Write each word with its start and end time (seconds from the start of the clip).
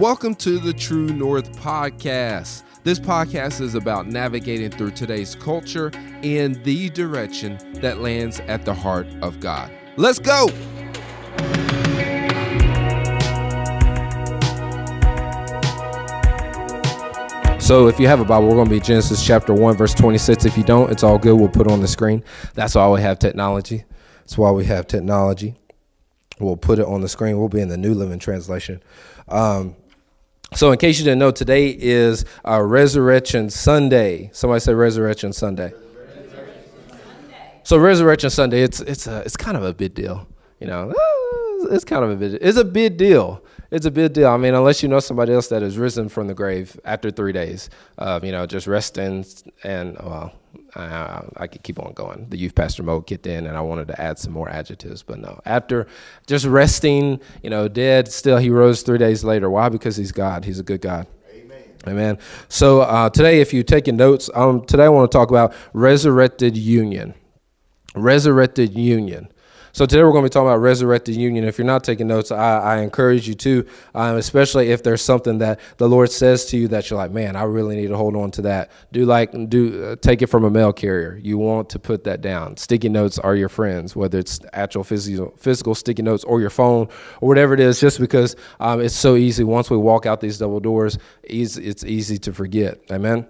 Welcome 0.00 0.34
to 0.36 0.58
the 0.58 0.72
True 0.72 1.08
North 1.08 1.52
Podcast. 1.60 2.62
This 2.84 2.98
podcast 2.98 3.60
is 3.60 3.74
about 3.74 4.06
navigating 4.06 4.70
through 4.70 4.92
today's 4.92 5.34
culture 5.34 5.92
in 6.22 6.54
the 6.62 6.88
direction 6.88 7.58
that 7.82 7.98
lands 7.98 8.40
at 8.48 8.64
the 8.64 8.72
heart 8.72 9.06
of 9.20 9.40
God. 9.40 9.70
Let's 9.98 10.18
go! 10.18 10.48
So, 17.58 17.86
if 17.86 18.00
you 18.00 18.06
have 18.06 18.20
a 18.20 18.24
Bible, 18.24 18.48
we're 18.48 18.54
going 18.54 18.68
to 18.68 18.70
be 18.70 18.80
Genesis 18.80 19.22
chapter 19.22 19.52
1, 19.52 19.76
verse 19.76 19.92
26. 19.92 20.46
If 20.46 20.56
you 20.56 20.64
don't, 20.64 20.90
it's 20.90 21.02
all 21.02 21.18
good. 21.18 21.34
We'll 21.34 21.50
put 21.50 21.66
it 21.66 21.72
on 21.74 21.82
the 21.82 21.88
screen. 21.88 22.24
That's 22.54 22.74
why 22.74 22.88
we 22.88 23.02
have 23.02 23.18
technology. 23.18 23.84
That's 24.20 24.38
why 24.38 24.50
we 24.50 24.64
have 24.64 24.86
technology. 24.86 25.56
We'll 26.38 26.56
put 26.56 26.78
it 26.78 26.86
on 26.86 27.02
the 27.02 27.08
screen. 27.10 27.38
We'll 27.38 27.50
be 27.50 27.60
in 27.60 27.68
the 27.68 27.76
New 27.76 27.92
Living 27.92 28.18
Translation. 28.18 28.82
Um, 29.28 29.76
so, 30.54 30.72
in 30.72 30.78
case 30.78 30.98
you 30.98 31.04
didn't 31.04 31.20
know, 31.20 31.30
today 31.30 31.68
is 31.70 32.24
uh, 32.46 32.60
Resurrection 32.60 33.50
Sunday. 33.50 34.30
Somebody 34.32 34.60
say 34.60 34.74
Resurrection 34.74 35.32
Sunday. 35.32 35.72
So, 37.62 37.78
Resurrection 37.78 38.30
Sunday, 38.30 38.62
it's 38.62 38.80
it's 38.80 39.06
a, 39.06 39.20
it's 39.20 39.36
kind 39.36 39.56
of 39.56 39.62
a 39.62 39.72
big 39.72 39.94
deal, 39.94 40.26
you 40.58 40.66
know. 40.66 40.92
It's 41.70 41.84
kind 41.84 42.04
of 42.04 42.10
a 42.10 42.16
big. 42.16 42.38
It's 42.40 42.58
a 42.58 42.64
big 42.64 42.96
deal. 42.96 43.42
It's 43.70 43.86
a 43.86 43.90
big 43.90 44.12
deal. 44.12 44.28
I 44.28 44.36
mean, 44.36 44.54
unless 44.54 44.82
you 44.82 44.88
know 44.88 45.00
somebody 45.00 45.32
else 45.32 45.48
that 45.48 45.62
has 45.62 45.78
risen 45.78 46.08
from 46.08 46.26
the 46.26 46.34
grave 46.34 46.78
after 46.84 47.10
three 47.10 47.32
days 47.32 47.70
of 47.98 48.24
you 48.24 48.32
know 48.32 48.46
just 48.46 48.66
resting 48.66 49.24
and 49.62 49.96
well, 49.98 50.32
I, 50.74 51.22
I 51.36 51.46
could 51.46 51.62
keep 51.62 51.78
on 51.78 51.92
going. 51.92 52.26
The 52.28 52.36
youth 52.36 52.54
pastor 52.54 52.82
mode 52.82 53.06
kicked 53.06 53.26
in, 53.26 53.46
and 53.46 53.56
I 53.56 53.60
wanted 53.60 53.88
to 53.88 54.00
add 54.00 54.18
some 54.18 54.32
more 54.32 54.48
adjectives, 54.48 55.02
but 55.02 55.18
no. 55.18 55.40
After 55.44 55.86
just 56.26 56.46
resting, 56.46 57.20
you 57.42 57.50
know, 57.50 57.68
dead, 57.68 58.10
still 58.10 58.38
he 58.38 58.50
rose 58.50 58.82
three 58.82 58.98
days 58.98 59.24
later. 59.24 59.50
Why? 59.50 59.68
Because 59.68 59.96
he's 59.96 60.12
God. 60.12 60.44
He's 60.44 60.58
a 60.58 60.62
good 60.62 60.80
God. 60.80 61.06
Amen. 61.32 61.62
Amen. 61.86 62.18
So 62.48 62.80
uh, 62.82 63.10
today, 63.10 63.40
if 63.40 63.52
you're 63.52 63.62
taking 63.62 63.96
notes, 63.96 64.30
um, 64.34 64.64
today 64.64 64.84
I 64.84 64.88
want 64.88 65.10
to 65.10 65.16
talk 65.16 65.30
about 65.30 65.54
resurrected 65.72 66.56
union. 66.56 67.14
Resurrected 67.94 68.76
union. 68.76 69.28
So 69.72 69.86
today 69.86 70.02
we're 70.02 70.10
going 70.10 70.24
to 70.24 70.30
be 70.30 70.32
talking 70.32 70.48
about 70.48 70.58
resurrected 70.58 71.14
union. 71.14 71.44
If 71.44 71.56
you're 71.56 71.66
not 71.66 71.84
taking 71.84 72.08
notes, 72.08 72.32
I, 72.32 72.58
I 72.58 72.78
encourage 72.78 73.28
you 73.28 73.34
to, 73.34 73.66
um, 73.94 74.16
especially 74.16 74.70
if 74.70 74.82
there's 74.82 75.02
something 75.02 75.38
that 75.38 75.60
the 75.76 75.88
Lord 75.88 76.10
says 76.10 76.46
to 76.46 76.56
you 76.56 76.68
that 76.68 76.90
you're 76.90 76.96
like, 76.96 77.12
man, 77.12 77.36
I 77.36 77.44
really 77.44 77.76
need 77.76 77.88
to 77.88 77.96
hold 77.96 78.16
on 78.16 78.30
to 78.32 78.42
that. 78.42 78.70
Do 78.90 79.04
like 79.04 79.30
do 79.48 79.84
uh, 79.84 79.96
take 79.96 80.22
it 80.22 80.26
from 80.26 80.44
a 80.44 80.50
mail 80.50 80.72
carrier. 80.72 81.18
You 81.22 81.38
want 81.38 81.70
to 81.70 81.78
put 81.78 82.04
that 82.04 82.20
down. 82.20 82.56
Sticky 82.56 82.88
notes 82.88 83.18
are 83.18 83.36
your 83.36 83.48
friends, 83.48 83.94
whether 83.94 84.18
it's 84.18 84.40
actual 84.52 84.82
physical 84.82 85.34
physical 85.36 85.74
sticky 85.74 86.02
notes 86.02 86.24
or 86.24 86.40
your 86.40 86.50
phone 86.50 86.88
or 87.20 87.28
whatever 87.28 87.54
it 87.54 87.60
is. 87.60 87.80
Just 87.80 88.00
because 88.00 88.34
um, 88.58 88.80
it's 88.80 88.96
so 88.96 89.14
easy 89.14 89.44
once 89.44 89.70
we 89.70 89.76
walk 89.76 90.04
out 90.04 90.20
these 90.20 90.38
double 90.38 90.60
doors, 90.60 90.98
it's 91.22 91.84
easy 91.84 92.18
to 92.18 92.32
forget. 92.32 92.80
Amen. 92.90 93.26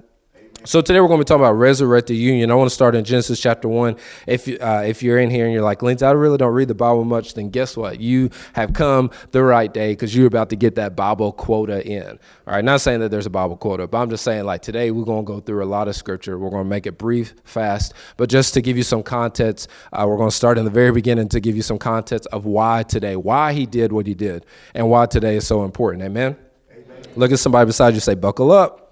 So 0.64 0.82
today 0.82 1.00
we're 1.00 1.08
going 1.08 1.18
to 1.18 1.24
be 1.24 1.28
talking 1.28 1.42
about 1.42 1.54
resurrected 1.54 2.18
union. 2.18 2.50
I 2.50 2.54
want 2.54 2.68
to 2.68 2.74
start 2.74 2.94
in 2.94 3.02
Genesis 3.02 3.40
chapter 3.40 3.66
one. 3.66 3.96
If 4.26 4.46
uh, 4.46 4.82
if 4.84 5.02
you're 5.02 5.18
in 5.18 5.30
here 5.30 5.46
and 5.46 5.54
you're 5.54 5.62
like, 5.62 5.80
Lindsay, 5.80 6.04
I 6.04 6.10
really 6.10 6.36
don't 6.36 6.52
read 6.52 6.68
the 6.68 6.74
Bible 6.74 7.04
much, 7.04 7.32
then 7.32 7.48
guess 7.48 7.78
what? 7.78 7.98
You 7.98 8.28
have 8.52 8.74
come 8.74 9.10
the 9.30 9.42
right 9.42 9.72
day 9.72 9.92
because 9.92 10.14
you're 10.14 10.26
about 10.26 10.50
to 10.50 10.56
get 10.56 10.74
that 10.74 10.94
Bible 10.94 11.32
quota 11.32 11.82
in. 11.86 12.06
All 12.46 12.54
right, 12.54 12.64
not 12.64 12.82
saying 12.82 13.00
that 13.00 13.10
there's 13.10 13.24
a 13.24 13.30
Bible 13.30 13.56
quota, 13.56 13.86
but 13.86 14.02
I'm 14.02 14.10
just 14.10 14.22
saying 14.22 14.44
like 14.44 14.60
today 14.60 14.90
we're 14.90 15.04
going 15.04 15.24
to 15.24 15.32
go 15.32 15.40
through 15.40 15.64
a 15.64 15.66
lot 15.66 15.88
of 15.88 15.96
scripture. 15.96 16.38
We're 16.38 16.50
going 16.50 16.64
to 16.64 16.68
make 16.68 16.86
it 16.86 16.98
brief, 16.98 17.32
fast, 17.44 17.94
but 18.18 18.28
just 18.28 18.52
to 18.52 18.60
give 18.60 18.76
you 18.76 18.82
some 18.82 19.02
context, 19.02 19.66
uh, 19.94 20.04
we're 20.06 20.18
going 20.18 20.30
to 20.30 20.36
start 20.36 20.58
in 20.58 20.66
the 20.66 20.70
very 20.70 20.92
beginning 20.92 21.30
to 21.30 21.40
give 21.40 21.56
you 21.56 21.62
some 21.62 21.78
context 21.78 22.28
of 22.32 22.44
why 22.44 22.82
today, 22.82 23.16
why 23.16 23.54
he 23.54 23.64
did 23.64 23.92
what 23.92 24.06
he 24.06 24.12
did, 24.12 24.44
and 24.74 24.90
why 24.90 25.06
today 25.06 25.36
is 25.36 25.46
so 25.46 25.64
important. 25.64 26.04
Amen. 26.04 26.36
Amen. 26.70 27.02
Look 27.16 27.32
at 27.32 27.38
somebody 27.38 27.64
beside 27.64 27.94
you, 27.94 28.00
say, 28.00 28.14
buckle 28.14 28.52
up. 28.52 28.89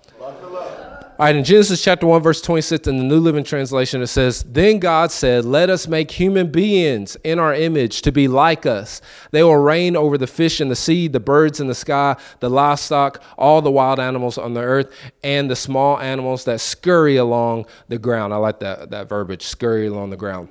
All 1.19 1.27
right, 1.27 1.35
in 1.35 1.43
Genesis 1.43 1.83
chapter 1.83 2.07
1, 2.07 2.23
verse 2.23 2.41
26, 2.41 2.87
in 2.87 2.97
the 2.97 3.03
New 3.03 3.19
Living 3.19 3.43
Translation, 3.43 4.01
it 4.03 4.07
says, 4.07 4.45
Then 4.45 4.79
God 4.79 5.11
said, 5.11 5.45
Let 5.45 5.69
us 5.69 5.89
make 5.89 6.13
human 6.13 6.53
beings 6.53 7.17
in 7.25 7.41
our 7.41 7.53
image 7.53 8.03
to 8.03 8.13
be 8.13 8.29
like 8.29 8.67
us. 8.67 9.01
They 9.33 9.43
will 9.43 9.57
reign 9.57 9.97
over 9.97 10.17
the 10.17 10.29
fish 10.29 10.61
in 10.61 10.69
the 10.69 10.77
sea, 10.77 11.09
the 11.09 11.19
birds 11.19 11.59
in 11.59 11.67
the 11.67 11.75
sky, 11.75 12.15
the 12.39 12.49
livestock, 12.49 13.21
all 13.37 13.61
the 13.61 13.69
wild 13.69 13.99
animals 13.99 14.39
on 14.39 14.55
the 14.55 14.61
earth, 14.61 14.95
and 15.25 15.51
the 15.51 15.57
small 15.57 15.99
animals 15.99 16.45
that 16.45 16.61
scurry 16.61 17.17
along 17.17 17.67
the 17.89 17.99
ground. 17.99 18.33
I 18.33 18.37
like 18.37 18.61
that, 18.61 18.91
that 18.91 19.09
verbiage, 19.09 19.43
scurry 19.43 19.89
along 19.89 20.11
the 20.11 20.17
ground. 20.17 20.51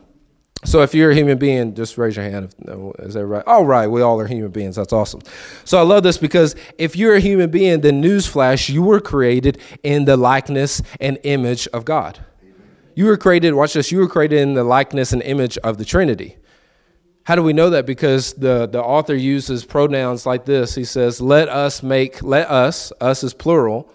So 0.68 0.82
if 0.82 0.94
you're 0.94 1.12
a 1.12 1.16
human 1.16 1.38
being, 1.38 1.76
just 1.76 1.98
raise 1.98 2.18
your 2.18 2.26
hand. 2.26 2.54
Is 3.00 3.14
that 3.14 3.26
right? 3.26 3.42
All 3.48 3.64
right, 3.64 3.88
we 3.88 4.02
all 4.02 4.20
are 4.20 4.28
human 4.28 4.52
beings. 4.52 4.76
That's 4.76 4.92
awesome. 4.92 5.22
So 5.64 5.78
I 5.78 5.84
love 5.84 6.04
this 6.04 6.18
because 6.18 6.58
if 6.78 6.98
you're 6.98 7.16
a 7.16 7.22
human 7.22 7.50
being, 7.50 7.80
then 7.80 8.04
newsflash, 8.04 8.68
you 8.68 8.84
were 8.84 9.00
created 9.00 9.60
in 9.82 10.04
the 10.04 10.18
likeness 10.18 10.82
and 11.00 11.20
image 11.24 11.70
of 11.70 11.86
God. 11.86 12.20
You 12.96 13.06
were 13.06 13.16
created, 13.16 13.54
watch 13.54 13.76
this, 13.76 13.94
you 13.94 14.00
were 14.00 14.10
created 14.10 14.40
in 14.40 14.56
the 14.56 14.66
likeness 14.66 15.14
and 15.14 15.22
image 15.22 15.58
of 15.60 15.78
the 15.78 15.86
Trinity. 15.86 16.36
How 17.24 17.36
do 17.36 17.44
we 17.44 17.54
know 17.54 17.70
that? 17.70 17.86
Because 17.86 18.34
the, 18.34 18.68
the 18.68 18.84
author 18.84 19.16
uses 19.16 19.64
pronouns 19.64 20.26
like 20.26 20.44
this. 20.44 20.76
He 20.76 20.84
says, 20.84 21.22
Let 21.22 21.48
us 21.48 21.82
make, 21.82 22.22
let 22.22 22.50
us, 22.52 22.92
us 23.00 23.24
is 23.24 23.34
plural. 23.34 23.90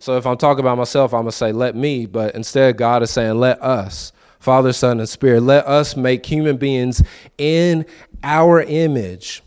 So 0.00 0.16
if 0.16 0.26
I'm 0.26 0.36
talking 0.36 0.64
about 0.64 0.78
myself, 0.78 1.14
I'm 1.14 1.22
going 1.22 1.30
to 1.30 1.36
say, 1.36 1.52
Let 1.52 1.76
me. 1.76 2.06
But 2.06 2.34
instead, 2.34 2.76
God 2.76 3.04
is 3.04 3.12
saying, 3.12 3.38
Let 3.38 3.62
us. 3.62 4.12
Father, 4.38 4.72
Son, 4.72 5.00
and 5.00 5.08
Spirit. 5.08 5.42
Let 5.42 5.66
us 5.66 5.96
make 5.96 6.24
human 6.24 6.56
beings 6.56 7.02
in 7.36 7.86
our 8.22 8.62
image 8.62 9.42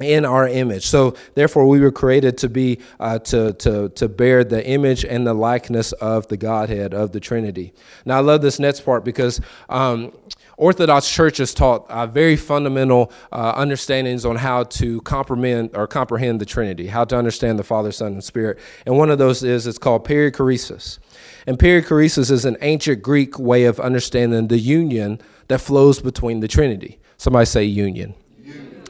in 0.00 0.24
our 0.24 0.48
image. 0.48 0.86
So 0.86 1.14
therefore 1.34 1.66
we 1.66 1.80
were 1.80 1.92
created 1.92 2.38
to 2.38 2.48
be 2.48 2.80
uh, 2.98 3.18
to, 3.18 3.52
to, 3.52 3.90
to 3.90 4.08
bear 4.08 4.44
the 4.44 4.66
image 4.66 5.04
and 5.04 5.26
the 5.26 5.34
likeness 5.34 5.92
of 5.92 6.26
the 6.28 6.36
Godhead 6.36 6.94
of 6.94 7.12
the 7.12 7.20
Trinity. 7.20 7.72
Now 8.04 8.16
I 8.16 8.20
love 8.20 8.42
this 8.42 8.58
next 8.58 8.80
part 8.80 9.04
because 9.04 9.40
um, 9.68 10.12
Orthodox 10.60 11.08
Church 11.08 11.30
churches 11.30 11.54
taught 11.54 11.88
uh, 11.88 12.06
very 12.06 12.34
fundamental 12.34 13.12
uh, 13.30 13.52
understandings 13.54 14.24
on 14.24 14.34
how 14.34 14.64
to 14.64 15.00
comprehend 15.02 15.70
or 15.74 15.86
comprehend 15.86 16.40
the 16.40 16.44
Trinity, 16.44 16.88
how 16.88 17.04
to 17.04 17.16
understand 17.16 17.56
the 17.56 17.62
Father, 17.62 17.92
Son, 17.92 18.14
and 18.14 18.24
Spirit. 18.24 18.58
And 18.84 18.98
one 18.98 19.10
of 19.10 19.18
those 19.18 19.44
is 19.44 19.68
it's 19.68 19.78
called 19.78 20.04
perichoresis. 20.04 20.98
And 21.46 21.56
perichoresis 21.56 22.32
is 22.32 22.44
an 22.44 22.56
ancient 22.62 23.00
Greek 23.00 23.38
way 23.38 23.64
of 23.64 23.78
understanding 23.78 24.48
the 24.48 24.58
union 24.58 25.20
that 25.46 25.60
flows 25.60 26.00
between 26.00 26.40
the 26.40 26.48
Trinity. 26.48 26.98
Somebody 27.16 27.46
say 27.46 27.64
union. 27.64 28.14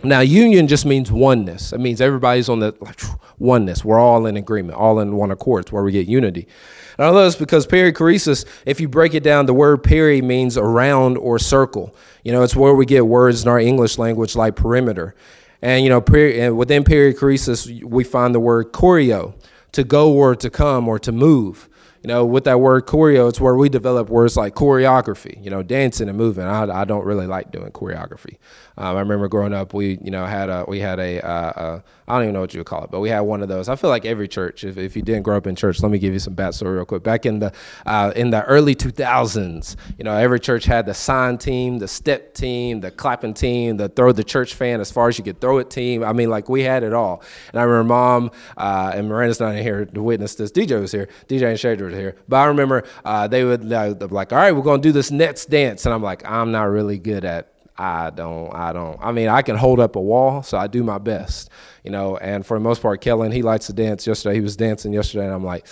Now, 0.03 0.21
union 0.21 0.67
just 0.67 0.87
means 0.87 1.13
oneness. 1.13 1.73
It 1.73 1.81
means 1.81 2.01
everybody's 2.01 2.49
on 2.49 2.61
the 2.61 2.75
like, 2.81 3.01
oneness. 3.39 3.85
We're 3.85 3.99
all 3.99 4.25
in 4.27 4.37
agreement, 4.37 4.79
all 4.79 4.99
in 5.01 5.15
one 5.17 5.31
accord. 5.31 5.65
It's 5.65 5.73
where 5.73 5.83
we 5.83 5.93
get 5.93 6.07
unity. 6.07 6.49
And 6.97 7.07
I 7.07 7.11
love 7.11 7.27
this 7.27 7.37
because 7.37 7.67
perichoresis, 7.67 8.47
if 8.65 8.81
you 8.81 8.89
break 8.89 9.15
it 9.15 9.23
down, 9.23 9.47
the 9.47 9.55
word 9.55 9.83
peri 9.83 10.23
means 10.23 10.57
around 10.57 11.19
or 11.19 11.39
circle. 11.39 11.95
You 12.25 12.33
know, 12.33 12.43
it's 12.43 12.57
where 12.57 12.75
we 12.75 12.87
get 12.87 13.07
words 13.07 13.43
in 13.43 13.49
our 13.49 13.61
English 13.61 13.99
language 13.99 14.37
like 14.37 14.57
perimeter. 14.57 15.15
And, 15.61 15.85
you 15.85 15.91
know, 15.91 16.01
peri- 16.01 16.41
and 16.41 16.57
within 16.57 16.83
perichoresis, 16.85 17.85
we 17.85 18.05
find 18.05 18.35
the 18.35 18.41
word 18.41 18.73
choreo, 18.73 19.35
to 19.73 19.85
go 19.85 20.13
or 20.13 20.35
to 20.35 20.51
come 20.51 20.89
or 20.89 20.99
to 20.99 21.13
move 21.13 21.69
you 22.03 22.09
know, 22.09 22.25
with 22.25 22.45
that 22.45 22.61
word 22.61 22.87
choreo, 22.87 23.29
it's 23.29 23.41
where 23.41 23.55
we 23.55 23.69
develop 23.69 24.09
words 24.09 24.37
like 24.37 24.55
choreography, 24.55 25.43
you 25.45 25.51
know, 25.51 25.63
dancing 25.63 26.09
and 26.09 26.17
moving. 26.17 26.45
I, 26.45 26.63
I 26.81 26.85
don't 26.87 27.05
really 27.05 27.27
like 27.27 27.51
doing 27.53 27.71
choreography. 27.73 28.39
Um, 28.81 28.97
I 28.97 29.01
remember 29.01 29.29
growing 29.29 29.53
up, 29.53 29.75
we, 29.75 29.99
you 30.03 30.11
know, 30.11 30.25
had 30.25 30.49
a, 30.49 30.65
we 30.67 30.81
had 30.81 30.99
a, 30.99 31.21
uh, 31.21 31.53
a, 31.55 31.85
I 32.09 32.15
don't 32.15 32.23
even 32.23 32.33
know 32.33 32.41
what 32.41 32.55
you 32.55 32.61
would 32.61 32.67
call 32.67 32.83
it, 32.83 32.91
but 32.91 33.01
we 33.01 33.11
had 33.11 33.21
one 33.21 33.43
of 33.43 33.49
those. 33.49 33.69
I 33.69 33.77
feel 33.77 33.91
like 33.91 34.07
every 34.07 34.27
church, 34.27 34.65
if, 34.65 34.79
if 34.79 34.97
you 34.97 35.03
didn't 35.03 35.23
grow 35.23 35.37
up 35.37 35.47
in 35.47 35.55
church, 35.55 35.83
let 35.83 35.93
me 35.93 35.99
give 35.99 36.15
you 36.15 36.19
some 36.19 36.35
backstory 36.35 36.77
real 36.77 36.87
quick. 36.87 37.03
Back 37.03 37.27
in 37.27 37.41
the, 37.41 37.53
uh, 37.85 38.15
in 38.17 38.31
the 38.31 38.43
early 38.45 38.75
2000s, 38.75 39.77
you 39.99 40.05
know, 40.05 40.15
every 40.17 40.41
church 40.41 40.65
had 40.65 40.87
the 40.87 40.95
sign 40.95 41.37
team, 41.37 41.79
the 41.79 41.87
step 41.87 42.33
team, 42.33 42.81
the 42.81 42.91
clapping 42.91 43.35
team, 43.35 43.77
the 43.77 43.91
throw 43.91 44.13
the 44.13 44.25
church 44.25 44.55
fan 44.55 44.81
as 44.81 44.91
far 44.91 45.09
as 45.09 45.19
you 45.19 45.25
could 45.25 45.43
throw 45.43 45.59
it 45.59 45.69
team. 45.69 46.03
I 46.03 46.15
mean, 46.15 46.31
like 46.31 46.49
we 46.49 46.63
had 46.63 46.83
it 46.83 46.95
all. 46.95 47.23
And 47.53 47.61
I 47.61 47.65
remember 47.65 47.85
mom, 47.85 48.31
uh, 48.57 48.93
and 48.95 49.11
Miranda's 49.11 49.41
not 49.41 49.55
in 49.57 49.63
here 49.63 49.85
to 49.85 50.03
witness 50.03 50.37
this. 50.37 50.51
DJ 50.53 50.81
was 50.81 50.91
here. 50.91 51.11
DJ 51.29 51.51
and 51.51 51.59
Shader 51.59 51.91
was 51.91 51.95
here. 51.95 52.17
But 52.29 52.39
I 52.39 52.45
remember 52.47 52.85
uh, 53.05 53.29
they 53.29 53.45
would 53.45 53.71
uh, 53.71 53.95
like, 54.09 54.33
all 54.33 54.39
right, 54.39 54.53
we're 54.53 54.63
going 54.63 54.81
to 54.81 54.89
do 54.89 54.93
this 54.93 55.11
Nets 55.11 55.45
dance. 55.45 55.85
And 55.85 55.95
I'm 55.95 56.03
like, 56.03 56.25
I'm 56.25 56.51
not 56.51 56.63
really 56.63 56.99
good 56.99 57.27
at 57.27 57.53
I 57.81 58.11
don't, 58.11 58.55
I 58.55 58.75
don't. 58.75 58.99
I 59.01 59.11
mean, 59.11 59.29
I 59.29 59.41
can 59.41 59.57
hold 59.57 59.81
up 59.81 59.97
a 59.97 60.01
wall, 60.01 60.43
so 60.43 60.59
I 60.59 60.67
do 60.67 60.85
my 60.85 60.99
best, 60.99 61.49
you 61.83 61.91
know. 61.91 62.19
And 62.19 62.45
for 62.45 62.59
the 62.59 62.63
most 62.63 62.83
part, 62.83 63.01
Kellen, 63.01 63.33
he 63.33 63.41
likes 63.41 63.67
to 63.69 63.73
dance. 63.73 64.07
Yesterday, 64.07 64.35
he 64.35 64.43
was 64.43 64.55
dancing 64.55 64.93
yesterday, 64.93 65.25
and 65.25 65.33
I'm 65.33 65.45
like, 65.45 65.67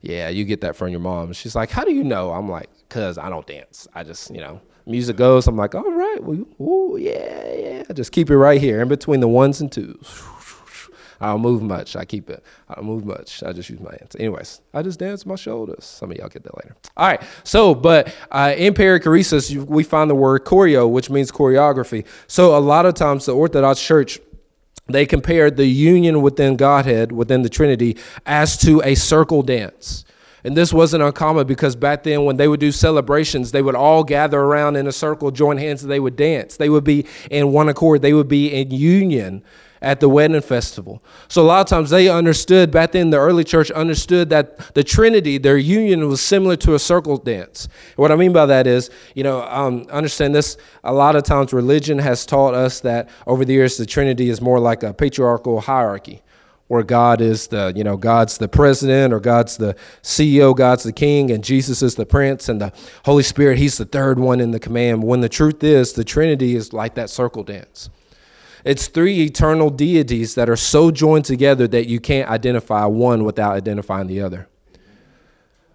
yeah, 0.00 0.28
you 0.28 0.44
get 0.44 0.62
that 0.62 0.74
from 0.74 0.88
your 0.88 0.98
mom. 0.98 1.32
She's 1.32 1.54
like, 1.54 1.70
how 1.70 1.84
do 1.84 1.92
you 1.92 2.02
know? 2.02 2.32
I'm 2.32 2.48
like, 2.48 2.68
cause 2.88 3.16
I 3.16 3.28
don't 3.28 3.46
dance. 3.46 3.86
I 3.94 4.02
just, 4.02 4.34
you 4.34 4.40
know, 4.40 4.60
music 4.86 5.16
goes. 5.16 5.46
I'm 5.46 5.56
like, 5.56 5.76
all 5.76 5.92
right, 5.92 6.18
well, 6.20 6.44
ooh, 6.60 6.96
yeah, 6.98 7.52
yeah. 7.54 7.82
Just 7.92 8.10
keep 8.10 8.28
it 8.28 8.36
right 8.36 8.60
here 8.60 8.80
in 8.80 8.88
between 8.88 9.20
the 9.20 9.28
ones 9.28 9.60
and 9.60 9.70
twos. 9.70 10.24
I 11.20 11.26
don't 11.26 11.42
move 11.42 11.62
much. 11.62 11.96
I 11.96 12.04
keep 12.04 12.30
it. 12.30 12.42
I 12.68 12.74
don't 12.74 12.86
move 12.86 13.04
much. 13.04 13.42
I 13.42 13.52
just 13.52 13.68
use 13.68 13.80
my 13.80 13.90
hands. 13.90 14.16
Anyways, 14.18 14.62
I 14.72 14.82
just 14.82 14.98
dance 14.98 15.26
my 15.26 15.36
shoulders. 15.36 15.84
Some 15.84 16.10
of 16.10 16.16
y'all 16.16 16.28
get 16.28 16.44
that 16.44 16.56
later. 16.56 16.76
All 16.96 17.08
right. 17.08 17.22
So, 17.44 17.74
but 17.74 18.14
uh, 18.30 18.54
in 18.56 18.72
perichoresis, 18.74 19.54
we 19.66 19.82
find 19.82 20.08
the 20.08 20.14
word 20.14 20.44
choreo, 20.44 20.90
which 20.90 21.10
means 21.10 21.30
choreography. 21.30 22.06
So 22.26 22.56
a 22.56 22.60
lot 22.60 22.86
of 22.86 22.94
times 22.94 23.26
the 23.26 23.34
Orthodox 23.34 23.82
Church 23.82 24.18
they 24.92 25.06
compared 25.06 25.56
the 25.56 25.66
union 25.66 26.20
within 26.22 26.56
Godhead, 26.56 27.12
within 27.12 27.42
the 27.42 27.48
Trinity, 27.48 27.96
as 28.26 28.56
to 28.58 28.82
a 28.82 28.94
circle 28.94 29.42
dance. 29.42 30.04
And 30.42 30.56
this 30.56 30.72
wasn't 30.72 31.02
uncommon 31.02 31.46
because 31.46 31.76
back 31.76 32.02
then, 32.02 32.24
when 32.24 32.38
they 32.38 32.48
would 32.48 32.60
do 32.60 32.72
celebrations, 32.72 33.52
they 33.52 33.62
would 33.62 33.74
all 33.74 34.02
gather 34.02 34.40
around 34.40 34.76
in 34.76 34.86
a 34.86 34.92
circle, 34.92 35.30
join 35.30 35.58
hands, 35.58 35.82
and 35.82 35.92
they 35.92 36.00
would 36.00 36.16
dance. 36.16 36.56
They 36.56 36.70
would 36.70 36.84
be 36.84 37.06
in 37.30 37.52
one 37.52 37.68
accord, 37.68 38.02
they 38.02 38.14
would 38.14 38.28
be 38.28 38.48
in 38.52 38.70
union 38.70 39.44
at 39.82 40.00
the 40.00 40.08
wedding 40.08 40.40
festival. 40.42 41.02
So 41.28 41.42
a 41.42 41.46
lot 41.46 41.60
of 41.60 41.66
times 41.66 41.90
they 41.90 42.08
understood, 42.08 42.70
back 42.70 42.92
then 42.92 43.10
the 43.10 43.18
early 43.18 43.44
church 43.44 43.70
understood 43.70 44.28
that 44.30 44.74
the 44.74 44.84
Trinity, 44.84 45.38
their 45.38 45.56
union 45.56 46.06
was 46.08 46.20
similar 46.20 46.56
to 46.56 46.74
a 46.74 46.78
circle 46.78 47.16
dance. 47.16 47.68
what 47.96 48.12
I 48.12 48.16
mean 48.16 48.32
by 48.32 48.46
that 48.46 48.66
is, 48.66 48.90
you 49.14 49.22
know, 49.22 49.42
um, 49.42 49.86
understand 49.90 50.34
this, 50.34 50.56
a 50.84 50.92
lot 50.92 51.16
of 51.16 51.22
times 51.22 51.52
religion 51.52 51.98
has 51.98 52.26
taught 52.26 52.54
us 52.54 52.80
that 52.80 53.08
over 53.26 53.44
the 53.44 53.54
years 53.54 53.76
the 53.76 53.86
Trinity 53.86 54.28
is 54.28 54.40
more 54.40 54.60
like 54.60 54.82
a 54.82 54.92
patriarchal 54.92 55.60
hierarchy 55.60 56.22
where 56.68 56.84
God 56.84 57.20
is 57.20 57.48
the, 57.48 57.72
you 57.74 57.82
know, 57.82 57.96
God's 57.96 58.38
the 58.38 58.46
president 58.46 59.12
or 59.12 59.18
God's 59.18 59.56
the 59.56 59.74
CEO, 60.02 60.56
God's 60.56 60.84
the 60.84 60.92
king, 60.92 61.32
and 61.32 61.42
Jesus 61.42 61.82
is 61.82 61.96
the 61.96 62.06
prince, 62.06 62.48
and 62.48 62.60
the 62.60 62.72
Holy 63.04 63.24
Spirit, 63.24 63.58
he's 63.58 63.76
the 63.76 63.84
third 63.84 64.20
one 64.20 64.38
in 64.38 64.52
the 64.52 64.60
command. 64.60 65.02
When 65.02 65.20
the 65.20 65.28
truth 65.28 65.64
is, 65.64 65.94
the 65.94 66.04
Trinity 66.04 66.54
is 66.54 66.72
like 66.72 66.94
that 66.94 67.10
circle 67.10 67.42
dance. 67.42 67.90
It's 68.64 68.88
three 68.88 69.20
eternal 69.22 69.70
deities 69.70 70.34
that 70.34 70.48
are 70.48 70.56
so 70.56 70.90
joined 70.90 71.24
together 71.24 71.66
that 71.68 71.86
you 71.86 72.00
can't 72.00 72.28
identify 72.28 72.84
one 72.86 73.24
without 73.24 73.54
identifying 73.54 74.06
the 74.06 74.20
other. 74.20 74.48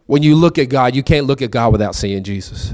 When 0.06 0.22
you 0.22 0.36
look 0.36 0.58
at 0.58 0.70
God, 0.70 0.96
you 0.96 1.04
can't 1.04 1.26
look 1.26 1.42
at 1.42 1.52
God 1.52 1.72
without 1.72 1.96
seeing 1.96 2.24
Jesus. 2.24 2.74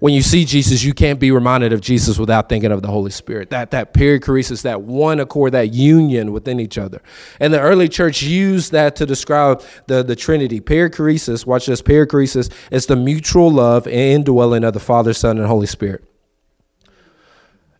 When 0.00 0.14
you 0.14 0.22
see 0.22 0.44
Jesus, 0.44 0.84
you 0.84 0.94
can't 0.94 1.18
be 1.18 1.32
reminded 1.32 1.72
of 1.72 1.80
Jesus 1.80 2.18
without 2.18 2.48
thinking 2.48 2.70
of 2.70 2.82
the 2.82 2.88
Holy 2.88 3.10
Spirit. 3.10 3.50
That 3.50 3.72
that 3.72 3.92
perichoresis, 3.92 4.62
that 4.62 4.82
one 4.82 5.18
accord, 5.18 5.52
that 5.52 5.74
union 5.74 6.32
within 6.32 6.60
each 6.60 6.78
other. 6.78 7.02
And 7.40 7.52
the 7.52 7.60
early 7.60 7.88
church 7.88 8.22
used 8.22 8.70
that 8.72 8.94
to 8.96 9.06
describe 9.06 9.62
the, 9.88 10.04
the 10.04 10.14
Trinity. 10.14 10.60
Perichoresis, 10.60 11.44
watch 11.44 11.66
this, 11.66 11.82
perichoresis 11.82 12.52
is 12.70 12.86
the 12.86 12.94
mutual 12.94 13.50
love 13.50 13.86
and 13.86 13.96
indwelling 13.96 14.62
of 14.62 14.72
the 14.72 14.80
Father, 14.80 15.12
Son, 15.12 15.36
and 15.36 15.48
Holy 15.48 15.66
Spirit. 15.66 16.04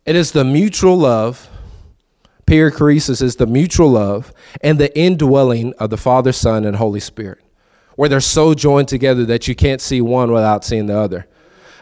It 0.05 0.15
is 0.15 0.31
the 0.31 0.43
mutual 0.43 0.97
love. 0.97 1.49
Perichoresis 2.45 3.21
is 3.21 3.35
the 3.35 3.45
mutual 3.45 3.91
love 3.91 4.33
and 4.61 4.79
the 4.79 4.97
indwelling 4.97 5.73
of 5.73 5.91
the 5.91 5.97
Father, 5.97 6.31
Son, 6.31 6.65
and 6.65 6.77
Holy 6.77 6.99
Spirit, 6.99 7.43
where 7.95 8.09
they're 8.09 8.19
so 8.19 8.55
joined 8.55 8.87
together 8.87 9.23
that 9.25 9.47
you 9.47 9.53
can't 9.53 9.81
see 9.81 10.01
one 10.01 10.31
without 10.31 10.65
seeing 10.65 10.87
the 10.87 10.97
other. 10.97 11.27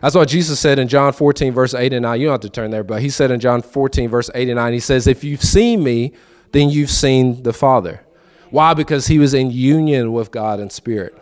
That's 0.02 0.14
what 0.14 0.28
Jesus 0.28 0.60
said 0.60 0.78
in 0.78 0.90
John 0.90 1.14
14, 1.14 1.54
verse 1.54 1.74
8 1.74 1.94
and 1.94 2.04
9. 2.04 2.20
You 2.20 2.28
don't 2.28 2.34
have 2.34 2.42
to 2.42 2.50
turn 2.50 2.72
there, 2.72 2.84
but 2.84 3.02
he 3.02 3.10
said 3.10 3.32
in 3.32 3.40
John 3.40 3.62
14, 3.62 4.10
verse 4.10 4.30
8 4.36 4.50
and 4.50 4.58
9, 4.58 4.74
he 4.74 4.80
says, 4.80 5.08
If 5.08 5.24
you've 5.24 5.42
seen 5.42 5.84
me, 5.84 6.14
then 6.52 6.70
you've 6.70 6.92
seen 6.92 7.44
the 7.44 7.54
Father. 7.54 8.02
Why? 8.50 8.74
Because 8.74 9.08
he 9.08 9.20
was 9.20 9.34
in 9.34 9.52
union 9.52 10.14
with 10.14 10.32
God 10.32 10.60
and 10.60 10.72
Spirit. 10.72 11.18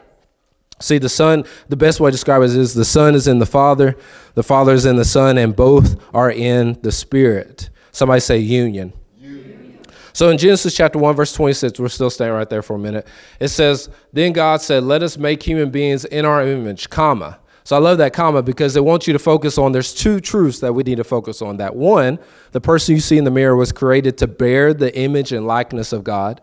See, 0.79 0.97
the 0.97 1.09
Son, 1.09 1.45
the 1.69 1.77
best 1.77 1.99
way 1.99 2.09
to 2.09 2.11
describe 2.11 2.41
it 2.41 2.49
is 2.49 2.73
the 2.73 2.83
Son 2.83 3.15
is 3.15 3.27
in 3.27 3.39
the 3.39 3.45
Father, 3.45 3.95
the 4.33 4.43
Father 4.43 4.73
is 4.73 4.85
in 4.85 4.97
the 4.97 5.05
Son, 5.05 5.37
and 5.37 5.55
both 5.55 6.01
are 6.13 6.29
in 6.29 6.77
the 6.81 6.91
Spirit. 6.91 7.69
Somebody 7.91 8.19
say 8.19 8.39
union. 8.39 8.91
union. 9.17 9.79
So 10.11 10.29
in 10.29 10.37
Genesis 10.37 10.75
chapter 10.75 10.99
1, 10.99 11.15
verse 11.15 11.31
26, 11.31 11.79
we're 11.79 11.87
still 11.87 12.09
staying 12.09 12.33
right 12.33 12.49
there 12.49 12.61
for 12.61 12.75
a 12.75 12.79
minute. 12.79 13.07
It 13.39 13.47
says, 13.49 13.89
Then 14.11 14.33
God 14.33 14.61
said, 14.61 14.83
Let 14.83 15.01
us 15.01 15.17
make 15.17 15.41
human 15.41 15.71
beings 15.71 16.03
in 16.03 16.25
our 16.25 16.45
image, 16.45 16.89
comma. 16.89 17.39
So 17.63 17.75
I 17.75 17.79
love 17.79 17.97
that 17.97 18.13
comma 18.13 18.43
because 18.43 18.75
it 18.75 18.83
wants 18.83 19.07
you 19.07 19.13
to 19.13 19.19
focus 19.19 19.57
on 19.57 19.71
there's 19.71 19.93
two 19.93 20.19
truths 20.19 20.59
that 20.59 20.73
we 20.73 20.83
need 20.83 20.97
to 20.97 21.03
focus 21.03 21.41
on. 21.41 21.57
That 21.57 21.75
one, 21.75 22.19
the 22.51 22.61
person 22.61 22.93
you 22.93 23.01
see 23.01 23.17
in 23.17 23.23
the 23.23 23.31
mirror 23.31 23.55
was 23.55 23.71
created 23.71 24.17
to 24.19 24.27
bear 24.27 24.73
the 24.73 24.95
image 24.95 25.31
and 25.31 25.47
likeness 25.47 25.91
of 25.91 26.03
God. 26.03 26.41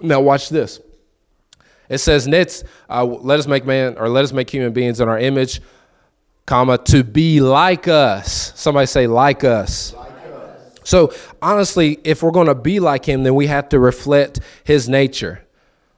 Now 0.00 0.20
watch 0.20 0.48
this. 0.48 0.80
It 1.88 1.98
says, 1.98 2.26
"Nets, 2.26 2.64
uh, 2.88 3.04
let 3.04 3.38
us 3.38 3.46
make 3.46 3.64
man, 3.64 3.96
or 3.98 4.08
let 4.08 4.24
us 4.24 4.32
make 4.32 4.50
human 4.50 4.72
beings 4.72 5.00
in 5.00 5.08
our 5.08 5.18
image, 5.18 5.60
comma, 6.46 6.78
to 6.78 7.04
be 7.04 7.40
like 7.40 7.88
us." 7.88 8.52
Somebody 8.56 8.86
say, 8.86 9.06
"Like 9.06 9.44
us." 9.44 9.94
Like 9.94 10.06
us. 10.06 10.80
So 10.84 11.12
honestly, 11.42 11.98
if 12.04 12.22
we're 12.22 12.30
going 12.30 12.46
to 12.46 12.54
be 12.54 12.80
like 12.80 13.04
Him, 13.04 13.22
then 13.24 13.34
we 13.34 13.46
have 13.48 13.68
to 13.70 13.78
reflect 13.78 14.40
His 14.64 14.88
nature. 14.88 15.42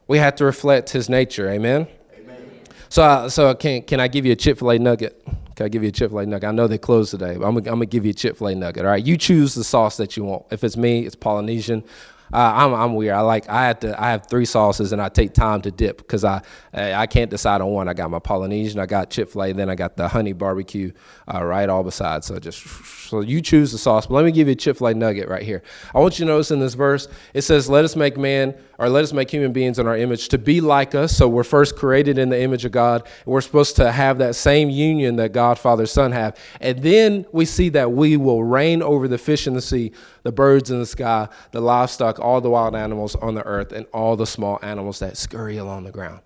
We 0.06 0.18
have 0.18 0.36
to 0.36 0.44
reflect 0.44 0.90
His 0.90 1.08
nature. 1.08 1.48
Amen. 1.50 1.86
Amen. 2.18 2.50
So, 2.88 3.02
uh, 3.02 3.28
so 3.28 3.54
can 3.54 3.82
can 3.82 4.00
I 4.00 4.08
give 4.08 4.24
you 4.24 4.32
a 4.32 4.36
Chick 4.36 4.58
Fil 4.58 4.70
A 4.70 4.78
nugget? 4.78 5.22
Can 5.56 5.66
I 5.66 5.68
give 5.68 5.82
you 5.82 5.88
a 5.88 5.92
Chick 5.92 6.10
Fil 6.10 6.20
A 6.20 6.26
nugget? 6.26 6.48
I 6.48 6.52
know 6.52 6.66
they 6.66 6.78
closed 6.78 7.10
today, 7.10 7.36
but 7.36 7.46
I'm 7.46 7.54
gonna, 7.54 7.70
I'm 7.70 7.76
gonna 7.76 7.86
give 7.86 8.04
you 8.04 8.10
a 8.10 8.14
Chick 8.14 8.36
Fil 8.36 8.46
A 8.46 8.54
nugget. 8.54 8.84
All 8.84 8.90
right, 8.90 9.04
you 9.04 9.16
choose 9.16 9.54
the 9.54 9.64
sauce 9.64 9.96
that 9.98 10.16
you 10.16 10.24
want. 10.24 10.44
If 10.50 10.64
it's 10.64 10.76
me, 10.76 11.04
it's 11.04 11.16
Polynesian. 11.16 11.84
Uh, 12.32 12.52
I'm, 12.56 12.74
I'm 12.74 12.94
weird. 12.94 13.14
I 13.14 13.20
like 13.20 13.48
I 13.48 13.66
have 13.66 13.80
to 13.80 14.00
I 14.00 14.10
have 14.10 14.26
three 14.26 14.44
sauces 14.44 14.92
and 14.92 15.00
I 15.00 15.08
take 15.08 15.34
time 15.34 15.62
to 15.62 15.70
dip 15.70 15.98
because 15.98 16.24
I 16.24 16.42
I 16.72 17.06
can't 17.06 17.30
decide 17.30 17.60
on 17.60 17.70
one. 17.70 17.88
I 17.88 17.94
got 17.94 18.10
my 18.10 18.18
Polynesian, 18.18 18.78
I 18.80 18.86
got 18.86 19.10
Chick 19.10 19.30
Fil 19.30 19.44
A, 19.44 19.52
then 19.52 19.70
I 19.70 19.74
got 19.74 19.96
the 19.96 20.08
honey 20.08 20.32
barbecue 20.32 20.92
uh, 21.32 21.44
right 21.44 21.68
all 21.68 21.82
beside. 21.82 22.24
So 22.24 22.38
just 22.38 22.66
so 23.08 23.20
you 23.20 23.40
choose 23.40 23.72
the 23.72 23.78
sauce. 23.78 24.06
But 24.06 24.14
let 24.14 24.24
me 24.24 24.32
give 24.32 24.48
you 24.48 24.52
a 24.52 24.56
Chick 24.56 24.76
Fil 24.76 24.88
A 24.88 24.94
nugget 24.94 25.28
right 25.28 25.42
here. 25.42 25.62
I 25.94 26.00
want 26.00 26.18
you 26.18 26.26
to 26.26 26.32
notice 26.32 26.50
in 26.50 26.60
this 26.60 26.74
verse 26.74 27.08
it 27.34 27.42
says, 27.42 27.68
"Let 27.68 27.84
us 27.84 27.96
make 27.96 28.16
man 28.16 28.54
or 28.78 28.88
let 28.88 29.04
us 29.04 29.12
make 29.12 29.30
human 29.30 29.52
beings 29.52 29.78
in 29.78 29.86
our 29.86 29.96
image 29.96 30.28
to 30.28 30.38
be 30.38 30.60
like 30.60 30.94
us." 30.94 31.16
So 31.16 31.28
we're 31.28 31.44
first 31.44 31.76
created 31.76 32.16
in 32.18 32.28
the 32.28 32.40
image 32.40 32.64
of 32.64 32.72
God. 32.72 33.02
And 33.02 33.32
we're 33.32 33.40
supposed 33.40 33.76
to 33.76 33.92
have 33.92 34.18
that 34.18 34.34
same 34.34 34.70
union 34.70 35.16
that 35.16 35.32
God, 35.32 35.58
Father, 35.58 35.86
Son 35.86 36.12
have, 36.12 36.36
and 36.60 36.82
then 36.82 37.26
we 37.32 37.44
see 37.44 37.68
that 37.70 37.92
we 37.92 38.16
will 38.16 38.44
reign 38.44 38.82
over 38.82 39.08
the 39.08 39.18
fish 39.18 39.46
in 39.46 39.54
the 39.54 39.60
sea 39.60 39.92
the 40.22 40.32
birds 40.32 40.70
in 40.70 40.78
the 40.78 40.86
sky, 40.86 41.26
the 41.52 41.60
livestock, 41.60 42.18
all 42.18 42.40
the 42.40 42.50
wild 42.50 42.76
animals 42.76 43.14
on 43.16 43.34
the 43.34 43.42
earth, 43.46 43.72
and 43.72 43.86
all 43.94 44.14
the 44.14 44.26
small 44.26 44.58
animals 44.62 44.98
that 44.98 45.16
scurry 45.16 45.56
along 45.56 45.84
the 45.84 45.90
ground. 45.90 46.20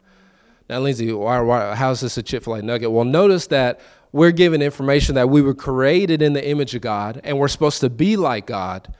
Now, 0.69 0.81
Lindsay, 0.81 1.13
why, 1.13 1.41
why, 1.41 1.75
how 1.75 1.91
is 1.91 2.01
this 2.01 2.17
a 2.17 2.23
Chick 2.23 2.43
fil 2.43 2.55
A 2.55 2.63
nugget? 2.63 2.91
Well, 2.91 3.05
notice 3.05 3.47
that 3.49 3.81
we're 4.11 4.33
given 4.33 4.63
information 4.63 5.15
that 5.15 5.29
we 5.29 5.43
were 5.43 5.55
created 5.55 6.21
in 6.21 6.33
the 6.33 6.47
image 6.47 6.75
of 6.75 6.83
God 6.83 7.21
and 7.25 7.39
we're 7.39 7.49
supposed 7.49 7.81
to 7.81 7.91
be 7.91 8.17
like 8.17 8.47
God 8.47 8.93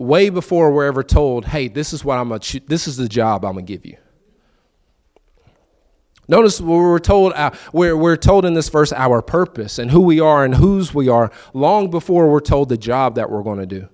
way 0.00 0.30
before 0.30 0.72
we're 0.72 0.86
ever 0.86 1.02
told, 1.02 1.44
hey, 1.44 1.68
this 1.68 1.92
is 1.92 2.04
what 2.04 2.18
I'm 2.18 2.30
gonna, 2.30 2.40
this 2.66 2.88
is 2.88 2.96
the 2.96 3.08
job 3.08 3.44
I'm 3.44 3.52
gonna 3.52 3.62
give 3.62 3.84
you. 3.84 3.96
Notice 6.26 6.60
we're 6.60 7.00
told 7.00 7.32
uh, 7.34 7.50
we're, 7.72 7.96
we're 7.96 8.16
told 8.16 8.44
in 8.44 8.54
this 8.54 8.68
verse 8.68 8.92
our 8.92 9.20
purpose 9.20 9.78
and 9.78 9.90
who 9.90 10.00
we 10.00 10.20
are 10.20 10.44
and 10.44 10.54
whose 10.54 10.94
we 10.94 11.08
are 11.08 11.30
long 11.52 11.90
before 11.90 12.30
we're 12.30 12.40
told 12.40 12.68
the 12.68 12.76
job 12.76 13.16
that 13.16 13.30
we're 13.30 13.42
going 13.42 13.58
to 13.58 13.66
do. 13.66 13.88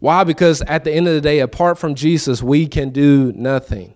Why? 0.00 0.24
Because 0.24 0.62
at 0.62 0.84
the 0.84 0.92
end 0.92 1.08
of 1.08 1.14
the 1.14 1.20
day, 1.20 1.38
apart 1.38 1.78
from 1.78 1.94
Jesus, 1.94 2.42
we 2.42 2.66
can 2.66 2.90
do 2.90 3.32
nothing 3.34 3.94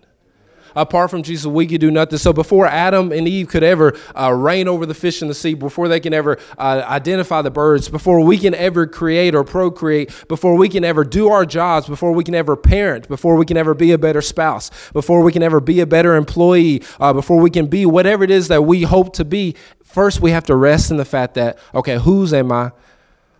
apart 0.75 1.09
from 1.11 1.23
Jesus, 1.23 1.45
we 1.45 1.67
could 1.67 1.81
do 1.81 1.91
nothing. 1.91 2.17
So 2.17 2.33
before 2.33 2.65
Adam 2.65 3.11
and 3.11 3.27
Eve 3.27 3.47
could 3.47 3.63
ever 3.63 3.97
uh, 4.15 4.33
reign 4.33 4.67
over 4.67 4.85
the 4.85 4.93
fish 4.93 5.21
in 5.21 5.27
the 5.27 5.33
sea, 5.33 5.53
before 5.53 5.87
they 5.87 5.99
can 5.99 6.13
ever 6.13 6.37
uh, 6.57 6.83
identify 6.87 7.41
the 7.41 7.51
birds, 7.51 7.89
before 7.89 8.19
we 8.21 8.37
can 8.37 8.53
ever 8.53 8.87
create 8.87 9.35
or 9.35 9.43
procreate, 9.43 10.11
before 10.27 10.55
we 10.55 10.69
can 10.69 10.83
ever 10.83 11.03
do 11.03 11.29
our 11.29 11.45
jobs, 11.45 11.87
before 11.87 12.11
we 12.11 12.23
can 12.23 12.35
ever 12.35 12.55
parent, 12.55 13.07
before 13.07 13.35
we 13.35 13.45
can 13.45 13.57
ever 13.57 13.73
be 13.73 13.91
a 13.91 13.97
better 13.97 14.21
spouse, 14.21 14.69
before 14.91 15.21
we 15.21 15.31
can 15.31 15.43
ever 15.43 15.59
be 15.59 15.79
a 15.79 15.85
better 15.85 16.15
employee, 16.15 16.81
uh, 16.99 17.13
before 17.13 17.39
we 17.39 17.49
can 17.49 17.67
be 17.67 17.85
whatever 17.85 18.23
it 18.23 18.31
is 18.31 18.47
that 18.47 18.63
we 18.63 18.83
hope 18.83 19.13
to 19.13 19.25
be, 19.25 19.55
first 19.83 20.21
we 20.21 20.31
have 20.31 20.45
to 20.45 20.55
rest 20.55 20.91
in 20.91 20.97
the 20.97 21.05
fact 21.05 21.35
that, 21.35 21.57
okay, 21.73 21.97
whose 21.97 22.33
am 22.33 22.51
I? 22.51 22.71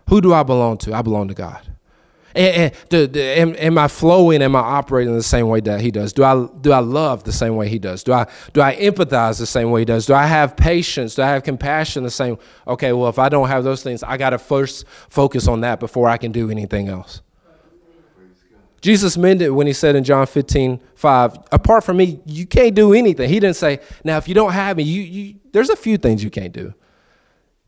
Who 0.08 0.20
do 0.20 0.34
I 0.34 0.42
belong 0.42 0.78
to? 0.78 0.94
I 0.94 1.02
belong 1.02 1.28
to 1.28 1.34
God. 1.34 1.73
And, 2.34 2.72
and 2.90 3.16
am, 3.16 3.54
am, 3.56 3.78
I 3.78 3.88
flowing? 3.88 4.42
Am 4.42 4.56
I 4.56 4.60
operating 4.60 5.14
the 5.14 5.22
same 5.22 5.48
way 5.48 5.60
that 5.60 5.80
he 5.80 5.90
does? 5.90 6.12
Do 6.12 6.24
I 6.24 6.46
do 6.60 6.72
I 6.72 6.80
love 6.80 7.24
the 7.24 7.32
same 7.32 7.54
way 7.54 7.68
he 7.68 7.78
does? 7.78 8.02
Do 8.02 8.12
I 8.12 8.26
do 8.52 8.60
I 8.60 8.74
empathize 8.76 9.38
the 9.38 9.46
same 9.46 9.70
way 9.70 9.82
he 9.82 9.84
does? 9.84 10.06
Do 10.06 10.14
I 10.14 10.26
have 10.26 10.56
patience? 10.56 11.14
Do 11.14 11.22
I 11.22 11.28
have 11.28 11.44
compassion 11.44 12.02
the 12.02 12.10
same? 12.10 12.38
Okay, 12.66 12.92
well, 12.92 13.08
if 13.08 13.18
I 13.18 13.28
don't 13.28 13.48
have 13.48 13.62
those 13.62 13.82
things, 13.82 14.02
I 14.02 14.16
got 14.16 14.30
to 14.30 14.38
first 14.38 14.84
focus 15.08 15.46
on 15.46 15.60
that 15.60 15.78
before 15.78 16.08
I 16.08 16.16
can 16.16 16.32
do 16.32 16.50
anything 16.50 16.88
else. 16.88 17.22
Jesus 18.84 19.16
meant 19.16 19.40
it 19.40 19.48
when 19.48 19.66
he 19.66 19.72
said 19.72 19.96
in 19.96 20.04
John 20.04 20.26
15, 20.26 20.78
5, 20.94 21.38
apart 21.52 21.84
from 21.84 21.96
me, 21.96 22.20
you 22.26 22.46
can't 22.46 22.74
do 22.74 22.92
anything. 22.92 23.30
He 23.30 23.40
didn't 23.40 23.56
say, 23.56 23.80
now, 24.04 24.18
if 24.18 24.28
you 24.28 24.34
don't 24.34 24.52
have 24.52 24.76
me, 24.76 24.82
you, 24.82 25.00
you, 25.00 25.34
there's 25.52 25.70
a 25.70 25.76
few 25.76 25.96
things 25.96 26.22
you 26.22 26.28
can't 26.28 26.52
do. 26.52 26.74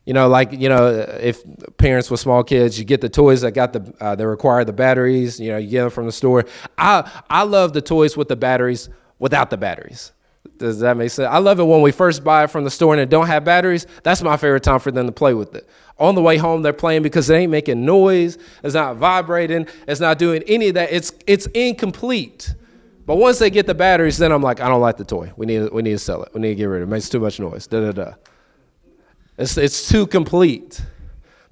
You 0.07 0.15
know, 0.15 0.29
like 0.29 0.53
you 0.53 0.69
know, 0.69 0.87
if 1.21 1.43
parents 1.77 2.11
with 2.11 2.21
small 2.21 2.45
kids, 2.45 2.79
you 2.79 2.85
get 2.85 3.01
the 3.01 3.09
toys 3.09 3.41
that 3.41 3.53
got 3.53 3.73
the 3.73 3.93
uh, 4.01 4.15
they 4.15 4.25
require 4.25 4.65
the 4.65 4.73
batteries. 4.73 5.39
You 5.41 5.51
know, 5.51 5.59
you 5.59 5.69
get 5.69 5.83
them 5.83 5.91
from 5.91 6.07
the 6.07 6.13
store. 6.13 6.45
I 6.79 7.11
I 7.29 7.43
love 7.43 7.73
the 7.73 7.83
toys 7.83 8.17
with 8.17 8.29
the 8.29 8.37
batteries 8.37 8.89
without 9.19 9.51
the 9.51 9.57
batteries. 9.57 10.13
Does 10.59 10.79
that 10.81 10.97
make 10.97 11.11
sense? 11.11 11.29
I 11.29 11.39
love 11.39 11.59
it 11.61 11.65
when 11.65 11.83
we 11.83 11.93
first 11.93 12.25
buy 12.25 12.45
it 12.45 12.51
from 12.51 12.65
the 12.65 12.71
store 12.71 12.95
and 12.95 13.01
it 13.01 13.11
don't 13.11 13.27
have 13.27 13.45
batteries. 13.45 13.87
That's 14.05 14.23
my 14.23 14.37
favorite 14.37 14.63
time 14.63 14.79
for 14.79 14.91
them 14.91 15.07
to 15.07 15.13
play 15.13 15.35
with 15.35 15.55
it. 15.55 15.69
On 15.99 16.15
the 16.15 16.23
way 16.23 16.37
home, 16.37 16.63
they're 16.63 16.73
playing 16.73 17.03
because 17.03 17.29
it 17.29 17.35
ain't 17.35 17.51
making 17.51 17.85
noise. 17.85 18.39
It's 18.63 18.75
not 18.75 18.97
vibrating. 18.97 19.67
It's 19.89 20.01
not 20.01 20.19
doing 20.19 20.43
any 20.47 20.69
of 20.69 20.75
that. 20.75 20.93
It's 20.93 21.13
it's 21.27 21.47
incomplete. 21.47 22.55
But 23.07 23.17
once 23.17 23.39
they 23.39 23.51
get 23.51 23.67
the 23.67 23.75
batteries, 23.75 24.19
then 24.19 24.33
I'm 24.33 24.43
like, 24.43 24.61
I 24.61 24.69
don't 24.69 24.81
like 24.81 24.97
the 24.97 25.05
toy. 25.05 25.33
We 25.37 25.47
need 25.47 25.73
we 25.73 25.83
need 25.83 25.93
to 25.93 25.99
sell 25.99 26.23
it. 26.23 26.33
We 26.35 26.41
need 26.41 26.51
to 26.51 26.55
get 26.55 26.67
rid 26.67 26.83
of 26.83 26.89
it. 26.89 26.93
It 26.93 26.95
makes 26.95 27.09
too 27.09 27.21
much 27.21 27.41
noise. 27.41 27.67
Da 27.67 27.81
da 27.81 27.93
da. 27.93 28.13
It's, 29.39 29.57
it's 29.57 29.89
too 29.89 30.07
complete. 30.07 30.81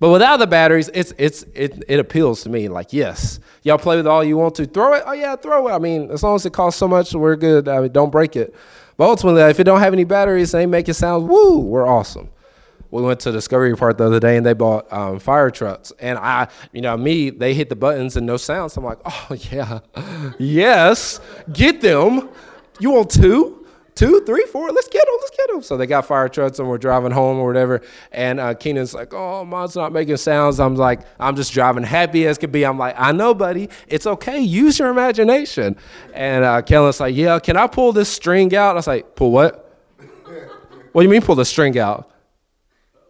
But 0.00 0.10
without 0.10 0.38
the 0.38 0.46
batteries, 0.46 0.90
it's 0.92 1.14
it's 1.16 1.44
it, 1.54 1.82
it 1.88 1.98
appeals 1.98 2.42
to 2.42 2.50
me. 2.50 2.68
Like, 2.68 2.92
yes, 2.92 3.40
y'all 3.62 3.78
play 3.78 3.96
with 3.96 4.06
all 4.06 4.24
you 4.24 4.36
want 4.36 4.54
to. 4.56 4.66
Throw 4.66 4.92
it. 4.94 5.02
Oh 5.06 5.12
yeah, 5.12 5.36
throw 5.36 5.68
it. 5.68 5.72
I 5.72 5.78
mean, 5.78 6.10
as 6.10 6.22
long 6.22 6.34
as 6.34 6.44
it 6.44 6.52
costs 6.52 6.78
so 6.78 6.88
much, 6.88 7.14
we're 7.14 7.36
good. 7.36 7.68
I 7.68 7.80
mean, 7.80 7.92
don't 7.92 8.10
break 8.10 8.36
it. 8.36 8.54
But 8.96 9.08
ultimately, 9.08 9.42
if 9.42 9.60
it 9.60 9.64
don't 9.64 9.80
have 9.80 9.92
any 9.92 10.04
batteries, 10.04 10.52
they 10.52 10.66
make 10.66 10.88
it 10.88 10.94
sound 10.94 11.28
woo. 11.28 11.60
We're 11.60 11.86
awesome. 11.86 12.28
We 12.90 13.02
went 13.02 13.18
to 13.20 13.32
Discovery 13.32 13.74
Park 13.76 13.98
the 13.98 14.04
other 14.04 14.20
day, 14.20 14.36
and 14.36 14.46
they 14.46 14.52
bought 14.52 14.92
um, 14.92 15.18
fire 15.18 15.50
trucks. 15.50 15.92
And 15.98 16.18
I, 16.18 16.48
you 16.72 16.80
know, 16.80 16.96
me, 16.96 17.30
they 17.30 17.54
hit 17.54 17.68
the 17.68 17.74
buttons 17.74 18.16
and 18.16 18.26
no 18.26 18.36
sound. 18.36 18.72
So 18.72 18.80
I'm 18.80 18.84
like, 18.84 18.98
oh 19.04 19.36
yeah, 19.50 19.80
yes, 20.38 21.20
get 21.52 21.80
them. 21.80 22.28
You 22.78 22.90
want 22.90 23.10
two? 23.10 23.63
Two, 23.94 24.20
three, 24.24 24.44
four. 24.46 24.70
Let's 24.70 24.88
get 24.88 25.04
them. 25.04 25.14
Let's 25.20 25.36
get 25.36 25.48
them. 25.48 25.62
So 25.62 25.76
they 25.76 25.86
got 25.86 26.06
fire 26.06 26.28
trucks 26.28 26.58
and 26.58 26.68
we're 26.68 26.78
driving 26.78 27.12
home 27.12 27.38
or 27.38 27.46
whatever. 27.46 27.82
And 28.12 28.40
uh, 28.40 28.54
Keenan's 28.54 28.94
like, 28.94 29.12
oh, 29.14 29.44
mine's 29.44 29.76
not 29.76 29.92
making 29.92 30.16
sounds. 30.16 30.60
I'm 30.60 30.76
like, 30.76 31.00
I'm 31.18 31.36
just 31.36 31.52
driving 31.52 31.84
happy 31.84 32.26
as 32.26 32.38
could 32.38 32.52
be. 32.52 32.64
I'm 32.64 32.78
like, 32.78 32.94
I 32.98 33.12
know, 33.12 33.34
buddy. 33.34 33.68
It's 33.88 34.06
okay. 34.06 34.40
Use 34.40 34.78
your 34.78 34.88
imagination. 34.88 35.76
And 36.12 36.44
uh, 36.44 36.62
Kellen's 36.62 37.00
like, 37.00 37.14
yeah, 37.14 37.38
can 37.38 37.56
I 37.56 37.66
pull 37.66 37.92
this 37.92 38.08
string 38.08 38.54
out? 38.54 38.72
I 38.72 38.74
was 38.74 38.86
like, 38.86 39.14
pull 39.16 39.30
what? 39.30 39.60
what 40.92 41.02
do 41.02 41.08
you 41.08 41.10
mean 41.10 41.22
pull 41.22 41.34
the 41.34 41.44
string 41.44 41.78
out? 41.78 42.10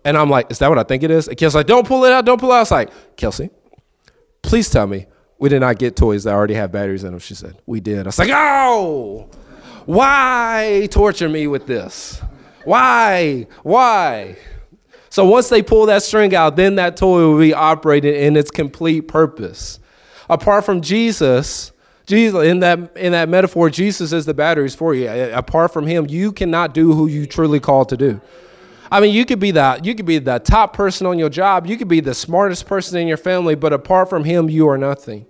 And 0.07 0.19
I'm 0.19 0.29
like, 0.29 0.51
is 0.51 0.59
that 0.59 0.69
what 0.69 0.79
I 0.79 0.83
think 0.83 1.03
it 1.03 1.11
is? 1.11 1.29
And 1.29 1.37
Kelsey's 1.37 1.55
like, 1.55 1.67
don't 1.67 1.87
pull 1.87 2.05
it 2.05 2.13
out. 2.13 2.25
Don't 2.27 2.39
pull 2.39 2.51
it 2.51 2.55
out. 2.55 2.57
I 2.57 2.61
was 2.61 2.71
like, 2.71 3.17
Kelsey, 3.17 3.51
please 4.43 4.69
tell 4.69 4.87
me 4.87 5.07
we 5.39 5.49
did 5.49 5.61
not 5.61 5.79
get 5.79 5.97
toys 5.97 6.25
that 6.25 6.35
already 6.35 6.55
have 6.55 6.73
batteries 6.73 7.05
in 7.05 7.13
them. 7.13 7.21
She 7.21 7.35
said, 7.35 7.59
we 7.67 7.81
did. 7.81 8.01
I 8.01 8.09
was 8.09 8.19
like, 8.19 8.31
oh. 8.31 9.29
Why 9.87 10.89
torture 10.91 11.29
me 11.29 11.47
with 11.47 11.67
this? 11.67 12.23
Why? 12.65 13.47
Why? 13.63 14.37
So 15.11 15.25
once 15.25 15.49
they 15.49 15.63
pull 15.63 15.87
that 15.87 16.03
string 16.03 16.35
out, 16.35 16.57
then 16.57 16.75
that 16.77 16.97
toy 16.97 17.29
will 17.29 17.39
be 17.39 17.55
operating 17.55 18.15
in 18.15 18.37
its 18.37 18.51
complete 18.51 19.03
purpose. 19.03 19.79
Apart 20.29 20.65
from 20.65 20.81
Jesus, 20.81 21.71
Jesus 22.07 22.45
in 22.45 22.61
that 22.61 22.97
in 22.97 23.13
that 23.13 23.29
metaphor, 23.29 23.71
Jesus 23.71 24.13
is 24.13 24.27
the 24.27 24.35
batteries 24.35 24.75
for 24.75 24.95
you. 24.95 25.09
Apart 25.09 25.73
from 25.73 25.87
him, 25.87 26.07
you 26.09 26.33
cannot 26.33 26.75
do 26.75 26.93
who 26.93 27.07
you 27.07 27.27
truly 27.27 27.61
called 27.61 27.91
to 27.91 27.97
do. 27.97 28.21
I 28.91 29.01
mean, 29.01 29.15
you 29.15 29.25
could 29.25 29.41
be 29.41 29.51
the 29.51 29.81
you 29.83 29.95
could 29.95 30.07
be 30.07 30.19
the 30.19 30.39
top 30.39 30.73
person 30.73 31.07
on 31.07 31.19
your 31.19 31.31
job, 31.31 31.67
you 31.67 31.77
could 31.77 31.89
be 31.89 32.01
the 32.01 32.15
smartest 32.15 32.67
person 32.67 32.99
in 32.99 33.07
your 33.07 33.17
family, 33.17 33.55
but 33.55 33.73
apart 33.73 34.11
from 34.11 34.25
him, 34.25 34.49
you 34.49 34.69
are 34.69 34.79
nothing. 34.79 35.27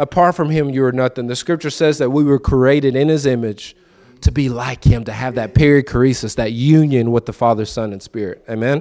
Apart 0.00 0.34
from 0.34 0.48
him, 0.48 0.70
you 0.70 0.82
are 0.86 0.92
nothing. 0.92 1.26
The 1.26 1.36
scripture 1.36 1.68
says 1.68 1.98
that 1.98 2.08
we 2.08 2.24
were 2.24 2.38
created 2.38 2.96
in 2.96 3.08
his 3.08 3.26
image 3.26 3.76
to 4.22 4.32
be 4.32 4.48
like 4.48 4.82
him, 4.82 5.04
to 5.04 5.12
have 5.12 5.34
that 5.34 5.54
perichoresis, 5.54 6.36
that 6.36 6.52
union 6.52 7.12
with 7.12 7.26
the 7.26 7.34
Father, 7.34 7.66
Son, 7.66 7.92
and 7.92 8.02
Spirit. 8.02 8.42
Amen? 8.48 8.80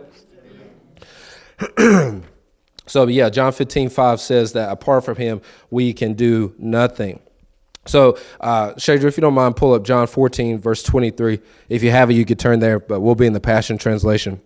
so, 2.85 3.07
yeah, 3.07 3.29
John 3.29 3.51
15, 3.51 3.89
5 3.89 4.21
says 4.21 4.53
that 4.53 4.71
apart 4.71 5.03
from 5.03 5.17
him, 5.17 5.41
we 5.69 5.91
can 5.91 6.13
do 6.13 6.55
nothing. 6.57 7.19
So, 7.85 8.17
uh, 8.39 8.75
Shadra, 8.75 9.03
if 9.03 9.17
you 9.17 9.21
don't 9.21 9.33
mind, 9.33 9.57
pull 9.57 9.73
up 9.73 9.83
John 9.83 10.07
14, 10.07 10.57
verse 10.59 10.83
23. 10.83 11.41
If 11.67 11.83
you 11.83 11.91
have 11.91 12.09
it, 12.09 12.13
you 12.13 12.23
could 12.23 12.39
turn 12.39 12.61
there, 12.61 12.79
but 12.79 13.01
we'll 13.01 13.15
be 13.15 13.25
in 13.25 13.33
the 13.33 13.41
Passion 13.41 13.77
Translation. 13.77 14.39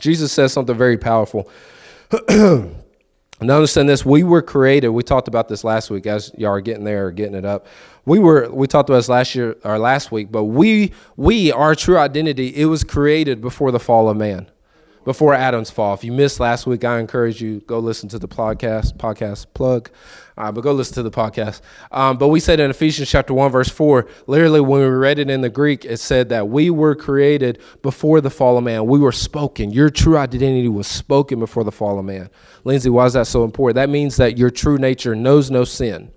Jesus 0.00 0.32
says 0.32 0.54
something 0.54 0.74
very 0.74 0.96
powerful. 0.96 1.50
Now 3.40 3.54
understand 3.54 3.88
this, 3.88 4.04
we 4.04 4.24
were 4.24 4.42
created, 4.42 4.88
we 4.88 5.04
talked 5.04 5.28
about 5.28 5.48
this 5.48 5.62
last 5.62 5.90
week 5.90 6.06
as 6.06 6.32
y'all 6.36 6.50
are 6.50 6.60
getting 6.60 6.84
there 6.84 7.06
or 7.06 7.12
getting 7.12 7.36
it 7.36 7.44
up. 7.44 7.66
We 8.04 8.18
were 8.18 8.48
we 8.50 8.66
talked 8.66 8.88
about 8.88 8.98
this 8.98 9.08
last 9.08 9.34
year 9.34 9.56
or 9.64 9.78
last 9.78 10.10
week, 10.10 10.32
but 10.32 10.44
we 10.44 10.92
we 11.16 11.52
our 11.52 11.74
true 11.74 11.98
identity, 11.98 12.48
it 12.56 12.64
was 12.64 12.82
created 12.82 13.40
before 13.40 13.70
the 13.70 13.78
fall 13.78 14.08
of 14.08 14.16
man 14.16 14.48
before 15.08 15.32
Adam's 15.32 15.70
fall. 15.70 15.94
If 15.94 16.04
you 16.04 16.12
missed 16.12 16.38
last 16.38 16.66
week, 16.66 16.84
I 16.84 17.00
encourage 17.00 17.40
you 17.40 17.60
go 17.60 17.78
listen 17.78 18.10
to 18.10 18.18
the 18.18 18.28
podcast. 18.28 18.98
Podcast 18.98 19.46
plug, 19.54 19.88
uh, 20.36 20.52
but 20.52 20.60
go 20.60 20.72
listen 20.72 20.96
to 20.96 21.02
the 21.02 21.10
podcast. 21.10 21.62
Um, 21.90 22.18
but 22.18 22.28
we 22.28 22.40
said 22.40 22.60
in 22.60 22.68
Ephesians 22.68 23.08
chapter 23.08 23.32
one 23.32 23.50
verse 23.50 23.70
four, 23.70 24.06
literally 24.26 24.60
when 24.60 24.82
we 24.82 24.86
read 24.86 25.18
it 25.18 25.30
in 25.30 25.40
the 25.40 25.48
Greek, 25.48 25.86
it 25.86 25.96
said 25.96 26.28
that 26.28 26.50
we 26.50 26.68
were 26.68 26.94
created 26.94 27.58
before 27.80 28.20
the 28.20 28.28
fall 28.28 28.58
of 28.58 28.64
man. 28.64 28.84
We 28.84 28.98
were 28.98 29.12
spoken. 29.12 29.70
Your 29.70 29.88
true 29.88 30.18
identity 30.18 30.68
was 30.68 30.86
spoken 30.86 31.38
before 31.38 31.64
the 31.64 31.72
fall 31.72 31.98
of 31.98 32.04
man. 32.04 32.28
Lindsay, 32.64 32.90
why 32.90 33.06
is 33.06 33.14
that 33.14 33.28
so 33.28 33.44
important? 33.44 33.76
That 33.76 33.88
means 33.88 34.18
that 34.18 34.36
your 34.36 34.50
true 34.50 34.76
nature 34.76 35.16
knows 35.16 35.50
no 35.50 35.64
sin. 35.64 36.10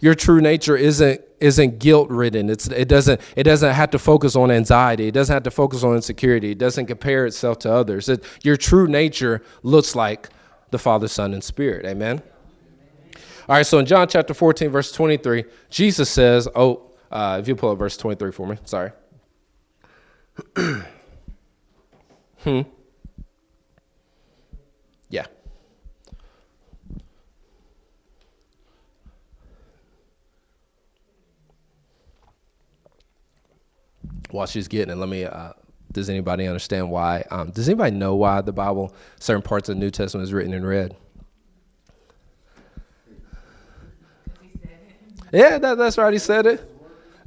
Your 0.00 0.14
true 0.14 0.40
nature 0.40 0.78
isn't 0.78 1.20
isn't 1.42 1.78
guilt 1.78 2.08
ridden. 2.08 2.48
It's, 2.48 2.68
it, 2.68 2.88
doesn't, 2.88 3.20
it 3.36 3.42
doesn't 3.42 3.74
have 3.74 3.90
to 3.90 3.98
focus 3.98 4.36
on 4.36 4.50
anxiety. 4.50 5.08
It 5.08 5.12
doesn't 5.12 5.34
have 5.34 5.42
to 5.42 5.50
focus 5.50 5.82
on 5.82 5.96
insecurity. 5.96 6.52
It 6.52 6.58
doesn't 6.58 6.86
compare 6.86 7.26
itself 7.26 7.58
to 7.60 7.72
others. 7.72 8.08
It, 8.08 8.24
your 8.42 8.56
true 8.56 8.86
nature 8.86 9.42
looks 9.62 9.96
like 9.96 10.30
the 10.70 10.78
Father, 10.78 11.08
Son, 11.08 11.34
and 11.34 11.42
Spirit. 11.42 11.84
Amen? 11.84 12.22
All 13.48 13.56
right, 13.56 13.66
so 13.66 13.78
in 13.78 13.86
John 13.86 14.06
chapter 14.08 14.34
14, 14.34 14.70
verse 14.70 14.92
23, 14.92 15.44
Jesus 15.68 16.08
says, 16.08 16.48
Oh, 16.54 16.92
uh, 17.10 17.38
if 17.40 17.48
you 17.48 17.56
pull 17.56 17.72
up 17.72 17.78
verse 17.78 17.96
23 17.96 18.30
for 18.30 18.46
me, 18.46 18.56
sorry. 18.64 18.92
hmm. 22.38 22.60
Yeah. 25.10 25.26
While 34.32 34.46
she's 34.46 34.68
getting 34.68 34.92
it, 34.92 34.96
let 34.96 35.08
me. 35.08 35.24
Uh, 35.24 35.52
does 35.92 36.08
anybody 36.08 36.46
understand 36.46 36.90
why? 36.90 37.24
Um, 37.30 37.50
does 37.50 37.68
anybody 37.68 37.94
know 37.94 38.14
why 38.14 38.40
the 38.40 38.52
Bible, 38.52 38.94
certain 39.20 39.42
parts 39.42 39.68
of 39.68 39.76
the 39.76 39.80
New 39.80 39.90
Testament, 39.90 40.24
is 40.24 40.32
written 40.32 40.54
in 40.54 40.64
red? 40.64 40.96
Yeah, 45.32 45.58
that, 45.58 45.78
that's 45.78 45.96
right. 45.96 46.12
He 46.12 46.18
said 46.18 46.46
it. 46.46 46.68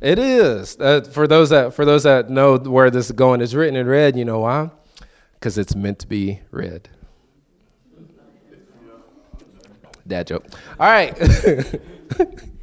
It 0.02 0.20
is. 0.20 0.78
Uh, 0.80 1.02
for 1.02 1.28
those 1.28 1.50
that 1.50 1.74
for 1.74 1.86
those 1.86 2.04
that 2.04 2.30
know 2.30 2.58
where 2.58 2.92
this 2.92 3.08
is 3.08 3.12
going, 3.14 3.42
it's 3.42 3.54
written 3.54 3.76
in 3.76 3.88
red. 3.88 4.16
You 4.16 4.26
know 4.26 4.40
why? 4.40 4.70
Because 5.34 5.58
it's 5.58 5.76
meant 5.76 6.00
to 6.00 6.08
be 6.08 6.42
read. 6.52 6.90
Dad 10.08 10.28
joke. 10.28 10.46
All 10.80 10.88
right. 10.88 11.18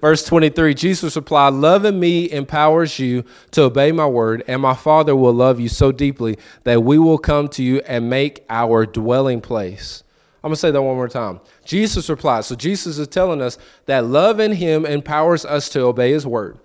Verse 0.00 0.24
23 0.24 0.74
Jesus 0.74 1.16
replied, 1.16 1.54
Loving 1.54 2.00
me 2.00 2.30
empowers 2.30 2.98
you 2.98 3.24
to 3.52 3.62
obey 3.62 3.92
my 3.92 4.06
word, 4.06 4.42
and 4.46 4.62
my 4.62 4.74
Father 4.74 5.14
will 5.14 5.32
love 5.32 5.60
you 5.60 5.68
so 5.68 5.92
deeply 5.92 6.38
that 6.64 6.82
we 6.82 6.98
will 6.98 7.18
come 7.18 7.48
to 7.48 7.62
you 7.62 7.80
and 7.80 8.08
make 8.08 8.44
our 8.48 8.86
dwelling 8.86 9.40
place. 9.40 10.02
I'm 10.44 10.48
going 10.48 10.54
to 10.54 10.60
say 10.60 10.70
that 10.72 10.82
one 10.82 10.96
more 10.96 11.08
time. 11.08 11.40
Jesus 11.64 12.10
replied. 12.10 12.44
So 12.44 12.56
Jesus 12.56 12.98
is 12.98 13.06
telling 13.06 13.40
us 13.40 13.58
that 13.86 14.06
loving 14.06 14.52
him 14.52 14.84
empowers 14.84 15.44
us 15.44 15.68
to 15.70 15.82
obey 15.82 16.12
his 16.12 16.26
word. 16.26 16.58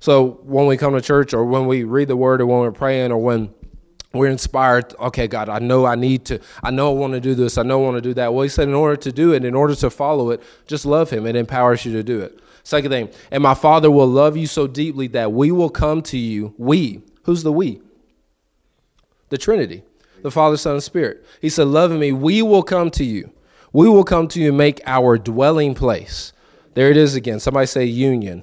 So 0.00 0.40
when 0.42 0.66
we 0.66 0.76
come 0.76 0.92
to 0.92 1.00
church 1.00 1.32
or 1.32 1.44
when 1.44 1.66
we 1.66 1.84
read 1.84 2.08
the 2.08 2.16
word 2.16 2.42
or 2.42 2.46
when 2.46 2.58
we're 2.58 2.72
praying 2.72 3.12
or 3.12 3.18
when 3.18 3.54
we're 4.12 4.28
inspired. 4.28 4.94
Okay 4.98 5.26
god 5.26 5.48
i 5.48 5.58
know 5.58 5.84
i 5.84 5.94
need 5.94 6.24
to 6.26 6.40
i 6.62 6.70
know 6.70 6.90
i 6.90 6.98
want 6.98 7.12
to 7.12 7.20
do 7.20 7.34
this. 7.34 7.58
I 7.58 7.62
know 7.62 7.80
i 7.80 7.84
want 7.84 7.96
to 7.96 8.00
do 8.00 8.14
that. 8.14 8.32
Well 8.32 8.42
he 8.42 8.48
said 8.48 8.68
in 8.68 8.74
order 8.74 8.96
to 8.96 9.12
do 9.12 9.32
it 9.32 9.44
in 9.44 9.54
order 9.54 9.74
to 9.74 9.90
follow 9.90 10.30
it 10.30 10.42
just 10.66 10.86
love 10.86 11.10
him. 11.10 11.26
It 11.26 11.36
empowers 11.36 11.84
you 11.84 11.92
to 11.92 12.02
do 12.02 12.20
it. 12.20 12.38
Second 12.62 12.90
thing 12.90 13.10
and 13.30 13.42
my 13.42 13.54
father 13.54 13.90
will 13.90 14.06
love 14.06 14.36
you 14.36 14.46
so 14.46 14.66
deeply 14.66 15.06
that 15.08 15.32
we 15.32 15.50
will 15.50 15.70
come 15.70 16.02
to 16.02 16.18
you 16.18 16.54
we 16.58 17.02
who's 17.24 17.42
the 17.42 17.52
we? 17.52 17.80
The 19.28 19.38
trinity 19.38 19.82
the 20.22 20.30
father 20.30 20.56
son 20.56 20.74
and 20.74 20.82
spirit. 20.82 21.24
He 21.40 21.48
said 21.48 21.68
loving 21.68 22.00
me 22.00 22.12
we 22.12 22.42
will 22.42 22.62
come 22.62 22.90
to 22.92 23.04
you. 23.04 23.30
We 23.72 23.88
will 23.88 24.04
come 24.04 24.28
to 24.28 24.40
you 24.40 24.48
and 24.48 24.58
make 24.58 24.80
our 24.86 25.18
dwelling 25.18 25.74
place. 25.74 26.32
There 26.74 26.90
it 26.90 26.96
is 26.96 27.14
again. 27.14 27.40
Somebody 27.40 27.66
say 27.66 27.84
union 27.84 28.42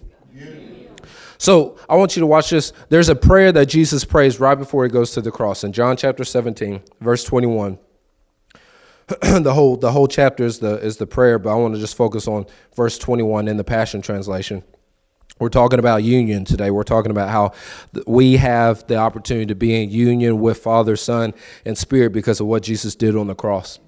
so 1.38 1.78
I 1.90 1.96
want 1.96 2.16
you 2.16 2.22
to 2.22 2.28
watch 2.28 2.50
this. 2.50 2.74
There's 2.90 3.10
a 3.10 3.16
prayer 3.16 3.52
that 3.52 3.66
Jesus 3.68 4.06
prays 4.06 4.40
right 4.40 4.56
before 4.56 4.84
he 4.84 4.90
goes 4.90 5.12
to 5.12 5.22
the 5.22 5.32
cross 5.32 5.64
in 5.64 5.74
John 5.74 5.98
chapter 5.98 6.24
17, 6.24 6.82
verse 7.02 7.24
21. 7.24 7.78
the 9.22 9.54
whole 9.54 9.76
the 9.76 9.92
whole 9.92 10.08
chapter 10.08 10.46
is 10.46 10.60
the 10.60 10.76
is 10.76 10.98
the 10.98 11.08
prayer, 11.08 11.38
but 11.38 11.52
I 11.52 11.56
want 11.56 11.74
to 11.76 11.80
just 11.80 11.96
focus 11.96 12.28
on 12.28 12.46
verse 12.76 12.98
21 12.98 13.48
in 13.48 13.58
the 13.58 13.64
Passion 13.64 14.02
Translation. 14.02 14.64
We're 15.40 15.50
talking 15.50 15.80
about 15.80 16.04
union 16.04 16.46
today. 16.46 16.72
We're 16.72 16.84
talking 16.84 17.12
about 17.12 17.30
how 17.30 17.52
we 18.06 18.38
have 18.38 18.86
the 18.88 18.98
opportunity 18.98 19.48
to 19.48 19.56
be 19.56 19.82
in 19.82 19.90
union 19.90 20.40
with 20.40 20.60
Father, 20.60 20.96
Son, 20.96 21.34
and 21.66 21.78
Spirit 21.78 22.14
because 22.14 22.40
of 22.40 22.48
what 22.48 22.64
Jesus 22.64 22.96
did 22.96 23.16
on 23.18 23.28
the 23.28 23.36
cross. 23.36 23.80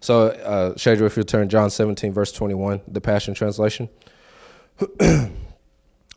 So, 0.00 0.26
uh, 0.28 0.74
Shadra, 0.74 1.02
if 1.02 1.16
you 1.16 1.22
turn 1.22 1.48
John 1.48 1.70
17, 1.70 2.12
verse 2.12 2.32
21, 2.32 2.82
the 2.86 3.00
Passion 3.00 3.34
Translation. 3.34 3.88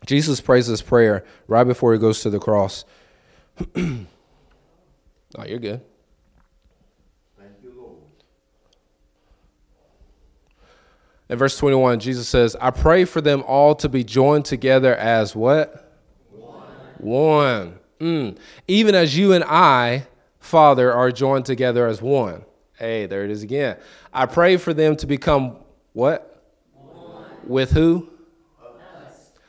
Jesus 0.06 0.42
prays 0.42 0.68
this 0.68 0.82
prayer 0.82 1.26
right 1.48 1.64
before 1.64 1.94
he 1.94 2.00
goes 2.00 2.22
to 2.22 2.30
the 2.30 2.40
cross. 2.40 2.86
oh, 3.76 4.06
you're 5.46 5.60
good. 5.60 5.82
Thank 7.38 7.52
you, 7.64 7.74
Lord. 7.76 7.96
In 11.30 11.38
verse 11.38 11.58
21, 11.58 12.00
Jesus 12.00 12.28
says, 12.28 12.56
I 12.60 12.72
pray 12.72 13.06
for 13.06 13.22
them 13.22 13.44
all 13.48 13.76
to 13.76 13.90
be 13.90 14.04
joined 14.04 14.46
together 14.46 14.96
as 14.96 15.36
what? 15.36 15.92
One. 16.32 16.64
One. 16.98 17.80
Mm. 18.00 18.38
Even 18.68 18.96
as 18.96 19.18
you 19.18 19.34
and 19.34 19.44
I, 19.44 20.08
Father 20.40 20.94
are 20.94 21.12
joined 21.12 21.46
together 21.46 21.88
as 21.88 22.02
one. 22.02 22.46
Hey, 22.74 23.06
there 23.06 23.24
it 23.24 23.32
is 23.32 23.42
again. 23.42 23.78
I 24.14 24.26
pray 24.26 24.58
for 24.58 24.74
them 24.74 24.96
to 24.98 25.08
become 25.08 25.58
what? 25.94 26.44
One. 26.74 27.26
With 27.46 27.72
who? 27.72 28.10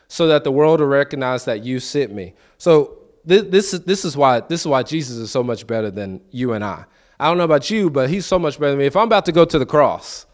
So 0.09 0.29
that 0.29 0.45
the 0.45 0.53
world 0.53 0.81
will 0.81 0.87
recognize 0.87 1.45
that 1.47 1.65
you 1.65 1.81
sent 1.81 2.13
me. 2.15 2.35
So 2.59 2.99
this, 3.25 3.43
this, 3.45 3.75
is, 3.75 3.81
this, 3.81 4.05
is 4.05 4.17
why, 4.17 4.41
this 4.41 4.61
is 4.61 4.67
why 4.67 4.83
Jesus 4.83 5.17
is 5.17 5.31
so 5.31 5.43
much 5.43 5.67
better 5.67 5.91
than 5.91 6.21
you 6.31 6.53
and 6.53 6.65
I. 6.65 6.85
I 7.19 7.29
don't 7.29 7.39
know 7.39 7.45
about 7.45 7.71
you, 7.71 7.91
but 7.91 8.09
he's 8.09 8.27
so 8.27 8.39
much 8.39 8.59
better 8.59 8.73
than 8.73 8.79
me. 8.79 8.87
If 8.87 8.97
I'm 8.97 9.07
about 9.07 9.25
to 9.27 9.33
go 9.33 9.45
to 9.45 9.59
the 9.59 9.67
cross, 9.67 10.27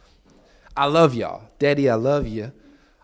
I 0.76 0.86
love 0.86 1.14
y'all. 1.14 1.44
Daddy, 1.58 1.88
I 1.88 1.94
love 1.94 2.26
you. 2.26 2.52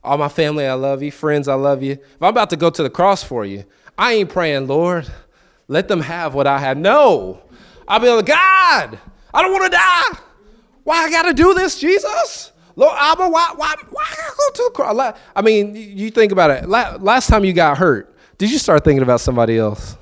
All 0.02 0.18
my 0.18 0.28
family, 0.28 0.66
I 0.66 0.74
love 0.74 1.02
you. 1.02 1.10
Friends, 1.10 1.48
I 1.48 1.54
love 1.54 1.82
you. 1.82 1.92
If 1.92 2.22
I'm 2.22 2.28
about 2.28 2.50
to 2.50 2.56
go 2.56 2.70
to 2.70 2.82
the 2.82 2.90
cross 2.90 3.22
for 3.22 3.44
you, 3.44 3.64
I 3.96 4.14
ain't 4.14 4.30
praying, 4.30 4.66
Lord, 4.66 5.10
let 5.68 5.88
them 5.88 6.00
have 6.00 6.34
what 6.34 6.46
I 6.46 6.58
have. 6.58 6.76
No. 6.76 7.42
I'll 7.86 8.00
be 8.00 8.08
like, 8.08 8.26
God, 8.26 8.98
I 9.34 9.42
don't 9.42 9.52
want 9.52 9.64
to 9.64 9.76
die. 9.76 10.22
Why 10.84 11.04
I 11.04 11.10
got 11.10 11.22
to 11.22 11.34
do 11.34 11.54
this, 11.54 11.78
Jesus? 11.78 12.52
Lord, 12.78 12.94
Abba, 12.96 13.28
why, 13.28 13.54
why, 13.56 13.74
why 13.90 14.04
I 14.04 14.30
go 14.38 14.50
to 14.54 14.62
the 14.62 14.70
cross? 14.72 15.18
I 15.34 15.42
mean, 15.42 15.74
you 15.74 16.10
think 16.10 16.30
about 16.30 16.52
it. 16.52 16.68
Last 16.68 17.26
time 17.26 17.44
you 17.44 17.52
got 17.52 17.76
hurt, 17.76 18.14
did 18.38 18.52
you 18.52 18.58
start 18.58 18.84
thinking 18.84 19.02
about 19.02 19.20
somebody 19.20 19.58
else? 19.58 19.96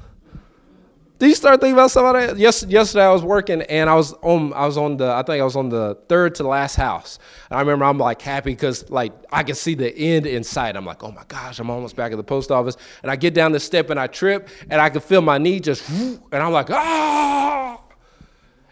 Did 1.19 1.29
you 1.29 1.35
start 1.37 1.59
thinking 1.59 1.73
about 1.73 1.91
somebody? 1.91 2.39
Yes, 2.39 2.65
yesterday 2.65 3.07
I 3.07 3.13
was 3.13 3.23
working 3.23 3.63
and 3.63 3.89
I 3.89 3.95
was 3.95 4.13
on 4.21 4.53
I 4.53 4.67
was 4.67 4.77
on 4.77 4.99
the 4.99 5.11
I 5.11 5.23
think 5.23 5.41
I 5.41 5.45
was 5.45 5.57
on 5.57 5.71
the 5.71 5.97
third 6.11 6.35
to 6.35 6.43
the 6.43 6.51
last 6.51 6.77
house. 6.77 7.19
And 7.49 7.57
I 7.57 7.61
remember 7.61 7.87
I'm 7.87 7.97
like 7.97 8.21
happy 8.21 8.51
because 8.51 8.91
like 8.91 9.15
I 9.33 9.43
can 9.43 9.55
see 9.55 9.75
the 9.75 9.97
end 9.97 10.27
in 10.27 10.45
sight. 10.45 10.77
I'm 10.77 10.85
like, 10.85 11.03
oh 11.03 11.13
my 11.13 11.25
gosh, 11.29 11.59
I'm 11.59 11.71
almost 11.71 11.97
back 11.97 12.13
at 12.13 12.19
the 12.19 12.25
post 12.25 12.51
office. 12.51 12.77
And 13.01 13.11
I 13.11 13.17
get 13.17 13.33
down 13.33 13.53
the 13.53 13.61
step 13.61 13.89
and 13.89 13.99
I 13.99 14.07
trip 14.07 14.51
and 14.69 14.79
I 14.79 14.91
can 14.91 15.01
feel 15.01 15.23
my 15.23 15.39
knee 15.39 15.61
just 15.61 15.89
and 15.89 16.21
I'm 16.31 16.53
like, 16.53 16.69
ah. 16.69 17.81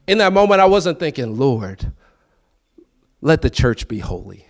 In 0.07 0.19
that 0.19 0.35
moment, 0.35 0.61
I 0.61 0.67
wasn't 0.67 0.99
thinking, 0.99 1.39
Lord, 1.39 1.91
let 3.25 3.41
the 3.41 3.49
church 3.49 3.89
be 3.89 3.99
holy. 3.99 4.47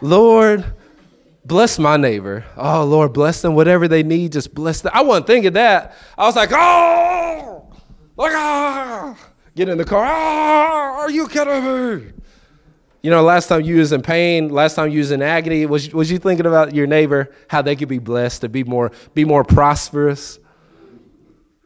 Lord, 0.00 0.64
bless 1.44 1.80
my 1.80 1.96
neighbor. 1.96 2.44
Oh, 2.56 2.84
Lord, 2.84 3.12
bless 3.12 3.42
them. 3.42 3.56
Whatever 3.56 3.88
they 3.88 4.04
need, 4.04 4.32
just 4.32 4.54
bless 4.54 4.82
them. 4.82 4.92
I 4.94 5.02
wasn't 5.02 5.26
thinking 5.26 5.54
that. 5.54 5.96
I 6.16 6.26
was 6.26 6.36
like, 6.36 6.50
oh, 6.52 7.72
like, 8.16 8.32
ah. 8.34 9.18
Get 9.56 9.68
in 9.68 9.78
the 9.78 9.84
car. 9.84 10.04
Ah, 10.06 11.00
are 11.00 11.10
you 11.10 11.26
kidding 11.26 11.64
me? 11.64 12.12
You 13.02 13.10
know, 13.10 13.22
last 13.22 13.48
time 13.48 13.62
you 13.62 13.78
was 13.78 13.90
in 13.90 14.02
pain, 14.02 14.48
last 14.50 14.76
time 14.76 14.90
you 14.90 15.00
was 15.00 15.10
in 15.10 15.22
agony, 15.22 15.66
was, 15.66 15.92
was 15.92 16.08
you 16.10 16.18
thinking 16.18 16.46
about 16.46 16.72
your 16.72 16.86
neighbor, 16.86 17.34
how 17.48 17.62
they 17.62 17.74
could 17.74 17.88
be 17.88 17.98
blessed 17.98 18.42
to 18.42 18.48
be 18.48 18.62
more, 18.62 18.92
be 19.12 19.24
more 19.24 19.42
prosperous? 19.42 20.38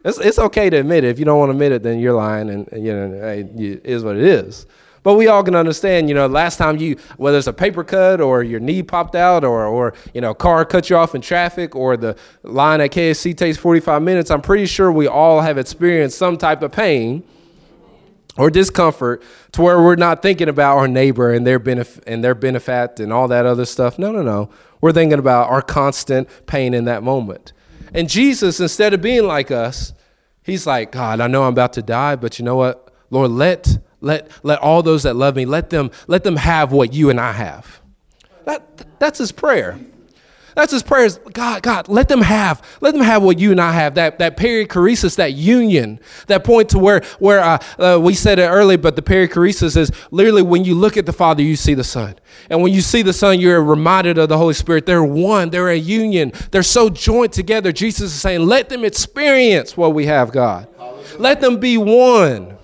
It's, 0.03 0.19
it's 0.19 0.39
okay 0.39 0.71
to 0.71 0.79
admit 0.79 1.05
it. 1.05 1.09
If 1.09 1.19
you 1.19 1.27
don't 1.27 1.39
want 1.39 1.51
to 1.51 1.53
admit 1.53 1.73
it, 1.73 1.83
then 1.83 1.99
you're 1.99 2.15
lying, 2.15 2.49
and, 2.49 2.69
and 2.69 2.87
you 2.87 2.95
know, 2.95 3.29
it 3.29 3.85
is 3.85 4.03
what 4.03 4.17
it 4.17 4.25
is. 4.25 4.67
But 5.03 5.15
we 5.15 5.29
all 5.29 5.43
can 5.43 5.55
understand, 5.55 6.09
you 6.09 6.15
know, 6.15 6.27
last 6.27 6.57
time 6.57 6.77
you, 6.77 6.97
whether 7.17 7.39
it's 7.39 7.47
a 7.47 7.53
paper 7.53 7.83
cut 7.85 8.21
or 8.21 8.43
your 8.43 8.61
knee 8.61 8.83
popped 8.83 9.15
out 9.15 9.45
or, 9.45 9.65
or 9.65 9.95
you 10.13 10.21
know, 10.21 10.35
car 10.35 10.65
cut 10.65 10.91
you 10.91 10.97
off 10.97 11.15
in 11.15 11.23
traffic 11.23 11.75
or 11.75 11.97
the 11.97 12.17
line 12.43 12.81
at 12.81 12.91
KFC 12.91 13.37
takes 13.37 13.57
45 13.57 14.03
minutes, 14.03 14.31
I'm 14.31 14.43
pretty 14.43 14.67
sure 14.67 14.93
we 14.93 15.07
all 15.07 15.41
have 15.41 15.57
experienced 15.57 16.19
some 16.19 16.37
type 16.37 16.63
of 16.63 16.73
pain 16.73 17.23
or 18.37 18.51
discomfort 18.51 19.23
to 19.53 19.63
where 19.63 19.83
we're 19.83 19.97
not 19.97 20.23
thinking 20.23 20.49
about 20.49 20.77
our 20.77 20.89
neighbor 20.89 21.33
and 21.33 21.47
their 21.47 21.59
benefit 21.59 22.05
and 22.07 22.23
their 22.23 22.35
benefit 22.35 23.01
and 23.01 23.13
all 23.13 23.29
that 23.29 23.47
other 23.47 23.65
stuff. 23.65 23.99
No, 23.99 24.13
no, 24.13 24.23
no. 24.23 24.51
We're 24.81 24.93
thinking 24.93 25.19
about 25.19 25.51
our 25.51 25.63
constant 25.63 26.29
pain 26.47 26.75
in 26.75 26.85
that 26.85 27.03
moment. 27.03 27.53
And 27.93 28.09
Jesus, 28.09 28.61
instead 28.61 28.95
of 28.95 29.03
being 29.03 29.25
like 29.25 29.51
us, 29.51 29.93
he's 30.43 30.67
like, 30.67 30.93
God, 30.93 31.21
I 31.21 31.27
know 31.27 31.43
I'm 31.43 31.53
about 31.53 31.73
to 31.75 31.83
die, 31.83 32.17
but 32.17 32.39
you 32.39 32.45
know 32.45 32.57
what? 32.57 32.93
Lord, 33.11 33.31
let 33.31 33.79
let, 34.01 34.31
let 34.43 34.59
all 34.61 34.83
those 34.83 35.03
that 35.05 35.15
love 35.15 35.37
me, 35.37 35.45
let 35.45 35.71
them, 35.71 35.91
let 36.07 36.25
them 36.25 36.37
have 36.37 36.73
what 36.73 36.93
you 36.93 37.11
and 37.11 37.21
I 37.21 37.33
have. 37.33 37.81
That, 38.45 38.99
that's 38.99 39.19
his 39.19 39.33
prayer. 39.33 39.79
That's 40.57 40.73
his 40.73 40.83
prayers. 40.83 41.19
God, 41.33 41.63
God, 41.63 41.89
let 41.89 42.09
them 42.09 42.21
have, 42.23 42.63
let 42.81 42.93
them 42.93 43.03
have 43.03 43.23
what 43.23 43.39
you 43.39 43.53
and 43.53 43.61
I 43.61 43.73
have. 43.73 43.95
That 43.95 44.19
that 44.19 44.37
perichoresis, 44.37 45.17
that 45.17 45.35
union, 45.35 46.01
that 46.27 46.45
point 46.45 46.71
to 46.71 46.79
where 46.79 47.03
where 47.21 47.41
uh, 47.41 47.59
uh, 47.79 48.01
we 48.03 48.15
said 48.15 48.39
it 48.41 48.49
earlier, 48.49 48.77
but 48.77 48.97
the 48.97 49.03
perichoresis 49.03 49.77
is 49.77 49.93
literally 50.11 50.43
when 50.43 50.65
you 50.65 50.75
look 50.75 50.97
at 50.97 51.07
the 51.07 51.13
Father, 51.13 51.43
you 51.43 51.55
see 51.55 51.75
the 51.75 51.85
Son, 51.85 52.17
and 52.51 52.63
when 52.63 52.73
you 52.73 52.81
see 52.81 53.03
the 53.03 53.13
Son, 53.13 53.39
you're 53.39 53.63
reminded 53.63 54.19
of 54.19 54.29
the 54.29 54.37
Holy 54.37 54.55
Spirit. 54.55 54.87
They're 54.87 55.05
one. 55.05 55.51
They're 55.51 55.69
a 55.71 55.77
union. 55.77 56.33
They're 56.51 56.63
so 56.65 56.91
joined 56.91 57.33
together. 57.33 57.71
Jesus 57.71 58.13
is 58.13 58.21
saying, 58.21 58.45
let 58.45 58.69
them 58.69 58.85
experience 58.85 59.77
what 59.77 59.95
we 59.95 60.07
have, 60.07 60.33
God. 60.33 60.67
Let 61.19 61.41
them 61.41 61.59
be 61.59 61.79
one. 61.79 62.59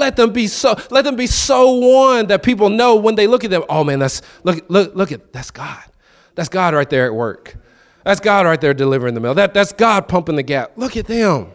Let 0.00 0.16
them 0.16 0.32
be 0.32 0.46
so 0.46 0.74
let 0.90 1.04
them 1.04 1.14
be 1.14 1.26
so 1.26 1.72
one 1.72 2.26
that 2.28 2.42
people 2.42 2.70
know 2.70 2.96
when 2.96 3.16
they 3.16 3.26
look 3.26 3.44
at 3.44 3.50
them, 3.50 3.62
oh 3.68 3.84
man, 3.84 3.98
that's 3.98 4.22
look 4.44 4.64
look 4.70 4.94
look 4.94 5.12
at 5.12 5.30
that's 5.30 5.50
God. 5.50 5.84
That's 6.34 6.48
God 6.48 6.72
right 6.72 6.88
there 6.88 7.04
at 7.04 7.14
work. 7.14 7.54
That's 8.02 8.18
God 8.18 8.46
right 8.46 8.58
there 8.58 8.72
delivering 8.72 9.12
the 9.12 9.20
mail. 9.20 9.34
That 9.34 9.52
that's 9.52 9.74
God 9.74 10.08
pumping 10.08 10.36
the 10.36 10.42
gap. 10.42 10.72
Look 10.76 10.96
at 10.96 11.06
them. 11.06 11.52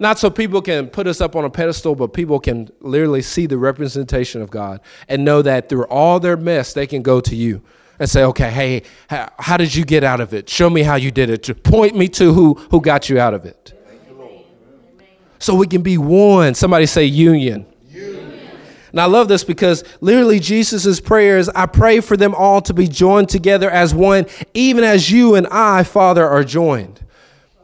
Not 0.00 0.18
so 0.18 0.28
people 0.28 0.60
can 0.60 0.88
put 0.88 1.06
us 1.06 1.20
up 1.20 1.36
on 1.36 1.44
a 1.44 1.50
pedestal, 1.50 1.94
but 1.94 2.12
people 2.12 2.40
can 2.40 2.68
literally 2.80 3.22
see 3.22 3.46
the 3.46 3.58
representation 3.58 4.42
of 4.42 4.50
God 4.50 4.80
and 5.08 5.24
know 5.24 5.40
that 5.40 5.68
through 5.68 5.84
all 5.84 6.18
their 6.18 6.36
mess, 6.36 6.72
they 6.72 6.86
can 6.88 7.02
go 7.02 7.20
to 7.20 7.34
you 7.36 7.62
and 8.00 8.10
say, 8.10 8.24
okay, 8.24 8.50
hey, 8.50 8.82
how, 9.08 9.32
how 9.38 9.56
did 9.56 9.74
you 9.74 9.84
get 9.84 10.02
out 10.02 10.20
of 10.20 10.34
it? 10.34 10.50
Show 10.50 10.68
me 10.68 10.82
how 10.82 10.96
you 10.96 11.12
did 11.12 11.30
it. 11.30 11.62
Point 11.62 11.96
me 11.96 12.08
to 12.08 12.34
who, 12.34 12.54
who 12.70 12.82
got 12.82 13.08
you 13.08 13.18
out 13.18 13.32
of 13.32 13.46
it 13.46 13.75
so 15.46 15.54
we 15.54 15.68
can 15.68 15.82
be 15.82 15.96
one. 15.96 16.54
Somebody 16.54 16.86
say 16.86 17.04
union. 17.04 17.66
union. 17.88 18.50
And 18.90 19.00
I 19.00 19.04
love 19.04 19.28
this 19.28 19.44
because 19.44 19.84
literally 20.00 20.40
Jesus' 20.40 21.00
prayers, 21.00 21.48
I 21.48 21.66
pray 21.66 22.00
for 22.00 22.16
them 22.16 22.34
all 22.34 22.60
to 22.62 22.74
be 22.74 22.88
joined 22.88 23.28
together 23.28 23.70
as 23.70 23.94
one, 23.94 24.26
even 24.54 24.82
as 24.82 25.10
you 25.10 25.36
and 25.36 25.46
I, 25.46 25.84
Father, 25.84 26.26
are 26.26 26.42
joined. 26.42 27.00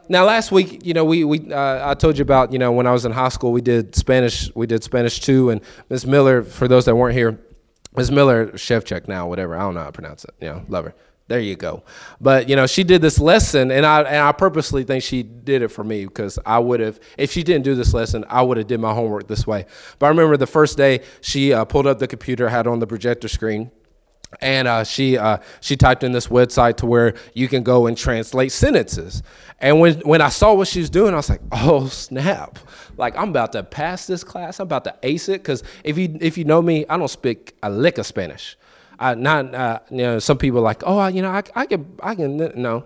Now, 0.09 0.25
last 0.25 0.53
week, 0.53 0.85
you 0.85 0.95
know, 0.95 1.05
we, 1.05 1.25
we 1.25 1.53
uh, 1.53 1.91
I 1.91 1.95
told 1.95 2.19
you 2.19 2.23
about, 2.23 2.53
you 2.53 2.59
know, 2.59 2.71
when 2.71 2.87
I 2.87 2.93
was 2.93 3.05
in 3.05 3.13
high 3.13 3.31
school, 3.31 3.51
we 3.51 3.63
did 3.63 3.97
Spanish, 3.97 4.55
we 4.55 4.67
did 4.67 4.85
Spanish 4.85 5.21
too, 5.21 5.51
and 5.51 5.61
Miss 5.89 6.05
Miller, 6.05 6.43
for 6.43 6.69
those 6.69 6.85
that 6.85 6.95
weren't 6.95 7.17
here, 7.17 7.39
Miss 7.97 8.11
Miller, 8.11 8.57
chef 8.57 8.85
check 8.85 9.09
now, 9.09 9.27
whatever, 9.27 9.57
I 9.57 9.61
don't 9.61 9.75
know 9.75 9.81
how 9.81 9.87
to 9.87 9.93
pronounce 9.93 10.25
it, 10.25 10.35
you 10.41 10.49
know, 10.49 10.65
love 10.69 10.85
her. 10.85 10.95
There 11.33 11.41
you 11.41 11.57
go. 11.57 11.83
But 12.21 12.51
you 12.51 12.57
know, 12.57 12.67
she 12.67 12.85
did 12.85 13.01
this 13.01 13.19
lesson, 13.19 13.71
and 13.71 13.87
I 13.87 14.03
and 14.03 14.19
I 14.19 14.33
purposely 14.33 14.85
think 14.85 15.03
she 15.03 15.23
did 15.23 15.63
it 15.63 15.69
for 15.69 15.83
me 15.83 16.05
because 16.05 16.39
I 16.45 16.59
would 16.59 16.81
have, 16.81 17.01
if 17.17 17.33
she 17.33 17.43
didn't 17.43 17.65
do 17.65 17.75
this 17.75 17.95
lesson, 17.95 18.27
I 18.29 18.43
would 18.43 18.59
have 18.59 18.67
did 18.67 18.81
my 18.81 18.93
homework 18.93 19.29
this 19.29 19.47
way. 19.47 19.65
But 19.99 20.05
I 20.05 20.09
remember 20.11 20.37
the 20.37 20.47
first 20.47 20.77
day 20.77 21.01
she 21.23 21.55
uh, 21.55 21.65
pulled 21.65 21.87
up 21.87 21.99
the 21.99 22.07
computer, 22.07 22.51
had 22.51 22.67
on 22.67 22.81
the 22.81 22.87
projector 22.87 23.29
screen, 23.29 23.71
and 24.43 24.69
uh, 24.69 24.85
she 24.85 25.17
uh, 25.17 25.39
she 25.63 25.75
typed 25.75 26.05
in 26.05 26.13
this 26.13 26.27
website 26.27 26.77
to 26.77 26.87
where 26.87 27.15
you 27.33 27.49
can 27.49 27.63
go 27.63 27.87
and 27.87 27.97
translate 27.97 28.53
sentences. 28.53 29.23
And 29.59 29.81
when 29.81 30.01
when 30.01 30.21
I 30.21 30.29
saw 30.29 30.53
what 30.53 30.69
she 30.69 30.81
was 30.81 30.91
doing, 30.91 31.15
I 31.15 31.17
was 31.17 31.31
like, 31.31 31.41
oh 31.51 31.87
snap! 31.87 32.59
Like 32.99 33.17
I'm 33.17 33.31
about 33.31 33.53
to 33.53 33.63
pass 33.63 34.07
this 34.07 34.23
class. 34.23 34.61
I'm 34.61 34.65
about 34.65 34.85
to 34.85 34.95
ace 35.03 35.31
it 35.31 35.43
because 35.43 35.63
if 35.83 35.97
you 35.97 36.15
if 36.21 36.37
you 36.37 36.45
know 36.45 36.61
me, 36.61 36.85
I 36.91 36.99
don't 36.99 37.09
speak 37.09 37.55
a 37.63 37.71
lick 37.71 37.97
of 37.97 38.05
Spanish. 38.05 38.59
I 39.03 39.15
not 39.15 39.55
uh, 39.55 39.81
you 39.91 39.99
know 39.99 40.19
some 40.19 40.39
people 40.39 40.61
are 40.61 40.63
like 40.63 40.83
oh 40.87 41.07
you 41.09 41.23
know 41.23 41.31
I, 41.31 41.43
I 41.55 41.67
can 41.67 41.97
I 42.03 42.15
can 42.15 42.37
no 42.37 42.53
no 42.57 42.85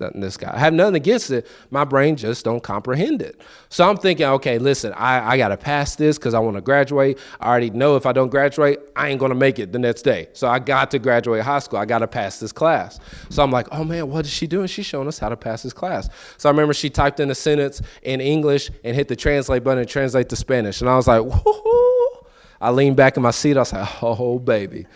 Nothing 0.00 0.22
this 0.22 0.38
guy. 0.38 0.50
I 0.52 0.58
have 0.58 0.72
nothing 0.72 0.94
against 0.94 1.30
it. 1.30 1.46
My 1.70 1.84
brain 1.84 2.16
just 2.16 2.42
don't 2.42 2.62
comprehend 2.62 3.20
it. 3.20 3.38
So 3.68 3.88
I'm 3.88 3.98
thinking 3.98 4.24
okay 4.24 4.58
listen 4.58 4.94
I, 4.94 5.32
I 5.32 5.36
got 5.36 5.48
to 5.48 5.58
pass 5.58 5.94
this 5.94 6.16
because 6.16 6.32
I 6.32 6.38
want 6.38 6.56
to 6.56 6.62
graduate. 6.62 7.18
I 7.38 7.48
already 7.48 7.68
know 7.68 7.96
if 7.96 8.06
I 8.06 8.12
don't 8.12 8.30
graduate 8.30 8.78
I 8.96 9.10
ain't 9.10 9.20
gonna 9.20 9.34
make 9.34 9.58
it 9.58 9.72
the 9.72 9.78
next 9.78 10.02
day. 10.02 10.28
So 10.32 10.48
I 10.48 10.58
got 10.58 10.90
to 10.92 10.98
graduate 10.98 11.42
high 11.42 11.58
school. 11.58 11.78
I 11.78 11.84
got 11.84 11.98
to 11.98 12.08
pass 12.08 12.40
this 12.40 12.50
class. 12.50 12.98
So 13.28 13.42
I'm 13.42 13.50
like 13.50 13.68
oh 13.72 13.84
man 13.84 14.08
what 14.08 14.24
is 14.24 14.32
she 14.32 14.46
doing? 14.46 14.68
She's 14.68 14.86
showing 14.86 15.06
us 15.06 15.18
how 15.18 15.28
to 15.28 15.36
pass 15.36 15.62
this 15.62 15.74
class. 15.74 16.08
So 16.38 16.48
I 16.48 16.52
remember 16.52 16.72
she 16.72 16.88
typed 16.88 17.20
in 17.20 17.30
a 17.30 17.34
sentence 17.34 17.82
in 18.02 18.22
English 18.22 18.70
and 18.82 18.96
hit 18.96 19.08
the 19.08 19.16
translate 19.16 19.62
button 19.64 19.80
and 19.80 19.88
translate 19.88 20.30
to 20.30 20.36
Spanish. 20.36 20.80
And 20.80 20.88
I 20.88 20.96
was 20.96 21.08
like 21.08 21.22
whoo 21.22 22.26
I 22.62 22.70
leaned 22.70 22.96
back 22.96 23.18
in 23.18 23.22
my 23.22 23.32
seat. 23.32 23.58
I 23.58 23.60
was 23.60 23.72
like 23.74 24.02
oh 24.02 24.38
baby 24.38 24.86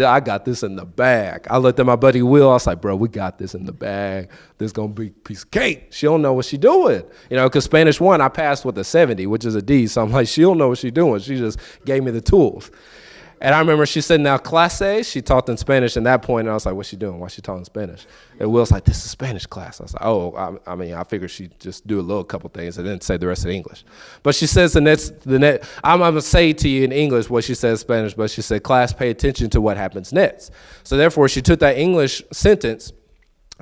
I 0.00 0.20
got 0.20 0.44
this 0.44 0.62
in 0.62 0.76
the 0.76 0.84
bag. 0.84 1.46
I 1.50 1.58
looked 1.58 1.78
at 1.78 1.86
my 1.86 1.96
buddy 1.96 2.22
Will. 2.22 2.50
I 2.50 2.54
was 2.54 2.66
like, 2.66 2.80
bro, 2.80 2.96
we 2.96 3.08
got 3.08 3.38
this 3.38 3.54
in 3.54 3.64
the 3.64 3.72
bag. 3.72 4.30
This 4.58 4.72
gonna 4.72 4.88
be 4.88 5.10
piece 5.10 5.42
of 5.42 5.50
cake. 5.50 5.88
She 5.90 6.06
don't 6.06 6.22
know 6.22 6.32
what 6.32 6.44
she 6.44 6.56
doing. 6.56 7.02
You 7.30 7.36
know, 7.36 7.48
because 7.48 7.64
Spanish 7.64 8.00
one, 8.00 8.20
I 8.20 8.28
passed 8.28 8.64
with 8.64 8.78
a 8.78 8.84
70, 8.84 9.26
which 9.26 9.44
is 9.44 9.54
a 9.54 9.62
D. 9.62 9.86
So 9.86 10.02
I'm 10.02 10.12
like, 10.12 10.28
she 10.28 10.42
don't 10.42 10.58
know 10.58 10.68
what 10.68 10.78
she 10.78 10.90
doing. 10.90 11.20
She 11.20 11.36
just 11.36 11.58
gave 11.84 12.02
me 12.02 12.10
the 12.10 12.20
tools. 12.20 12.70
And 13.40 13.54
I 13.54 13.58
remember 13.58 13.84
she 13.84 14.00
said, 14.00 14.20
now 14.20 14.38
clase, 14.38 15.10
she 15.10 15.20
talked 15.20 15.48
in 15.50 15.58
Spanish 15.58 15.96
at 15.96 16.04
that 16.04 16.22
point, 16.22 16.46
and 16.46 16.50
I 16.50 16.54
was 16.54 16.64
like, 16.64 16.74
what's 16.74 16.88
she 16.88 16.96
doing? 16.96 17.18
Why 17.18 17.28
she 17.28 17.42
talking 17.42 17.64
Spanish? 17.64 18.06
And 18.40 18.50
Will's 18.50 18.70
like, 18.70 18.84
this 18.84 19.04
is 19.04 19.10
Spanish 19.10 19.44
class. 19.44 19.78
I 19.80 19.84
was 19.84 19.92
like, 19.92 20.04
oh, 20.04 20.34
I, 20.34 20.72
I 20.72 20.74
mean, 20.74 20.94
I 20.94 21.04
figured 21.04 21.30
she'd 21.30 21.58
just 21.60 21.86
do 21.86 22.00
a 22.00 22.02
little 22.02 22.24
couple 22.24 22.48
things 22.48 22.78
and 22.78 22.86
then 22.86 23.00
say 23.02 23.18
the 23.18 23.26
rest 23.26 23.44
in 23.44 23.50
English. 23.50 23.84
But 24.22 24.34
she 24.34 24.46
says 24.46 24.72
the 24.72 24.80
next, 24.80 25.20
the 25.20 25.38
next, 25.38 25.68
I'm, 25.84 26.02
I'm 26.02 26.12
going 26.12 26.14
to 26.14 26.22
say 26.22 26.54
to 26.54 26.68
you 26.68 26.84
in 26.84 26.92
English 26.92 27.28
what 27.28 27.44
she 27.44 27.54
says 27.54 27.80
in 27.80 27.86
Spanish, 27.86 28.14
but 28.14 28.30
she 28.30 28.40
said, 28.40 28.62
class, 28.62 28.94
pay 28.94 29.10
attention 29.10 29.50
to 29.50 29.60
what 29.60 29.76
happens 29.76 30.12
next. 30.14 30.50
So 30.82 30.96
therefore, 30.96 31.28
she 31.28 31.42
took 31.42 31.60
that 31.60 31.76
English 31.76 32.22
sentence 32.32 32.92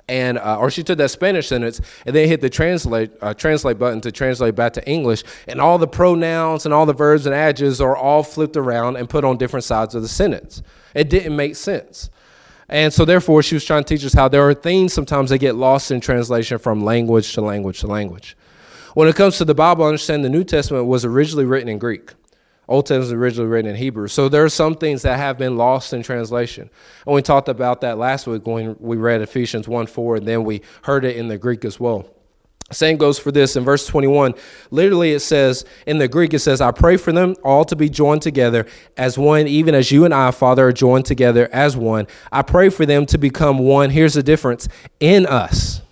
and 0.09 0.39
uh, 0.39 0.59
or 0.59 0.71
she 0.71 0.83
took 0.83 0.99
that 0.99 1.11
Spanish 1.11 1.49
sentence 1.49 1.81
and 2.05 2.15
then 2.15 2.29
hit 2.29 2.41
the 2.41 2.51
translate 2.51 3.13
uh, 3.21 3.33
translate 3.35 3.79
button 3.79 4.01
to 4.03 4.13
translate 4.13 4.55
back 4.55 4.73
to 4.75 4.89
English, 4.89 5.25
and 5.49 5.61
all 5.61 5.79
the 5.79 5.87
pronouns 5.87 6.65
and 6.65 6.75
all 6.75 6.87
the 6.87 6.93
verbs 6.93 7.27
and 7.27 7.35
adjectives 7.35 7.81
are 7.81 7.97
all 7.97 8.23
flipped 8.23 8.57
around 8.57 8.97
and 8.97 9.09
put 9.09 9.25
on 9.25 9.37
different 9.37 9.65
sides 9.65 9.95
of 9.95 10.03
the 10.03 10.09
sentence. 10.09 10.63
It 10.95 11.09
didn't 11.11 11.37
make 11.37 11.57
sense. 11.57 12.11
And 12.69 12.93
so, 12.93 13.05
therefore, 13.05 13.43
she 13.43 13.55
was 13.55 13.65
trying 13.65 13.85
to 13.85 13.95
teach 13.95 14.05
us 14.07 14.15
how 14.15 14.29
there 14.29 14.49
are 14.49 14.55
things 14.55 14.93
sometimes 14.93 15.31
that 15.31 15.39
get 15.39 15.55
lost 15.55 15.91
in 15.91 16.01
translation 16.01 16.59
from 16.59 16.83
language 16.83 17.33
to 17.35 17.41
language 17.41 17.81
to 17.81 17.87
language. 17.87 18.37
When 18.95 19.09
it 19.09 19.17
comes 19.17 19.39
to 19.39 19.45
the 19.45 19.55
Bible, 19.55 19.85
I 19.85 19.89
understand 19.89 20.25
the 20.25 20.31
New 20.31 20.45
Testament 20.45 20.87
was 20.87 21.05
originally 21.05 21.45
written 21.45 21.69
in 21.69 21.79
Greek. 21.79 22.13
Old 22.69 22.87
Testament 22.87 23.03
was 23.03 23.13
originally 23.13 23.49
written 23.49 23.71
in 23.71 23.77
Hebrew. 23.77 24.09
So 24.09 24.29
there 24.29 24.45
are 24.45 24.49
some 24.49 24.75
things 24.75 25.03
that 25.03 25.19
have 25.19 25.37
been 25.37 25.57
lost 25.57 25.93
in 25.93 26.03
translation. 26.03 26.71
And 27.07 27.15
we 27.15 27.23
talked 27.23 27.49
about 27.49 27.83
that 27.83 27.99
last 27.99 28.27
week 28.27 28.47
when 28.47 28.77
we 28.79 28.97
read 28.97 29.21
Ephesians 29.21 29.69
1 29.69 29.87
4, 29.87 30.17
and 30.17 30.27
then 30.27 30.45
we 30.45 30.63
heard 30.83 31.05
it 31.05 31.17
in 31.17 31.29
the 31.29 31.39
Greek 31.39 31.65
as 31.65 31.79
well. 31.79 32.09
Same 32.73 32.97
goes 32.97 33.19
for 33.19 33.31
this 33.31 33.57
in 33.57 33.65
verse 33.65 33.87
21. 33.87 34.35
Literally, 34.71 35.13
it 35.13 35.21
says, 35.21 35.67
in 35.87 35.99
the 35.99 36.09
Greek, 36.09 36.33
it 36.33 36.39
says, 36.39 36.63
I 36.63 36.71
pray 36.71 36.97
for 36.97 37.13
them 37.13 37.37
all 37.45 37.65
to 37.67 37.77
be 37.77 37.91
joined 37.91 38.23
together 38.23 38.67
as 38.97 39.19
one, 39.19 39.47
even 39.47 39.75
as 39.75 39.93
you 39.93 40.07
and 40.07 40.15
I, 40.15 40.31
Father, 40.31 40.69
are 40.69 40.73
joined 40.73 41.05
together 41.05 41.49
as 41.53 41.77
one. 41.77 42.07
I 42.33 42.41
pray 42.41 42.71
for 42.71 42.87
them 42.87 43.05
to 43.07 43.19
become 43.19 43.59
one. 43.59 43.91
Here's 43.91 44.15
the 44.15 44.23
difference 44.23 44.67
in 44.99 45.27
us. 45.27 45.83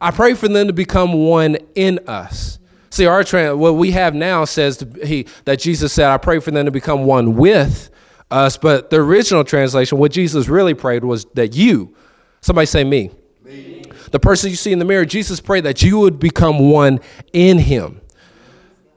I 0.00 0.10
pray 0.12 0.32
for 0.32 0.48
them 0.48 0.66
to 0.68 0.72
become 0.72 1.12
one 1.12 1.58
in 1.74 2.00
us. 2.08 2.59
See, 2.90 3.06
our 3.06 3.22
trans, 3.22 3.56
what 3.56 3.76
we 3.76 3.92
have 3.92 4.14
now 4.14 4.44
says 4.44 4.84
he, 5.04 5.26
that 5.44 5.60
Jesus 5.60 5.92
said, 5.92 6.10
I 6.10 6.18
pray 6.18 6.40
for 6.40 6.50
them 6.50 6.64
to 6.64 6.72
become 6.72 7.04
one 7.04 7.36
with 7.36 7.90
us. 8.30 8.56
But 8.56 8.90
the 8.90 8.96
original 8.96 9.44
translation, 9.44 9.98
what 9.98 10.10
Jesus 10.10 10.48
really 10.48 10.74
prayed 10.74 11.04
was 11.04 11.24
that 11.34 11.54
you, 11.54 11.94
somebody 12.40 12.66
say 12.66 12.82
me, 12.82 13.10
me. 13.44 13.84
the 14.10 14.18
person 14.18 14.50
you 14.50 14.56
see 14.56 14.72
in 14.72 14.80
the 14.80 14.84
mirror, 14.84 15.04
Jesus 15.04 15.40
prayed 15.40 15.64
that 15.64 15.82
you 15.82 15.98
would 16.00 16.18
become 16.18 16.70
one 16.70 16.98
in 17.32 17.58
him. 17.58 18.00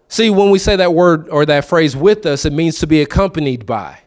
See, 0.08 0.30
when 0.30 0.50
we 0.50 0.60
say 0.60 0.76
that 0.76 0.94
word 0.94 1.30
or 1.30 1.46
that 1.46 1.66
phrase 1.66 1.96
with 1.96 2.26
us, 2.26 2.46
it 2.46 2.54
means 2.54 2.80
to 2.80 2.88
be 2.88 3.02
accompanied 3.02 3.66
by. 3.66 4.00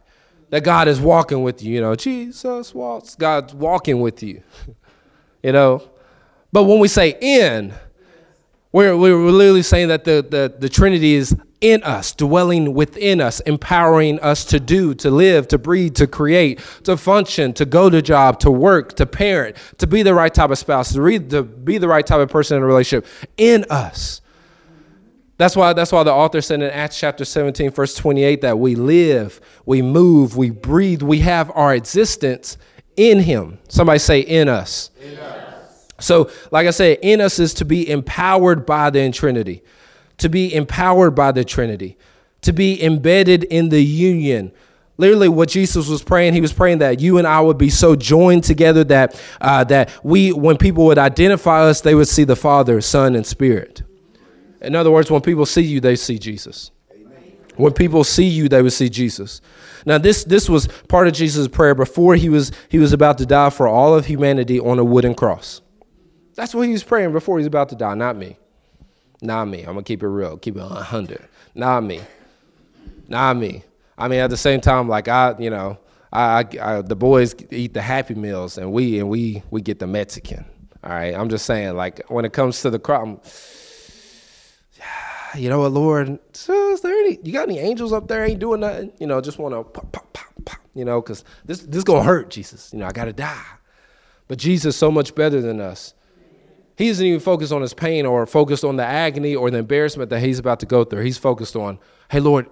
That 0.51 0.63
God 0.63 0.87
is 0.87 1.01
walking 1.01 1.43
with 1.43 1.63
you. 1.63 1.75
You 1.75 1.81
know, 1.81 1.95
Jesus 1.97 2.73
walks, 2.73 3.17
God's 3.17 3.53
walking 3.53 4.01
with 4.01 4.23
you. 4.23 4.43
you 5.43 5.51
know, 5.53 5.83
but 6.53 6.65
when 6.65 6.79
we 6.79 6.87
say 6.87 7.17
in, 7.21 7.75
we're, 8.77 8.95
we're 8.95 9.31
literally 9.31 9.63
saying 9.63 9.89
that 9.89 10.05
the, 10.05 10.27
the, 10.29 10.55
the 10.59 10.69
Trinity 10.69 11.15
is 11.15 11.35
in 11.63 11.83
us, 11.83 12.13
dwelling 12.13 12.75
within 12.75 13.23
us, 13.23 13.41
empowering 13.41 14.21
us 14.21 14.45
to 14.45 14.61
do, 14.61 14.93
to 14.97 15.11
live, 15.11 15.49
to 15.49 15.57
breathe, 15.57 15.95
to 15.95 16.07
create, 16.07 16.61
to 16.85 16.99
function, 16.99 17.55
to 17.55 17.65
go 17.65 17.89
to 17.89 18.03
job, 18.03 18.39
to 18.41 18.51
work, 18.51 18.95
to 18.97 19.07
parent, 19.07 19.57
to 19.79 19.87
be 19.87 20.03
the 20.03 20.13
right 20.13 20.35
type 20.35 20.51
of 20.51 20.59
spouse, 20.59 20.93
to, 20.93 21.19
to 21.19 21.43
be 21.43 21.79
the 21.79 21.89
right 21.89 22.07
type 22.07 22.21
of 22.21 22.29
person 22.29 22.59
in 22.59 22.63
a 22.63 22.67
relationship 22.67 23.07
in 23.39 23.65
us. 23.71 24.21
That's 25.39 25.57
why, 25.57 25.73
that's 25.73 25.91
why 25.91 26.03
the 26.03 26.13
author 26.13 26.43
said 26.43 26.61
in 26.61 26.71
Acts 26.71 27.01
chapter 27.01 27.25
17, 27.25 27.71
verse 27.71 27.95
28, 27.95 28.43
that 28.43 28.59
we 28.59 28.75
live, 28.75 29.41
we 29.65 29.81
move, 29.81 30.37
we 30.37 30.51
breathe, 30.51 31.01
we 31.01 31.21
have 31.21 31.51
our 31.55 31.75
existence 31.75 32.59
in 32.99 33.21
Him. 33.21 33.59
Somebody 33.69 34.01
say, 34.01 34.21
in 34.21 34.51
us. 34.51 34.91
In 35.01 35.17
us. 35.17 35.46
So, 35.99 36.31
like 36.51 36.67
I 36.67 36.71
said, 36.71 36.99
in 37.03 37.21
us 37.21 37.39
is 37.39 37.55
to 37.55 37.65
be 37.65 37.89
empowered 37.89 38.67
by 38.67 38.91
the 38.91 39.11
Trinity, 39.11 39.63
to 40.19 40.29
be 40.29 40.55
empowered 40.55 41.15
by 41.15 41.33
the 41.33 41.45
Trinity, 41.45 41.97
to 42.43 42.53
be 42.53 42.83
embedded 42.83 43.45
in 43.45 43.71
the 43.71 43.83
union. 43.83 44.53
Literally, 44.99 45.29
what 45.29 45.49
Jesus 45.49 45.89
was 45.89 46.03
praying, 46.03 46.35
he 46.35 46.41
was 46.41 46.53
praying 46.53 46.79
that 46.79 47.01
you 47.01 47.19
and 47.19 47.27
I 47.27 47.41
would 47.41 47.59
be 47.59 47.71
so 47.71 47.97
joined 47.97 48.45
together 48.45 48.85
that 48.85 49.21
uh, 49.41 49.65
that 49.65 49.91
we, 50.03 50.33
when 50.33 50.57
people 50.57 50.87
would 50.87 50.99
identify 50.99 51.63
us, 51.63 51.81
they 51.81 51.95
would 51.95 52.09
see 52.09 52.25
the 52.25 52.37
Father, 52.37 52.81
Son, 52.81 53.15
and 53.15 53.27
Spirit. 53.27 53.83
In 54.63 54.75
other 54.75 54.91
words, 54.91 55.11
when 55.11 55.21
people 55.21 55.47
see 55.47 55.63
you, 55.63 55.81
they 55.81 55.97
see 55.97 56.19
Jesus. 56.19 56.71
When 57.57 57.73
people 57.73 58.05
see 58.05 58.27
you, 58.27 58.49
they 58.49 58.61
would 58.61 58.73
see 58.73 58.89
Jesus. 58.89 59.41
Now, 59.87 59.99
this 59.99 60.25
this 60.25 60.49
was 60.49 60.67
part 60.89 61.07
of 61.07 61.15
Jesus' 61.15 61.49
prayer 61.49 61.75
before 61.75 62.17
he 62.17 62.29
was 62.29 62.53
he 62.69 62.79
was 62.79 62.93
about 62.93 63.19
to 63.19 63.27
die 63.27 63.51
for 63.51 63.69
all 63.69 63.95
of 63.95 64.07
humanity 64.07 64.61
on 64.61 64.79
a 64.79 64.85
wooden 64.85 65.15
cross. 65.15 65.63
That's 66.37 66.55
what 66.55 66.67
he 66.67 66.73
was 66.73 66.85
praying 66.85 67.13
before 67.13 67.39
he's 67.39 67.47
about 67.47 67.71
to 67.71 67.75
die, 67.75 67.95
not 67.95 68.17
me. 68.17 68.37
Not 69.23 69.47
me. 69.47 69.61
I'm 69.61 69.73
going 69.73 69.79
to 69.79 69.83
keep 69.83 70.03
it 70.03 70.09
real, 70.09 70.37
keep 70.37 70.57
it 70.57 70.61
100. 70.61 71.27
Not 71.55 71.83
me. 71.83 72.03
Not 73.09 73.37
me. 73.37 73.65
I 73.97 74.09
mean, 74.09 74.21
at 74.21 74.29
the 74.29 74.37
same 74.37 74.61
time, 74.61 74.89
like, 74.89 75.09
I, 75.09 75.35
you 75.39 75.49
know, 75.49 75.79
I, 76.13 76.45
I, 76.61 76.83
the 76.83 76.95
boys 76.95 77.35
eat 77.51 77.73
the 77.73 77.81
Happy 77.81 78.15
Meals 78.15 78.59
and 78.59 78.71
we, 78.71 78.99
and 78.99 79.09
we, 79.09 79.43
we 79.51 79.63
get 79.63 79.79
the 79.79 79.87
Mexican. 79.87 80.45
All 80.85 80.91
right. 80.91 81.15
I'm 81.15 81.31
just 81.31 81.47
saying, 81.47 81.75
like, 81.75 82.05
when 82.09 82.27
it 82.27 82.35
comes 82.35 82.61
to 82.63 82.71
the 82.71 82.79
crop, 82.79 83.25
you 85.35 85.49
know 85.49 85.61
what, 85.61 85.73
Lord, 85.73 86.19
is 86.35 86.81
there 86.83 86.93
any, 86.93 87.19
you 87.23 87.33
got 87.33 87.49
any 87.49 87.59
angels 87.59 87.95
up 87.95 88.09
there 88.09 88.27
ain't 88.27 88.41
doing 88.41 88.61
nothing? 88.61 88.93
You 89.01 89.07
know, 89.07 89.23
just 89.23 89.39
want 89.39 89.55
to 89.55 89.65
pop, 89.65 89.91
pop, 89.91 90.13
pop, 90.13 90.27
pop, 90.45 90.61
you 90.75 90.85
know, 90.85 91.01
because 91.01 91.25
this, 91.47 91.61
this 91.61 91.83
going 91.83 92.03
to 92.03 92.07
hurt, 92.07 92.29
Jesus. 92.29 92.75
You 92.75 92.81
know, 92.81 92.87
I 92.87 92.93
got 92.93 93.07
to 93.07 93.15
die. 93.15 93.45
But 94.29 94.39
Jesus 94.39 94.77
so 94.77 94.91
much 94.91 95.15
better 95.15 95.41
than 95.41 95.61
us. 95.61 95.95
He 96.77 96.89
isn't 96.89 97.05
even 97.05 97.21
focused 97.21 97.53
on 97.53 97.63
his 97.63 97.73
pain 97.73 98.05
or 98.05 98.27
focused 98.27 98.63
on 98.63 98.77
the 98.77 98.85
agony 98.85 99.35
or 99.35 99.51
the 99.51 99.59
embarrassment 99.59 100.11
that 100.11 100.21
he's 100.21 100.39
about 100.39 100.61
to 100.61 100.67
go 100.67 100.85
through. 100.85 101.03
He's 101.03 101.17
focused 101.17 101.57
on, 101.57 101.79
hey, 102.11 102.21
Lord, 102.21 102.49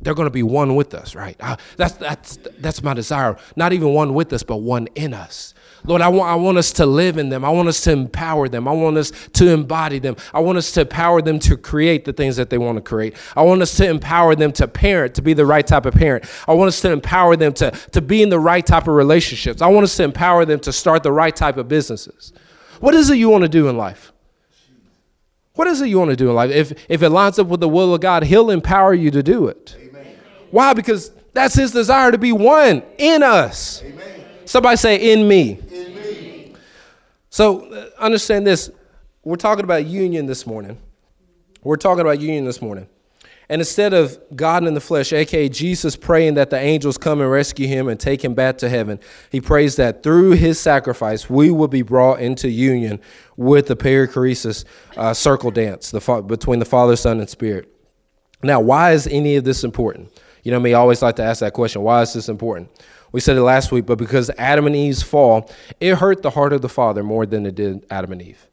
they're 0.00 0.14
going 0.14 0.26
to 0.26 0.30
be 0.30 0.44
one 0.44 0.76
with 0.76 0.94
us, 0.94 1.16
right? 1.16 1.36
That's, 1.76 1.94
that's, 1.94 2.38
that's 2.58 2.82
my 2.82 2.94
desire. 2.94 3.36
Not 3.56 3.72
even 3.72 3.92
one 3.92 4.14
with 4.14 4.32
us, 4.32 4.44
but 4.44 4.58
one 4.58 4.86
in 4.94 5.12
us. 5.12 5.54
Lord, 5.82 6.00
I 6.00 6.08
want, 6.08 6.30
I 6.30 6.36
want 6.36 6.58
us 6.58 6.72
to 6.74 6.86
live 6.86 7.18
in 7.18 7.28
them. 7.28 7.44
I 7.44 7.48
want 7.48 7.68
us 7.68 7.80
to 7.82 7.90
empower 7.90 8.48
them. 8.48 8.68
I 8.68 8.72
want 8.72 8.98
us 8.98 9.10
to 9.10 9.48
embody 9.50 9.98
them. 9.98 10.14
I 10.32 10.38
want 10.38 10.58
us 10.58 10.70
to 10.72 10.82
empower 10.82 11.20
them 11.20 11.40
to 11.40 11.56
create 11.56 12.04
the 12.04 12.12
things 12.12 12.36
that 12.36 12.50
they 12.50 12.58
want 12.58 12.76
to 12.76 12.82
create. 12.82 13.16
I 13.34 13.42
want 13.42 13.62
us 13.62 13.76
to 13.78 13.88
empower 13.88 14.36
them 14.36 14.52
to 14.52 14.68
parent, 14.68 15.14
to 15.16 15.22
be 15.22 15.32
the 15.32 15.46
right 15.46 15.66
type 15.66 15.86
of 15.86 15.94
parent. 15.94 16.26
I 16.46 16.52
want 16.52 16.68
us 16.68 16.80
to 16.82 16.92
empower 16.92 17.34
them 17.34 17.52
to, 17.54 17.70
to 17.70 18.00
be 18.00 18.22
in 18.22 18.28
the 18.28 18.38
right 18.38 18.64
type 18.64 18.86
of 18.86 18.94
relationships. 18.94 19.60
I 19.60 19.66
want 19.68 19.84
us 19.84 19.96
to 19.96 20.04
empower 20.04 20.44
them 20.44 20.60
to 20.60 20.72
start 20.72 21.02
the 21.02 21.12
right 21.12 21.34
type 21.34 21.56
of 21.56 21.66
businesses. 21.66 22.32
What 22.80 22.94
is 22.94 23.10
it 23.10 23.16
you 23.16 23.28
want 23.28 23.42
to 23.42 23.48
do 23.48 23.68
in 23.68 23.76
life? 23.76 24.12
What 25.54 25.68
is 25.68 25.80
it 25.80 25.88
you 25.88 25.98
want 25.98 26.10
to 26.10 26.16
do 26.16 26.30
in 26.30 26.34
life? 26.34 26.50
If, 26.50 26.72
if 26.88 27.02
it 27.02 27.10
lines 27.10 27.38
up 27.38 27.46
with 27.46 27.60
the 27.60 27.68
will 27.68 27.94
of 27.94 28.00
God, 28.00 28.24
He'll 28.24 28.50
empower 28.50 28.94
you 28.94 29.10
to 29.10 29.22
do 29.22 29.48
it. 29.48 29.76
Amen. 29.78 30.06
Why? 30.50 30.72
Because 30.72 31.10
that's 31.34 31.54
His 31.54 31.70
desire 31.72 32.10
to 32.10 32.18
be 32.18 32.32
one 32.32 32.82
in 32.98 33.22
us. 33.22 33.82
Amen. 33.84 34.24
Somebody 34.46 34.76
say, 34.76 35.12
in 35.12 35.28
me. 35.28 35.60
in 35.70 35.94
me. 35.94 36.54
So 37.28 37.66
uh, 37.66 37.90
understand 37.98 38.46
this. 38.46 38.70
We're 39.22 39.36
talking 39.36 39.64
about 39.64 39.84
union 39.86 40.26
this 40.26 40.46
morning. 40.46 40.78
We're 41.62 41.76
talking 41.76 42.00
about 42.00 42.20
union 42.20 42.46
this 42.46 42.62
morning. 42.62 42.88
And 43.50 43.60
instead 43.60 43.92
of 43.92 44.16
God 44.36 44.64
in 44.64 44.74
the 44.74 44.80
flesh, 44.80 45.12
aka 45.12 45.48
Jesus 45.48 45.96
praying 45.96 46.34
that 46.34 46.50
the 46.50 46.58
angels 46.58 46.96
come 46.96 47.20
and 47.20 47.28
rescue 47.28 47.66
him 47.66 47.88
and 47.88 47.98
take 47.98 48.24
him 48.24 48.32
back 48.32 48.58
to 48.58 48.68
heaven, 48.68 49.00
he 49.28 49.40
prays 49.40 49.74
that 49.74 50.04
through 50.04 50.30
his 50.32 50.60
sacrifice, 50.60 51.28
we 51.28 51.50
will 51.50 51.66
be 51.66 51.82
brought 51.82 52.20
into 52.20 52.48
union 52.48 53.00
with 53.36 53.66
the 53.66 53.74
perichoresis 53.74 54.64
uh, 54.96 55.12
circle 55.12 55.50
dance 55.50 55.90
the 55.90 56.00
fa- 56.00 56.22
between 56.22 56.60
the 56.60 56.64
Father, 56.64 56.94
Son, 56.94 57.18
and 57.18 57.28
Spirit. 57.28 57.68
Now, 58.40 58.60
why 58.60 58.92
is 58.92 59.08
any 59.08 59.34
of 59.34 59.42
this 59.42 59.64
important? 59.64 60.16
You 60.44 60.52
know 60.52 60.60
me, 60.60 60.72
I 60.72 60.78
always 60.78 61.02
like 61.02 61.16
to 61.16 61.24
ask 61.24 61.40
that 61.40 61.52
question 61.52 61.82
why 61.82 62.02
is 62.02 62.12
this 62.12 62.28
important? 62.28 62.70
We 63.10 63.18
said 63.18 63.36
it 63.36 63.42
last 63.42 63.72
week, 63.72 63.84
but 63.84 63.98
because 63.98 64.30
Adam 64.38 64.68
and 64.68 64.76
Eve's 64.76 65.02
fall, 65.02 65.50
it 65.80 65.96
hurt 65.96 66.22
the 66.22 66.30
heart 66.30 66.52
of 66.52 66.62
the 66.62 66.68
Father 66.68 67.02
more 67.02 67.26
than 67.26 67.44
it 67.46 67.56
did 67.56 67.84
Adam 67.90 68.12
and 68.12 68.22
Eve. 68.22 68.46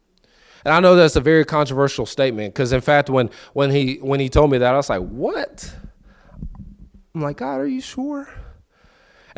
And 0.64 0.74
I 0.74 0.80
know 0.80 0.96
that's 0.96 1.16
a 1.16 1.20
very 1.20 1.44
controversial 1.44 2.06
statement 2.06 2.54
because, 2.54 2.72
in 2.72 2.80
fact, 2.80 3.10
when 3.10 3.30
when 3.52 3.70
he 3.70 3.96
when 3.96 4.20
he 4.20 4.28
told 4.28 4.50
me 4.50 4.58
that, 4.58 4.74
I 4.74 4.76
was 4.76 4.90
like, 4.90 5.02
"What?" 5.02 5.74
I'm 7.14 7.22
like, 7.22 7.38
"God, 7.38 7.60
are 7.60 7.66
you 7.66 7.80
sure?" 7.80 8.28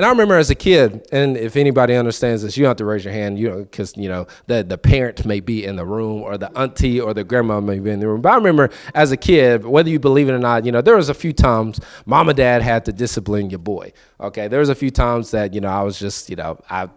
And 0.00 0.06
I 0.06 0.08
remember 0.08 0.36
as 0.36 0.48
a 0.48 0.54
kid, 0.54 1.06
and 1.12 1.36
if 1.36 1.56
anybody 1.56 1.94
understands 1.94 2.42
this, 2.42 2.56
you 2.56 2.62
don't 2.62 2.70
have 2.70 2.78
to 2.78 2.86
raise 2.86 3.04
your 3.04 3.12
hand, 3.12 3.38
you 3.38 3.50
know, 3.50 3.58
because 3.58 3.94
you 3.98 4.08
know 4.08 4.26
the 4.46 4.62
the 4.62 4.78
parent 4.78 5.26
may 5.26 5.40
be 5.40 5.64
in 5.64 5.76
the 5.76 5.84
room, 5.84 6.22
or 6.22 6.38
the 6.38 6.50
auntie 6.58 6.98
or 6.98 7.12
the 7.12 7.22
grandma 7.22 7.60
may 7.60 7.80
be 7.80 7.90
in 7.90 8.00
the 8.00 8.08
room. 8.08 8.22
But 8.22 8.32
I 8.32 8.36
remember 8.36 8.70
as 8.94 9.12
a 9.12 9.16
kid, 9.18 9.66
whether 9.66 9.90
you 9.90 9.98
believe 9.98 10.30
it 10.30 10.32
or 10.32 10.38
not, 10.38 10.64
you 10.64 10.72
know, 10.72 10.80
there 10.80 10.96
was 10.96 11.10
a 11.10 11.14
few 11.14 11.34
times 11.34 11.80
mom 12.06 12.30
and 12.30 12.36
dad 12.38 12.62
had 12.62 12.86
to 12.86 12.92
discipline 12.92 13.50
your 13.50 13.58
boy. 13.58 13.92
Okay, 14.20 14.48
there 14.48 14.60
was 14.60 14.70
a 14.70 14.74
few 14.74 14.90
times 14.90 15.32
that 15.32 15.52
you 15.52 15.60
know 15.60 15.68
I 15.68 15.82
was 15.82 15.98
just, 15.98 16.30
you 16.30 16.36
know, 16.36 16.58
I 16.70 16.88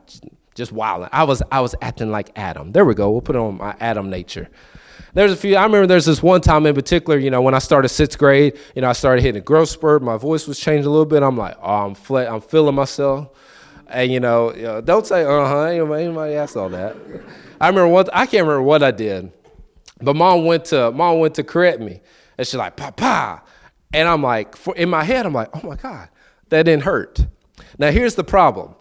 just 0.55 0.71
wilding. 0.71 1.09
I 1.11 1.23
was 1.23 1.41
I 1.51 1.61
was 1.61 1.75
acting 1.81 2.11
like 2.11 2.31
Adam. 2.35 2.71
There 2.71 2.85
we 2.85 2.93
go. 2.93 3.11
We'll 3.11 3.21
put 3.21 3.35
on 3.35 3.57
my 3.57 3.75
Adam 3.79 4.09
nature. 4.09 4.49
There's 5.13 5.31
a 5.31 5.35
few. 5.35 5.55
I 5.55 5.63
remember 5.63 5.85
there's 5.85 6.05
this 6.05 6.23
one 6.23 6.41
time 6.41 6.65
in 6.65 6.73
particular. 6.73 7.19
You 7.19 7.29
know, 7.29 7.41
when 7.41 7.53
I 7.53 7.59
started 7.59 7.89
sixth 7.89 8.17
grade, 8.17 8.57
you 8.75 8.81
know, 8.81 8.89
I 8.89 8.93
started 8.93 9.21
hitting 9.21 9.39
a 9.41 9.43
growth 9.43 9.69
spurt. 9.69 10.01
My 10.01 10.17
voice 10.17 10.47
was 10.47 10.59
changing 10.59 10.87
a 10.87 10.89
little 10.89 11.05
bit. 11.05 11.21
I'm 11.21 11.37
like, 11.37 11.55
oh, 11.61 11.85
I'm 11.85 11.95
flat. 11.95 12.27
I'm 12.29 12.41
feeling 12.41 12.75
myself. 12.75 13.29
And 13.87 14.11
you 14.11 14.19
know, 14.19 14.53
you 14.55 14.63
know 14.63 14.81
don't 14.81 15.05
say 15.05 15.23
uh 15.23 15.47
huh. 15.47 15.61
Anybody, 15.65 16.33
asked 16.33 16.57
all 16.57 16.69
that. 16.69 16.95
I 17.61 17.67
remember 17.67 17.89
what 17.89 18.09
I 18.11 18.25
can't 18.25 18.47
remember 18.47 18.63
what 18.63 18.81
I 18.81 18.91
did, 18.91 19.31
but 20.01 20.15
mom 20.15 20.45
went 20.45 20.65
to 20.65 20.91
mom 20.91 21.19
went 21.19 21.35
to 21.35 21.43
correct 21.43 21.79
me, 21.79 22.01
and 22.37 22.47
she's 22.47 22.55
like, 22.55 22.75
Papa, 22.75 23.43
and 23.93 24.07
I'm 24.07 24.23
like, 24.23 24.55
for, 24.55 24.75
in 24.75 24.89
my 24.89 25.03
head, 25.03 25.25
I'm 25.25 25.33
like, 25.33 25.49
oh 25.53 25.67
my 25.67 25.75
god, 25.75 26.09
that 26.49 26.63
didn't 26.63 26.83
hurt. 26.83 27.23
Now 27.77 27.91
here's 27.91 28.15
the 28.15 28.23
problem 28.23 28.75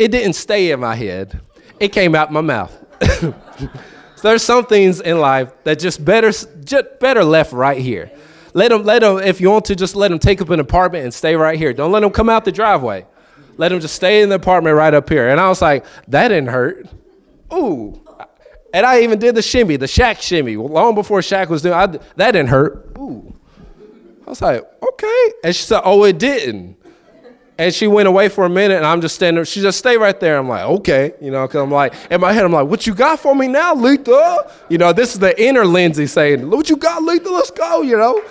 it 0.00 0.10
didn't 0.10 0.32
stay 0.32 0.70
in 0.70 0.80
my 0.80 0.96
head. 0.96 1.40
it 1.78 1.88
came 1.88 2.14
out 2.14 2.32
my 2.32 2.40
mouth. 2.40 2.74
so 3.20 3.34
there's 4.22 4.42
some 4.42 4.64
things 4.64 5.00
in 5.02 5.20
life 5.20 5.52
that 5.64 5.78
just 5.78 6.02
better, 6.02 6.30
just 6.30 6.98
better 7.00 7.22
left 7.22 7.52
right 7.52 7.78
here. 7.78 8.10
Let 8.54 8.70
them, 8.70 8.84
let 8.84 9.00
them, 9.00 9.18
if 9.18 9.42
you 9.42 9.50
want 9.50 9.66
to, 9.66 9.76
just 9.76 9.94
let 9.94 10.08
them 10.08 10.18
take 10.18 10.40
up 10.40 10.48
an 10.48 10.58
apartment 10.58 11.04
and 11.04 11.12
stay 11.12 11.36
right 11.36 11.58
here. 11.58 11.74
Don't 11.74 11.92
let 11.92 12.00
them 12.00 12.10
come 12.10 12.30
out 12.30 12.46
the 12.46 12.52
driveway. 12.52 13.06
Let 13.58 13.68
them 13.68 13.80
just 13.80 13.94
stay 13.94 14.22
in 14.22 14.30
the 14.30 14.36
apartment 14.36 14.74
right 14.74 14.92
up 14.92 15.08
here. 15.08 15.28
And 15.28 15.38
I 15.38 15.48
was 15.48 15.60
like, 15.60 15.84
that 16.08 16.28
didn't 16.28 16.48
hurt. 16.48 16.88
Ooh. 17.52 18.00
And 18.72 18.86
I 18.86 19.02
even 19.02 19.18
did 19.18 19.34
the 19.34 19.42
shimmy, 19.42 19.76
the 19.76 19.86
Shaq 19.86 20.22
shimmy, 20.22 20.56
long 20.56 20.94
before 20.94 21.20
Shaq 21.20 21.48
was 21.48 21.60
doing. 21.60 21.74
I, 21.74 21.86
that 21.86 22.32
didn't 22.32 22.48
hurt. 22.48 22.96
Ooh. 22.98 23.34
I 24.26 24.30
was 24.30 24.40
like, 24.40 24.64
okay. 24.82 25.32
And 25.44 25.54
she 25.54 25.62
said, 25.62 25.82
oh, 25.84 26.04
it 26.04 26.18
didn't. 26.18 26.79
And 27.60 27.74
she 27.74 27.86
went 27.86 28.08
away 28.08 28.30
for 28.30 28.46
a 28.46 28.48
minute, 28.48 28.78
and 28.78 28.86
I'm 28.86 29.02
just 29.02 29.14
standing. 29.14 29.44
She 29.44 29.60
just 29.60 29.78
stay 29.78 29.98
right 29.98 30.18
there. 30.18 30.38
I'm 30.38 30.48
like, 30.48 30.64
okay, 30.64 31.12
you 31.20 31.30
know, 31.30 31.46
because 31.46 31.60
I'm 31.60 31.70
like, 31.70 31.92
in 32.10 32.18
my 32.18 32.32
head, 32.32 32.46
I'm 32.46 32.52
like, 32.54 32.66
what 32.66 32.86
you 32.86 32.94
got 32.94 33.20
for 33.20 33.34
me 33.34 33.48
now, 33.48 33.74
Letha? 33.74 34.50
You 34.70 34.78
know, 34.78 34.94
this 34.94 35.12
is 35.12 35.18
the 35.18 35.38
inner 35.38 35.66
Lindsay 35.66 36.06
saying, 36.06 36.48
what 36.48 36.70
you 36.70 36.76
got, 36.78 37.02
Letha? 37.02 37.28
Let's 37.28 37.50
go, 37.50 37.82
you 37.82 37.98
know. 37.98 38.24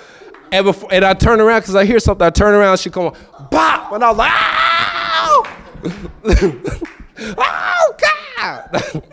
And, 0.51 0.65
before, 0.65 0.91
and 0.91 1.05
I 1.05 1.13
turn 1.13 1.39
around 1.39 1.61
because 1.61 1.75
I 1.75 1.85
hear 1.85 1.99
something. 1.99 2.25
I 2.25 2.31
turn 2.31 2.55
around, 2.55 2.79
she 2.79 2.89
come 2.89 3.05
on, 3.05 3.15
bop, 3.51 3.91
and 3.91 4.03
I 4.03 4.09
was 4.09 4.17
like, 4.17 4.31
oh 7.37 7.95
God, 8.35 9.03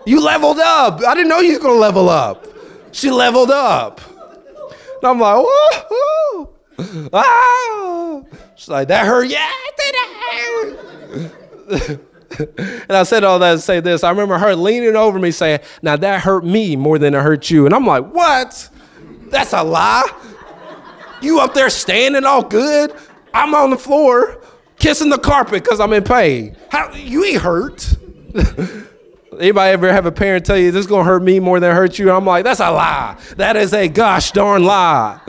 you 0.06 0.20
leveled 0.20 0.58
up. 0.58 1.04
I 1.06 1.14
didn't 1.14 1.28
know 1.28 1.38
you 1.38 1.50
was 1.50 1.58
gonna 1.60 1.74
level 1.74 2.08
up. 2.08 2.48
She 2.90 3.12
leveled 3.12 3.52
up. 3.52 4.00
And 4.10 5.04
I'm 5.04 5.20
like, 5.20 5.44
whoa, 5.46 6.51
oh. 6.78 8.26
She's 8.56 8.68
like, 8.68 8.88
that 8.88 9.06
hurt? 9.06 9.28
Yeah, 9.28 9.48
it 9.50 9.82
and 12.38 12.92
I 12.96 13.02
said 13.02 13.24
all 13.24 13.38
that 13.38 13.52
to 13.52 13.58
say 13.58 13.80
this. 13.80 14.04
I 14.04 14.10
remember 14.10 14.38
her 14.38 14.54
leaning 14.54 14.96
over 14.96 15.18
me 15.18 15.30
saying, 15.30 15.60
Now 15.82 15.96
that 15.96 16.20
hurt 16.20 16.44
me 16.44 16.76
more 16.76 16.98
than 16.98 17.14
it 17.14 17.22
hurt 17.22 17.50
you. 17.50 17.66
And 17.66 17.74
I'm 17.74 17.86
like, 17.86 18.06
What? 18.06 18.68
That's 19.24 19.52
a 19.52 19.62
lie. 19.62 20.10
You 21.20 21.40
up 21.40 21.54
there 21.54 21.70
standing 21.70 22.24
all 22.24 22.42
good. 22.42 22.94
I'm 23.32 23.54
on 23.54 23.70
the 23.70 23.78
floor 23.78 24.42
kissing 24.78 25.08
the 25.08 25.18
carpet 25.18 25.62
because 25.62 25.80
I'm 25.80 25.92
in 25.92 26.02
pain. 26.02 26.56
How, 26.68 26.92
you 26.92 27.24
ain't 27.24 27.40
hurt. 27.40 27.96
Anybody 29.38 29.72
ever 29.72 29.92
have 29.92 30.04
a 30.04 30.12
parent 30.12 30.44
tell 30.44 30.58
you 30.58 30.70
this 30.70 30.80
is 30.80 30.86
gonna 30.86 31.04
hurt 31.04 31.22
me 31.22 31.40
more 31.40 31.58
than 31.60 31.70
it 31.70 31.74
hurt 31.74 31.98
you? 31.98 32.10
I'm 32.10 32.26
like, 32.26 32.44
that's 32.44 32.60
a 32.60 32.70
lie. 32.70 33.18
That 33.36 33.56
is 33.56 33.72
a 33.72 33.88
gosh 33.88 34.32
darn 34.32 34.64
lie. 34.64 35.20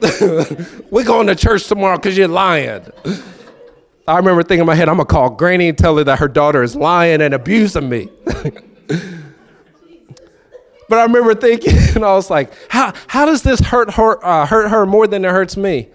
We're 0.90 1.04
going 1.04 1.26
to 1.26 1.34
church 1.34 1.66
tomorrow 1.66 1.96
because 1.96 2.16
you're 2.16 2.28
lying. 2.28 2.82
I 4.08 4.16
remember 4.16 4.42
thinking 4.42 4.60
in 4.60 4.66
my 4.66 4.74
head, 4.74 4.88
I'm 4.88 4.96
gonna 4.96 5.06
call 5.06 5.30
Granny 5.30 5.68
and 5.68 5.78
tell 5.78 5.96
her 5.96 6.04
that 6.04 6.18
her 6.18 6.28
daughter 6.28 6.62
is 6.62 6.74
lying 6.74 7.20
and 7.20 7.32
abusing 7.32 7.88
me. 7.88 8.08
but 8.24 8.58
I 10.98 11.02
remember 11.02 11.34
thinking, 11.34 11.76
and 11.94 12.04
I 12.04 12.14
was 12.14 12.28
like, 12.30 12.52
how, 12.68 12.92
how 13.06 13.24
does 13.24 13.42
this 13.42 13.60
hurt 13.60 13.92
her, 13.94 14.24
uh, 14.24 14.46
hurt 14.46 14.68
her 14.68 14.84
more 14.86 15.06
than 15.06 15.24
it 15.24 15.30
hurts 15.30 15.56
me? 15.56 15.88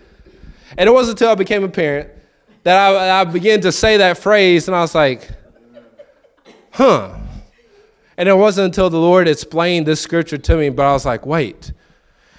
And 0.78 0.88
it 0.88 0.94
wasn't 0.94 1.20
until 1.20 1.32
I 1.32 1.36
became 1.36 1.64
a 1.64 1.70
parent 1.70 2.10
that 2.64 2.78
I, 2.78 3.22
I 3.22 3.24
began 3.26 3.62
to 3.62 3.72
say 3.72 3.98
that 3.98 4.18
phrase, 4.18 4.68
and 4.68 4.76
I 4.76 4.82
was 4.82 4.96
like, 4.96 5.30
huh. 6.72 7.18
And 8.18 8.30
it 8.30 8.38
wasn't 8.38 8.66
until 8.66 8.90
the 8.90 8.98
Lord 8.98 9.28
explained 9.28 9.86
this 9.86 10.00
scripture 10.00 10.38
to 10.38 10.56
me, 10.56 10.70
but 10.70 10.86
I 10.86 10.94
was 10.94 11.06
like, 11.06 11.26
wait, 11.26 11.74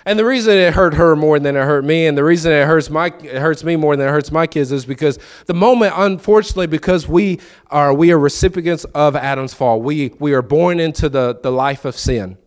and 0.06 0.16
the 0.18 0.24
reason 0.24 0.56
it 0.56 0.72
hurt 0.72 0.94
her 0.94 1.16
more 1.16 1.38
than 1.40 1.56
it 1.56 1.64
hurt 1.64 1.84
me, 1.84 2.06
and 2.06 2.16
the 2.16 2.22
reason 2.24 2.52
it 2.52 2.64
hurts 2.64 2.88
my 2.88 3.06
it 3.06 3.38
hurts 3.38 3.64
me 3.64 3.74
more 3.74 3.96
than 3.96 4.08
it 4.08 4.10
hurts 4.10 4.30
my 4.30 4.46
kids, 4.46 4.70
is 4.70 4.86
because 4.86 5.18
the 5.46 5.54
moment, 5.54 5.92
unfortunately, 5.96 6.68
because 6.68 7.08
we 7.08 7.40
are 7.70 7.92
we 7.92 8.12
are 8.12 8.18
recipients 8.18 8.84
of 8.84 9.16
Adam's 9.16 9.52
fall. 9.52 9.82
We 9.82 10.14
we 10.20 10.32
are 10.32 10.42
born 10.42 10.78
into 10.78 11.08
the, 11.08 11.38
the 11.42 11.50
life 11.50 11.84
of 11.84 11.96
sin. 11.96 12.38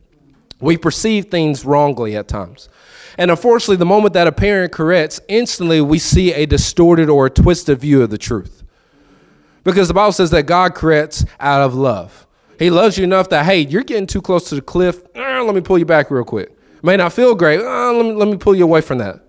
We 0.62 0.78
perceive 0.78 1.26
things 1.26 1.66
wrongly 1.66 2.16
at 2.16 2.28
times. 2.28 2.70
And 3.18 3.30
unfortunately, 3.30 3.76
the 3.76 3.86
moment 3.86 4.14
that 4.14 4.28
a 4.28 4.32
parent 4.32 4.72
corrects, 4.72 5.20
instantly 5.28 5.82
we 5.82 6.00
see 6.00 6.34
a 6.34 6.46
distorted 6.46 7.10
or 7.10 7.26
a 7.26 7.30
twisted 7.30 7.80
view 7.80 8.02
of 8.02 8.10
the 8.10 8.18
truth. 8.18 8.64
Because 9.66 9.90
the 9.90 9.94
Bible 9.94 10.14
says 10.14 10.32
that 10.32 10.44
God 10.44 10.76
corrects 10.76 11.26
out 11.40 11.62
of 11.62 11.76
love. 11.76 12.26
He 12.58 12.70
loves 12.70 12.98
you 12.98 13.04
enough 13.04 13.30
that, 13.30 13.46
hey, 13.46 13.60
you're 13.60 13.84
getting 13.84 14.08
too 14.08 14.22
close 14.22 14.48
to 14.50 14.56
the 14.56 14.62
cliff. 14.62 15.02
Uh, 15.16 15.44
let 15.44 15.54
me 15.54 15.62
pull 15.62 15.78
you 15.78 15.86
back 15.86 16.10
real 16.10 16.24
quick. 16.24 16.58
May 16.82 16.98
not 16.98 17.14
feel 17.14 17.36
great. 17.36 17.60
Uh, 17.60 17.94
let, 17.94 18.06
me, 18.06 18.12
let 18.14 18.28
me 18.28 18.38
pull 18.38 18.56
you 18.56 18.64
away 18.64 18.82
from 18.82 19.00
that. 19.00 19.22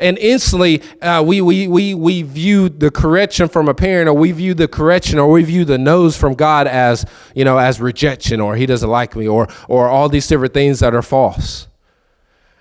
And 0.00 0.16
instantly, 0.18 0.82
uh, 1.02 1.24
we, 1.26 1.40
we, 1.40 1.66
we, 1.66 1.94
we 1.94 2.22
view 2.22 2.68
the 2.68 2.90
correction 2.90 3.48
from 3.48 3.68
a 3.68 3.74
parent, 3.74 4.08
or 4.08 4.14
we 4.14 4.30
view 4.30 4.54
the 4.54 4.68
correction, 4.68 5.18
or 5.18 5.28
we 5.28 5.42
view 5.42 5.64
the 5.64 5.78
nose 5.78 6.16
from 6.16 6.34
God 6.34 6.68
as, 6.68 7.04
you 7.34 7.44
know, 7.44 7.58
as 7.58 7.80
rejection, 7.80 8.40
or 8.40 8.54
He 8.54 8.64
doesn't 8.64 8.88
like 8.88 9.16
me, 9.16 9.26
or, 9.26 9.48
or 9.66 9.88
all 9.88 10.08
these 10.08 10.28
different 10.28 10.54
things 10.54 10.78
that 10.80 10.94
are 10.94 11.02
false. 11.02 11.66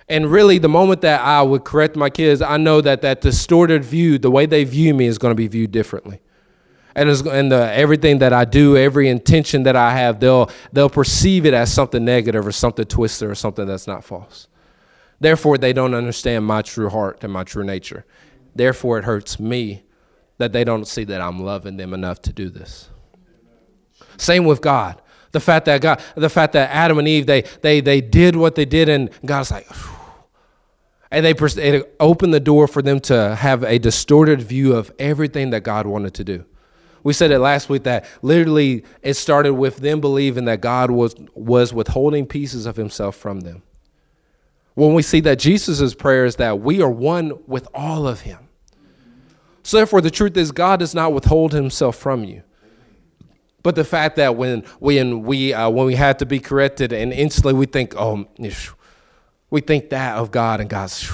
And 0.09 0.31
really, 0.31 0.57
the 0.57 0.69
moment 0.69 1.01
that 1.01 1.21
I 1.21 1.43
would 1.43 1.63
correct 1.63 1.95
my 1.95 2.09
kids, 2.09 2.41
I 2.41 2.57
know 2.57 2.81
that 2.81 3.01
that 3.01 3.21
distorted 3.21 3.85
view, 3.85 4.17
the 4.17 4.31
way 4.31 4.47
they 4.47 4.63
view 4.63 4.95
me, 4.95 5.05
is 5.05 5.19
going 5.19 5.31
to 5.31 5.35
be 5.35 5.47
viewed 5.47 5.71
differently 5.71 6.21
and, 6.97 7.09
and 7.27 7.51
the, 7.51 7.71
everything 7.73 8.17
that 8.19 8.33
I 8.33 8.43
do, 8.43 8.75
every 8.75 9.07
intention 9.07 9.63
that 9.63 9.75
I 9.75 9.95
have, 9.95 10.19
they'll, 10.19 10.49
they'll 10.73 10.89
perceive 10.89 11.45
it 11.45 11.53
as 11.53 11.71
something 11.71 12.03
negative 12.03 12.45
or 12.45 12.51
something 12.51 12.85
twisted 12.85 13.29
or 13.29 13.35
something 13.35 13.67
that's 13.67 13.85
not 13.85 14.03
false. 14.03 14.47
Therefore, 15.19 15.59
they 15.59 15.73
don't 15.73 15.93
understand 15.93 16.45
my 16.45 16.63
true 16.63 16.89
heart 16.89 17.23
and 17.23 17.31
my 17.31 17.43
true 17.43 17.63
nature. 17.63 18.03
Therefore, 18.55 18.97
it 18.97 19.05
hurts 19.05 19.39
me 19.39 19.83
that 20.39 20.53
they 20.53 20.63
don't 20.63 20.87
see 20.87 21.03
that 21.03 21.21
I'm 21.21 21.39
loving 21.39 21.77
them 21.77 21.93
enough 21.93 22.19
to 22.23 22.33
do 22.33 22.49
this. 22.49 22.89
Same 24.17 24.45
with 24.45 24.61
God. 24.61 24.99
The 25.33 25.39
fact 25.39 25.65
that 25.65 25.81
God, 25.81 26.01
the 26.15 26.29
fact 26.29 26.53
that 26.53 26.71
Adam 26.71 26.97
and 26.97 27.07
Eve, 27.07 27.27
they 27.27 27.43
they 27.61 27.79
they 27.79 28.01
did 28.01 28.35
what 28.35 28.55
they 28.55 28.65
did, 28.65 28.89
and 28.89 29.09
God's 29.25 29.51
like, 29.51 29.67
and 31.11 31.23
they 31.23 31.31
it 31.61 31.95
opened 31.99 32.33
the 32.33 32.39
door 32.39 32.67
for 32.67 32.81
them 32.81 32.99
to 33.01 33.35
have 33.35 33.63
a 33.63 33.77
distorted 33.77 34.41
view 34.41 34.73
of 34.73 34.91
everything 34.97 35.51
that 35.51 35.61
God 35.61 35.85
wanted 35.85 36.15
to 36.15 36.23
do. 36.23 36.45
We 37.07 37.13
said 37.13 37.31
it 37.31 37.39
last 37.39 37.69
week 37.69 37.83
that 37.83 38.03
literally 38.21 38.83
it 39.01 39.13
started 39.13 39.53
with 39.53 39.77
them 39.77 40.01
believing 40.01 40.43
that 40.43 40.59
God 40.59 40.91
was, 40.91 41.15
was 41.33 41.73
withholding 41.73 42.25
pieces 42.25 42.65
of 42.65 42.75
himself 42.75 43.15
from 43.15 43.39
them. 43.39 43.63
When 44.73 44.93
we 44.93 45.01
see 45.01 45.21
that 45.21 45.39
Jesus' 45.39 45.95
prayer 45.95 46.25
is 46.25 46.35
that 46.35 46.59
we 46.59 46.81
are 46.81 46.89
one 46.89 47.31
with 47.47 47.65
all 47.73 48.09
of 48.09 48.19
him. 48.19 48.49
So 49.63 49.77
therefore, 49.77 50.01
the 50.01 50.11
truth 50.11 50.35
is 50.35 50.51
God 50.51 50.81
does 50.81 50.93
not 50.93 51.13
withhold 51.13 51.53
himself 51.53 51.95
from 51.95 52.25
you. 52.25 52.43
But 53.63 53.75
the 53.75 53.85
fact 53.85 54.17
that 54.17 54.35
when, 54.35 54.65
when, 54.79 55.23
we, 55.23 55.53
uh, 55.53 55.69
when 55.69 55.85
we 55.85 55.95
have 55.95 56.17
to 56.17 56.25
be 56.25 56.41
corrected 56.41 56.91
and 56.91 57.13
instantly 57.13 57.53
we 57.53 57.67
think, 57.67 57.93
oh, 57.95 58.27
we 59.49 59.61
think 59.61 59.91
that 59.91 60.17
of 60.17 60.31
God 60.31 60.59
and 60.59 60.69
God's, 60.69 61.09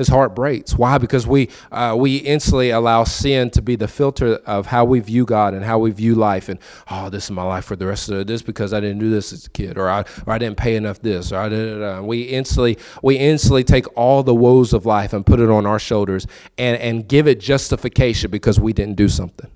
his 0.00 0.08
heart 0.08 0.34
breaks. 0.34 0.74
Why? 0.74 0.96
Because 0.96 1.26
we 1.26 1.50
uh, 1.70 1.94
we 1.96 2.16
instantly 2.16 2.70
allow 2.70 3.04
sin 3.04 3.50
to 3.50 3.60
be 3.60 3.76
the 3.76 3.86
filter 3.86 4.36
of 4.46 4.66
how 4.66 4.86
we 4.86 4.98
view 4.98 5.26
God 5.26 5.52
and 5.52 5.62
how 5.62 5.78
we 5.78 5.90
view 5.90 6.14
life. 6.14 6.48
And 6.48 6.58
oh, 6.90 7.10
this 7.10 7.24
is 7.24 7.30
my 7.30 7.42
life 7.42 7.66
for 7.66 7.76
the 7.76 7.86
rest 7.86 8.08
of 8.08 8.26
this 8.26 8.40
because 8.40 8.72
I 8.72 8.80
didn't 8.80 8.98
do 8.98 9.10
this 9.10 9.30
as 9.30 9.44
a 9.46 9.50
kid, 9.50 9.76
or 9.76 9.90
I 9.90 10.00
or 10.26 10.32
I 10.32 10.38
didn't 10.38 10.56
pay 10.56 10.74
enough 10.74 11.00
this, 11.02 11.32
or 11.32 11.36
I 11.36 11.50
did. 11.50 11.82
Uh, 11.82 12.00
we 12.02 12.22
instantly 12.22 12.78
we 13.02 13.16
instantly 13.16 13.62
take 13.62 13.86
all 13.94 14.22
the 14.22 14.34
woes 14.34 14.72
of 14.72 14.86
life 14.86 15.12
and 15.12 15.24
put 15.24 15.38
it 15.38 15.50
on 15.50 15.66
our 15.66 15.78
shoulders 15.78 16.26
and 16.56 16.78
and 16.78 17.06
give 17.06 17.28
it 17.28 17.38
justification 17.38 18.30
because 18.30 18.58
we 18.58 18.72
didn't 18.72 18.96
do 18.96 19.08
something. 19.08 19.50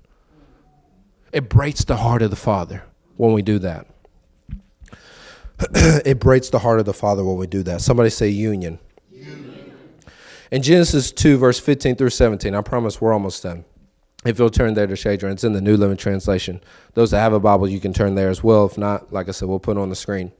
It 1.33 1.49
breaks 1.49 1.83
the 1.83 1.97
heart 1.97 2.21
of 2.21 2.29
the 2.29 2.35
Father 2.37 2.83
when 3.17 3.33
we 3.33 3.41
do 3.41 3.57
that. 3.59 3.87
it 6.05 6.19
breaks 6.19 6.49
the 6.49 6.59
heart 6.59 6.79
of 6.79 6.85
the 6.85 6.93
Father 6.93 7.23
when 7.23 7.37
we 7.37 7.47
do 7.47 7.63
that. 7.63 7.81
Somebody 7.81 8.11
say 8.11 8.29
union. 8.29 8.77
In 10.51 10.61
Genesis 10.61 11.11
2, 11.11 11.37
verse 11.37 11.59
15 11.59 11.95
through 11.95 12.09
17, 12.11 12.53
I 12.53 12.61
promise 12.61 13.01
we're 13.01 13.13
almost 13.13 13.43
done. 13.43 13.65
If 14.25 14.39
you'll 14.39 14.49
turn 14.49 14.73
there 14.73 14.87
to 14.87 14.93
Shadron, 14.93 15.33
it's 15.33 15.43
in 15.43 15.53
the 15.53 15.61
New 15.61 15.77
Living 15.77 15.97
Translation. 15.97 16.61
Those 16.93 17.11
that 17.11 17.19
have 17.19 17.33
a 17.33 17.39
Bible, 17.39 17.67
you 17.67 17.79
can 17.79 17.93
turn 17.93 18.15
there 18.15 18.29
as 18.29 18.43
well. 18.43 18.65
If 18.65 18.77
not, 18.77 19.13
like 19.13 19.27
I 19.27 19.31
said, 19.31 19.47
we'll 19.47 19.59
put 19.59 19.77
it 19.77 19.79
on 19.79 19.89
the 19.89 19.95
screen. 19.95 20.31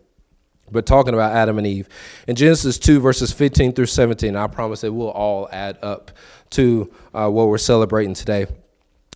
But 0.71 0.87
talking 0.87 1.13
about 1.13 1.33
Adam 1.33 1.59
and 1.59 1.67
Eve, 1.67 1.87
in 2.27 2.35
Genesis 2.35 2.79
2, 2.79 2.99
verses 2.99 3.31
15 3.31 3.73
through 3.73 3.85
17, 3.85 4.35
I 4.35 4.47
promise 4.47 4.83
it 4.83 4.93
will 4.93 5.11
all 5.11 5.47
add 5.51 5.77
up 5.83 6.11
to 6.51 6.91
uh, 7.13 7.29
what 7.29 7.47
we're 7.47 7.59
celebrating 7.59 8.15
today. 8.15 8.47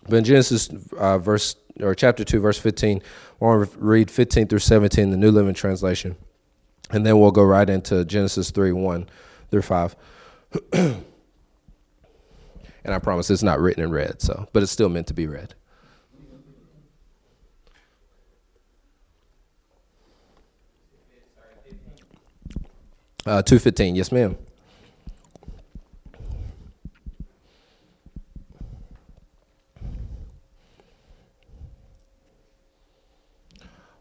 But 0.08 0.16
in 0.16 0.24
Genesis 0.24 0.70
uh, 0.96 1.18
verse 1.18 1.56
or 1.80 1.94
chapter 1.96 2.22
2, 2.24 2.38
verse 2.38 2.58
15, 2.58 3.02
we'll 3.40 3.66
read 3.76 4.10
15 4.10 4.46
through 4.46 4.60
17, 4.60 5.10
the 5.10 5.16
New 5.16 5.32
Living 5.32 5.54
Translation. 5.54 6.16
And 6.90 7.04
then 7.04 7.18
we'll 7.18 7.30
go 7.32 7.42
right 7.42 7.68
into 7.68 8.04
Genesis 8.04 8.50
3, 8.50 8.70
1 8.72 9.08
through 9.50 9.62
5. 9.62 9.96
and 10.72 11.04
I 12.84 12.98
promise 12.98 13.30
it's 13.30 13.42
not 13.42 13.60
written 13.60 13.82
in 13.82 13.90
red, 13.90 14.20
so 14.20 14.48
but 14.52 14.62
it's 14.62 14.72
still 14.72 14.88
meant 14.88 15.06
to 15.08 15.14
be 15.14 15.26
read. 15.26 15.54
Uh, 23.26 23.42
215, 23.42 23.96
yes, 23.96 24.10
ma'am. 24.10 24.36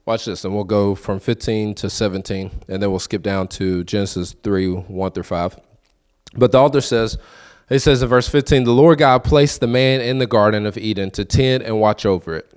Watch 0.06 0.26
this, 0.26 0.44
and 0.44 0.56
we'll 0.56 0.64
go 0.64 0.96
from 0.96 1.20
15 1.20 1.76
to 1.76 1.90
17, 1.90 2.50
and 2.68 2.82
then 2.82 2.90
we'll 2.90 2.98
skip 2.98 3.22
down 3.22 3.48
to 3.50 3.84
Genesis 3.84 4.34
3 4.42 4.72
1 4.72 5.12
through 5.12 5.22
5. 5.22 5.60
But 6.36 6.52
the 6.52 6.60
author 6.60 6.82
says, 6.82 7.18
it 7.70 7.80
says 7.80 8.02
in 8.02 8.10
verse 8.10 8.28
15, 8.28 8.64
the 8.64 8.72
Lord 8.72 9.00
God 9.00 9.24
placed 9.24 9.60
the 9.60 9.68
man 9.68 10.02
in 10.02 10.18
the 10.18 10.28
Garden 10.28 10.66
of 10.66 10.78
Eden 10.78 11.12
to 11.12 11.26
tend 11.26 11.64
and 11.64 11.80
watch 11.80 12.06
over 12.06 12.36
it. 12.36 12.52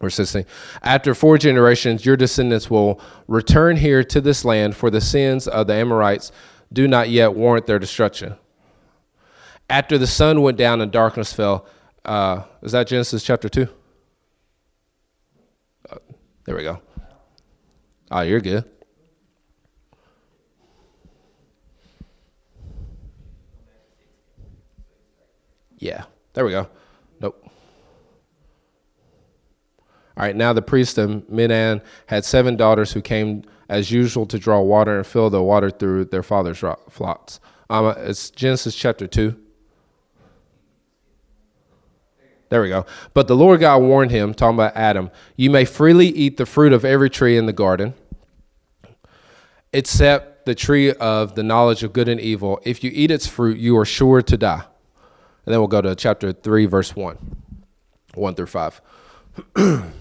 Verse 0.00 0.14
16, 0.16 0.44
after 0.82 1.14
four 1.14 1.38
generations, 1.38 2.04
your 2.04 2.16
descendants 2.16 2.68
will 2.68 3.00
return 3.26 3.76
here 3.76 4.04
to 4.04 4.20
this 4.20 4.44
land, 4.44 4.76
for 4.76 4.90
the 4.90 5.00
sins 5.00 5.48
of 5.48 5.66
the 5.66 5.74
Amorites 5.74 6.30
do 6.72 6.86
not 6.86 7.08
yet 7.08 7.34
warrant 7.34 7.66
their 7.66 7.78
destruction. 7.78 8.36
After 9.70 9.96
the 9.96 10.06
sun 10.06 10.42
went 10.42 10.58
down 10.58 10.80
and 10.80 10.92
darkness 10.92 11.32
fell, 11.32 11.66
uh, 12.04 12.42
is 12.62 12.72
that 12.72 12.86
Genesis 12.86 13.22
chapter 13.22 13.48
2? 13.48 13.68
There 16.44 16.56
we 16.56 16.62
go. 16.62 16.80
Oh, 18.10 18.20
you're 18.20 18.40
good. 18.40 18.64
Yeah, 25.84 26.04
there 26.32 26.46
we 26.46 26.50
go. 26.52 26.66
Nope. 27.20 27.46
All 30.16 30.24
right, 30.24 30.34
now 30.34 30.54
the 30.54 30.62
priest 30.62 30.96
of 30.96 31.28
Midian 31.28 31.82
had 32.06 32.24
seven 32.24 32.56
daughters 32.56 32.92
who 32.92 33.02
came 33.02 33.42
as 33.68 33.90
usual 33.90 34.24
to 34.26 34.38
draw 34.38 34.60
water 34.62 34.96
and 34.96 35.06
fill 35.06 35.28
the 35.28 35.42
water 35.42 35.68
through 35.68 36.06
their 36.06 36.22
father's 36.22 36.64
flocks. 36.88 37.38
Um, 37.68 37.94
it's 37.98 38.30
Genesis 38.30 38.74
chapter 38.74 39.06
2. 39.06 39.38
There 42.48 42.62
we 42.62 42.70
go. 42.70 42.86
But 43.12 43.28
the 43.28 43.36
Lord 43.36 43.60
God 43.60 43.82
warned 43.82 44.10
him, 44.10 44.32
talking 44.32 44.56
about 44.56 44.74
Adam, 44.74 45.10
you 45.36 45.50
may 45.50 45.66
freely 45.66 46.06
eat 46.06 46.38
the 46.38 46.46
fruit 46.46 46.72
of 46.72 46.86
every 46.86 47.10
tree 47.10 47.36
in 47.36 47.44
the 47.44 47.52
garden, 47.52 47.92
except 49.74 50.46
the 50.46 50.54
tree 50.54 50.94
of 50.94 51.34
the 51.34 51.42
knowledge 51.42 51.82
of 51.82 51.92
good 51.92 52.08
and 52.08 52.20
evil. 52.20 52.58
If 52.62 52.82
you 52.82 52.90
eat 52.94 53.10
its 53.10 53.26
fruit, 53.26 53.58
you 53.58 53.76
are 53.76 53.84
sure 53.84 54.22
to 54.22 54.38
die. 54.38 54.64
And 55.46 55.52
then 55.52 55.60
we'll 55.60 55.68
go 55.68 55.82
to 55.82 55.94
chapter 55.94 56.32
3, 56.32 56.66
verse 56.66 56.96
1, 56.96 57.18
1 58.14 58.34
through 58.34 58.46
5. 58.46 58.80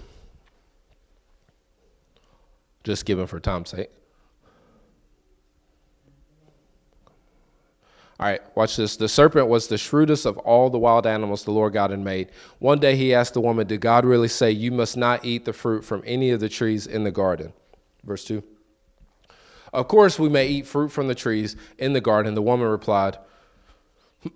Just 2.84 3.06
given 3.06 3.28
for 3.28 3.40
time's 3.40 3.70
sake. 3.70 3.90
All 8.20 8.28
right, 8.28 8.42
watch 8.56 8.78
this. 8.78 8.96
The 8.96 9.10
serpent 9.10 9.48
was 9.48 9.68
the 9.68 9.78
shrewdest 9.78 10.26
of 10.26 10.38
all 10.38 10.70
the 10.70 10.78
wild 10.78 11.06
animals 11.06 11.44
the 11.44 11.52
Lord 11.52 11.74
God 11.74 11.90
had 11.90 12.00
made. 12.00 12.30
One 12.60 12.80
day 12.80 12.96
he 12.96 13.14
asked 13.14 13.34
the 13.34 13.42
woman, 13.42 13.68
Did 13.68 13.82
God 13.82 14.06
really 14.06 14.30
say, 14.30 14.52
You 14.52 14.72
must 14.72 14.96
not 14.96 15.26
eat 15.26 15.44
the 15.44 15.52
fruit 15.52 15.84
from 15.84 16.04
any 16.06 16.30
of 16.30 16.40
the 16.40 16.48
trees 16.48 16.88
in 16.88 17.04
the 17.04 17.12
garden? 17.12 17.52
Verse 18.06 18.24
2. 18.24 18.42
Of 19.74 19.88
course, 19.88 20.20
we 20.20 20.30
may 20.30 20.48
eat 20.48 20.68
fruit 20.68 20.90
from 20.90 21.08
the 21.08 21.16
trees 21.16 21.56
in 21.80 21.94
the 21.94 22.02
garden. 22.02 22.36
The 22.36 22.42
woman 22.42 22.68
replied, 22.68 23.18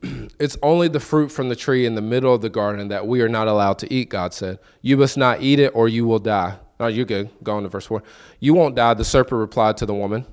It's 0.39 0.57
only 0.61 0.87
the 0.87 0.99
fruit 0.99 1.29
from 1.29 1.49
the 1.49 1.55
tree 1.55 1.85
in 1.85 1.95
the 1.95 2.01
middle 2.01 2.33
of 2.33 2.41
the 2.41 2.49
garden 2.49 2.89
that 2.89 3.07
we 3.07 3.21
are 3.21 3.29
not 3.29 3.47
allowed 3.47 3.79
to 3.79 3.91
eat, 3.91 4.09
God 4.09 4.33
said. 4.33 4.59
You 4.81 4.97
must 4.97 5.17
not 5.17 5.41
eat 5.41 5.59
it 5.59 5.71
or 5.73 5.87
you 5.87 6.05
will 6.05 6.19
die. 6.19 6.59
Oh, 6.79 6.87
you're 6.87 7.05
good. 7.05 7.29
Go 7.43 7.57
on 7.57 7.63
to 7.63 7.69
verse 7.69 7.87
4. 7.87 8.03
You 8.39 8.53
won't 8.53 8.75
die, 8.75 8.93
the 8.93 9.03
serpent 9.03 9.39
replied 9.39 9.77
to 9.77 9.85
the 9.85 9.95
woman. 9.95 10.25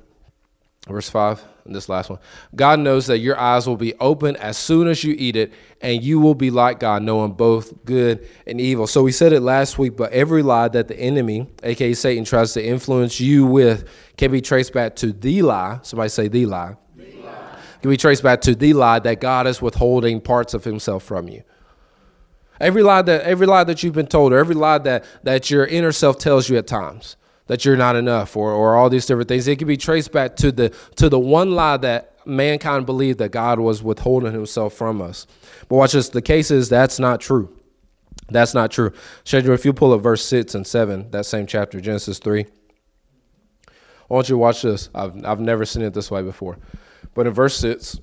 Verse 0.86 1.08
5, 1.08 1.42
and 1.64 1.74
this 1.74 1.88
last 1.88 2.10
one. 2.10 2.18
God 2.54 2.78
knows 2.78 3.06
that 3.06 3.18
your 3.18 3.38
eyes 3.38 3.66
will 3.66 3.78
be 3.78 3.94
open 3.94 4.36
as 4.36 4.58
soon 4.58 4.86
as 4.86 5.02
you 5.02 5.14
eat 5.16 5.34
it, 5.34 5.54
and 5.80 6.02
you 6.02 6.20
will 6.20 6.34
be 6.34 6.50
like 6.50 6.78
God, 6.78 7.02
knowing 7.02 7.32
both 7.32 7.86
good 7.86 8.28
and 8.46 8.60
evil. 8.60 8.86
So 8.86 9.02
we 9.02 9.10
said 9.10 9.32
it 9.32 9.40
last 9.40 9.78
week, 9.78 9.96
but 9.96 10.12
every 10.12 10.42
lie 10.42 10.68
that 10.68 10.88
the 10.88 10.98
enemy, 10.98 11.48
aka 11.62 11.94
Satan, 11.94 12.24
tries 12.24 12.52
to 12.52 12.62
influence 12.62 13.18
you 13.18 13.46
with 13.46 13.88
can 14.18 14.30
be 14.30 14.42
traced 14.42 14.74
back 14.74 14.94
to 14.96 15.10
the 15.10 15.40
lie. 15.40 15.78
Somebody 15.82 16.10
say 16.10 16.28
the 16.28 16.44
lie. 16.44 16.76
Can 17.84 17.90
be 17.90 17.98
traced 17.98 18.22
back 18.22 18.40
to 18.40 18.54
the 18.54 18.72
lie 18.72 18.98
that 19.00 19.20
God 19.20 19.46
is 19.46 19.60
withholding 19.60 20.18
parts 20.22 20.54
of 20.54 20.64
himself 20.64 21.02
from 21.02 21.28
you. 21.28 21.42
Every 22.58 22.82
lie 22.82 23.02
that 23.02 23.20
every 23.24 23.46
lie 23.46 23.62
that 23.62 23.82
you've 23.82 23.92
been 23.92 24.06
told, 24.06 24.32
or 24.32 24.38
every 24.38 24.54
lie 24.54 24.78
that, 24.78 25.04
that 25.22 25.50
your 25.50 25.66
inner 25.66 25.92
self 25.92 26.16
tells 26.16 26.48
you 26.48 26.56
at 26.56 26.66
times 26.66 27.18
that 27.46 27.66
you're 27.66 27.76
not 27.76 27.94
enough 27.94 28.38
or, 28.38 28.50
or 28.52 28.74
all 28.74 28.88
these 28.88 29.04
different 29.04 29.28
things. 29.28 29.46
It 29.46 29.58
can 29.58 29.68
be 29.68 29.76
traced 29.76 30.12
back 30.12 30.34
to 30.36 30.50
the 30.50 30.70
to 30.96 31.10
the 31.10 31.18
one 31.18 31.50
lie 31.50 31.76
that 31.76 32.14
mankind 32.26 32.86
believed 32.86 33.18
that 33.18 33.32
God 33.32 33.60
was 33.60 33.82
withholding 33.82 34.32
himself 34.32 34.72
from 34.72 35.02
us. 35.02 35.26
But 35.68 35.76
watch 35.76 35.92
this, 35.92 36.08
the 36.08 36.22
case 36.22 36.50
is 36.50 36.70
that's 36.70 36.98
not 36.98 37.20
true. 37.20 37.54
That's 38.30 38.54
not 38.54 38.70
true. 38.70 38.94
Shadrach, 39.24 39.58
if 39.58 39.66
you 39.66 39.74
pull 39.74 39.92
up 39.92 40.00
verse 40.00 40.24
6 40.24 40.54
and 40.54 40.66
7, 40.66 41.10
that 41.10 41.26
same 41.26 41.46
chapter, 41.46 41.82
Genesis 41.82 42.18
3. 42.18 42.46
I 43.68 43.72
want 44.08 44.30
you 44.30 44.36
to 44.36 44.38
watch 44.38 44.62
this. 44.62 44.88
I've, 44.94 45.22
I've 45.26 45.40
never 45.40 45.66
seen 45.66 45.82
it 45.82 45.92
this 45.92 46.10
way 46.10 46.22
before. 46.22 46.56
But 47.14 47.29
in 47.29 47.33
verse 47.33 47.57
6, 47.57 48.00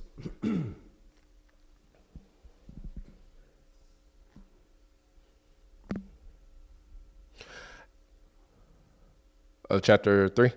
of 9.68 9.82
chapter 9.82 10.28
3? 10.28 10.50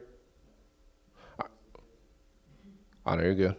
Oh, 1.40 1.46
ah, 3.06 3.16
there 3.18 3.32
you 3.32 3.36
go. 3.36 3.56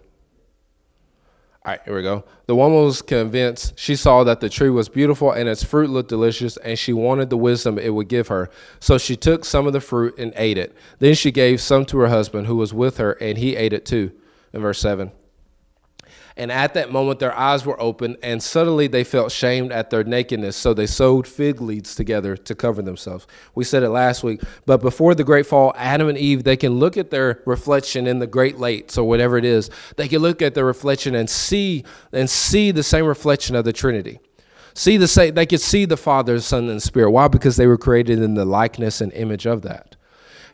All 1.65 1.73
right, 1.73 1.81
here 1.85 1.97
we 1.97 2.03
go. 2.03 2.25
The 2.47 2.55
woman 2.55 2.85
was 2.85 3.03
convinced. 3.03 3.79
She 3.79 3.97
saw 3.97 4.23
that 4.25 4.41
the 4.41 4.49
tree 4.49 4.71
was 4.71 4.89
beautiful 4.89 5.33
and 5.33 5.49
its 5.49 5.65
fruit 5.65 5.91
looked 5.91 6.09
delicious, 6.09 6.57
and 6.59 6.79
she 6.79 6.93
wanted 6.93 7.29
the 7.29 7.37
wisdom 7.37 7.79
it 7.79 7.91
would 7.91 8.09
give 8.09 8.29
her. 8.29 8.49
So 8.81 8.99
she 8.99 9.17
took 9.17 9.45
some 9.45 9.67
of 9.67 9.73
the 9.73 9.81
fruit 9.81 10.17
and 10.17 10.33
ate 10.37 10.59
it. 10.59 10.77
Then 11.01 11.15
she 11.15 11.33
gave 11.33 11.61
some 11.61 11.85
to 11.87 11.99
her 11.99 12.09
husband 12.09 12.47
who 12.47 12.57
was 12.57 12.73
with 12.73 12.99
her, 12.99 13.13
and 13.13 13.37
he 13.37 13.57
ate 13.57 13.73
it 13.73 13.85
too. 13.85 14.13
In 14.57 14.63
verse 14.63 14.81
7. 14.81 15.13
And 16.39 16.51
at 16.51 16.73
that 16.75 16.91
moment, 16.91 17.19
their 17.19 17.37
eyes 17.37 17.67
were 17.67 17.79
open, 17.79 18.17
and 18.23 18.43
suddenly 18.43 18.87
they 18.87 19.05
felt 19.05 19.31
shamed 19.31 19.71
at 19.71 19.91
their 19.91 20.03
nakedness. 20.03 20.57
So 20.57 20.73
they 20.73 20.87
sewed 20.87 21.27
fig 21.27 21.61
leaves 21.61 21.95
together 21.95 22.39
to 22.39 22.55
cover 22.55 22.81
themselves. 22.81 23.27
We 23.55 23.65
said 23.65 23.83
it 23.83 23.91
last 23.91 24.25
week, 24.25 24.41
but 24.65 24.81
before 24.81 25.15
the 25.15 25.25
great 25.25 25.45
fall, 25.45 25.75
Adam 25.77 26.09
and 26.09 26.17
Eve, 26.17 26.45
they 26.45 26.57
can 26.57 26.73
look 26.73 26.97
at 26.97 27.11
their 27.11 27.43
reflection 27.45 28.07
in 28.07 28.19
the 28.19 28.27
great 28.27 28.59
lakes 28.59 28.97
or 28.97 29.07
whatever 29.07 29.37
it 29.37 29.45
is. 29.45 29.69
They 29.97 30.09
can 30.09 30.23
look 30.23 30.41
at 30.41 30.55
their 30.55 30.65
reflection 30.65 31.15
and 31.15 31.29
see 31.29 31.85
and 32.13 32.31
see 32.31 32.71
the 32.71 32.83
same 32.83 33.05
reflection 33.05 33.57
of 33.57 33.67
the 33.67 33.75
Trinity. 33.75 34.21
See 34.73 34.97
the 34.97 35.09
same, 35.09 35.35
they 35.35 35.45
could 35.45 35.61
see 35.61 35.85
the 35.85 35.99
Father, 35.99 36.41
Son, 36.41 36.71
and 36.71 36.83
Spirit. 36.83 37.11
Why? 37.11 37.29
Because 37.29 37.57
they 37.59 37.67
were 37.67 37.79
created 37.79 38.21
in 38.21 38.35
the 38.35 38.47
likeness 38.47 39.03
and 39.03 39.13
image 39.13 39.47
of 39.47 39.61
that. 39.63 39.96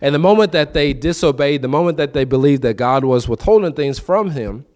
And 0.02 0.14
the 0.14 0.18
moment 0.18 0.50
that 0.52 0.74
they 0.74 0.92
disobeyed, 0.92 1.62
the 1.62 1.68
moment 1.68 1.96
that 1.96 2.12
they 2.12 2.24
believed 2.24 2.62
that 2.62 2.74
God 2.74 3.04
was 3.04 3.28
withholding 3.28 3.72
things 3.72 4.00
from 4.00 4.30
him, 4.30 4.66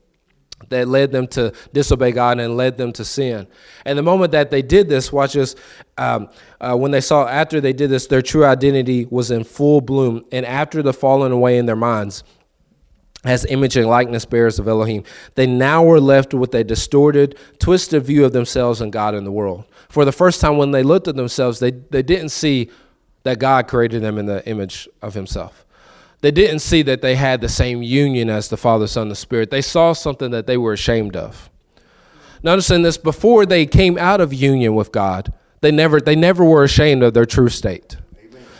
that 0.68 0.88
led 0.88 1.12
them 1.12 1.26
to 1.26 1.52
disobey 1.72 2.12
God 2.12 2.40
and 2.40 2.56
led 2.56 2.78
them 2.78 2.92
to 2.94 3.04
sin. 3.04 3.46
And 3.84 3.98
the 3.98 4.02
moment 4.02 4.32
that 4.32 4.50
they 4.50 4.62
did 4.62 4.88
this, 4.88 5.12
watch 5.12 5.34
this, 5.34 5.54
um, 5.98 6.28
uh, 6.60 6.76
when 6.76 6.92
they 6.92 7.00
saw 7.00 7.26
after 7.26 7.60
they 7.60 7.72
did 7.72 7.90
this, 7.90 8.06
their 8.06 8.22
true 8.22 8.44
identity 8.44 9.04
was 9.04 9.30
in 9.30 9.44
full 9.44 9.80
bloom. 9.80 10.24
And 10.32 10.46
after 10.46 10.80
the 10.80 10.92
falling 10.92 11.32
away 11.32 11.58
in 11.58 11.66
their 11.66 11.76
minds, 11.76 12.24
as 13.24 13.44
image 13.46 13.76
and 13.76 13.88
likeness 13.88 14.24
bearers 14.24 14.60
of 14.60 14.68
Elohim, 14.68 15.02
they 15.34 15.46
now 15.46 15.84
were 15.84 16.00
left 16.00 16.32
with 16.32 16.54
a 16.54 16.62
distorted, 16.62 17.36
twisted 17.58 18.04
view 18.04 18.24
of 18.24 18.32
themselves 18.32 18.80
and 18.80 18.92
God 18.92 19.14
and 19.14 19.26
the 19.26 19.32
world. 19.32 19.64
For 19.88 20.04
the 20.04 20.12
first 20.12 20.40
time, 20.40 20.56
when 20.56 20.70
they 20.70 20.84
looked 20.84 21.08
at 21.08 21.16
themselves, 21.16 21.58
they, 21.58 21.72
they 21.72 22.02
didn't 22.02 22.28
see 22.28 22.70
that 23.26 23.38
God 23.38 23.68
created 23.68 24.02
them 24.02 24.18
in 24.18 24.26
the 24.26 24.46
image 24.48 24.88
of 25.02 25.14
Himself 25.14 25.66
they 26.20 26.30
didn't 26.30 26.60
see 26.60 26.82
that 26.82 27.02
they 27.02 27.14
had 27.14 27.40
the 27.40 27.48
same 27.48 27.82
union 27.82 28.30
as 28.30 28.48
the 28.48 28.56
Father, 28.56 28.86
Son, 28.86 29.02
and 29.02 29.10
the 29.10 29.16
Spirit. 29.16 29.50
They 29.50 29.62
saw 29.62 29.92
something 29.92 30.30
that 30.30 30.46
they 30.46 30.56
were 30.56 30.72
ashamed 30.72 31.14
of. 31.14 31.50
Now 32.42 32.52
understand 32.52 32.84
this, 32.84 32.98
before 32.98 33.46
they 33.46 33.66
came 33.66 33.98
out 33.98 34.20
of 34.20 34.32
union 34.32 34.74
with 34.74 34.92
God, 34.92 35.32
they 35.60 35.70
never, 35.70 36.00
they 36.00 36.16
never 36.16 36.44
were 36.44 36.64
ashamed 36.64 37.02
of 37.02 37.14
their 37.14 37.26
true 37.26 37.48
state. 37.48 37.96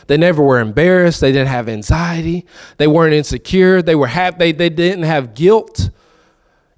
They 0.07 0.16
never 0.16 0.42
were 0.42 0.61
embarrassed. 0.61 1.20
They 1.20 1.33
didn't 1.33 1.48
have 1.48 1.68
anxiety. 1.68 2.46
They 2.77 2.87
weren't 2.87 3.14
insecure. 3.14 3.83
They 3.83 3.96
were 3.96 4.06
happy. 4.06 4.38
They, 4.38 4.52
they 4.52 4.69
didn't 4.69 5.02
have 5.02 5.35
guilt. 5.35 5.90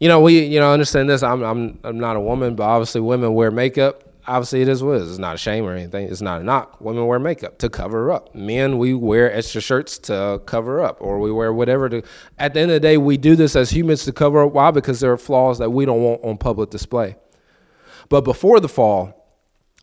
You 0.01 0.09
know, 0.09 0.21
we, 0.21 0.45
you 0.45 0.59
know, 0.59 0.73
understand 0.73 1.11
this. 1.11 1.23
I'm, 1.23 1.43
I'm, 1.43 1.79
I'm 1.85 2.01
not 2.01 2.17
a 2.17 2.21
woman, 2.21 2.55
but 2.55 2.65
obviously 2.65 3.03
women 3.03 3.35
wear 3.35 3.51
makeup 3.51 4.08
obviously 4.29 4.63
it 4.63 4.69
is 4.69 4.83
what 4.83 4.93
it 4.93 5.03
is. 5.03 5.11
It's 5.11 5.19
not 5.19 5.35
a 5.35 5.39
shame 5.39 5.65
or 5.65 5.75
anything. 5.75 6.07
It's 6.07 6.21
not 6.21 6.41
a 6.41 6.45
knock. 6.45 6.81
Women 6.81 7.07
wear 7.07 7.19
makeup 7.19 7.59
to 7.59 7.69
cover 7.69 8.13
up. 8.13 8.35
Men, 8.35 8.79
we 8.79 8.95
wear 8.95 9.33
extra 9.33 9.61
shirts 9.61 9.99
to 10.01 10.41
cover 10.47 10.81
up, 10.83 10.99
or 11.01 11.19
we 11.19 11.33
wear 11.33 11.53
whatever 11.53 11.89
to. 11.89 12.03
At 12.39 12.55
the 12.55 12.61
end 12.61 12.71
of 12.71 12.75
the 12.77 12.81
day, 12.81 12.99
we 12.99 13.17
do 13.17 13.35
this 13.35 13.57
as 13.57 13.71
humans 13.71 14.05
to 14.05 14.13
cover 14.13 14.45
up. 14.45 14.53
Why? 14.53 14.71
Because 14.71 15.01
there 15.01 15.11
are 15.13 15.19
flaws 15.19 15.59
that 15.59 15.71
we 15.71 15.85
don't 15.85 16.03
want 16.03 16.23
on 16.23 16.39
public 16.39 16.71
display. 16.71 17.17
But 18.09 18.23
before 18.23 18.61
the 18.61 18.69
fall, 18.69 19.15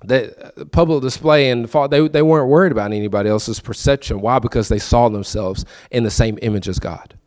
the 0.04 0.68
public 0.72 1.02
display 1.02 1.50
and 1.50 1.66
the 1.66 1.68
fall, 1.68 1.88
they, 1.88 2.08
they 2.08 2.22
weren't 2.22 2.50
worried 2.50 2.72
about 2.72 2.92
anybody 2.92 3.30
else's 3.30 3.60
perception. 3.60 4.22
Why? 4.22 4.40
Because 4.40 4.70
they 4.70 4.80
saw 4.80 5.10
themselves 5.10 5.66
in 5.92 6.04
the 6.04 6.12
same 6.12 6.38
image 6.42 6.68
as 6.68 6.80
God. 6.80 7.18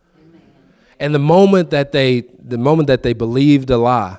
And 1.00 1.14
the 1.14 1.20
moment 1.20 1.70
that 1.70 1.92
they, 1.92 2.24
the 2.38 2.58
moment 2.58 2.88
that 2.88 3.02
they 3.02 3.12
believed 3.12 3.70
a 3.70 3.78
lie, 3.78 4.18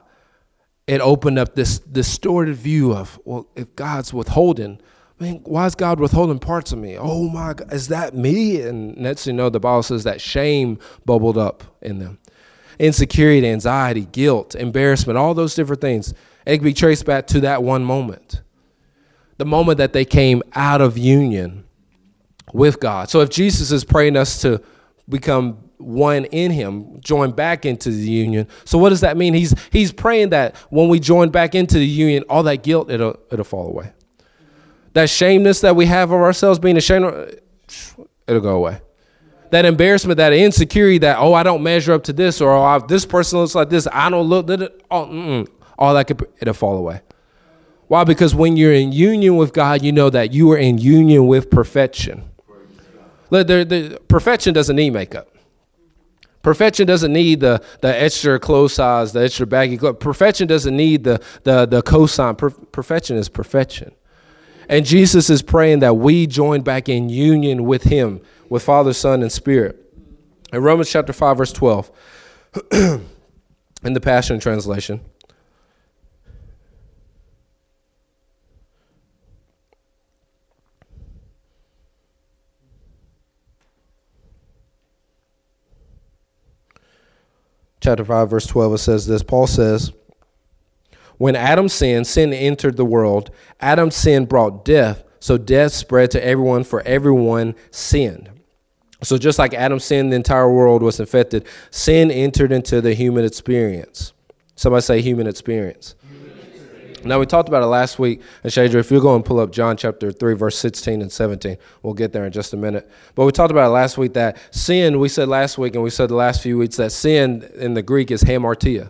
it 0.90 1.02
opened 1.02 1.38
up 1.38 1.54
this 1.54 1.78
distorted 1.78 2.56
view 2.56 2.96
of, 2.96 3.20
well, 3.24 3.46
if 3.56 3.76
God's 3.76 4.12
withholding, 4.12 4.82
I 5.20 5.24
mean, 5.24 5.42
why 5.44 5.68
is 5.68 5.76
God 5.76 6.00
withholding 6.00 6.40
parts 6.40 6.72
of 6.72 6.80
me? 6.80 6.98
Oh 6.98 7.30
my 7.30 7.54
God, 7.54 7.72
is 7.72 7.90
that 7.90 8.16
me? 8.16 8.60
And 8.62 8.98
next 8.98 9.28
you 9.28 9.34
know, 9.34 9.52
the 9.52 9.60
Bible 9.60 9.84
says 9.84 10.04
that 10.06 10.20
shame 10.20 10.80
bubbled 11.06 11.38
up 11.38 11.64
in 11.84 12.00
them. 12.00 12.18
Insecurity, 12.80 13.48
anxiety, 13.48 14.06
guilt, 14.06 14.56
embarrassment, 14.56 15.20
all 15.20 15.36
those 15.36 15.54
different 15.54 15.80
things. 15.80 16.16
It 16.48 16.58
can 16.58 16.64
be 16.64 16.74
traced 16.74 17.06
back 17.06 17.28
to 17.28 17.42
that 17.42 17.62
one 17.62 17.84
moment. 17.86 18.42
The 19.38 19.46
moment 19.46 19.78
that 19.78 19.94
they 19.94 20.06
came 20.06 20.42
out 20.56 20.82
of 20.82 20.98
union 20.98 21.66
with 22.52 22.80
God. 22.80 23.12
So 23.12 23.20
if 23.20 23.30
Jesus 23.30 23.72
is 23.72 23.84
praying 23.84 24.18
us 24.18 24.42
to 24.42 24.60
become 25.08 25.69
one 25.80 26.26
in 26.26 26.52
him, 26.52 27.00
join 27.02 27.32
back 27.32 27.66
into 27.66 27.90
the 27.90 28.10
union. 28.10 28.48
So 28.66 28.78
what 28.78 28.90
does 28.90 29.02
that 29.02 29.18
mean? 29.18 29.34
He's 29.34 29.56
he's 29.72 29.92
praying 29.92 30.30
that 30.30 30.56
when 30.70 30.90
we 30.90 31.00
join 31.00 31.30
back 31.30 31.56
into 31.56 31.80
the 31.80 31.88
union, 31.88 32.24
all 32.30 32.44
that 32.44 32.64
guilt 32.64 32.92
it'll 32.92 33.18
it'll 33.32 33.46
fall 33.46 33.68
away 33.68 33.94
that 34.94 35.10
shameness 35.10 35.62
that 35.62 35.76
we 35.76 35.86
have 35.86 36.12
of 36.12 36.22
ourselves, 36.22 36.60
being 36.60 36.78
ashamed, 36.78 37.06
it'll 38.28 38.42
go 38.42 38.56
away. 38.56 38.82
That 39.52 39.66
embarrassment, 39.66 40.18
that 40.18 40.34
insecurity, 40.34 41.00
that 41.00 41.18
oh 41.18 41.34
I 41.34 41.44
don't 41.44 41.64
measure 41.64 41.94
up 41.94 42.04
to 42.06 42.14
this, 42.14 42.40
or 42.40 42.52
oh 42.52 42.80
this 42.88 43.06
person 43.06 43.40
looks 43.40 43.56
like 43.56 43.70
this, 43.70 43.88
I 43.92 44.10
don't 44.10 44.28
look. 44.28 44.48
Oh, 44.92 45.46
all 45.78 45.94
that 45.94 46.06
could 46.06 46.28
it'll 46.40 46.54
fall 46.54 46.78
away. 46.78 47.02
Why? 47.88 48.04
Because 48.04 48.36
when 48.36 48.58
you're 48.58 48.74
in 48.74 48.92
union 48.92 49.38
with 49.38 49.54
God, 49.54 49.82
you 49.82 49.92
know 49.92 50.12
that 50.12 50.34
you 50.34 50.52
are 50.52 50.58
in 50.58 50.78
union 50.78 51.26
with 51.26 51.50
perfection. 51.50 52.30
The, 53.32 53.44
the, 53.44 53.64
the 53.64 54.00
perfection 54.08 54.54
doesn't 54.54 54.76
need 54.76 54.92
makeup. 54.92 55.30
Perfection 56.42 56.88
doesn't 56.88 57.12
need 57.12 57.42
the, 57.42 57.62
the 57.82 58.02
extra 58.02 58.40
clothes 58.40 58.74
size, 58.74 59.12
the 59.12 59.24
extra 59.24 59.46
baggy 59.46 59.78
clothes. 59.78 59.98
Perfection 60.00 60.48
doesn't 60.48 60.76
need 60.76 61.04
the, 61.04 61.22
the, 61.44 61.66
the 61.66 61.84
cosign. 61.84 62.38
Per- 62.38 62.50
perfection 62.50 63.18
is 63.18 63.28
perfection. 63.28 63.94
And 64.70 64.86
Jesus 64.86 65.30
is 65.30 65.42
praying 65.42 65.80
that 65.80 65.96
we 65.96 66.28
join 66.28 66.62
back 66.62 66.88
in 66.88 67.10
union 67.10 67.66
with 67.66 67.84
him, 67.84 68.22
with 68.50 68.64
Father, 68.64 68.94
Son, 68.94 69.22
and 69.22 69.32
Spirit. 69.32 69.78
In 70.54 70.62
Romans 70.62 70.90
chapter 70.90 71.12
5, 71.12 71.38
verse 71.38 71.52
12, 71.52 71.92
in 72.72 73.04
the 73.84 74.00
Passion 74.00 74.40
Translation, 74.40 75.02
chapter 87.82 88.06
5 88.06 88.30
verse 88.30 88.46
12 88.46 88.74
it 88.74 88.78
says 88.78 89.08
this 89.08 89.24
paul 89.24 89.48
says 89.48 89.92
when 91.20 91.36
Adam 91.36 91.68
sinned, 91.68 92.08
sin 92.08 92.34
entered 92.34 92.78
the 92.78 92.86
world. 92.86 93.30
Adam's 93.60 93.96
sin 93.96 94.26
brought 94.26 94.64
death, 94.64 95.04
so 95.20 95.38
death 95.38 95.74
spread 95.74 96.12
to 96.12 96.26
everyone, 96.26 96.64
for 96.64 96.82
everyone 96.84 97.56
sinned. 97.72 98.30
So 99.04 99.18
just 99.18 99.38
like 99.38 99.54
Adam 99.54 99.80
sinned, 99.80 100.14
the 100.14 100.16
entire 100.16 100.50
world 100.50 100.82
was 100.82 100.98
infected. 100.98 101.46
Sin 101.72 102.10
entered 102.10 102.54
into 102.54 102.80
the 102.80 102.94
human 102.94 103.26
experience. 103.26 104.14
Somebody 104.56 104.82
say 104.82 105.02
human 105.02 105.28
experience. 105.28 105.96
Now 107.04 107.20
we 107.20 107.26
talked 107.26 107.48
about 107.48 107.64
it 107.64 107.68
last 107.68 107.98
week, 108.00 108.22
and 108.44 108.52
Shadra, 108.52 108.76
if 108.76 108.92
you're 108.92 109.02
going 109.02 109.24
to 109.24 109.28
pull 109.28 109.40
up 109.40 109.52
John 109.52 109.78
chapter 109.78 110.12
three, 110.12 110.34
verse 110.34 110.58
16 110.58 111.02
and 111.02 111.12
17, 111.12 111.58
we'll 111.82 111.94
get 111.94 112.12
there 112.12 112.26
in 112.26 112.32
just 112.32 112.54
a 112.54 112.58
minute. 112.58 112.90
But 113.16 113.26
we 113.26 113.32
talked 113.32 113.52
about 113.52 113.68
it 113.68 113.72
last 113.72 113.98
week 113.98 114.14
that 114.14 114.38
sin, 114.52 115.00
we 115.00 115.08
said 115.10 115.30
last 115.30 115.58
week, 115.58 115.76
and 115.76 115.84
we 115.84 115.90
said 115.90 116.10
the 116.10 116.16
last 116.16 116.42
few 116.42 116.58
weeks 116.58 116.76
that 116.78 116.92
sin 116.92 117.50
in 117.56 117.74
the 117.74 117.82
Greek 117.82 118.12
is 118.12 118.24
hamartia. 118.24 118.90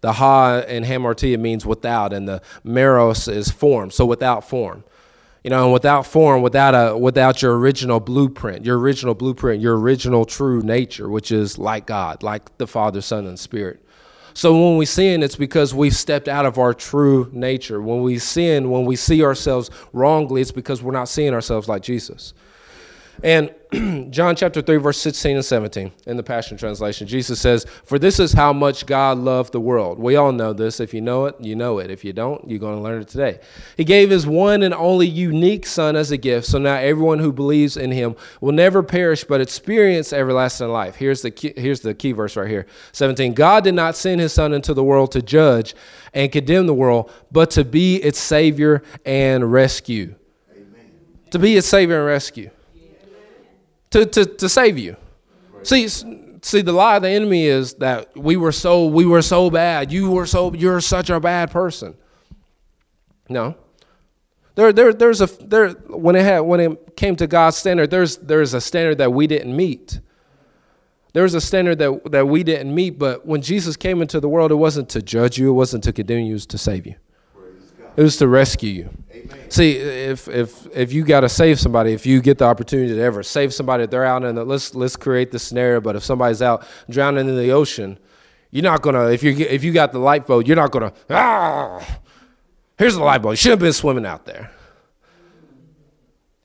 The 0.00 0.14
ha 0.14 0.60
in 0.66 0.84
hamartia 0.84 1.38
means 1.38 1.66
without, 1.66 2.12
and 2.12 2.26
the 2.26 2.42
meros 2.64 3.32
is 3.32 3.50
form, 3.50 3.90
so 3.90 4.06
without 4.06 4.48
form. 4.48 4.84
You 5.44 5.50
know, 5.50 5.64
and 5.64 5.72
without 5.72 6.06
form, 6.06 6.40
without 6.40 6.74
a 6.74 6.96
without 6.96 7.42
your 7.42 7.58
original 7.58 7.98
blueprint, 7.98 8.64
your 8.64 8.78
original 8.78 9.14
blueprint, 9.14 9.60
your 9.60 9.78
original 9.78 10.24
true 10.24 10.62
nature, 10.62 11.08
which 11.08 11.32
is 11.32 11.58
like 11.58 11.86
God, 11.86 12.22
like 12.22 12.56
the 12.58 12.66
Father, 12.66 13.00
Son, 13.00 13.26
and 13.26 13.38
Spirit. 13.38 13.81
So 14.34 14.52
when 14.54 14.76
we 14.76 14.86
sin, 14.86 15.22
it's 15.22 15.36
because 15.36 15.74
we've 15.74 15.94
stepped 15.94 16.28
out 16.28 16.46
of 16.46 16.58
our 16.58 16.72
true 16.74 17.28
nature. 17.32 17.80
When 17.82 18.02
we 18.02 18.18
sin, 18.18 18.70
when 18.70 18.84
we 18.84 18.96
see 18.96 19.22
ourselves 19.22 19.70
wrongly, 19.92 20.40
it's 20.40 20.52
because 20.52 20.82
we're 20.82 20.92
not 20.92 21.08
seeing 21.08 21.34
ourselves 21.34 21.68
like 21.68 21.82
Jesus. 21.82 22.34
And 23.22 23.54
John 24.10 24.36
chapter 24.36 24.60
3, 24.60 24.76
verse 24.76 24.98
16 24.98 25.36
and 25.36 25.44
17 25.44 25.92
in 26.06 26.16
the 26.16 26.22
Passion 26.22 26.56
Translation, 26.56 27.06
Jesus 27.06 27.40
says, 27.40 27.66
For 27.84 27.98
this 27.98 28.18
is 28.18 28.32
how 28.32 28.52
much 28.52 28.84
God 28.86 29.18
loved 29.18 29.52
the 29.52 29.60
world. 29.60 29.98
We 29.98 30.16
all 30.16 30.32
know 30.32 30.52
this. 30.52 30.80
If 30.80 30.92
you 30.92 31.00
know 31.00 31.26
it, 31.26 31.36
you 31.40 31.54
know 31.54 31.78
it. 31.78 31.90
If 31.90 32.04
you 32.04 32.12
don't, 32.12 32.48
you're 32.48 32.58
going 32.58 32.76
to 32.76 32.82
learn 32.82 33.02
it 33.02 33.08
today. 33.08 33.40
He 33.76 33.84
gave 33.84 34.10
his 34.10 34.26
one 34.26 34.62
and 34.62 34.74
only 34.74 35.06
unique 35.06 35.66
Son 35.66 35.96
as 35.96 36.10
a 36.10 36.16
gift, 36.16 36.46
so 36.46 36.58
now 36.58 36.76
everyone 36.76 37.18
who 37.18 37.32
believes 37.32 37.76
in 37.76 37.90
him 37.92 38.16
will 38.40 38.52
never 38.52 38.82
perish 38.82 39.24
but 39.24 39.40
experience 39.40 40.12
everlasting 40.12 40.68
life. 40.68 40.96
Here's 40.96 41.22
the 41.22 41.30
key, 41.30 41.52
here's 41.56 41.80
the 41.80 41.94
key 41.94 42.12
verse 42.12 42.36
right 42.36 42.48
here 42.48 42.66
17. 42.92 43.34
God 43.34 43.64
did 43.64 43.74
not 43.74 43.96
send 43.96 44.20
his 44.20 44.32
Son 44.32 44.52
into 44.52 44.74
the 44.74 44.84
world 44.84 45.12
to 45.12 45.22
judge 45.22 45.74
and 46.12 46.30
condemn 46.30 46.66
the 46.66 46.74
world, 46.74 47.10
but 47.30 47.50
to 47.52 47.64
be 47.64 47.96
its 47.96 48.18
Savior 48.18 48.82
and 49.06 49.50
rescue. 49.50 50.14
Amen. 50.54 50.90
To 51.30 51.38
be 51.38 51.56
its 51.56 51.66
Savior 51.66 51.98
and 51.98 52.06
rescue 52.06 52.50
to, 53.92 54.06
to, 54.06 54.26
to 54.26 54.48
save 54.48 54.78
you. 54.78 54.96
See, 55.62 55.88
see, 55.88 56.62
the 56.62 56.72
lie 56.72 56.96
of 56.96 57.02
the 57.02 57.10
enemy 57.10 57.46
is 57.46 57.74
that 57.74 58.16
we 58.16 58.36
were 58.36 58.52
so 58.52 58.86
we 58.86 59.06
were 59.06 59.22
so 59.22 59.48
bad. 59.48 59.92
You 59.92 60.10
were 60.10 60.26
so 60.26 60.52
you're 60.54 60.80
such 60.80 61.08
a 61.08 61.20
bad 61.20 61.50
person. 61.50 61.94
No. 63.28 63.56
There, 64.54 64.72
there, 64.72 64.92
there's 64.92 65.20
a 65.20 65.26
there 65.26 65.70
when 65.70 66.16
it 66.16 66.24
had 66.24 66.40
when 66.40 66.60
it 66.60 66.96
came 66.96 67.16
to 67.16 67.26
God's 67.26 67.56
standard, 67.56 67.90
there's 67.90 68.16
there's 68.18 68.54
a 68.54 68.60
standard 68.60 68.98
that 68.98 69.12
we 69.12 69.26
didn't 69.26 69.56
meet. 69.56 70.00
There's 71.14 71.34
a 71.34 71.40
standard 71.40 71.78
that, 71.78 72.10
that 72.10 72.26
we 72.26 72.42
didn't 72.42 72.74
meet, 72.74 72.98
but 72.98 73.26
when 73.26 73.42
Jesus 73.42 73.76
came 73.76 74.00
into 74.00 74.18
the 74.18 74.30
world, 74.30 74.50
it 74.50 74.54
wasn't 74.54 74.88
to 74.90 75.02
judge 75.02 75.38
you, 75.38 75.50
it 75.50 75.52
wasn't 75.52 75.84
to 75.84 75.92
condemn 75.92 76.20
you, 76.20 76.30
it 76.30 76.32
was 76.32 76.46
to 76.46 76.58
save 76.58 76.86
you. 76.86 76.94
It 77.96 78.02
was 78.02 78.16
to 78.18 78.28
rescue 78.28 78.70
you. 78.70 78.90
Amen. 79.12 79.50
See, 79.50 79.72
if 79.76 80.28
if 80.28 80.66
if 80.74 80.92
you 80.92 81.04
got 81.04 81.20
to 81.20 81.28
save 81.28 81.60
somebody, 81.60 81.92
if 81.92 82.06
you 82.06 82.20
get 82.22 82.38
the 82.38 82.46
opportunity 82.46 82.94
to 82.94 83.00
ever 83.00 83.22
save 83.22 83.52
somebody, 83.52 83.86
they're 83.86 84.04
out 84.04 84.24
in 84.24 84.34
the 84.34 84.44
let's 84.44 84.74
let's 84.74 84.96
create 84.96 85.30
the 85.30 85.38
scenario. 85.38 85.80
But 85.80 85.96
if 85.96 86.02
somebody's 86.02 86.40
out 86.40 86.66
drowning 86.88 87.28
in 87.28 87.36
the 87.36 87.50
ocean, 87.50 87.98
you're 88.50 88.62
not 88.62 88.82
gonna 88.82 89.10
if 89.10 89.22
you 89.22 89.32
if 89.32 89.62
you 89.62 89.72
got 89.72 89.92
the 89.92 89.98
lifeboat, 89.98 90.46
you're 90.46 90.56
not 90.56 90.70
gonna 90.70 90.92
ah. 91.10 91.98
Here's 92.78 92.94
the 92.94 93.02
lifeboat. 93.02 93.32
You 93.32 93.36
should 93.36 93.50
have 93.50 93.58
been 93.58 93.72
swimming 93.72 94.06
out 94.06 94.24
there. 94.24 94.50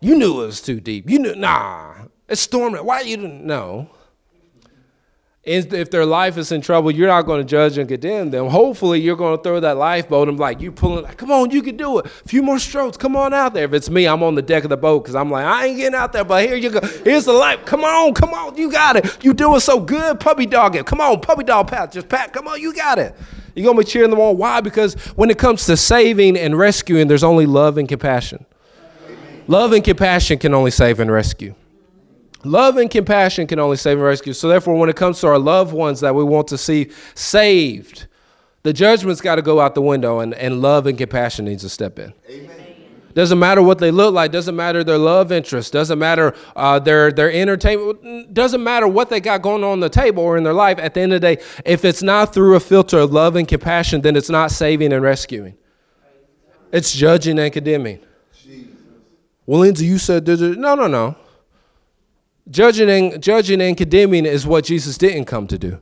You 0.01 0.17
knew 0.17 0.41
it 0.43 0.47
was 0.47 0.61
too 0.61 0.79
deep. 0.79 1.09
You 1.09 1.19
knew 1.19 1.35
nah. 1.35 1.95
It's 2.27 2.41
storming. 2.41 2.85
Why 2.85 3.01
you 3.01 3.17
didn't 3.17 3.45
know? 3.45 3.89
If 5.47 5.89
their 5.89 6.05
life 6.05 6.37
is 6.37 6.51
in 6.51 6.59
trouble, 6.59 6.91
you're 6.91 7.07
not 7.07 7.21
going 7.21 7.39
to 7.39 7.45
judge 7.45 7.77
and 7.77 7.87
condemn 7.87 8.31
them. 8.31 8.47
Hopefully, 8.47 8.99
you're 8.99 9.15
going 9.15 9.37
to 9.37 9.41
throw 9.41 9.59
that 9.61 9.77
lifeboat 9.77 10.27
and 10.27 10.37
like 10.37 10.59
you 10.59 10.71
pulling, 10.71 11.05
like, 11.05 11.17
come 11.17 11.31
on, 11.31 11.51
you 11.51 11.61
can 11.61 11.77
do 11.77 11.99
it. 11.99 12.05
A 12.05 12.09
few 12.09 12.43
more 12.43 12.59
strokes, 12.59 12.97
come 12.97 13.15
on 13.15 13.33
out 13.33 13.53
there. 13.53 13.63
If 13.63 13.73
it's 13.73 13.89
me, 13.89 14.07
I'm 14.07 14.23
on 14.23 14.35
the 14.35 14.41
deck 14.41 14.63
of 14.65 14.69
the 14.69 14.77
boat 14.77 15.03
because 15.03 15.15
I'm 15.15 15.31
like, 15.31 15.45
I 15.45 15.67
ain't 15.67 15.77
getting 15.77 15.95
out 15.95 16.11
there, 16.11 16.25
but 16.25 16.45
here 16.45 16.57
you 16.57 16.69
go. 16.69 16.81
Here's 17.03 17.25
the 17.25 17.33
life. 17.33 17.65
Come 17.65 17.83
on, 17.83 18.13
come 18.13 18.33
on, 18.33 18.57
you 18.57 18.69
got 18.69 18.97
it. 18.97 19.23
You 19.23 19.33
doing 19.33 19.61
so 19.61 19.79
good, 19.79 20.19
puppy 20.19 20.45
dog 20.45 20.75
it. 20.75 20.85
Come 20.85 20.99
on, 20.99 21.21
puppy 21.21 21.45
dog 21.45 21.69
pat, 21.69 21.93
just 21.93 22.09
pat. 22.09 22.33
Come 22.33 22.47
on, 22.47 22.59
you 22.59 22.73
got 22.73 22.99
it. 22.99 23.15
You're 23.55 23.65
gonna 23.65 23.79
be 23.79 23.85
cheering 23.85 24.09
them 24.09 24.19
on. 24.19 24.37
Why? 24.37 24.61
Because 24.61 24.95
when 25.15 25.29
it 25.29 25.37
comes 25.37 25.65
to 25.65 25.77
saving 25.77 26.37
and 26.37 26.57
rescuing, 26.57 27.07
there's 27.07 27.23
only 27.23 27.45
love 27.45 27.77
and 27.77 27.87
compassion. 27.87 28.45
Love 29.47 29.71
and 29.71 29.83
compassion 29.83 30.37
can 30.37 30.53
only 30.53 30.71
save 30.71 30.99
and 30.99 31.09
rescue. 31.09 31.55
Love 32.47 32.77
and 32.77 32.89
compassion 32.89 33.47
can 33.47 33.59
only 33.59 33.77
save 33.77 33.97
and 33.97 34.05
rescue. 34.05 34.33
So, 34.33 34.47
therefore, 34.47 34.75
when 34.75 34.89
it 34.89 34.95
comes 34.95 35.19
to 35.21 35.27
our 35.27 35.39
loved 35.39 35.73
ones 35.73 35.99
that 35.99 36.15
we 36.15 36.23
want 36.23 36.47
to 36.49 36.57
see 36.57 36.89
saved, 37.13 38.07
the 38.63 38.73
judgment's 38.73 39.21
got 39.21 39.35
to 39.35 39.41
go 39.41 39.59
out 39.59 39.75
the 39.75 39.81
window, 39.81 40.19
and, 40.19 40.33
and 40.33 40.61
love 40.61 40.87
and 40.87 40.97
compassion 40.97 41.45
needs 41.45 41.63
to 41.63 41.69
step 41.69 41.99
in. 41.99 42.13
Amen. 42.29 42.67
Doesn't 43.17 43.39
matter 43.39 43.63
what 43.63 43.79
they 43.79 43.89
look 43.89 44.13
like. 44.13 44.31
Doesn't 44.31 44.55
matter 44.55 44.83
their 44.83 44.99
love 44.99 45.31
interest. 45.31 45.73
Doesn't 45.73 45.97
matter 45.97 46.35
uh, 46.55 46.77
their 46.77 47.11
their 47.11 47.31
entertainment. 47.31 48.31
Doesn't 48.31 48.63
matter 48.63 48.87
what 48.87 49.09
they 49.09 49.19
got 49.19 49.41
going 49.41 49.63
on 49.63 49.79
the 49.79 49.89
table 49.89 50.21
or 50.21 50.37
in 50.37 50.43
their 50.43 50.53
life. 50.53 50.77
At 50.77 50.93
the 50.93 51.01
end 51.01 51.13
of 51.13 51.21
the 51.21 51.35
day, 51.35 51.43
if 51.65 51.83
it's 51.83 52.03
not 52.03 52.31
through 52.31 52.55
a 52.55 52.59
filter 52.59 52.99
of 52.99 53.11
love 53.11 53.35
and 53.35 53.47
compassion, 53.47 54.01
then 54.01 54.15
it's 54.15 54.29
not 54.29 54.51
saving 54.51 54.93
and 54.93 55.01
rescuing. 55.01 55.57
It's 56.71 56.93
judging 56.93 57.39
and 57.39 57.51
condemning. 57.51 58.01
Jesus. 58.39 58.69
Well, 59.47 59.61
Lindsay, 59.61 59.87
you 59.87 59.97
said 59.97 60.27
no, 60.27 60.75
no, 60.75 60.85
no. 60.85 61.15
Judging 62.49 62.89
and, 62.89 63.21
judging 63.21 63.61
and 63.61 63.75
condemning 63.75 64.25
is 64.25 64.47
what 64.47 64.65
Jesus 64.65 64.97
didn't 64.97 65.25
come 65.25 65.47
to 65.47 65.57
do. 65.57 65.79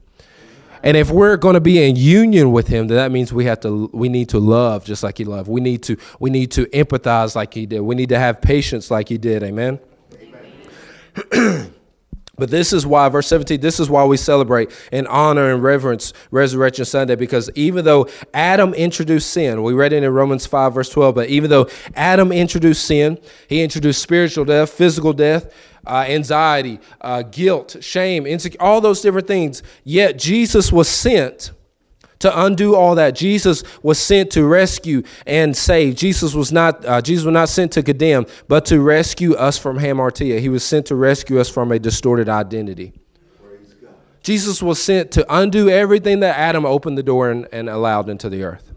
And 0.84 0.96
if 0.96 1.10
we're 1.10 1.38
going 1.38 1.56
to 1.56 1.62
be 1.62 1.84
in 1.84 1.96
union 1.96 2.52
with 2.52 2.68
him, 2.68 2.88
then 2.88 2.98
that 2.98 3.12
means 3.12 3.34
we 3.34 3.46
have 3.46 3.60
to 3.62 3.90
we 3.92 4.08
need 4.08 4.30
to 4.30 4.40
love 4.40 4.86
just 4.86 5.02
like 5.02 5.18
he 5.18 5.26
loved. 5.26 5.50
We 5.50 5.60
need 5.60 5.82
to 5.84 5.98
we 6.20 6.30
need 6.30 6.52
to 6.52 6.66
empathize 6.68 7.36
like 7.36 7.56
he 7.56 7.66
did. 7.66 7.80
We 7.80 7.96
need 7.96 8.10
to 8.10 8.20
have 8.20 8.40
patience 8.40 8.92
like 8.92 9.10
he 9.10 9.18
did. 9.18 9.42
Amen. 9.42 9.80
Amen. 11.34 11.72
But 12.38 12.52
this 12.52 12.74
is 12.74 12.86
why, 12.86 13.08
verse 13.10 13.28
17, 13.28 13.62
this 13.62 13.80
is 13.80 13.90
why 13.90 14.04
we 14.06 14.18
celebrate 14.18 14.70
and 14.92 15.08
honor 15.08 15.54
and 15.54 15.64
reverence 15.64 16.14
Resurrection 16.32 16.84
Sunday, 16.86 17.16
because 17.16 17.50
even 17.56 17.86
though 17.86 18.08
Adam 18.34 18.74
introduced 18.74 19.30
sin, 19.30 19.64
we 19.64 19.74
read 19.74 19.94
it 19.94 20.04
in 20.04 20.12
Romans 20.12 20.46
5, 20.46 20.74
verse 20.74 20.90
12, 20.90 21.16
but 21.16 21.30
even 21.30 21.50
though 21.50 21.68
Adam 21.96 22.32
introduced 22.32 22.86
sin, 22.86 23.18
he 23.48 23.62
introduced 23.62 24.02
spiritual 24.02 24.44
death, 24.44 24.70
physical 24.70 25.14
death, 25.14 25.54
uh, 25.88 26.06
anxiety, 26.08 26.80
uh, 27.02 27.22
guilt, 27.22 27.78
shame, 27.80 28.26
insecurity, 28.26 28.60
all 28.60 28.82
those 28.82 29.02
different 29.02 29.28
things. 29.28 29.64
Yet 29.84 30.18
Jesus 30.18 30.72
was 30.72 30.90
sent 30.90 31.52
to 32.20 32.44
undo 32.44 32.76
all 32.76 32.96
that. 32.96 33.16
Jesus 33.16 33.64
was 33.84 34.00
sent 34.00 34.32
to 34.32 34.46
rescue 34.46 35.04
and 35.26 35.56
save. 35.56 35.96
Jesus 35.96 36.34
was 36.34 36.52
not 36.52 36.84
uh, 36.86 37.02
Jesus 37.02 37.26
was 37.26 37.34
not 37.34 37.50
sent 37.50 37.72
to 37.74 37.84
condemn, 37.84 38.26
but 38.48 38.66
to 38.66 38.80
rescue 38.80 39.34
us 39.36 39.58
from 39.58 39.78
hamartia. 39.78 40.40
He 40.40 40.50
was 40.50 40.64
sent 40.64 40.86
to 40.88 40.96
rescue 40.96 41.40
us 41.40 41.50
from 41.50 41.72
a 41.72 41.80
distorted 41.80 42.30
identity. 42.30 42.94
Jesus 44.22 44.64
was 44.64 44.82
sent 44.82 45.12
to 45.12 45.26
undo 45.30 45.70
everything 45.70 46.22
that 46.22 46.36
Adam 46.36 46.66
opened 46.66 46.98
the 46.98 47.04
door 47.04 47.30
and, 47.30 47.48
and 47.52 47.70
allowed 47.70 48.10
into 48.10 48.28
the 48.28 48.44
earth. 48.44 48.72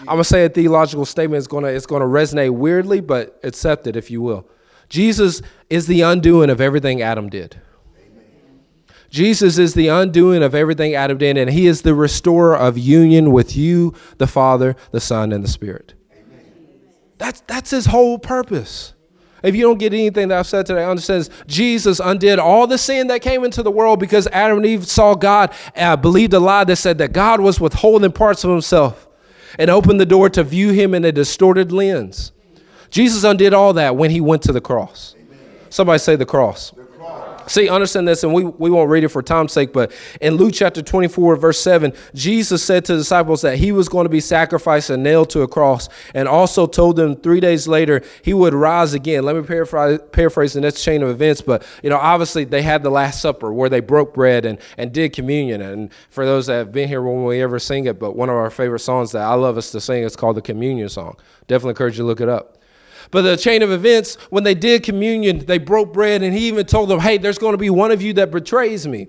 I'm 0.00 0.06
gonna 0.06 0.24
say 0.24 0.44
a 0.44 0.48
theological 0.48 1.04
statement. 1.04 1.38
is 1.38 1.48
gonna 1.48 1.68
it's 1.68 1.86
gonna 1.86 2.04
resonate 2.04 2.50
weirdly, 2.50 3.00
but 3.00 3.38
accept 3.42 3.86
it 3.86 3.96
if 3.96 4.10
you 4.10 4.22
will. 4.22 4.46
Jesus 4.88 5.42
is 5.70 5.86
the 5.86 6.02
undoing 6.02 6.50
of 6.50 6.60
everything 6.60 7.02
Adam 7.02 7.28
did. 7.28 7.60
Jesus 9.14 9.58
is 9.58 9.74
the 9.74 9.86
undoing 9.86 10.42
of 10.42 10.56
everything 10.56 10.96
Adam 10.96 11.18
did, 11.18 11.38
and 11.38 11.48
he 11.48 11.68
is 11.68 11.82
the 11.82 11.94
restorer 11.94 12.56
of 12.56 12.76
union 12.76 13.30
with 13.30 13.56
you, 13.56 13.94
the 14.18 14.26
Father, 14.26 14.74
the 14.90 14.98
Son, 14.98 15.30
and 15.30 15.44
the 15.44 15.48
Spirit. 15.48 15.94
That's, 17.18 17.40
that's 17.42 17.70
his 17.70 17.86
whole 17.86 18.18
purpose. 18.18 18.92
If 19.44 19.54
you 19.54 19.62
don't 19.62 19.78
get 19.78 19.94
anything 19.94 20.26
that 20.28 20.38
I've 20.40 20.48
said 20.48 20.66
today, 20.66 20.84
understands 20.84 21.30
Jesus 21.46 22.00
undid 22.00 22.40
all 22.40 22.66
the 22.66 22.76
sin 22.76 23.06
that 23.06 23.22
came 23.22 23.44
into 23.44 23.62
the 23.62 23.70
world 23.70 24.00
because 24.00 24.26
Adam 24.32 24.56
and 24.56 24.66
Eve 24.66 24.84
saw 24.84 25.14
God, 25.14 25.52
uh, 25.76 25.94
believed 25.94 26.32
a 26.32 26.40
lie 26.40 26.64
that 26.64 26.74
said 26.74 26.98
that 26.98 27.12
God 27.12 27.40
was 27.40 27.60
withholding 27.60 28.10
parts 28.10 28.42
of 28.42 28.50
himself 28.50 29.06
and 29.60 29.70
opened 29.70 30.00
the 30.00 30.06
door 30.06 30.28
to 30.30 30.42
view 30.42 30.72
him 30.72 30.92
in 30.92 31.04
a 31.04 31.12
distorted 31.12 31.70
lens. 31.70 32.32
Jesus 32.90 33.22
undid 33.22 33.54
all 33.54 33.74
that 33.74 33.94
when 33.94 34.10
he 34.10 34.20
went 34.20 34.42
to 34.42 34.52
the 34.52 34.60
cross. 34.60 35.14
Somebody 35.70 36.00
say 36.00 36.16
the 36.16 36.26
cross. 36.26 36.72
See, 37.46 37.68
understand 37.68 38.08
this, 38.08 38.24
and 38.24 38.32
we, 38.32 38.44
we 38.44 38.70
won't 38.70 38.90
read 38.90 39.04
it 39.04 39.08
for 39.08 39.22
time's 39.22 39.52
sake, 39.52 39.72
but 39.72 39.92
in 40.20 40.34
Luke 40.34 40.54
chapter 40.54 40.82
24, 40.82 41.36
verse 41.36 41.60
7, 41.60 41.92
Jesus 42.14 42.62
said 42.62 42.84
to 42.86 42.92
the 42.92 42.98
disciples 42.98 43.42
that 43.42 43.58
he 43.58 43.72
was 43.72 43.88
going 43.88 44.04
to 44.04 44.10
be 44.10 44.20
sacrificed 44.20 44.90
and 44.90 45.02
nailed 45.02 45.30
to 45.30 45.42
a 45.42 45.48
cross, 45.48 45.88
and 46.14 46.28
also 46.28 46.66
told 46.66 46.96
them 46.96 47.16
three 47.16 47.40
days 47.40 47.68
later 47.68 48.02
he 48.22 48.32
would 48.32 48.54
rise 48.54 48.94
again. 48.94 49.24
Let 49.24 49.36
me 49.36 49.42
paraphrase, 49.42 50.00
paraphrase 50.12 50.54
the 50.54 50.60
next 50.60 50.82
chain 50.82 51.02
of 51.02 51.08
events, 51.10 51.40
but 51.40 51.64
you 51.82 51.90
know, 51.90 51.98
obviously 51.98 52.44
they 52.44 52.62
had 52.62 52.82
the 52.82 52.90
Last 52.90 53.20
Supper 53.20 53.52
where 53.52 53.68
they 53.68 53.80
broke 53.80 54.14
bread 54.14 54.44
and, 54.44 54.58
and 54.78 54.92
did 54.92 55.12
communion. 55.12 55.60
And 55.60 55.90
for 56.10 56.24
those 56.24 56.46
that 56.46 56.54
have 56.54 56.72
been 56.72 56.88
here 56.88 57.02
when 57.02 57.24
we 57.24 57.42
ever 57.42 57.58
sing 57.58 57.86
it, 57.86 57.98
but 57.98 58.16
one 58.16 58.28
of 58.28 58.36
our 58.36 58.50
favorite 58.50 58.80
songs 58.80 59.12
that 59.12 59.22
I 59.22 59.34
love 59.34 59.56
us 59.58 59.70
to 59.72 59.80
sing 59.80 60.02
is 60.02 60.16
called 60.16 60.36
the 60.36 60.42
Communion 60.42 60.88
Song. 60.88 61.16
Definitely 61.46 61.70
encourage 61.70 61.94
you 61.98 62.04
to 62.04 62.06
look 62.06 62.20
it 62.20 62.28
up. 62.28 62.58
But 63.10 63.22
the 63.22 63.36
chain 63.36 63.62
of 63.62 63.70
events, 63.70 64.16
when 64.30 64.44
they 64.44 64.54
did 64.54 64.82
communion, 64.82 65.44
they 65.46 65.58
broke 65.58 65.92
bread, 65.92 66.22
and 66.22 66.34
he 66.34 66.48
even 66.48 66.66
told 66.66 66.88
them, 66.88 67.00
Hey, 67.00 67.18
there's 67.18 67.38
going 67.38 67.52
to 67.52 67.58
be 67.58 67.70
one 67.70 67.90
of 67.90 68.02
you 68.02 68.12
that 68.14 68.30
betrays 68.30 68.86
me. 68.86 69.08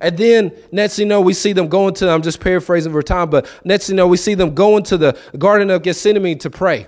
And 0.00 0.16
then 0.16 0.52
next 0.72 0.98
you 0.98 1.06
know, 1.06 1.20
we 1.20 1.32
see 1.32 1.52
them 1.52 1.68
going 1.68 1.94
to, 1.94 2.10
I'm 2.10 2.22
just 2.22 2.40
paraphrasing 2.40 2.92
for 2.92 3.02
time, 3.02 3.30
but 3.30 3.48
next 3.64 3.88
you 3.88 3.94
know, 3.94 4.06
we 4.06 4.16
see 4.16 4.34
them 4.34 4.54
going 4.54 4.82
to 4.84 4.98
the 4.98 5.18
Garden 5.38 5.70
of 5.70 5.82
Gethsemane 5.82 6.38
to 6.38 6.50
pray. 6.50 6.86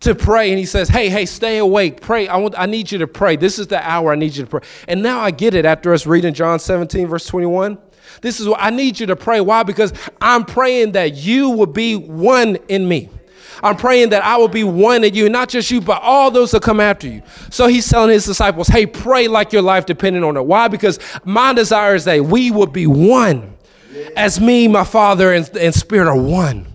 To 0.00 0.14
pray, 0.14 0.50
and 0.50 0.58
he 0.58 0.64
says, 0.64 0.88
Hey, 0.88 1.10
hey, 1.10 1.26
stay 1.26 1.58
awake, 1.58 2.00
pray. 2.00 2.26
I 2.26 2.36
want 2.36 2.54
I 2.58 2.64
need 2.64 2.90
you 2.90 2.98
to 2.98 3.06
pray. 3.06 3.36
This 3.36 3.58
is 3.58 3.66
the 3.66 3.86
hour 3.86 4.12
I 4.12 4.16
need 4.16 4.34
you 4.34 4.44
to 4.44 4.50
pray. 4.50 4.60
And 4.88 5.02
now 5.02 5.20
I 5.20 5.30
get 5.30 5.54
it 5.54 5.66
after 5.66 5.92
us 5.92 6.06
reading 6.06 6.32
John 6.32 6.58
17, 6.58 7.06
verse 7.06 7.26
21. 7.26 7.76
This 8.22 8.40
is 8.40 8.48
what 8.48 8.58
I 8.62 8.70
need 8.70 8.98
you 8.98 9.06
to 9.06 9.16
pray. 9.16 9.42
Why? 9.42 9.62
Because 9.62 9.92
I'm 10.20 10.44
praying 10.44 10.92
that 10.92 11.14
you 11.14 11.50
will 11.50 11.66
be 11.66 11.96
one 11.96 12.56
in 12.68 12.88
me. 12.88 13.10
I'm 13.62 13.76
praying 13.76 14.10
that 14.10 14.24
I 14.24 14.36
will 14.36 14.48
be 14.48 14.64
one 14.64 15.04
in 15.04 15.14
you, 15.14 15.28
not 15.28 15.48
just 15.48 15.70
you, 15.70 15.80
but 15.80 16.02
all 16.02 16.30
those 16.30 16.50
that 16.52 16.62
come 16.62 16.80
after 16.80 17.06
you. 17.08 17.22
So 17.50 17.66
he's 17.66 17.88
telling 17.88 18.10
his 18.10 18.24
disciples, 18.24 18.68
hey, 18.68 18.86
pray 18.86 19.28
like 19.28 19.52
your 19.52 19.62
life 19.62 19.86
depending 19.86 20.24
on 20.24 20.36
it. 20.36 20.44
Why? 20.44 20.68
Because 20.68 20.98
my 21.24 21.52
desire 21.52 21.94
is 21.94 22.04
that 22.04 22.24
we 22.24 22.50
would 22.50 22.72
be 22.72 22.86
one 22.86 23.56
as 24.16 24.40
me, 24.40 24.68
my 24.68 24.84
Father, 24.84 25.32
and, 25.32 25.48
and 25.56 25.74
Spirit 25.74 26.08
are 26.08 26.20
one. 26.20 26.66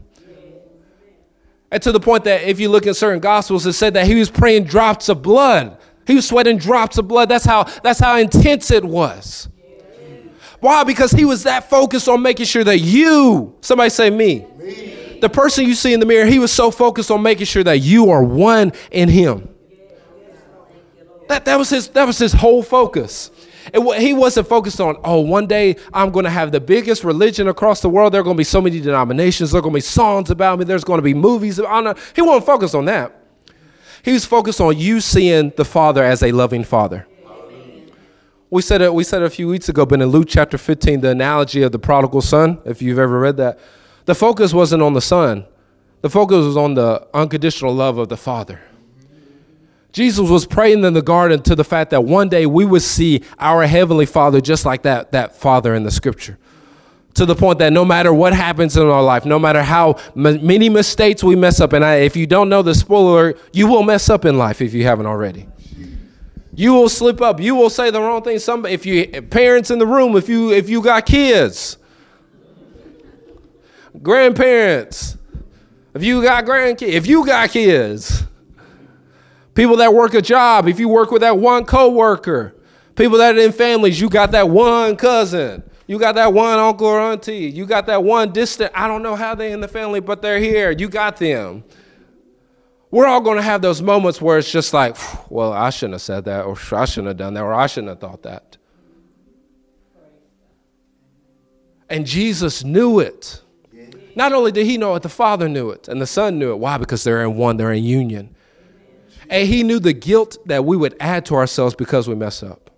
And 1.72 1.82
to 1.84 1.92
the 1.92 2.00
point 2.00 2.24
that 2.26 2.44
if 2.44 2.60
you 2.60 2.70
look 2.70 2.88
at 2.88 2.96
certain 2.96 3.20
gospels, 3.20 3.66
it 3.66 3.74
said 3.74 3.96
that 3.96 4.06
he 4.06 4.16
was 4.16 4.30
praying 4.30 4.66
drops 4.66 5.10
of 5.10 5.22
blood. 5.22 5.78
He 6.08 6.16
was 6.16 6.28
sweating 6.28 6.58
drops 6.58 6.98
of 6.98 7.08
blood. 7.08 7.30
That's 7.30 7.46
how 7.46 7.64
that's 7.84 8.00
how 8.00 8.16
intense 8.18 8.70
it 8.70 8.86
was. 8.86 9.50
Why? 10.60 10.84
Because 10.84 11.12
he 11.12 11.26
was 11.26 11.44
that 11.44 11.70
focused 11.70 12.08
on 12.08 12.22
making 12.22 12.46
sure 12.46 12.64
that 12.64 12.80
you, 12.80 13.56
somebody 13.62 13.90
say 13.90 14.10
me, 14.10 14.46
me 14.58 15.05
the 15.22 15.30
person 15.30 15.66
you 15.66 15.76
see 15.76 15.94
in 15.94 16.00
the 16.00 16.06
mirror, 16.06 16.26
he 16.26 16.40
was 16.40 16.52
so 16.52 16.72
focused 16.72 17.12
on 17.12 17.22
making 17.22 17.46
sure 17.46 17.64
that 17.64 17.80
you 17.80 18.10
are 18.12 18.24
one 18.24 18.74
in 18.92 19.10
him. 19.10 19.50
That, 21.28 21.46
that, 21.46 21.58
was, 21.58 21.70
his, 21.70 21.88
that 21.90 22.06
was 22.06 22.18
his 22.18 22.34
whole 22.34 22.62
focus. 22.62 23.32
He 23.98 24.14
wasn't 24.14 24.48
focused 24.48 24.80
on, 24.80 24.98
oh, 25.04 25.22
one 25.22 25.48
day 25.48 25.76
I'm 25.92 26.12
going 26.12 26.26
to 26.26 26.30
have 26.30 26.52
the 26.52 26.60
biggest 26.60 27.04
religion 27.04 27.48
across 27.48 27.82
the 27.82 27.90
world. 27.90 28.14
There 28.14 28.22
are 28.22 28.24
going 28.24 28.36
to 28.36 28.40
be 28.40 28.44
so 28.44 28.62
many 28.62 28.80
denominations. 28.80 29.52
There 29.52 29.60
are 29.60 29.62
going 29.62 29.74
to 29.74 29.78
be 29.78 29.82
songs 29.82 30.30
about 30.30 30.60
me. 30.60 30.66
There's 30.66 30.84
going 30.84 31.00
to 31.00 31.04
be 31.04 31.16
movies. 31.16 31.58
About, 31.58 31.98
he 32.16 32.22
wasn't 32.22 32.46
focused 32.46 32.76
on 32.76 32.86
that. 32.86 33.24
He 34.04 34.14
was 34.14 34.24
focused 34.24 34.62
on 34.62 34.78
you 34.78 35.02
seeing 35.02 35.52
the 35.58 35.66
Father 35.66 36.04
as 36.04 36.22
a 36.22 36.32
loving 36.32 36.64
Father. 36.64 37.08
We 38.52 38.62
said 38.62 38.84
it. 38.84 38.94
We 38.94 39.04
said 39.04 39.24
it 39.24 39.26
a 39.26 39.30
few 39.32 39.48
weeks 39.48 39.68
ago, 39.68 39.86
but 39.86 40.00
in 40.00 40.08
Luke 40.10 40.28
chapter 40.30 40.60
15, 40.60 41.02
the 41.02 41.10
analogy 41.10 41.64
of 41.64 41.72
the 41.72 41.80
prodigal 41.80 42.22
son. 42.22 42.60
If 42.66 42.84
you've 42.84 43.00
ever 43.00 43.20
read 43.20 43.38
that, 43.38 43.60
the 44.06 44.16
focus 44.16 44.54
wasn't 44.54 44.82
on 44.82 44.94
the 44.94 45.02
Son, 45.02 45.46
the 46.02 46.10
focus 46.10 46.46
was 46.46 46.58
on 46.58 46.76
the 46.76 47.08
unconditional 47.14 47.74
love 47.74 47.98
of 47.98 48.10
the 48.10 48.18
Father. 48.18 48.62
Jesus 49.92 50.30
was 50.30 50.46
praying 50.46 50.84
in 50.84 50.94
the 50.94 51.02
garden 51.02 51.42
to 51.44 51.56
the 51.56 51.64
fact 51.64 51.92
that 51.92 52.04
one 52.04 52.28
day 52.28 52.46
we 52.46 52.66
would 52.66 52.82
see 52.82 53.24
our 53.40 53.66
heavenly 53.66 54.06
Father 54.06 54.42
just 54.42 54.66
like 54.66 54.84
that, 54.84 55.14
that 55.14 55.38
Father 55.38 55.74
in 55.74 55.84
the 55.84 55.92
scripture. 55.92 56.38
To 57.14 57.26
the 57.26 57.34
point 57.34 57.60
that 57.60 57.72
no 57.72 57.86
matter 57.86 58.14
what 58.14 58.34
happens 58.34 58.76
in 58.76 58.86
our 58.86 59.02
life, 59.02 59.24
no 59.24 59.40
matter 59.40 59.64
how 59.64 59.96
many 60.14 60.68
mistakes 60.68 61.24
we 61.24 61.38
mess 61.38 61.62
up, 61.62 61.72
and 61.72 61.86
I, 61.86 61.96
if 62.00 62.18
you 62.18 62.28
don't 62.28 62.50
know 62.50 62.62
the 62.62 62.76
spoiler, 62.76 63.36
you 63.54 63.68
will 63.68 63.84
mess 63.84 64.10
up 64.10 64.26
in 64.26 64.38
life 64.38 64.62
if 64.62 64.74
you 64.74 64.84
haven't 64.84 65.06
already. 65.06 65.48
You 66.56 66.74
will 66.74 66.90
slip 66.90 67.22
up. 67.22 67.40
You 67.40 67.56
will 67.56 67.70
say 67.70 67.90
the 67.90 68.02
wrong 68.02 68.22
thing. 68.22 68.40
Some, 68.40 68.66
if 68.66 68.86
you 68.86 69.22
parents 69.22 69.72
in 69.72 69.80
the 69.80 69.88
room, 69.88 70.18
if 70.18 70.28
you 70.28 70.52
if 70.52 70.70
you 70.70 70.82
got 70.82 71.06
kids, 71.06 71.78
grandparents, 74.02 75.18
if 75.94 76.04
you 76.04 76.22
got 76.22 76.46
grandkids, 76.46 76.90
if 76.90 77.08
you 77.08 77.26
got 77.26 77.50
kids, 77.50 78.24
people 79.54 79.78
that 79.78 79.94
work 79.94 80.14
a 80.14 80.22
job, 80.22 80.68
if 80.68 80.80
you 80.80 80.90
work 80.90 81.12
with 81.12 81.22
that 81.22 81.38
one 81.38 81.66
coworker, 81.66 82.56
people 82.96 83.18
that 83.18 83.36
are 83.36 83.40
in 83.40 83.52
families, 83.52 84.00
you 84.00 84.10
got 84.10 84.32
that 84.32 84.50
one 84.50 84.96
cousin, 84.96 85.64
you 85.88 86.00
got 86.00 86.16
that 86.16 86.34
one 86.34 86.60
uncle 86.60 86.88
or 86.88 87.00
auntie, 87.00 87.50
you 87.50 87.66
got 87.66 87.86
that 87.86 88.04
one 88.04 88.32
distant, 88.32 88.72
I 88.76 88.88
don't 88.88 89.04
know 89.04 89.16
how 89.16 89.36
they 89.36 89.52
in 89.52 89.62
the 89.62 89.68
family, 89.68 90.00
but 90.00 90.22
they're 90.22 90.40
here. 90.40 90.72
You 90.72 90.90
got 90.90 91.18
them. 91.18 91.64
We're 92.92 93.08
all 93.08 93.22
going 93.22 93.38
to 93.38 93.44
have 93.44 93.62
those 93.62 93.82
moments 93.82 94.22
where 94.22 94.38
it's 94.38 94.52
just 94.52 94.74
like, 94.74 94.96
well, 95.30 95.52
I 95.52 95.70
shouldn't 95.70 95.96
have 95.96 96.02
said 96.02 96.26
that, 96.26 96.46
or 96.46 96.58
I 96.72 96.86
shouldn't 96.86 97.08
have 97.08 97.18
done 97.18 97.34
that, 97.34 97.44
or 97.44 97.54
I 97.54 97.68
shouldn't 97.68 97.90
have 97.90 98.00
thought 98.00 98.24
that. 98.24 98.58
And 101.90 102.06
Jesus 102.06 102.64
knew 102.64 103.00
it. 103.00 103.42
Not 104.16 104.32
only 104.32 104.52
did 104.52 104.66
he 104.66 104.78
know 104.78 104.96
it, 104.96 105.04
the 105.04 105.10
Father 105.10 105.50
knew 105.50 105.70
it, 105.70 105.88
and 105.88 106.02
the 106.02 106.08
Son 106.08 106.40
knew 106.40 106.52
it. 106.52 106.58
Why? 106.58 106.78
Because 106.78 107.04
they're 107.04 107.24
in 107.24 107.36
one, 107.36 107.58
they're 107.58 107.74
in 107.74 107.84
union. 107.84 108.36
And 109.30 109.48
he 109.48 109.64
knew 109.64 109.80
the 109.80 109.94
guilt 109.94 110.38
that 110.46 110.66
we 110.66 110.78
would 110.78 110.96
add 111.00 111.26
to 111.28 111.36
ourselves 111.36 111.76
because 111.76 112.08
we 112.08 112.16
mess 112.16 112.44
up. 112.44 112.70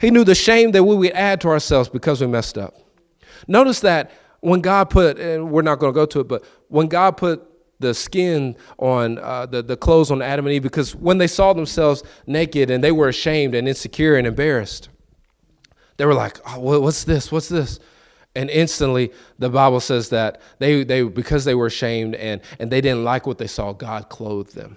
He 0.00 0.10
knew 0.10 0.24
the 0.24 0.34
shame 0.34 0.72
that 0.72 0.84
we 0.84 0.94
would 0.94 1.12
add 1.12 1.40
to 1.42 1.48
ourselves 1.48 1.88
because 1.88 2.20
we 2.20 2.26
messed 2.26 2.58
up. 2.58 2.74
Notice 3.48 3.80
that 3.80 4.10
when 4.40 4.60
God 4.60 4.90
put, 4.90 5.18
and 5.18 5.50
we're 5.50 5.62
not 5.62 5.78
going 5.78 5.92
to 5.92 5.94
go 5.94 6.06
to 6.06 6.20
it, 6.20 6.28
but 6.28 6.44
when 6.68 6.88
God 6.88 7.16
put 7.16 7.42
the 7.78 7.94
skin 7.94 8.56
on 8.78 9.18
uh, 9.18 9.46
the, 9.46 9.62
the 9.62 9.76
clothes 9.76 10.10
on 10.10 10.22
Adam 10.22 10.46
and 10.46 10.54
Eve, 10.54 10.62
because 10.62 10.94
when 10.94 11.18
they 11.18 11.26
saw 11.26 11.52
themselves 11.52 12.02
naked 12.26 12.70
and 12.70 12.82
they 12.82 12.92
were 12.92 13.08
ashamed 13.08 13.54
and 13.54 13.68
insecure 13.68 14.16
and 14.16 14.26
embarrassed, 14.26 14.88
they 15.96 16.04
were 16.04 16.14
like, 16.14 16.38
oh, 16.46 16.80
what's 16.80 17.04
this? 17.04 17.32
What's 17.32 17.48
this? 17.48 17.78
And 18.36 18.50
instantly 18.50 19.12
the 19.38 19.48
bible 19.48 19.80
says 19.80 20.10
that 20.10 20.40
they, 20.58 20.84
they 20.84 21.02
because 21.02 21.44
they 21.44 21.54
were 21.54 21.66
ashamed 21.66 22.14
and, 22.14 22.40
and 22.58 22.70
they 22.70 22.80
didn't 22.80 23.04
like 23.04 23.26
what 23.26 23.38
they 23.38 23.46
saw 23.46 23.72
god 23.72 24.08
clothed 24.08 24.54
them. 24.54 24.76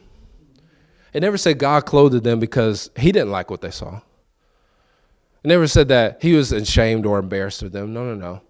It 1.14 1.22
never 1.22 1.38
said 1.38 1.57
god 1.60 1.86
clothed 1.86 2.24
them 2.24 2.39
because 2.39 2.89
he 2.95 3.12
didn't 3.12 3.32
like 3.32 3.51
what 3.51 3.62
they 3.62 3.72
saw. 3.72 3.97
It 5.43 5.47
never 5.47 5.68
said 5.68 5.88
that 5.89 6.22
he 6.22 6.34
was 6.34 6.51
ashamed 6.51 7.05
or 7.05 7.20
embarrassed 7.20 7.62
of 7.64 7.72
them. 7.72 7.93
No 7.93 8.03
no 8.05 8.16
no. 8.16 8.41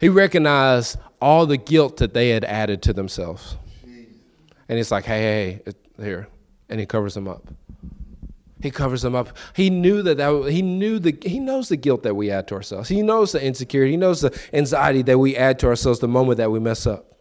He 0.00 0.08
recognized 0.08 0.98
all 1.20 1.46
the 1.46 1.56
guilt 1.56 1.96
that 1.98 2.14
they 2.14 2.30
had 2.30 2.44
added 2.44 2.82
to 2.82 2.92
themselves. 2.92 3.56
And 4.68 4.76
he's 4.78 4.90
like 4.90 5.04
hey 5.04 5.20
hey, 5.20 5.62
hey 5.64 6.04
here. 6.04 6.28
And 6.68 6.80
he 6.80 6.86
covers 6.86 7.14
them 7.14 7.28
up 7.28 7.46
He 8.66 8.70
covers 8.72 9.02
them 9.02 9.14
up. 9.14 9.36
He 9.54 9.70
knew 9.70 10.02
that, 10.02 10.16
that 10.16 10.50
he 10.50 10.60
knew 10.60 10.98
the 10.98 11.16
he 11.22 11.38
knows 11.38 11.68
the 11.68 11.76
guilt 11.76 12.02
that 12.02 12.16
we 12.16 12.32
add 12.32 12.48
to 12.48 12.56
ourselves. 12.56 12.88
He 12.88 13.00
knows 13.00 13.30
the 13.30 13.40
insecurity. 13.40 13.92
He 13.92 13.96
knows 13.96 14.22
the 14.22 14.36
anxiety 14.52 15.02
that 15.02 15.18
we 15.18 15.36
add 15.36 15.60
to 15.60 15.68
ourselves 15.68 16.00
the 16.00 16.08
moment 16.08 16.38
that 16.38 16.50
we 16.50 16.58
mess 16.58 16.84
up. 16.84 17.12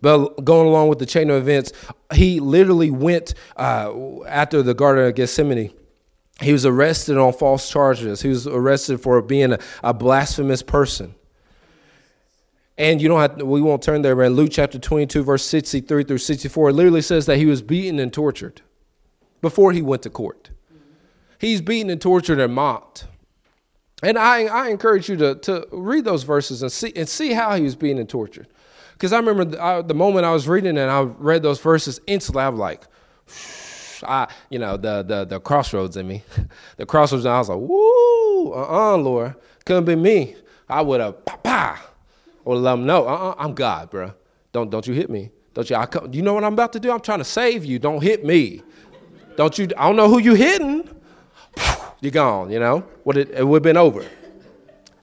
But 0.00 0.44
going 0.44 0.66
along 0.66 0.88
with 0.88 0.98
the 0.98 1.06
chain 1.06 1.30
of 1.30 1.36
events, 1.36 1.72
he 2.12 2.40
literally 2.40 2.90
went 2.90 3.34
uh, 3.56 4.24
after 4.24 4.60
the 4.60 4.74
Garden 4.74 5.06
of 5.06 5.14
Gethsemane. 5.14 5.72
He 6.40 6.52
was 6.52 6.66
arrested 6.66 7.16
on 7.16 7.32
false 7.32 7.70
charges. 7.70 8.22
He 8.22 8.28
was 8.28 8.48
arrested 8.48 9.00
for 9.00 9.22
being 9.22 9.52
a, 9.52 9.60
a 9.84 9.94
blasphemous 9.94 10.64
person. 10.64 11.14
And 12.76 13.00
you 13.00 13.06
don't 13.06 13.20
have 13.20 13.38
to, 13.38 13.46
we 13.46 13.60
won't 13.60 13.84
turn 13.84 14.02
there, 14.02 14.16
but 14.16 14.22
in 14.22 14.32
Luke 14.32 14.50
chapter 14.50 14.80
22, 14.80 15.22
verse 15.22 15.44
63 15.44 16.02
through 16.02 16.18
64, 16.18 16.70
it 16.70 16.72
literally 16.72 17.02
says 17.02 17.26
that 17.26 17.36
he 17.36 17.46
was 17.46 17.62
beaten 17.62 18.00
and 18.00 18.12
tortured 18.12 18.62
before 19.42 19.72
he 19.72 19.82
went 19.82 20.02
to 20.02 20.10
court. 20.10 20.48
He's 21.38 21.60
beaten 21.60 21.90
and 21.90 22.00
tortured 22.00 22.38
and 22.40 22.54
mocked. 22.54 23.06
And 24.02 24.18
I, 24.18 24.44
I 24.44 24.68
encourage 24.68 25.08
you 25.08 25.16
to, 25.16 25.34
to 25.36 25.66
read 25.70 26.04
those 26.04 26.22
verses 26.22 26.62
and 26.62 26.72
see, 26.72 26.92
and 26.96 27.08
see 27.08 27.32
how 27.32 27.54
he 27.54 27.62
was 27.62 27.76
being 27.76 27.98
and 27.98 28.08
tortured. 28.08 28.48
Because 28.92 29.12
I 29.12 29.18
remember 29.18 29.44
the, 29.44 29.62
I, 29.62 29.82
the, 29.82 29.94
moment 29.94 30.24
I 30.24 30.32
was 30.32 30.48
reading 30.48 30.78
and 30.78 30.90
I 30.90 31.02
read 31.02 31.42
those 31.42 31.60
verses 31.60 32.00
instantly, 32.06 32.42
I 32.42 32.48
was 32.48 32.60
like, 32.60 32.84
I, 34.04 34.28
you 34.50 34.58
know, 34.58 34.76
the, 34.76 35.02
the, 35.02 35.24
the 35.24 35.40
crossroads 35.40 35.96
in 35.96 36.08
me. 36.08 36.22
the 36.76 36.86
crossroads, 36.86 37.24
and 37.24 37.34
I 37.34 37.38
was 37.38 37.48
like, 37.48 37.58
woo, 37.58 38.52
uh-uh, 38.52 38.96
Lord. 38.96 39.34
Couldn't 39.64 39.84
be 39.84 39.96
me. 39.96 40.36
I 40.68 40.82
would 40.82 41.00
have, 41.00 41.24
pa, 41.24 41.36
pa. 41.36 41.88
Or 42.44 42.56
let 42.56 42.72
them 42.72 42.86
know, 42.86 43.06
uh-uh, 43.06 43.34
I'm 43.38 43.54
God, 43.54 43.90
bro. 43.90 44.12
Don't, 44.52 44.70
don't 44.70 44.86
you 44.86 44.94
hit 44.94 45.10
me. 45.10 45.30
Don't 45.54 45.68
you, 45.68 45.76
I 45.76 45.86
come, 45.86 46.12
you 46.12 46.22
know 46.22 46.34
what 46.34 46.44
I'm 46.44 46.54
about 46.54 46.72
to 46.72 46.80
do? 46.80 46.90
I'm 46.90 47.00
trying 47.00 47.18
to 47.18 47.24
save 47.24 47.64
you. 47.64 47.78
Don't 47.78 48.02
hit 48.02 48.24
me. 48.24 48.62
Don't 49.36 49.56
you, 49.58 49.68
I 49.76 49.86
don't 49.86 49.96
know 49.96 50.08
who 50.08 50.18
you 50.18 50.34
hitting. 50.34 50.88
You're 52.00 52.12
gone, 52.12 52.50
you 52.50 52.58
know? 52.58 52.80
what? 53.04 53.16
it, 53.16 53.30
it 53.30 53.46
would 53.46 53.58
have 53.58 53.62
been 53.62 53.76
over. 53.76 54.04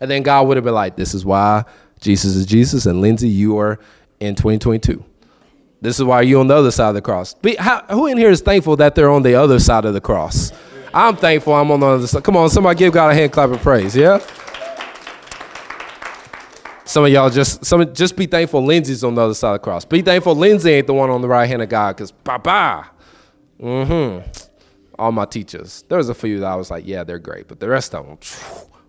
And 0.01 0.09
then 0.09 0.23
God 0.23 0.47
would 0.47 0.57
have 0.57 0.63
been 0.63 0.73
like, 0.73 0.95
this 0.95 1.13
is 1.13 1.25
why 1.25 1.63
Jesus 1.99 2.35
is 2.35 2.45
Jesus, 2.45 2.85
and 2.85 3.01
Lindsay, 3.01 3.29
you 3.29 3.57
are 3.59 3.79
in 4.19 4.35
2022. 4.35 5.03
This 5.81 5.97
is 5.97 6.03
why 6.03 6.21
you're 6.21 6.39
on 6.39 6.47
the 6.47 6.55
other 6.55 6.71
side 6.71 6.89
of 6.89 6.95
the 6.95 7.01
cross. 7.01 7.33
Be, 7.33 7.55
how, 7.55 7.83
who 7.89 8.07
in 8.07 8.17
here 8.17 8.29
is 8.29 8.41
thankful 8.41 8.75
that 8.77 8.95
they're 8.95 9.09
on 9.09 9.23
the 9.23 9.35
other 9.35 9.59
side 9.59 9.85
of 9.85 9.93
the 9.93 10.01
cross? 10.01 10.51
I'm 10.93 11.15
thankful 11.15 11.53
I'm 11.53 11.71
on 11.71 11.79
the 11.79 11.85
other 11.85 12.07
side. 12.07 12.23
Come 12.23 12.35
on, 12.35 12.49
somebody 12.49 12.77
give 12.77 12.93
God 12.93 13.11
a 13.11 13.13
hand 13.13 13.31
clap 13.31 13.49
of 13.49 13.61
praise, 13.61 13.95
yeah? 13.95 14.19
Some 16.83 17.05
of 17.05 17.11
y'all 17.11 17.29
just 17.29 17.63
some 17.63 17.93
just 17.93 18.17
be 18.17 18.25
thankful 18.25 18.65
Lindsay's 18.65 19.03
on 19.03 19.13
the 19.13 19.21
other 19.21 19.35
side 19.35 19.51
of 19.55 19.61
the 19.61 19.63
cross. 19.63 19.85
Be 19.85 20.01
thankful 20.01 20.35
Lindsay 20.35 20.71
ain't 20.71 20.87
the 20.87 20.93
one 20.93 21.11
on 21.11 21.21
the 21.21 21.27
right 21.27 21.47
hand 21.47 21.61
of 21.61 21.69
God, 21.69 21.95
because 21.95 22.11
Papa. 22.11 22.89
Mm-hmm. 23.59 24.27
All 24.97 25.11
my 25.11 25.25
teachers. 25.25 25.83
There 25.87 25.97
was 25.97 26.09
a 26.09 26.15
few 26.15 26.39
that 26.39 26.45
I 26.45 26.55
was 26.55 26.71
like, 26.71 26.85
yeah, 26.85 27.03
they're 27.03 27.19
great, 27.19 27.47
but 27.47 27.59
the 27.59 27.69
rest 27.69 27.95
of 27.95 28.05
them, 28.05 28.17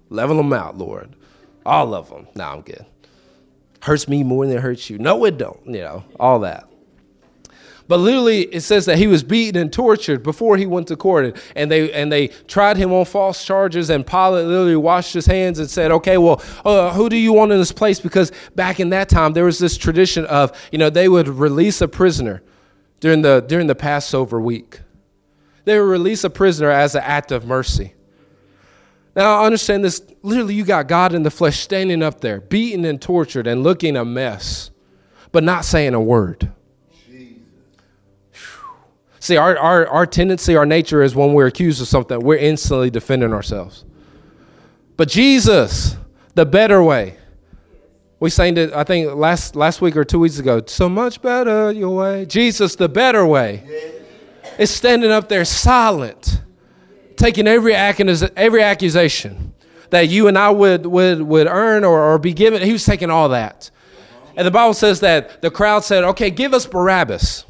level 0.08 0.36
them 0.36 0.52
out, 0.52 0.76
Lord. 0.76 1.14
All 1.64 1.94
of 1.94 2.08
them. 2.08 2.26
Nah, 2.34 2.54
I'm 2.54 2.62
good. 2.62 2.84
Hurts 3.82 4.08
me 4.08 4.22
more 4.22 4.46
than 4.46 4.56
it 4.56 4.60
hurts 4.60 4.90
you. 4.90 4.98
No, 4.98 5.24
it 5.24 5.38
don't. 5.38 5.60
You 5.66 5.80
know, 5.80 6.04
all 6.18 6.40
that. 6.40 6.70
But 7.90 7.98
literally, 7.98 8.42
it 8.42 8.60
says 8.60 8.86
that 8.86 8.98
he 8.98 9.08
was 9.08 9.24
beaten 9.24 9.60
and 9.60 9.72
tortured 9.72 10.22
before 10.22 10.56
he 10.56 10.64
went 10.64 10.86
to 10.88 10.96
court, 10.96 11.36
and 11.56 11.68
they 11.68 11.92
and 11.92 12.12
they 12.12 12.28
tried 12.46 12.76
him 12.76 12.92
on 12.92 13.04
false 13.04 13.44
charges. 13.44 13.90
And 13.90 14.06
Pilate 14.06 14.46
literally 14.46 14.76
washed 14.76 15.12
his 15.12 15.26
hands 15.26 15.58
and 15.58 15.68
said, 15.68 15.90
"Okay, 15.90 16.16
well, 16.16 16.40
uh, 16.64 16.92
who 16.92 17.08
do 17.08 17.16
you 17.16 17.32
want 17.32 17.50
in 17.50 17.58
this 17.58 17.72
place?" 17.72 17.98
Because 17.98 18.30
back 18.54 18.78
in 18.78 18.90
that 18.90 19.08
time, 19.08 19.32
there 19.32 19.44
was 19.44 19.58
this 19.58 19.76
tradition 19.76 20.24
of 20.26 20.52
you 20.70 20.78
know 20.78 20.88
they 20.88 21.08
would 21.08 21.26
release 21.26 21.80
a 21.80 21.88
prisoner 21.88 22.42
during 23.01 23.22
the 23.22 23.40
during 23.40 23.66
the 23.66 23.74
Passover 23.74 24.40
week. 24.40 24.80
They 25.64 25.78
would 25.78 25.86
release 25.86 26.24
a 26.24 26.30
prisoner 26.30 26.70
as 26.70 26.94
an 26.94 27.03
act 27.05 27.32
of 27.32 27.44
mercy. 27.44 27.94
Now, 29.16 29.42
I 29.42 29.46
understand 29.46 29.84
this. 29.84 30.03
Literally, 30.22 30.55
you 30.55 30.64
got 30.64 30.86
God 30.86 31.14
in 31.14 31.22
the 31.22 31.30
flesh 31.30 31.59
standing 31.59 32.03
up 32.03 32.20
there, 32.20 32.40
beaten 32.40 32.84
and 32.84 33.01
tortured 33.01 33.46
and 33.46 33.62
looking 33.62 33.96
a 33.96 34.05
mess, 34.05 34.70
but 35.32 35.42
not 35.42 35.64
saying 35.64 35.94
a 35.94 36.01
word. 36.01 36.53
See, 39.18 39.36
our, 39.36 39.59
our, 39.59 39.86
our 39.86 40.07
tendency, 40.07 40.57
our 40.57 40.64
nature 40.64 41.03
is 41.03 41.14
when 41.14 41.34
we're 41.34 41.46
accused 41.46 41.82
of 41.82 41.88
something, 41.88 42.18
we're 42.20 42.38
instantly 42.38 42.88
defending 42.88 43.34
ourselves. 43.34 43.84
But 44.96 45.09
Jesus, 45.09 45.96
the 46.34 46.46
better 46.46 46.82
way. 46.82 47.16
We 48.20 48.28
sang 48.28 48.58
it, 48.58 48.72
I 48.74 48.84
think, 48.84 49.14
last, 49.14 49.56
last 49.56 49.80
week 49.80 49.96
or 49.96 50.04
two 50.04 50.18
weeks 50.18 50.38
ago. 50.38 50.62
So 50.66 50.90
much 50.90 51.22
better 51.22 51.72
your 51.72 51.96
way. 51.96 52.26
Jesus, 52.26 52.76
the 52.76 52.88
better 52.88 53.24
way, 53.24 53.64
is 54.58 54.70
standing 54.70 55.10
up 55.10 55.30
there 55.30 55.46
silent, 55.46 56.42
taking 57.16 57.48
every, 57.48 57.74
every 57.74 58.62
accusation 58.62 59.54
that 59.88 60.08
you 60.08 60.28
and 60.28 60.36
I 60.36 60.50
would, 60.50 60.84
would, 60.84 61.22
would 61.22 61.46
earn 61.46 61.82
or, 61.82 61.98
or 61.98 62.18
be 62.18 62.34
given. 62.34 62.60
He 62.60 62.72
was 62.72 62.84
taking 62.84 63.10
all 63.10 63.30
that. 63.30 63.70
And 64.36 64.46
the 64.46 64.50
Bible 64.50 64.74
says 64.74 65.00
that 65.00 65.40
the 65.40 65.50
crowd 65.50 65.82
said, 65.82 66.04
okay, 66.04 66.30
give 66.30 66.52
us 66.52 66.66
Barabbas. 66.66 67.46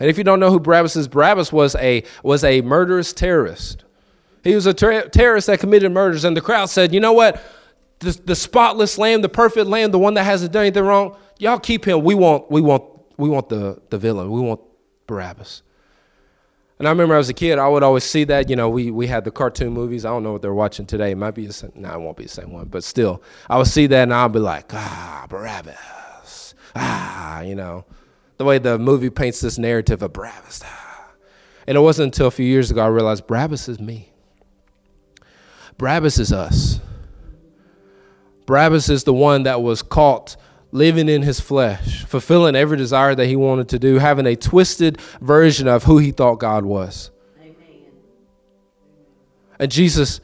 And 0.00 0.08
if 0.10 0.18
you 0.18 0.24
don't 0.24 0.40
know 0.40 0.50
who 0.50 0.58
Barabbas 0.58 0.96
is, 0.96 1.06
Barabbas 1.06 1.52
was 1.52 1.74
a, 1.76 2.02
was 2.22 2.44
a 2.44 2.62
murderous 2.62 3.12
terrorist. 3.12 3.84
He 4.42 4.54
was 4.54 4.66
a 4.66 4.74
ter- 4.74 5.08
terrorist 5.08 5.48
that 5.48 5.60
committed 5.60 5.92
murders, 5.92 6.24
and 6.24 6.36
the 6.36 6.40
crowd 6.40 6.70
said, 6.70 6.94
you 6.94 7.00
know 7.00 7.12
what? 7.12 7.42
The, 8.00 8.12
the 8.24 8.34
spotless 8.34 8.98
lamb, 8.98 9.22
the 9.22 9.28
perfect 9.28 9.66
lamb, 9.66 9.90
the 9.90 9.98
one 9.98 10.14
that 10.14 10.24
hasn't 10.24 10.52
done 10.52 10.62
anything 10.62 10.84
wrong, 10.84 11.16
y'all 11.38 11.58
keep 11.58 11.86
him. 11.86 12.02
We 12.04 12.14
want, 12.14 12.50
we 12.50 12.60
want, 12.60 12.84
we 13.16 13.28
want 13.28 13.48
the, 13.48 13.80
the 13.90 13.98
villain. 13.98 14.30
We 14.30 14.40
want 14.40 14.60
Barabbas. 15.06 15.62
And 16.78 16.86
I 16.86 16.90
remember 16.90 17.14
as 17.14 17.30
a 17.30 17.34
kid, 17.34 17.58
I 17.58 17.68
would 17.68 17.82
always 17.82 18.04
see 18.04 18.24
that. 18.24 18.50
You 18.50 18.56
know, 18.56 18.68
we, 18.68 18.90
we 18.90 19.06
had 19.06 19.24
the 19.24 19.30
cartoon 19.30 19.72
movies. 19.72 20.04
I 20.04 20.10
don't 20.10 20.22
know 20.22 20.32
what 20.32 20.42
they're 20.42 20.52
watching 20.52 20.84
today. 20.84 21.12
It 21.12 21.16
might 21.16 21.30
be 21.30 21.46
the. 21.46 21.72
No, 21.74 21.94
it 21.94 22.00
won't 22.00 22.18
be 22.18 22.24
the 22.24 22.28
same 22.28 22.52
one. 22.52 22.66
But 22.66 22.84
still, 22.84 23.22
I 23.48 23.56
would 23.56 23.66
see 23.66 23.86
that 23.86 24.02
and 24.02 24.12
I'd 24.12 24.32
be 24.32 24.40
like, 24.40 24.74
ah, 24.74 25.26
Barabbas. 25.28 26.54
Ah, 26.74 27.40
you 27.40 27.54
know 27.54 27.86
the 28.38 28.44
way 28.44 28.58
the 28.58 28.78
movie 28.78 29.10
paints 29.10 29.40
this 29.40 29.58
narrative 29.58 30.02
of 30.02 30.12
Barabbas. 30.12 30.62
And 31.66 31.76
it 31.76 31.80
wasn't 31.80 32.14
until 32.14 32.26
a 32.26 32.30
few 32.30 32.46
years 32.46 32.70
ago 32.70 32.82
I 32.82 32.88
realized 32.88 33.26
Barabbas 33.26 33.68
is 33.68 33.80
me. 33.80 34.12
Barabbas 35.78 36.18
is 36.18 36.32
us. 36.32 36.75
Barabbas 38.46 38.88
is 38.88 39.04
the 39.04 39.12
one 39.12 39.42
that 39.42 39.60
was 39.60 39.82
caught 39.82 40.36
living 40.72 41.08
in 41.08 41.22
his 41.22 41.40
flesh, 41.40 42.04
fulfilling 42.04 42.54
every 42.56 42.76
desire 42.76 43.14
that 43.14 43.26
he 43.26 43.36
wanted 43.36 43.68
to 43.70 43.78
do, 43.78 43.98
having 43.98 44.26
a 44.26 44.36
twisted 44.36 45.00
version 45.20 45.68
of 45.68 45.84
who 45.84 45.98
he 45.98 46.12
thought 46.12 46.36
God 46.36 46.64
was. 46.64 47.10
Amen. 47.40 47.54
And 49.58 49.70
Jesus 49.70 50.20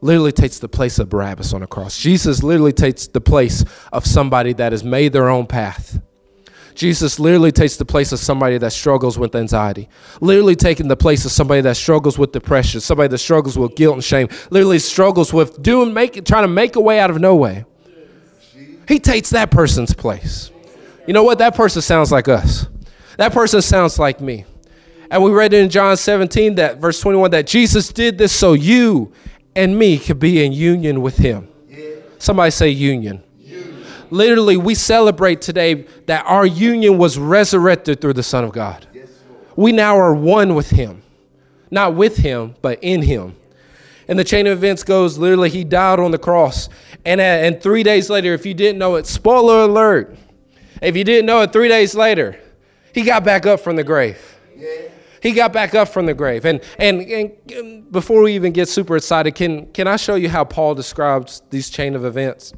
literally 0.00 0.32
takes 0.32 0.58
the 0.58 0.68
place 0.68 0.98
of 0.98 1.08
Barabbas 1.08 1.52
on 1.54 1.62
the 1.62 1.66
cross. 1.66 1.98
Jesus 1.98 2.42
literally 2.42 2.72
takes 2.72 3.06
the 3.06 3.20
place 3.20 3.64
of 3.92 4.06
somebody 4.06 4.52
that 4.54 4.72
has 4.72 4.84
made 4.84 5.12
their 5.12 5.28
own 5.28 5.46
path 5.46 6.00
Jesus 6.74 7.20
literally 7.20 7.52
takes 7.52 7.76
the 7.76 7.84
place 7.84 8.12
of 8.12 8.18
somebody 8.18 8.58
that 8.58 8.72
struggles 8.72 9.18
with 9.18 9.34
anxiety, 9.36 9.88
literally 10.20 10.56
taking 10.56 10.88
the 10.88 10.96
place 10.96 11.24
of 11.24 11.30
somebody 11.30 11.60
that 11.60 11.76
struggles 11.76 12.18
with 12.18 12.32
depression, 12.32 12.80
somebody 12.80 13.08
that 13.08 13.18
struggles 13.18 13.56
with 13.56 13.76
guilt 13.76 13.94
and 13.94 14.04
shame, 14.04 14.28
literally 14.50 14.78
struggles 14.78 15.32
with 15.32 15.62
doing, 15.62 15.94
make, 15.94 16.24
trying 16.24 16.42
to 16.42 16.48
make 16.48 16.76
a 16.76 16.80
way 16.80 16.98
out 16.98 17.10
of 17.10 17.20
no 17.20 17.36
way. 17.36 17.64
He 18.88 18.98
takes 18.98 19.30
that 19.30 19.50
person's 19.50 19.94
place. 19.94 20.50
You 21.06 21.14
know 21.14 21.22
what? 21.22 21.38
That 21.38 21.54
person 21.54 21.80
sounds 21.80 22.10
like 22.10 22.28
us. 22.28 22.66
That 23.18 23.32
person 23.32 23.62
sounds 23.62 23.98
like 23.98 24.20
me. 24.20 24.44
And 25.10 25.22
we 25.22 25.30
read 25.30 25.54
in 25.54 25.70
John 25.70 25.96
17 25.96 26.56
that 26.56 26.78
verse 26.78 27.00
21 27.00 27.30
that 27.30 27.46
Jesus 27.46 27.88
did 27.88 28.18
this 28.18 28.32
so 28.32 28.54
you 28.54 29.12
and 29.54 29.78
me 29.78 29.98
could 29.98 30.18
be 30.18 30.44
in 30.44 30.52
union 30.52 31.02
with 31.02 31.16
him. 31.16 31.48
Somebody 32.18 32.50
say 32.50 32.70
union. 32.70 33.22
Literally, 34.10 34.56
we 34.56 34.74
celebrate 34.74 35.40
today 35.40 35.86
that 36.06 36.24
our 36.26 36.46
union 36.46 36.98
was 36.98 37.18
resurrected 37.18 38.00
through 38.00 38.14
the 38.14 38.22
Son 38.22 38.44
of 38.44 38.52
God. 38.52 38.86
We 39.56 39.72
now 39.72 39.96
are 39.96 40.14
one 40.14 40.54
with 40.54 40.70
Him. 40.70 41.02
Not 41.70 41.94
with 41.94 42.16
Him, 42.16 42.54
but 42.62 42.78
in 42.82 43.02
Him. 43.02 43.36
And 44.06 44.18
the 44.18 44.24
chain 44.24 44.46
of 44.46 44.58
events 44.58 44.82
goes 44.82 45.18
literally, 45.18 45.50
He 45.50 45.64
died 45.64 45.98
on 45.98 46.10
the 46.10 46.18
cross. 46.18 46.68
And, 47.04 47.20
uh, 47.20 47.24
and 47.24 47.60
three 47.60 47.82
days 47.82 48.10
later, 48.10 48.34
if 48.34 48.44
you 48.46 48.54
didn't 48.54 48.78
know 48.78 48.96
it, 48.96 49.06
spoiler 49.06 49.62
alert, 49.62 50.16
if 50.82 50.96
you 50.96 51.04
didn't 51.04 51.26
know 51.26 51.40
it, 51.42 51.52
three 51.52 51.68
days 51.68 51.94
later, 51.94 52.38
He 52.92 53.02
got 53.02 53.24
back 53.24 53.46
up 53.46 53.60
from 53.60 53.76
the 53.76 53.84
grave. 53.84 54.18
he 55.22 55.32
got 55.32 55.52
back 55.52 55.74
up 55.74 55.88
from 55.88 56.06
the 56.06 56.14
grave. 56.14 56.44
And, 56.44 56.60
and, 56.78 57.00
and 57.00 57.90
before 57.90 58.22
we 58.22 58.34
even 58.34 58.52
get 58.52 58.68
super 58.68 58.96
excited, 58.96 59.34
can, 59.34 59.66
can 59.72 59.86
I 59.88 59.96
show 59.96 60.16
you 60.16 60.28
how 60.28 60.44
Paul 60.44 60.74
describes 60.74 61.42
these 61.50 61.70
chain 61.70 61.94
of 61.94 62.04
events? 62.04 62.52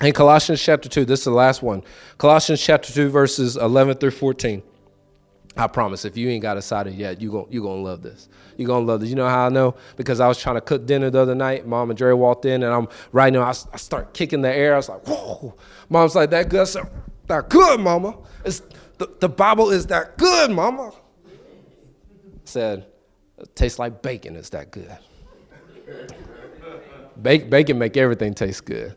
In 0.00 0.12
Colossians 0.14 0.62
chapter 0.62 0.88
2, 0.88 1.04
this 1.04 1.20
is 1.20 1.24
the 1.24 1.30
last 1.30 1.62
one. 1.62 1.82
Colossians 2.16 2.60
chapter 2.62 2.92
2, 2.92 3.10
verses 3.10 3.56
11 3.56 3.98
through 3.98 4.12
14. 4.12 4.62
I 5.56 5.66
promise, 5.66 6.04
if 6.04 6.16
you 6.16 6.28
ain't 6.30 6.42
got 6.42 6.56
a 6.56 6.58
excited 6.58 6.94
yet, 6.94 7.20
you're 7.20 7.32
going 7.32 7.52
you 7.52 7.62
gonna 7.62 7.82
love 7.82 8.02
this. 8.02 8.28
You're 8.56 8.68
going 8.68 8.86
to 8.86 8.92
love 8.92 9.00
this. 9.00 9.10
You 9.10 9.16
know 9.16 9.28
how 9.28 9.46
I 9.46 9.48
know? 9.48 9.74
Because 9.96 10.20
I 10.20 10.28
was 10.28 10.40
trying 10.40 10.54
to 10.54 10.60
cook 10.60 10.86
dinner 10.86 11.10
the 11.10 11.18
other 11.18 11.34
night. 11.34 11.66
Mom 11.66 11.90
and 11.90 11.98
Dre 11.98 12.12
walked 12.12 12.44
in, 12.44 12.62
and 12.62 12.72
I'm 12.72 12.88
right 13.12 13.32
now, 13.32 13.42
I, 13.42 13.50
I 13.50 13.76
start 13.76 14.14
kicking 14.14 14.42
the 14.42 14.54
air. 14.54 14.74
I 14.74 14.76
was 14.76 14.88
like, 14.88 15.06
whoa. 15.06 15.54
Mom's 15.88 16.14
like, 16.14 16.30
that 16.30 16.48
good? 16.48 16.60
I 16.60 16.64
said, 16.64 16.86
that 17.26 17.48
good, 17.48 17.80
mama. 17.80 18.16
It's, 18.44 18.62
the, 18.98 19.10
the 19.20 19.28
Bible 19.28 19.70
is 19.70 19.86
that 19.86 20.16
good, 20.18 20.50
mama. 20.50 20.92
I 21.26 21.30
said, 22.44 22.86
It 23.38 23.54
tastes 23.56 23.78
like 23.78 24.02
bacon. 24.02 24.36
It's 24.36 24.50
that 24.50 24.70
good. 24.70 24.96
bacon 27.20 27.78
make 27.78 27.96
everything 27.96 28.34
taste 28.34 28.64
good. 28.64 28.94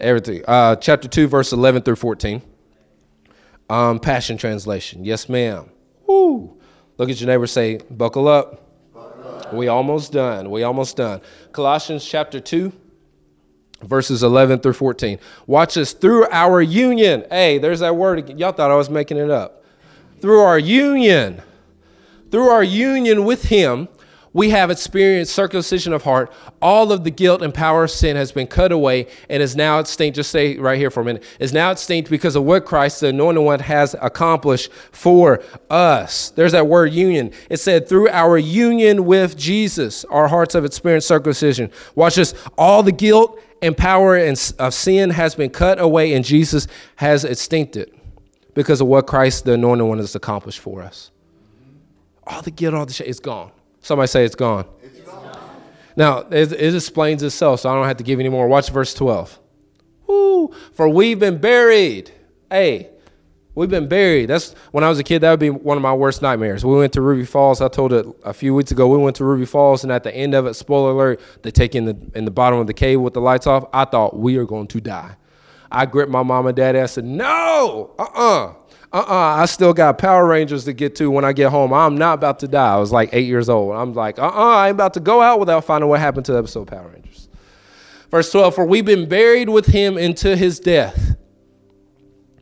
Everything. 0.00 0.42
Uh, 0.46 0.76
chapter 0.76 1.08
2, 1.08 1.26
verse 1.26 1.52
11 1.52 1.82
through 1.82 1.96
14. 1.96 2.42
Um, 3.68 3.98
Passion 3.98 4.38
Translation. 4.38 5.04
Yes, 5.04 5.28
ma'am. 5.28 5.70
Woo. 6.06 6.58
Look 6.96 7.10
at 7.10 7.20
your 7.20 7.28
neighbor 7.28 7.46
say, 7.46 7.78
buckle 7.90 8.28
up. 8.28 8.64
We 9.52 9.68
almost 9.68 10.12
done. 10.12 10.50
We 10.50 10.62
almost 10.62 10.96
done. 10.96 11.20
Colossians 11.52 12.04
chapter 12.04 12.38
2, 12.38 12.72
verses 13.82 14.22
11 14.22 14.60
through 14.60 14.74
14. 14.74 15.18
Watch 15.46 15.74
this. 15.74 15.92
Through 15.92 16.26
our 16.28 16.60
union. 16.60 17.24
Hey, 17.30 17.58
there's 17.58 17.80
that 17.80 17.96
word 17.96 18.18
again. 18.18 18.38
Y'all 18.38 18.52
thought 18.52 18.70
I 18.70 18.76
was 18.76 18.90
making 18.90 19.16
it 19.16 19.30
up. 19.30 19.64
Through 20.20 20.40
our 20.40 20.58
union. 20.58 21.42
Through 22.30 22.48
our 22.48 22.62
union 22.62 23.24
with 23.24 23.44
him, 23.44 23.88
we 24.32 24.50
have 24.50 24.70
experienced 24.70 25.34
circumcision 25.34 25.92
of 25.92 26.02
heart. 26.02 26.32
All 26.60 26.92
of 26.92 27.04
the 27.04 27.10
guilt 27.10 27.42
and 27.42 27.52
power 27.52 27.84
of 27.84 27.90
sin 27.90 28.16
has 28.16 28.30
been 28.30 28.46
cut 28.46 28.72
away 28.72 29.06
and 29.28 29.42
is 29.42 29.56
now 29.56 29.78
extinct. 29.78 30.16
Just 30.16 30.30
stay 30.30 30.58
right 30.58 30.78
here 30.78 30.90
for 30.90 31.00
a 31.00 31.04
minute. 31.04 31.24
Is 31.40 31.52
now 31.52 31.70
extinct 31.70 32.10
because 32.10 32.36
of 32.36 32.44
what 32.44 32.66
Christ, 32.66 33.00
the 33.00 33.08
anointed 33.08 33.42
one, 33.42 33.60
has 33.60 33.94
accomplished 34.00 34.70
for 34.92 35.42
us. 35.70 36.30
There's 36.30 36.52
that 36.52 36.66
word 36.66 36.92
union. 36.92 37.32
It 37.48 37.58
said, 37.58 37.88
through 37.88 38.08
our 38.10 38.38
union 38.38 39.06
with 39.06 39.36
Jesus, 39.36 40.04
our 40.06 40.28
hearts 40.28 40.54
have 40.54 40.64
experienced 40.64 41.08
circumcision. 41.08 41.70
Watch 41.94 42.16
this. 42.16 42.34
All 42.56 42.82
the 42.82 42.92
guilt 42.92 43.40
and 43.62 43.76
power 43.76 44.18
of 44.18 44.74
sin 44.74 45.10
has 45.10 45.34
been 45.34 45.50
cut 45.50 45.80
away 45.80 46.14
and 46.14 46.24
Jesus 46.24 46.68
has 46.96 47.24
extincted 47.24 47.92
because 48.54 48.80
of 48.80 48.86
what 48.88 49.06
Christ, 49.06 49.44
the 49.44 49.54
anointed 49.54 49.86
one, 49.86 49.98
has 49.98 50.14
accomplished 50.14 50.58
for 50.58 50.82
us. 50.82 51.10
All 52.26 52.42
the 52.42 52.50
guilt, 52.50 52.74
all 52.74 52.86
the 52.86 52.92
shame, 52.92 53.08
it's 53.08 53.20
gone. 53.20 53.52
Somebody 53.80 54.08
say 54.08 54.24
it's 54.24 54.34
gone. 54.34 54.66
It's 54.82 55.00
gone. 55.00 55.36
Now, 55.96 56.18
it, 56.30 56.52
it 56.52 56.74
explains 56.74 57.22
itself, 57.22 57.60
so 57.60 57.70
I 57.70 57.74
don't 57.74 57.86
have 57.86 57.96
to 57.96 58.04
give 58.04 58.20
any 58.20 58.28
more. 58.28 58.46
Watch 58.48 58.70
verse 58.70 58.94
12. 58.94 59.38
Woo, 60.06 60.52
for 60.72 60.88
we've 60.88 61.18
been 61.18 61.38
buried. 61.38 62.10
Hey, 62.50 62.90
we've 63.54 63.68
been 63.68 63.88
buried. 63.88 64.26
That's 64.26 64.54
when 64.70 64.84
I 64.84 64.88
was 64.88 64.98
a 64.98 65.02
kid, 65.02 65.20
that 65.20 65.30
would 65.30 65.40
be 65.40 65.50
one 65.50 65.76
of 65.76 65.82
my 65.82 65.92
worst 65.92 66.22
nightmares. 66.22 66.64
We 66.64 66.76
went 66.76 66.92
to 66.94 67.02
Ruby 67.02 67.24
Falls. 67.24 67.60
I 67.60 67.68
told 67.68 67.92
it 67.92 68.06
a 68.24 68.32
few 68.32 68.54
weeks 68.54 68.70
ago. 68.70 68.86
We 68.88 68.98
went 68.98 69.16
to 69.16 69.24
Ruby 69.24 69.44
Falls, 69.44 69.82
and 69.82 69.92
at 69.92 70.04
the 70.04 70.14
end 70.14 70.34
of 70.34 70.46
it, 70.46 70.54
spoiler 70.54 70.92
alert, 70.92 71.20
they 71.42 71.50
take 71.50 71.74
in 71.74 71.84
the 71.84 71.96
in 72.14 72.24
the 72.24 72.30
bottom 72.30 72.58
of 72.58 72.66
the 72.66 72.74
cave 72.74 73.00
with 73.00 73.14
the 73.14 73.20
lights 73.20 73.46
off. 73.46 73.64
I 73.72 73.84
thought 73.84 74.16
we 74.18 74.36
are 74.36 74.44
going 74.46 74.68
to 74.68 74.80
die. 74.80 75.16
I 75.70 75.86
gripped 75.86 76.10
my 76.10 76.22
mom 76.22 76.46
and 76.46 76.56
dad 76.56 76.74
and 76.74 76.84
I 76.84 76.86
said, 76.86 77.04
No, 77.04 77.94
uh 77.98 78.02
uh-uh. 78.02 78.46
uh 78.46 78.54
uh-uh, 78.92 79.42
I 79.42 79.44
still 79.46 79.74
got 79.74 79.98
Power 79.98 80.26
Rangers 80.26 80.64
to 80.64 80.72
get 80.72 80.96
to 80.96 81.10
when 81.10 81.24
I 81.24 81.32
get 81.32 81.50
home. 81.50 81.74
I'm 81.74 81.98
not 81.98 82.14
about 82.14 82.38
to 82.40 82.48
die. 82.48 82.74
I 82.74 82.78
was 82.78 82.90
like 82.90 83.10
eight 83.12 83.26
years 83.26 83.48
old. 83.48 83.74
I'm 83.74 83.92
like, 83.92 84.18
uh-uh, 84.18 84.30
I 84.30 84.68
ain't 84.68 84.74
about 84.74 84.94
to 84.94 85.00
go 85.00 85.20
out 85.20 85.38
without 85.40 85.64
finding 85.64 85.90
what 85.90 86.00
happened 86.00 86.24
to 86.26 86.32
the 86.32 86.38
episode 86.38 86.68
Power 86.68 86.88
Rangers. 86.88 87.28
Verse 88.10 88.32
12, 88.32 88.54
for 88.54 88.64
we've 88.64 88.86
been 88.86 89.06
buried 89.06 89.50
with 89.50 89.66
him 89.66 89.98
into 89.98 90.34
his 90.34 90.58
death. 90.58 91.16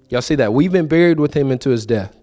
Y'all 0.08 0.22
see 0.22 0.36
that? 0.36 0.52
We've 0.52 0.70
been 0.70 0.86
buried 0.86 1.18
with 1.18 1.34
him 1.34 1.50
into 1.50 1.70
his 1.70 1.84
death. 1.84 2.16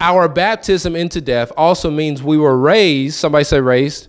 Our 0.00 0.28
baptism 0.28 0.96
into 0.96 1.20
death 1.20 1.52
also 1.56 1.90
means 1.90 2.22
we 2.22 2.38
were 2.38 2.56
raised, 2.56 3.16
somebody 3.16 3.44
say 3.44 3.60
raised, 3.60 4.08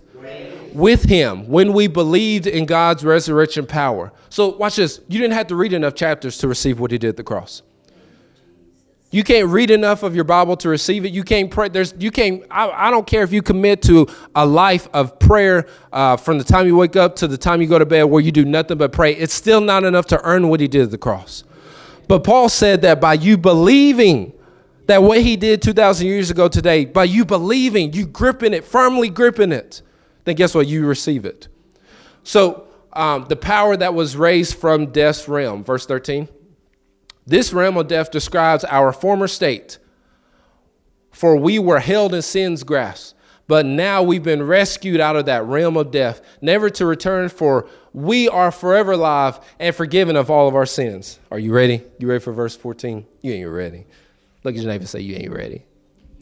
with 0.72 1.02
him 1.02 1.46
when 1.48 1.74
we 1.74 1.88
believed 1.88 2.46
in 2.46 2.64
God's 2.64 3.04
resurrection 3.04 3.66
power. 3.66 4.12
So 4.30 4.56
watch 4.56 4.76
this. 4.76 5.00
You 5.08 5.20
didn't 5.20 5.34
have 5.34 5.48
to 5.48 5.56
read 5.56 5.74
enough 5.74 5.94
chapters 5.94 6.38
to 6.38 6.48
receive 6.48 6.80
what 6.80 6.90
he 6.90 6.96
did 6.96 7.08
at 7.08 7.16
the 7.16 7.24
cross. 7.24 7.62
You 9.12 9.24
can't 9.24 9.48
read 9.48 9.72
enough 9.72 10.04
of 10.04 10.14
your 10.14 10.22
Bible 10.22 10.56
to 10.58 10.68
receive 10.68 11.04
it. 11.04 11.12
You 11.12 11.24
can't 11.24 11.50
pray. 11.50 11.68
There's, 11.68 11.94
you 11.98 12.12
can't, 12.12 12.44
I, 12.48 12.70
I 12.70 12.90
don't 12.92 13.06
care 13.06 13.24
if 13.24 13.32
you 13.32 13.42
commit 13.42 13.82
to 13.82 14.06
a 14.36 14.46
life 14.46 14.88
of 14.92 15.18
prayer 15.18 15.66
uh, 15.92 16.16
from 16.16 16.38
the 16.38 16.44
time 16.44 16.66
you 16.66 16.76
wake 16.76 16.94
up 16.94 17.16
to 17.16 17.26
the 17.26 17.36
time 17.36 17.60
you 17.60 17.66
go 17.66 17.78
to 17.78 17.86
bed 17.86 18.04
where 18.04 18.22
you 18.22 18.30
do 18.30 18.44
nothing 18.44 18.78
but 18.78 18.92
pray. 18.92 19.12
It's 19.14 19.34
still 19.34 19.60
not 19.60 19.82
enough 19.82 20.06
to 20.06 20.20
earn 20.22 20.48
what 20.48 20.60
he 20.60 20.68
did 20.68 20.82
at 20.82 20.90
the 20.92 20.98
cross. 20.98 21.42
But 22.06 22.22
Paul 22.22 22.48
said 22.48 22.82
that 22.82 23.00
by 23.00 23.14
you 23.14 23.36
believing 23.36 24.32
that 24.86 25.02
what 25.02 25.20
he 25.20 25.36
did 25.36 25.60
2,000 25.60 26.06
years 26.06 26.30
ago 26.30 26.46
today, 26.46 26.84
by 26.84 27.04
you 27.04 27.24
believing, 27.24 27.92
you 27.92 28.06
gripping 28.06 28.54
it, 28.54 28.64
firmly 28.64 29.08
gripping 29.08 29.50
it, 29.50 29.82
then 30.24 30.36
guess 30.36 30.54
what? 30.54 30.68
You 30.68 30.86
receive 30.86 31.24
it. 31.24 31.48
So 32.22 32.68
um, 32.92 33.26
the 33.28 33.36
power 33.36 33.76
that 33.76 33.92
was 33.92 34.16
raised 34.16 34.56
from 34.56 34.86
death's 34.86 35.28
realm, 35.28 35.64
verse 35.64 35.86
13. 35.86 36.28
This 37.26 37.52
realm 37.52 37.76
of 37.76 37.88
death 37.88 38.10
describes 38.10 38.64
our 38.64 38.92
former 38.92 39.28
state, 39.28 39.78
for 41.12 41.36
we 41.36 41.58
were 41.58 41.80
held 41.80 42.14
in 42.14 42.22
sin's 42.22 42.62
grasp. 42.62 43.16
But 43.46 43.66
now 43.66 44.04
we've 44.04 44.22
been 44.22 44.44
rescued 44.44 45.00
out 45.00 45.16
of 45.16 45.26
that 45.26 45.44
realm 45.44 45.76
of 45.76 45.90
death, 45.90 46.22
never 46.40 46.70
to 46.70 46.86
return, 46.86 47.28
for 47.28 47.66
we 47.92 48.28
are 48.28 48.52
forever 48.52 48.92
alive 48.92 49.40
and 49.58 49.74
forgiven 49.74 50.14
of 50.14 50.30
all 50.30 50.46
of 50.46 50.54
our 50.54 50.66
sins. 50.66 51.18
Are 51.32 51.38
you 51.38 51.52
ready? 51.52 51.82
You 51.98 52.06
ready 52.06 52.20
for 52.20 52.32
verse 52.32 52.54
14? 52.54 53.04
You 53.22 53.32
ain't 53.32 53.50
ready. 53.50 53.86
Look 54.44 54.54
at 54.54 54.60
your 54.60 54.70
neighbor 54.70 54.82
and 54.82 54.88
say, 54.88 55.00
You 55.00 55.16
ain't 55.16 55.32
ready. 55.32 55.64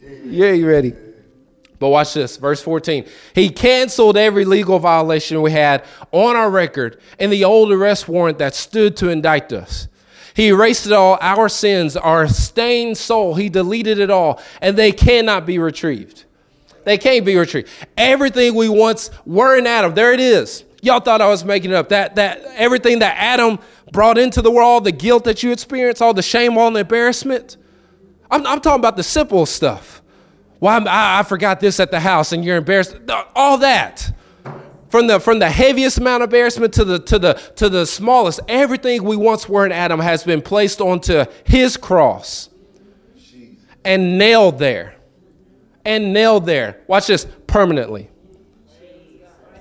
You 0.01 0.67
ready. 0.67 0.95
But 1.77 1.89
watch 1.89 2.13
this, 2.13 2.37
verse 2.37 2.61
14. 2.61 3.05
He 3.33 3.49
canceled 3.49 4.17
every 4.17 4.43
legal 4.43 4.79
violation 4.79 5.41
we 5.41 5.51
had 5.51 5.85
on 6.11 6.35
our 6.35 6.49
record 6.49 6.99
and 7.19 7.31
the 7.31 7.45
old 7.45 7.71
arrest 7.71 8.07
warrant 8.07 8.39
that 8.39 8.53
stood 8.53 8.97
to 8.97 9.09
indict 9.09 9.53
us. 9.53 9.87
He 10.33 10.47
erased 10.47 10.85
it 10.85 10.91
all, 10.91 11.17
our 11.21 11.49
sins, 11.49 11.95
our 11.95 12.27
stained 12.27 12.97
soul. 12.97 13.35
He 13.35 13.49
deleted 13.49 13.99
it 13.99 14.09
all, 14.09 14.41
and 14.61 14.77
they 14.77 14.91
cannot 14.91 15.45
be 15.45 15.59
retrieved. 15.59 16.25
They 16.85 16.97
can't 16.97 17.25
be 17.25 17.35
retrieved. 17.35 17.69
Everything 17.97 18.55
we 18.55 18.69
once 18.69 19.11
were 19.25 19.57
in 19.57 19.67
Adam, 19.67 19.93
there 19.93 20.13
it 20.13 20.19
is. 20.19 20.63
Y'all 20.81 20.99
thought 20.99 21.21
I 21.21 21.27
was 21.27 21.43
making 21.43 21.71
it 21.71 21.75
up. 21.75 21.89
That 21.89 22.15
that 22.15 22.41
everything 22.55 22.99
that 22.99 23.15
Adam 23.17 23.59
brought 23.91 24.17
into 24.17 24.41
the 24.41 24.51
world, 24.51 24.85
the 24.85 24.91
guilt 24.91 25.25
that 25.25 25.43
you 25.43 25.51
experienced, 25.51 26.01
all 26.01 26.13
the 26.13 26.21
shame, 26.21 26.57
all 26.57 26.71
the 26.71 26.81
embarrassment. 26.81 27.57
I'm, 28.31 28.45
I'm 28.45 28.61
talking 28.61 28.79
about 28.79 28.95
the 28.95 29.03
simple 29.03 29.45
stuff. 29.45 30.01
Why 30.59 30.77
well, 30.77 30.87
I, 30.87 31.19
I 31.19 31.23
forgot 31.23 31.59
this 31.59 31.79
at 31.79 31.91
the 31.91 31.99
house, 31.99 32.31
and 32.31 32.45
you're 32.45 32.57
embarrassed. 32.57 32.95
All 33.35 33.57
that 33.57 34.11
from 34.89 35.07
the 35.07 35.19
from 35.19 35.39
the 35.39 35.49
heaviest 35.49 35.97
amount 35.97 36.23
of 36.23 36.27
embarrassment 36.27 36.73
to 36.73 36.83
the 36.83 36.99
to 36.99 37.19
the 37.19 37.33
to 37.55 37.69
the 37.69 37.85
smallest 37.85 38.39
everything 38.47 39.03
we 39.03 39.15
once 39.15 39.47
were 39.47 39.65
in 39.65 39.71
adam 39.71 39.99
has 39.99 40.23
been 40.23 40.41
placed 40.41 40.81
onto 40.81 41.25
his 41.43 41.77
cross 41.77 42.49
and 43.85 44.17
nailed 44.17 44.59
there 44.59 44.95
and 45.85 46.13
nailed 46.13 46.45
there. 46.45 46.81
Watch 46.87 47.07
this 47.07 47.25
permanently. 47.47 48.09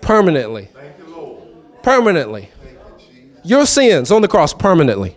Permanently. 0.00 0.68
Permanently. 1.82 2.50
Your 3.44 3.66
sins 3.66 4.10
on 4.12 4.22
the 4.22 4.28
cross 4.28 4.52
permanently. 4.52 5.16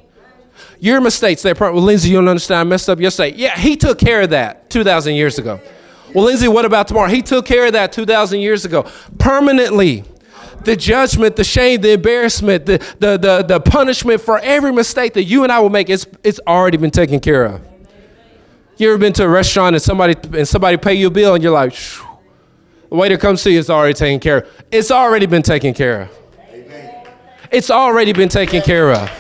Your 0.80 1.02
mistakes 1.02 1.44
there 1.44 1.54
well 1.60 1.74
lindsay 1.76 2.10
you 2.10 2.16
don't 2.16 2.28
understand 2.28 2.60
i 2.60 2.64
messed 2.64 2.90
up 2.90 3.00
yesterday. 3.00 3.36
Yeah 3.36 3.58
he 3.58 3.76
took 3.76 4.00
care 4.00 4.22
of 4.22 4.32
that 4.32 4.70
2000 4.72 5.14
years 5.14 5.38
ago 5.38 5.60
well, 6.14 6.26
Lindsay, 6.26 6.48
what 6.48 6.66
about 6.66 6.88
tomorrow? 6.88 7.10
He 7.10 7.22
took 7.22 7.46
care 7.46 7.68
of 7.68 7.74
that 7.74 7.92
2,000 7.92 8.40
years 8.40 8.66
ago. 8.66 8.90
Permanently. 9.18 10.04
The 10.64 10.76
judgment, 10.76 11.38
the 11.38 11.44
shame, 11.44 11.82
the 11.82 11.94
embarrassment, 11.94 12.68
the, 12.68 12.78
the, 13.00 13.18
the, 13.18 13.44
the 13.44 13.60
punishment 13.60 14.22
for 14.22 14.38
every 14.40 14.72
mistake 14.72 15.14
that 15.14 15.24
you 15.24 15.44
and 15.44 15.52
I 15.52 15.60
will 15.60 15.72
make, 15.72 15.90
it's, 15.90 16.06
it's 16.24 16.40
already 16.46 16.78
been 16.78 16.92
taken 16.92 17.20
care 17.20 17.46
of. 17.46 17.62
You 18.78 18.90
ever 18.90 18.98
been 19.00 19.14
to 19.14 19.26
a 19.26 19.28
restaurant 19.28 19.76
and 19.76 19.82
somebody 19.82 20.16
and 20.38 20.48
somebody 20.48 20.78
pay 20.78 20.94
you 20.94 21.08
a 21.08 21.12
bill 21.12 21.34
and 21.34 21.44
you're 21.44 21.52
like, 21.52 21.74
Shh. 21.74 22.02
the 22.90 22.96
waiter 22.96 23.18
comes 23.18 23.42
to 23.44 23.52
you, 23.52 23.60
it's 23.60 23.70
already 23.72 23.94
taken 23.94 24.20
care 24.20 24.38
of. 24.38 24.64
It's 24.72 24.92
already 24.92 25.26
been 25.26 25.44
taken 25.44 25.74
care 25.74 26.04
of. 26.04 26.10
It's 27.52 27.70
already 27.70 28.14
been 28.14 28.30
taken 28.30 28.62
care 28.62 28.92
of. 28.92 29.12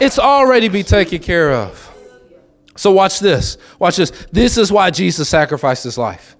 It's 0.00 0.18
already 0.18 0.68
been 0.68 0.84
taken 0.84 1.18
care 1.18 1.52
of. 1.52 1.85
So, 2.76 2.92
watch 2.92 3.20
this. 3.20 3.58
Watch 3.78 3.96
this. 3.96 4.10
This 4.32 4.58
is 4.58 4.70
why 4.70 4.90
Jesus 4.90 5.28
sacrificed 5.28 5.84
his 5.84 5.98
life. 5.98 6.36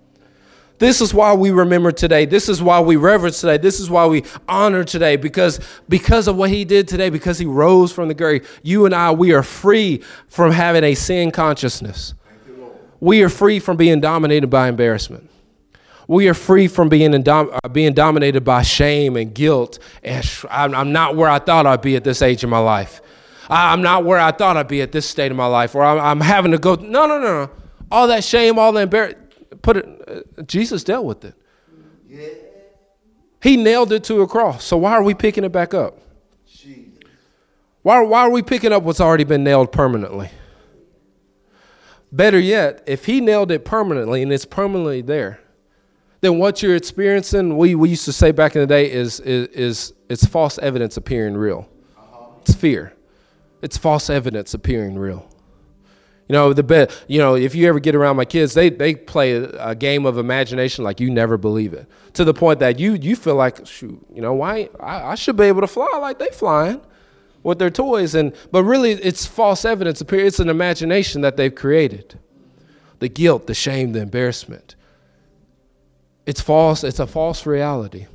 This 0.78 1.00
is 1.00 1.14
why 1.14 1.32
we 1.32 1.50
remember 1.50 1.90
today. 1.90 2.26
This 2.26 2.48
is 2.48 2.62
why 2.62 2.80
we 2.80 2.96
reverence 2.96 3.40
today. 3.40 3.56
This 3.56 3.80
is 3.80 3.88
why 3.88 4.06
we 4.06 4.24
honor 4.46 4.84
today 4.84 5.16
because 5.16 5.58
because 5.88 6.28
of 6.28 6.36
what 6.36 6.50
he 6.50 6.64
did 6.64 6.86
today 6.86 7.08
because 7.08 7.38
he 7.38 7.46
rose 7.46 7.92
from 7.92 8.08
the 8.08 8.14
grave. 8.14 8.60
You 8.62 8.84
and 8.84 8.94
I 8.94 9.10
we 9.12 9.32
are 9.32 9.42
free 9.42 10.02
from 10.28 10.52
having 10.52 10.84
a 10.84 10.94
sin 10.94 11.30
consciousness. 11.30 12.14
We 13.00 13.22
are 13.22 13.28
free 13.28 13.58
from 13.58 13.76
being 13.76 14.00
dominated 14.00 14.48
by 14.48 14.68
embarrassment. 14.68 15.30
We 16.08 16.28
are 16.28 16.34
free 16.34 16.68
from 16.68 16.88
being 16.88 17.26
uh, 17.28 17.58
being 17.72 17.94
dominated 17.94 18.44
by 18.44 18.62
shame 18.62 19.16
and 19.16 19.34
guilt. 19.34 19.78
And 20.02 20.24
sh- 20.24 20.44
I'm, 20.50 20.74
I'm 20.74 20.92
not 20.92 21.16
where 21.16 21.28
I 21.28 21.38
thought 21.38 21.66
I'd 21.66 21.82
be 21.82 21.96
at 21.96 22.04
this 22.04 22.22
age 22.22 22.44
in 22.44 22.50
my 22.50 22.58
life. 22.58 23.00
I'm 23.48 23.82
not 23.82 24.04
where 24.04 24.18
I 24.18 24.32
thought 24.32 24.56
I'd 24.56 24.68
be 24.68 24.82
at 24.82 24.92
this 24.92 25.06
state 25.06 25.30
of 25.30 25.36
my 25.36 25.46
life, 25.46 25.74
or 25.74 25.84
I'm, 25.84 26.00
I'm 26.00 26.20
having 26.20 26.52
to 26.52 26.58
go. 26.58 26.74
No, 26.74 27.06
no, 27.06 27.18
no, 27.18 27.44
no. 27.44 27.50
All 27.90 28.08
that 28.08 28.24
shame, 28.24 28.58
all 28.58 28.72
that 28.72 28.82
embarrassment, 28.82 29.62
put 29.62 29.76
it. 29.76 29.86
Uh, 30.38 30.42
Jesus 30.42 30.82
dealt 30.84 31.04
with 31.04 31.24
it. 31.24 31.34
Yeah. 32.08 32.28
He 33.42 33.56
nailed 33.56 33.92
it 33.92 34.02
to 34.04 34.22
a 34.22 34.26
cross. 34.26 34.64
So 34.64 34.76
why 34.76 34.92
are 34.92 35.02
we 35.02 35.14
picking 35.14 35.44
it 35.44 35.52
back 35.52 35.74
up? 35.74 36.00
Why, 37.86 38.00
why 38.00 38.22
are 38.22 38.30
we 38.30 38.42
picking 38.42 38.72
up 38.72 38.82
what's 38.82 39.00
already 39.00 39.22
been 39.22 39.44
nailed 39.44 39.70
permanently? 39.70 40.28
Better 42.10 42.40
yet, 42.40 42.82
if 42.88 43.04
he 43.04 43.20
nailed 43.20 43.52
it 43.52 43.64
permanently 43.64 44.24
and 44.24 44.32
it's 44.32 44.44
permanently 44.44 45.02
there, 45.02 45.38
then 46.20 46.38
what 46.38 46.64
you're 46.64 46.74
experiencing, 46.74 47.56
we, 47.56 47.76
we 47.76 47.90
used 47.90 48.04
to 48.06 48.12
say 48.12 48.32
back 48.32 48.56
in 48.56 48.60
the 48.60 48.66
day, 48.66 48.90
is, 48.90 49.20
is, 49.20 49.46
is 49.50 49.92
it's 50.08 50.26
false 50.26 50.58
evidence 50.58 50.96
appearing 50.96 51.36
real. 51.36 51.68
It's 52.40 52.54
fear. 52.54 52.92
It's 53.66 53.76
false 53.76 54.08
evidence 54.08 54.54
appearing 54.54 54.96
real. 54.96 55.28
You 56.28 56.34
know, 56.34 56.52
the 56.52 56.62
be, 56.62 56.86
you 57.08 57.18
know, 57.18 57.34
if 57.34 57.52
you 57.52 57.66
ever 57.66 57.80
get 57.80 57.96
around 57.96 58.14
my 58.14 58.24
kids, 58.24 58.54
they 58.54 58.70
they 58.70 58.94
play 58.94 59.32
a, 59.32 59.74
game 59.74 60.06
of 60.06 60.18
imagination 60.18 60.84
like 60.84 61.00
you 61.00 61.10
never 61.10 61.36
believe 61.36 61.74
it. 61.74 61.88
To 62.12 62.22
the 62.22 62.32
point 62.32 62.60
that 62.60 62.78
you 62.78 62.92
you 62.94 63.16
feel 63.16 63.34
like, 63.34 63.66
shoot, 63.66 64.00
you 64.14 64.22
know, 64.22 64.34
why 64.34 64.68
I, 64.78 65.02
I 65.10 65.14
should 65.16 65.36
be 65.36 65.46
able 65.46 65.62
to 65.62 65.66
fly 65.66 65.98
like 66.00 66.20
they 66.20 66.28
flying 66.28 66.80
with 67.42 67.58
their 67.58 67.70
toys 67.70 68.14
and 68.14 68.32
but 68.52 68.62
really 68.62 68.92
it's 68.92 69.26
false 69.26 69.64
evidence. 69.64 70.00
It's 70.00 70.38
an 70.38 70.48
imagination 70.48 71.22
that 71.22 71.36
they've 71.36 71.52
created. 71.52 72.20
The 73.00 73.08
guilt, 73.08 73.48
the 73.48 73.54
shame, 73.54 73.94
the 73.94 74.00
embarrassment. 74.00 74.76
It's 76.24 76.40
false, 76.40 76.84
it's 76.84 77.00
a 77.00 77.06
false 77.08 77.44
reality. 77.46 78.06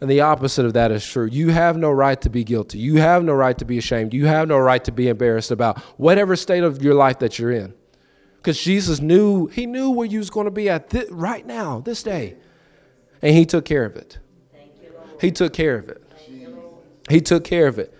And 0.00 0.08
the 0.08 0.20
opposite 0.20 0.64
of 0.64 0.74
that 0.74 0.92
is 0.92 1.04
true. 1.04 1.26
You 1.26 1.48
have 1.50 1.76
no 1.76 1.90
right 1.90 2.20
to 2.20 2.30
be 2.30 2.44
guilty. 2.44 2.78
You 2.78 2.96
have 2.96 3.24
no 3.24 3.34
right 3.34 3.58
to 3.58 3.64
be 3.64 3.78
ashamed. 3.78 4.14
You 4.14 4.26
have 4.26 4.46
no 4.46 4.58
right 4.58 4.82
to 4.84 4.92
be 4.92 5.08
embarrassed 5.08 5.50
about 5.50 5.78
whatever 5.98 6.36
state 6.36 6.62
of 6.62 6.82
your 6.82 6.94
life 6.94 7.18
that 7.18 7.38
you're 7.38 7.50
in. 7.50 7.74
Because 8.36 8.62
Jesus 8.62 9.00
knew, 9.00 9.48
He 9.48 9.66
knew 9.66 9.90
where 9.90 10.06
you 10.06 10.18
was 10.18 10.30
going 10.30 10.44
to 10.44 10.52
be 10.52 10.68
at 10.70 10.90
th- 10.90 11.08
right 11.10 11.44
now, 11.44 11.80
this 11.80 12.04
day. 12.04 12.36
And 13.20 13.34
He 13.34 13.44
took 13.44 13.64
care 13.64 13.84
of 13.84 13.96
it. 13.96 14.18
He 15.20 15.32
took 15.32 15.52
care 15.52 15.76
of 15.76 15.88
it. 15.88 16.02
He 17.10 17.20
took 17.20 17.42
care 17.42 17.66
of 17.66 17.78
it. 17.78 17.92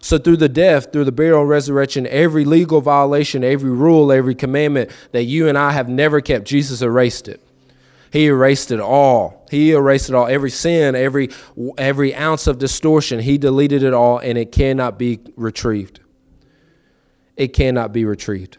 So 0.00 0.18
through 0.18 0.36
the 0.36 0.50
death, 0.50 0.92
through 0.92 1.04
the 1.04 1.12
burial 1.12 1.40
and 1.40 1.48
resurrection, 1.48 2.06
every 2.08 2.44
legal 2.44 2.82
violation, 2.82 3.42
every 3.42 3.70
rule, 3.70 4.12
every 4.12 4.34
commandment 4.34 4.90
that 5.12 5.24
you 5.24 5.48
and 5.48 5.56
I 5.56 5.72
have 5.72 5.88
never 5.88 6.20
kept, 6.20 6.44
Jesus 6.46 6.82
erased 6.82 7.28
it. 7.28 7.40
He 8.12 8.26
erased 8.26 8.70
it 8.70 8.80
all. 8.80 9.43
He 9.54 9.70
erased 9.70 10.08
it 10.08 10.16
all. 10.16 10.26
Every 10.26 10.50
sin, 10.50 10.96
every 10.96 11.30
every 11.78 12.12
ounce 12.14 12.48
of 12.48 12.58
distortion, 12.58 13.20
he 13.20 13.38
deleted 13.38 13.84
it 13.84 13.94
all 13.94 14.18
and 14.18 14.36
it 14.36 14.50
cannot 14.50 14.98
be 14.98 15.20
retrieved. 15.36 16.00
It 17.36 17.48
cannot 17.48 17.92
be 17.92 18.04
retrieved. 18.04 18.58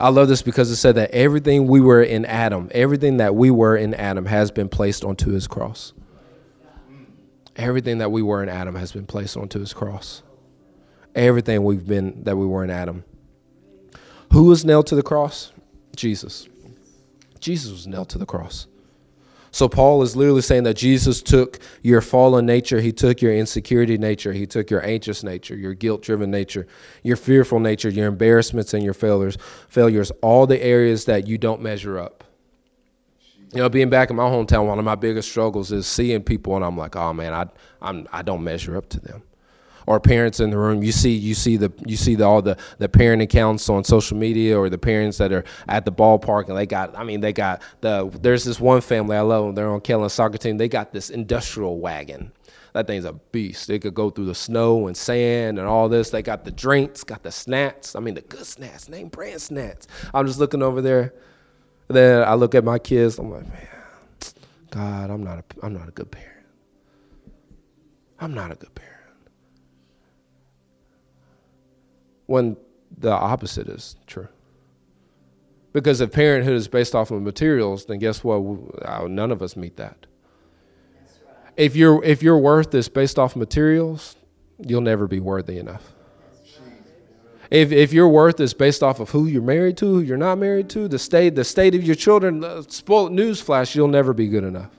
I 0.00 0.08
love 0.08 0.28
this 0.28 0.40
because 0.40 0.70
it 0.70 0.76
said 0.76 0.94
that 0.94 1.10
everything 1.10 1.66
we 1.66 1.82
were 1.82 2.02
in 2.02 2.24
Adam, 2.24 2.70
everything 2.72 3.18
that 3.18 3.34
we 3.34 3.50
were 3.50 3.76
in 3.76 3.92
Adam 3.92 4.24
has 4.24 4.50
been 4.50 4.70
placed 4.70 5.04
onto 5.04 5.30
his 5.30 5.46
cross. 5.46 5.92
Everything 7.56 7.98
that 7.98 8.10
we 8.10 8.22
were 8.22 8.42
in 8.42 8.48
Adam 8.48 8.74
has 8.76 8.90
been 8.90 9.06
placed 9.06 9.36
onto 9.36 9.60
his 9.60 9.74
cross. 9.74 10.22
Everything 11.14 11.62
we've 11.62 11.86
been 11.86 12.24
that 12.24 12.36
we 12.36 12.46
were 12.46 12.64
in 12.64 12.70
Adam. 12.70 13.04
Who 14.32 14.44
was 14.44 14.64
nailed 14.64 14.86
to 14.88 14.96
the 14.96 15.02
cross? 15.02 15.52
Jesus. 15.94 16.48
Jesus 17.38 17.70
was 17.70 17.86
nailed 17.86 18.08
to 18.08 18.18
the 18.18 18.26
cross. 18.26 18.66
So 19.54 19.68
Paul 19.68 20.02
is 20.02 20.16
literally 20.16 20.42
saying 20.42 20.64
that 20.64 20.74
Jesus 20.74 21.22
took 21.22 21.60
your 21.80 22.00
fallen 22.00 22.44
nature, 22.44 22.80
he 22.80 22.90
took 22.90 23.22
your 23.22 23.32
insecurity 23.32 23.96
nature, 23.96 24.32
he 24.32 24.46
took 24.46 24.68
your 24.68 24.84
anxious 24.84 25.22
nature, 25.22 25.54
your 25.54 25.74
guilt-driven 25.74 26.28
nature, 26.28 26.66
your 27.04 27.16
fearful 27.16 27.60
nature, 27.60 27.88
your 27.88 28.08
embarrassments 28.08 28.74
and 28.74 28.82
your 28.82 28.94
failures, 28.94 29.38
failures, 29.68 30.10
all 30.22 30.48
the 30.48 30.60
areas 30.60 31.04
that 31.04 31.28
you 31.28 31.38
don't 31.38 31.62
measure 31.62 32.00
up. 32.00 32.24
You 33.52 33.60
know, 33.60 33.68
being 33.68 33.90
back 33.90 34.10
in 34.10 34.16
my 34.16 34.24
hometown, 34.24 34.66
one 34.66 34.80
of 34.80 34.84
my 34.84 34.96
biggest 34.96 35.30
struggles 35.30 35.70
is 35.70 35.86
seeing 35.86 36.24
people 36.24 36.56
and 36.56 36.64
I'm 36.64 36.76
like, 36.76 36.96
"Oh 36.96 37.12
man, 37.12 37.32
I 37.32 37.46
I'm 37.80 38.08
I 38.12 38.22
don't 38.22 38.42
measure 38.42 38.76
up 38.76 38.88
to 38.88 38.98
them." 38.98 39.22
Or 39.86 40.00
parents 40.00 40.40
in 40.40 40.50
the 40.50 40.58
room 40.58 40.82
you 40.82 40.92
see 40.92 41.12
you 41.12 41.34
see 41.34 41.56
the 41.56 41.72
you 41.86 41.96
see 41.96 42.14
the, 42.14 42.24
all 42.24 42.42
the 42.42 42.56
the 42.78 42.88
parent 42.88 43.22
accounts 43.22 43.68
on 43.68 43.84
social 43.84 44.16
media 44.16 44.58
or 44.58 44.68
the 44.68 44.78
parents 44.78 45.18
that 45.18 45.32
are 45.32 45.44
at 45.68 45.84
the 45.84 45.92
ballpark 45.92 46.48
and 46.48 46.56
they 46.56 46.66
got 46.66 46.96
i 46.98 47.04
mean 47.04 47.20
they 47.20 47.32
got 47.32 47.62
the 47.80 48.10
there's 48.22 48.44
this 48.44 48.58
one 48.58 48.80
family 48.80 49.16
i 49.16 49.20
love 49.20 49.44
them 49.44 49.54
they're 49.54 49.70
on 49.70 49.80
Kellen 49.80 50.08
soccer 50.08 50.38
team 50.38 50.56
they 50.56 50.68
got 50.68 50.92
this 50.92 51.10
industrial 51.10 51.78
wagon. 51.78 52.32
That 52.72 52.88
thing's 52.88 53.04
a 53.04 53.12
beast. 53.12 53.68
They 53.68 53.78
could 53.78 53.94
go 53.94 54.10
through 54.10 54.24
the 54.26 54.34
snow 54.34 54.88
and 54.88 54.96
sand 54.96 55.60
and 55.60 55.68
all 55.68 55.88
this. 55.88 56.10
They 56.10 56.22
got 56.22 56.44
the 56.44 56.50
drinks 56.50 57.04
got 57.04 57.22
the 57.22 57.30
snacks. 57.30 57.94
I 57.94 58.00
mean 58.00 58.14
the 58.14 58.22
good 58.22 58.46
snacks 58.46 58.88
name 58.88 59.08
brand 59.08 59.40
snacks. 59.40 59.86
I'm 60.12 60.26
just 60.26 60.38
looking 60.38 60.62
over 60.62 60.82
there. 60.82 61.14
Then 61.88 62.26
i 62.26 62.34
look 62.34 62.54
at 62.54 62.64
my 62.64 62.78
kids. 62.78 63.18
I'm 63.18 63.30
like 63.30 63.46
man 63.46 63.68
god 64.70 65.08
i'm 65.08 65.22
not 65.22 65.38
a 65.38 65.44
i'm 65.62 65.72
not 65.72 65.88
a 65.88 65.92
good 65.92 66.10
parent. 66.10 66.46
I'm 68.18 68.34
not 68.34 68.50
a 68.50 68.56
good 68.56 68.74
parent 68.74 68.93
when 72.26 72.56
the 72.96 73.10
opposite 73.10 73.68
is 73.68 73.96
true. 74.06 74.28
Because 75.72 76.00
if 76.00 76.12
parenthood 76.12 76.54
is 76.54 76.68
based 76.68 76.94
off 76.94 77.10
of 77.10 77.20
materials, 77.20 77.86
then 77.86 77.98
guess 77.98 78.22
what? 78.22 78.38
Uh, 78.82 79.08
none 79.08 79.32
of 79.32 79.42
us 79.42 79.56
meet 79.56 79.76
that. 79.76 80.06
Right. 81.26 81.52
If, 81.56 81.74
your 81.74 82.02
if 82.04 82.22
your 82.22 82.38
worth 82.38 82.74
is 82.74 82.88
based 82.88 83.18
off 83.18 83.34
materials, 83.34 84.16
you'll 84.58 84.80
never 84.80 85.08
be 85.08 85.18
worthy 85.18 85.58
enough. 85.58 85.94
If, 87.50 87.72
if 87.72 87.92
your 87.92 88.08
worth 88.08 88.40
is 88.40 88.54
based 88.54 88.82
off 88.82 89.00
of 89.00 89.10
who 89.10 89.26
you're 89.26 89.42
married 89.42 89.76
to, 89.78 89.86
who 89.86 90.00
you're 90.00 90.16
not 90.16 90.38
married 90.38 90.68
to, 90.70 90.88
the 90.88 90.98
state, 90.98 91.34
the 91.34 91.44
state 91.44 91.74
of 91.74 91.84
your 91.84 91.94
children, 91.94 92.42
spoiled 92.68 93.12
newsflash, 93.12 93.74
you'll 93.74 93.88
never 93.88 94.12
be 94.12 94.28
good 94.28 94.44
enough. 94.44 94.70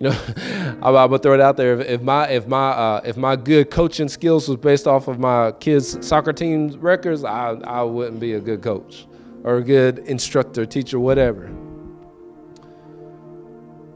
You 0.00 0.10
know, 0.10 0.20
I'm, 0.82 0.96
I'm, 0.96 1.08
gonna 1.08 1.18
throw 1.18 1.34
it 1.34 1.40
out 1.40 1.56
there. 1.56 1.80
If, 1.80 1.88
if 1.88 2.02
my 2.02 2.28
if 2.28 2.46
my 2.46 2.70
uh, 2.70 3.00
if 3.04 3.16
my 3.16 3.36
good 3.36 3.70
coaching 3.70 4.08
skills 4.08 4.48
was 4.48 4.58
based 4.58 4.86
off 4.86 5.08
of 5.08 5.18
my 5.18 5.52
kids' 5.52 6.04
soccer 6.06 6.32
team's 6.32 6.76
records, 6.76 7.24
I 7.24 7.52
I 7.64 7.82
wouldn't 7.82 8.20
be 8.20 8.34
a 8.34 8.40
good 8.40 8.62
coach 8.62 9.06
or 9.44 9.56
a 9.56 9.62
good 9.62 10.00
instructor, 10.00 10.66
teacher, 10.66 10.98
whatever. 10.98 11.50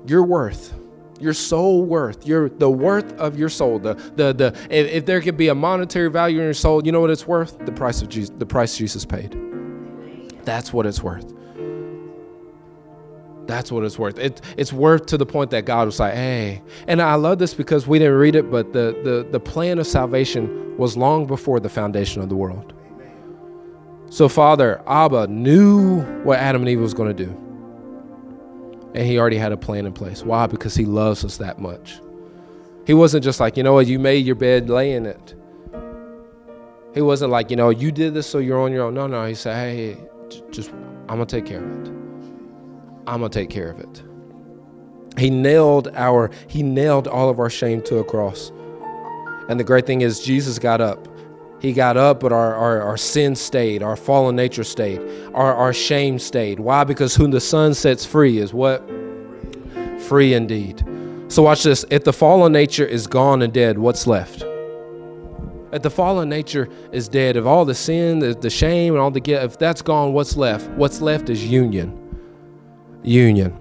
Your 0.06 0.22
worth, 0.22 0.74
your 1.20 1.34
soul 1.34 1.84
worth, 1.84 2.26
your 2.26 2.48
the 2.48 2.70
worth 2.70 3.12
of 3.18 3.38
your 3.38 3.48
soul. 3.48 3.78
The 3.78 3.94
the 3.94 4.32
the 4.32 4.46
if, 4.70 4.90
if 4.90 5.06
there 5.06 5.20
could 5.20 5.36
be 5.36 5.48
a 5.48 5.54
monetary 5.54 6.10
value 6.10 6.38
in 6.38 6.44
your 6.44 6.54
soul, 6.54 6.84
you 6.86 6.92
know 6.92 7.00
what 7.00 7.10
it's 7.10 7.26
worth? 7.26 7.58
The 7.66 7.72
price 7.72 8.02
of 8.02 8.08
Jesus, 8.08 8.34
the 8.38 8.46
price 8.46 8.76
Jesus 8.76 9.04
paid. 9.04 9.36
That's 10.44 10.72
what 10.72 10.86
it's 10.86 11.02
worth. 11.02 11.37
That's 13.48 13.72
what 13.72 13.82
it's 13.82 13.98
worth. 13.98 14.18
It, 14.18 14.42
it's 14.58 14.74
worth 14.74 15.06
to 15.06 15.16
the 15.16 15.24
point 15.24 15.50
that 15.52 15.64
God 15.64 15.86
was 15.86 15.98
like, 15.98 16.12
hey. 16.12 16.62
And 16.86 17.00
I 17.00 17.14
love 17.14 17.38
this 17.38 17.54
because 17.54 17.86
we 17.86 17.98
didn't 17.98 18.18
read 18.18 18.34
it, 18.36 18.50
but 18.50 18.74
the, 18.74 18.94
the, 19.02 19.26
the 19.30 19.40
plan 19.40 19.78
of 19.78 19.86
salvation 19.86 20.76
was 20.76 20.98
long 20.98 21.26
before 21.26 21.58
the 21.58 21.70
foundation 21.70 22.20
of 22.20 22.28
the 22.28 22.36
world. 22.36 22.74
So, 24.10 24.28
Father, 24.28 24.82
Abba 24.86 25.28
knew 25.28 26.02
what 26.24 26.38
Adam 26.38 26.60
and 26.60 26.68
Eve 26.68 26.80
was 26.80 26.92
going 26.92 27.14
to 27.16 27.24
do. 27.24 27.30
And 28.94 29.06
he 29.06 29.18
already 29.18 29.38
had 29.38 29.52
a 29.52 29.56
plan 29.56 29.86
in 29.86 29.94
place. 29.94 30.22
Why? 30.22 30.46
Because 30.46 30.74
he 30.74 30.84
loves 30.84 31.24
us 31.24 31.38
that 31.38 31.58
much. 31.58 32.00
He 32.86 32.92
wasn't 32.92 33.24
just 33.24 33.40
like, 33.40 33.56
you 33.56 33.62
know 33.62 33.72
what, 33.72 33.86
you 33.86 33.98
made 33.98 34.26
your 34.26 34.34
bed, 34.34 34.68
lay 34.68 34.92
in 34.92 35.06
it. 35.06 35.34
He 36.92 37.00
wasn't 37.00 37.30
like, 37.30 37.50
you 37.50 37.56
know, 37.56 37.70
you 37.70 37.92
did 37.92 38.12
this 38.12 38.26
so 38.26 38.40
you're 38.40 38.60
on 38.60 38.72
your 38.72 38.84
own. 38.84 38.94
No, 38.94 39.06
no. 39.06 39.24
He 39.26 39.34
said, 39.34 39.56
hey, 39.56 39.96
just, 40.50 40.70
I'm 41.08 41.16
going 41.16 41.26
to 41.26 41.36
take 41.36 41.46
care 41.46 41.64
of 41.64 41.86
it. 41.86 41.97
I'm 43.08 43.20
going 43.20 43.30
to 43.30 43.38
take 43.38 43.48
care 43.48 43.70
of 43.70 43.80
it. 43.80 44.02
He 45.18 45.30
nailed 45.30 45.88
our 45.94 46.30
he 46.46 46.62
nailed 46.62 47.08
all 47.08 47.30
of 47.30 47.40
our 47.40 47.48
shame 47.48 47.80
to 47.84 47.96
a 47.98 48.04
cross. 48.04 48.52
And 49.48 49.58
the 49.58 49.64
great 49.64 49.86
thing 49.86 50.02
is 50.02 50.20
Jesus 50.20 50.58
got 50.58 50.82
up. 50.82 51.08
He 51.58 51.72
got 51.72 51.96
up, 51.96 52.20
but 52.20 52.32
our, 52.32 52.54
our, 52.54 52.82
our 52.82 52.96
sin 52.96 53.34
stayed, 53.34 53.82
our 53.82 53.96
fallen 53.96 54.36
nature 54.36 54.62
stayed, 54.62 55.00
our, 55.34 55.54
our 55.54 55.72
shame 55.72 56.18
stayed. 56.18 56.60
Why? 56.60 56.84
Because 56.84 57.16
whom 57.16 57.32
the 57.32 57.40
Son 57.40 57.74
sets 57.74 58.04
free 58.04 58.38
is 58.38 58.52
what? 58.52 58.88
Free 60.02 60.34
indeed. 60.34 60.84
So 61.28 61.42
watch 61.42 61.64
this. 61.64 61.84
If 61.90 62.04
the 62.04 62.12
fallen 62.12 62.52
nature 62.52 62.86
is 62.86 63.08
gone 63.08 63.42
and 63.42 63.52
dead, 63.52 63.78
what's 63.78 64.06
left? 64.06 64.44
If 65.72 65.82
the 65.82 65.90
fallen 65.90 66.28
nature 66.28 66.68
is 66.92 67.08
dead, 67.08 67.36
if 67.36 67.44
all 67.44 67.64
the 67.64 67.74
sin, 67.74 68.20
the, 68.20 68.34
the 68.34 68.50
shame, 68.50 68.92
and 68.92 69.00
all 69.00 69.10
the 69.10 69.20
guilt, 69.20 69.42
if 69.42 69.58
that's 69.58 69.82
gone, 69.82 70.12
what's 70.12 70.36
left? 70.36 70.70
What's 70.72 71.00
left 71.00 71.28
is 71.28 71.44
union 71.44 71.97
union. 73.02 73.58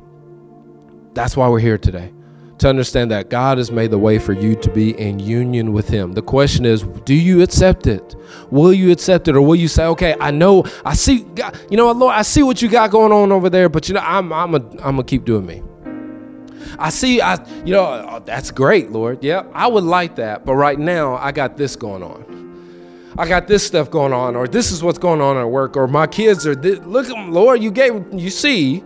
That's 1.13 1.35
why 1.35 1.47
we're 1.49 1.59
here 1.59 1.77
today. 1.77 2.13
To 2.59 2.69
understand 2.69 3.11
that 3.11 3.29
God 3.29 3.59
has 3.59 3.71
made 3.71 3.91
the 3.91 3.99
way 3.99 4.17
for 4.17 4.33
you 4.33 4.55
to 4.55 4.71
be 4.71 4.99
in 4.99 5.19
union 5.19 5.73
with 5.73 5.87
Him. 5.87 6.13
The 6.13 6.23
question 6.23 6.65
is, 6.65 6.81
do 7.05 7.13
you 7.13 7.43
accept 7.43 7.85
it? 7.85 8.15
Will 8.49 8.73
you 8.73 8.91
accept 8.91 9.27
it, 9.27 9.35
or 9.35 9.41
will 9.41 9.55
you 9.55 9.67
say, 9.67 9.85
"Okay, 9.85 10.15
I 10.19 10.31
know, 10.31 10.65
I 10.83 10.95
see, 10.95 11.19
God, 11.19 11.57
you 11.69 11.77
know 11.77 11.91
Lord, 11.91 12.15
I 12.15 12.23
see 12.23 12.41
what 12.41 12.61
you 12.61 12.67
got 12.67 12.89
going 12.89 13.11
on 13.11 13.31
over 13.31 13.49
there, 13.49 13.69
but 13.69 13.87
you 13.87 13.93
know, 13.93 14.01
I'm, 14.01 14.33
I'm, 14.33 14.55
a, 14.55 14.57
I'm 14.57 14.95
gonna 14.95 15.03
keep 15.03 15.23
doing 15.23 15.45
me. 15.45 15.61
I 16.79 16.89
see, 16.89 17.21
I, 17.21 17.43
you 17.63 17.73
know, 17.73 17.85
oh, 18.09 18.21
that's 18.25 18.51
great, 18.51 18.91
Lord. 18.91 19.23
Yeah, 19.23 19.43
I 19.53 19.67
would 19.67 19.83
like 19.83 20.15
that, 20.17 20.45
but 20.45 20.55
right 20.55 20.77
now 20.77 21.15
I 21.17 21.31
got 21.31 21.57
this 21.57 21.75
going 21.75 22.03
on. 22.03 22.37
I 23.17 23.27
got 23.27 23.47
this 23.47 23.65
stuff 23.65 23.89
going 23.89 24.13
on, 24.13 24.35
or 24.35 24.47
this 24.47 24.71
is 24.71 24.83
what's 24.83 24.99
going 24.99 25.21
on 25.21 25.37
at 25.37 25.49
work, 25.49 25.75
or 25.75 25.87
my 25.87 26.05
kids 26.05 26.45
are. 26.45 26.55
This, 26.55 26.79
look, 26.79 27.07
Lord, 27.09 27.63
you 27.63 27.71
gave, 27.71 28.05
you 28.13 28.29
see, 28.29 28.83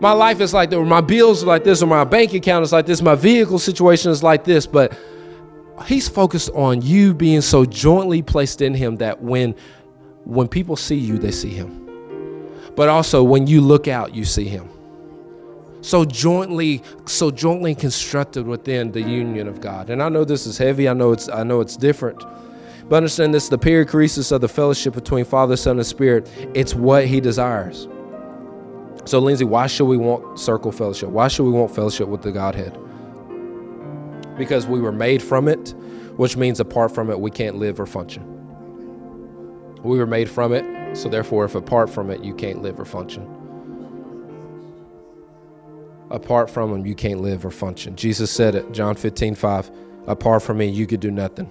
my 0.00 0.12
life 0.12 0.40
is 0.40 0.52
like 0.52 0.72
or 0.72 0.84
my 0.84 1.00
bills 1.00 1.42
are 1.42 1.46
like 1.46 1.64
this, 1.64 1.82
or 1.82 1.86
my 1.86 2.04
bank 2.04 2.34
account 2.34 2.64
is 2.64 2.72
like 2.72 2.86
this, 2.86 3.00
my 3.02 3.14
vehicle 3.14 3.58
situation 3.58 4.10
is 4.10 4.22
like 4.22 4.44
this. 4.44 4.66
But 4.66 4.96
he's 5.86 6.08
focused 6.08 6.50
on 6.50 6.82
you 6.82 7.14
being 7.14 7.40
so 7.40 7.64
jointly 7.64 8.22
placed 8.22 8.62
in 8.62 8.74
him 8.74 8.96
that 8.96 9.22
when 9.22 9.54
when 10.24 10.48
people 10.48 10.76
see 10.76 10.96
you, 10.96 11.18
they 11.18 11.30
see 11.30 11.50
him. 11.50 11.80
but 12.76 12.88
also 12.88 13.22
when 13.22 13.46
you 13.46 13.60
look 13.60 13.88
out, 13.88 14.14
you 14.14 14.24
see 14.24 14.46
him. 14.46 14.68
So 15.80 16.04
jointly, 16.04 16.82
so 17.04 17.30
jointly 17.30 17.74
constructed 17.74 18.46
within 18.46 18.92
the 18.92 19.02
union 19.02 19.48
of 19.48 19.60
God. 19.60 19.90
And 19.90 20.02
I 20.02 20.08
know 20.08 20.24
this 20.24 20.46
is 20.46 20.56
heavy. 20.56 20.88
I 20.88 20.94
know 20.94 21.12
it's 21.12 21.28
I 21.28 21.42
know 21.42 21.60
it's 21.60 21.76
different. 21.76 22.24
But 22.88 22.96
understand 22.96 23.34
this 23.34 23.48
the 23.48 23.58
perichoresis 23.58 24.32
of 24.32 24.40
the 24.40 24.48
fellowship 24.48 24.94
between 24.94 25.24
Father, 25.24 25.56
Son, 25.56 25.76
and 25.78 25.86
Spirit, 25.86 26.28
it's 26.54 26.74
what 26.74 27.06
he 27.06 27.20
desires. 27.20 27.86
So, 29.06 29.18
Lindsay, 29.18 29.44
why 29.44 29.66
should 29.66 29.84
we 29.84 29.98
want 29.98 30.38
circle 30.38 30.72
fellowship? 30.72 31.10
Why 31.10 31.28
should 31.28 31.44
we 31.44 31.50
want 31.50 31.74
fellowship 31.74 32.08
with 32.08 32.22
the 32.22 32.32
Godhead? 32.32 32.78
Because 34.38 34.66
we 34.66 34.80
were 34.80 34.92
made 34.92 35.22
from 35.22 35.46
it, 35.46 35.74
which 36.16 36.36
means 36.36 36.58
apart 36.58 36.94
from 36.94 37.10
it, 37.10 37.20
we 37.20 37.30
can't 37.30 37.56
live 37.56 37.78
or 37.78 37.86
function. 37.86 38.22
We 39.82 39.98
were 39.98 40.06
made 40.06 40.30
from 40.30 40.54
it, 40.54 40.96
so 40.96 41.10
therefore, 41.10 41.44
if 41.44 41.54
apart 41.54 41.90
from 41.90 42.10
it, 42.10 42.24
you 42.24 42.34
can't 42.34 42.62
live 42.62 42.80
or 42.80 42.86
function. 42.86 43.28
Apart 46.10 46.48
from 46.48 46.72
Him, 46.72 46.86
you 46.86 46.94
can't 46.94 47.20
live 47.20 47.44
or 47.44 47.50
function. 47.50 47.96
Jesus 47.96 48.30
said 48.30 48.54
it, 48.54 48.72
John 48.72 48.94
15, 48.94 49.34
5. 49.34 49.70
Apart 50.06 50.42
from 50.42 50.58
me, 50.58 50.66
you 50.66 50.86
could 50.86 51.00
do 51.00 51.10
nothing. 51.10 51.50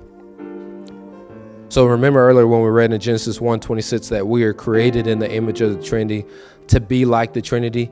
So 1.74 1.88
remember 1.88 2.28
earlier 2.28 2.46
when 2.46 2.62
we 2.62 2.70
read 2.70 2.94
in 2.94 3.00
Genesis 3.00 3.42
1 3.42 3.60
26 3.60 4.10
that 4.10 4.28
we 4.28 4.44
are 4.44 4.54
created 4.54 5.08
in 5.08 5.18
the 5.18 5.32
image 5.32 5.60
of 5.60 5.76
the 5.76 5.84
Trinity 5.84 6.24
to 6.68 6.80
be 6.80 7.06
like 7.06 7.34
the 7.34 7.42
Trinity. 7.42 7.92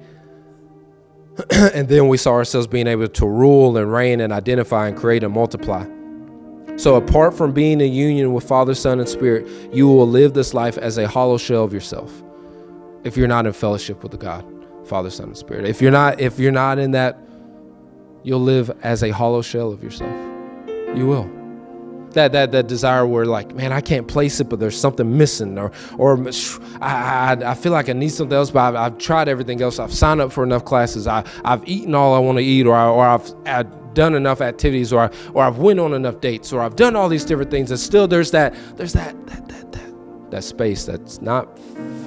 and 1.51 1.87
then 1.87 2.07
we 2.07 2.17
saw 2.17 2.31
ourselves 2.31 2.67
being 2.67 2.87
able 2.87 3.07
to 3.07 3.25
rule 3.25 3.77
and 3.77 3.91
reign 3.91 4.19
and 4.19 4.33
identify 4.33 4.87
and 4.87 4.97
create 4.97 5.23
and 5.23 5.33
multiply. 5.33 5.85
So, 6.77 6.95
apart 6.95 7.33
from 7.33 7.51
being 7.51 7.81
in 7.81 7.91
union 7.93 8.33
with 8.33 8.47
Father, 8.47 8.73
Son, 8.73 8.99
and 8.99 9.07
Spirit, 9.07 9.47
you 9.73 9.87
will 9.87 10.07
live 10.07 10.33
this 10.33 10.53
life 10.53 10.77
as 10.77 10.97
a 10.97 11.07
hollow 11.07 11.37
shell 11.37 11.63
of 11.63 11.73
yourself. 11.73 12.23
If 13.03 13.17
you're 13.17 13.27
not 13.27 13.45
in 13.45 13.53
fellowship 13.53 14.03
with 14.03 14.11
the 14.11 14.17
God, 14.17 14.45
Father, 14.85 15.09
Son, 15.09 15.27
and 15.27 15.37
Spirit. 15.37 15.65
If 15.65 15.81
you're 15.81 15.91
not, 15.91 16.19
if 16.19 16.39
you're 16.39 16.51
not 16.51 16.79
in 16.79 16.91
that, 16.91 17.17
you'll 18.23 18.41
live 18.41 18.71
as 18.83 19.03
a 19.03 19.09
hollow 19.09 19.41
shell 19.41 19.71
of 19.71 19.83
yourself. 19.83 20.15
You 20.95 21.07
will 21.07 21.40
that 22.13 22.31
that 22.31 22.51
that 22.51 22.67
desire 22.67 23.05
where 23.05 23.25
like 23.25 23.53
man 23.55 23.71
I 23.71 23.81
can't 23.81 24.07
place 24.07 24.39
it 24.39 24.49
but 24.49 24.59
there's 24.59 24.79
something 24.79 25.17
missing 25.17 25.57
or 25.57 25.71
or 25.97 26.17
I 26.81 27.35
I, 27.41 27.51
I 27.51 27.53
feel 27.53 27.71
like 27.71 27.89
I 27.89 27.93
need 27.93 28.09
something 28.09 28.35
else 28.35 28.51
but 28.51 28.59
I've, 28.59 28.75
I've, 28.75 28.97
tried 28.97 29.27
everything 29.29 29.61
else. 29.61 29.79
I've 29.79 29.93
signed 29.93 30.21
up 30.21 30.31
for 30.31 30.43
enough 30.43 30.65
classes. 30.65 31.07
I 31.07 31.23
I've 31.43 31.67
eaten 31.67 31.95
all 31.95 32.13
I 32.13 32.19
want 32.19 32.37
to 32.37 32.43
eat 32.43 32.65
or 32.67 32.75
I, 32.75 32.87
or 32.87 33.05
I've, 33.05 33.33
I've 33.45 33.93
done 33.93 34.15
enough 34.15 34.41
activities 34.41 34.93
or 34.93 35.01
I, 35.01 35.09
or 35.33 35.43
I've 35.43 35.57
went 35.57 35.79
on 35.79 35.93
enough 35.93 36.21
dates 36.21 36.53
or 36.53 36.61
I've 36.61 36.75
done 36.75 36.95
all 36.95 37.09
these 37.09 37.25
different 37.25 37.51
things 37.51 37.71
and 37.71 37.79
still 37.79 38.07
there's 38.07 38.31
that 38.31 38.55
there's 38.77 38.93
that 38.93 39.15
that 39.27 39.47
that 39.47 39.71
that, 39.71 40.31
that 40.31 40.43
space 40.43 40.85
that's 40.85 41.21
not 41.21 41.57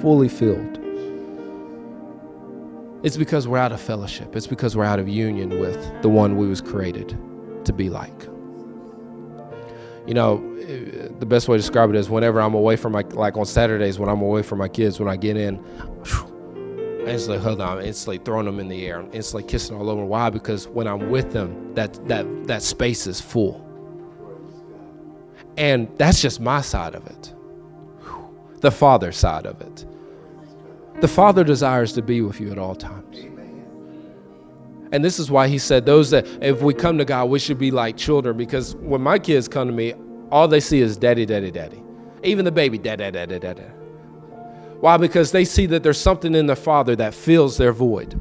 fully 0.01 0.29
filled. 0.29 0.79
It's 3.03 3.17
because 3.17 3.47
we're 3.47 3.59
out 3.59 3.71
of 3.71 3.79
fellowship. 3.79 4.35
It's 4.35 4.47
because 4.47 4.75
we're 4.75 4.85
out 4.85 4.99
of 4.99 5.07
union 5.07 5.59
with 5.59 6.01
the 6.01 6.09
one 6.09 6.37
we 6.37 6.47
was 6.47 6.59
created 6.59 7.15
to 7.65 7.71
be 7.73 7.89
like 7.89 8.34
you 10.07 10.13
know, 10.13 10.37
the 11.19 11.25
best 11.25 11.47
way 11.47 11.57
to 11.57 11.61
describe 11.61 11.89
it 11.89 11.95
is 11.95 12.09
whenever 12.09 12.41
I'm 12.41 12.53
away 12.53 12.75
from 12.75 12.93
my, 12.93 13.01
like 13.01 13.37
on 13.37 13.45
Saturdays 13.45 13.99
when 13.99 14.09
I'm 14.09 14.21
away 14.21 14.41
from 14.41 14.59
my 14.59 14.67
kids, 14.67 14.99
when 14.99 15.09
I 15.09 15.15
get 15.15 15.37
in, 15.37 15.63
I 17.05 17.09
instantly 17.09 17.37
hug 17.37 17.59
them, 17.59 17.79
instantly 17.81 18.17
throwing 18.19 18.45
them 18.45 18.59
in 18.59 18.67
the 18.67 18.85
air, 18.85 19.05
instantly 19.13 19.47
kissing 19.49 19.75
all 19.75 19.89
over. 19.89 20.03
Why? 20.03 20.29
Because 20.29 20.67
when 20.67 20.87
I'm 20.87 21.09
with 21.09 21.31
them, 21.31 21.73
that 21.75 21.93
that 22.07 22.25
that 22.47 22.63
space 22.63 23.07
is 23.07 23.21
full, 23.21 23.63
and 25.57 25.87
that's 25.97 26.21
just 26.21 26.39
my 26.39 26.61
side 26.61 26.95
of 26.95 27.05
it. 27.07 27.33
The 28.61 28.71
Father 28.71 29.11
side 29.11 29.45
of 29.45 29.61
it. 29.61 29.85
The 31.01 31.07
Father 31.07 31.43
desires 31.43 31.93
to 31.93 32.01
be 32.01 32.21
with 32.21 32.39
you 32.39 32.51
at 32.51 32.57
all 32.57 32.73
times. 32.73 33.34
And 34.95 35.03
this 35.03 35.19
is 35.19 35.29
why 35.29 35.49
he 35.49 35.57
said, 35.57 35.85
those 35.85 36.09
that, 36.11 36.25
if 36.41 36.61
we 36.61 36.73
come 36.73 36.97
to 36.99 37.03
God, 37.03 37.25
we 37.29 37.37
should 37.37 37.59
be 37.59 37.69
like 37.69 37.97
children. 37.97 38.37
Because 38.37 38.75
when 38.77 39.01
my 39.01 39.19
kids 39.19 39.45
come 39.45 39.67
to 39.67 39.73
me, 39.73 39.93
all 40.31 40.47
they 40.47 40.61
see 40.61 40.79
is 40.79 40.95
daddy, 40.95 41.25
daddy, 41.25 41.51
daddy. 41.51 41.83
Even 42.23 42.45
the 42.45 42.51
baby, 42.51 42.77
daddy, 42.77 43.11
daddy, 43.11 43.37
daddy. 43.37 43.59
Daddy. 43.59 43.73
Why? 44.79 44.95
Because 44.95 45.33
they 45.33 45.43
see 45.43 45.65
that 45.65 45.83
there's 45.83 45.99
something 45.99 46.33
in 46.33 46.45
their 46.45 46.55
father 46.55 46.95
that 46.95 47.13
fills 47.13 47.57
their 47.57 47.73
void. 47.73 48.17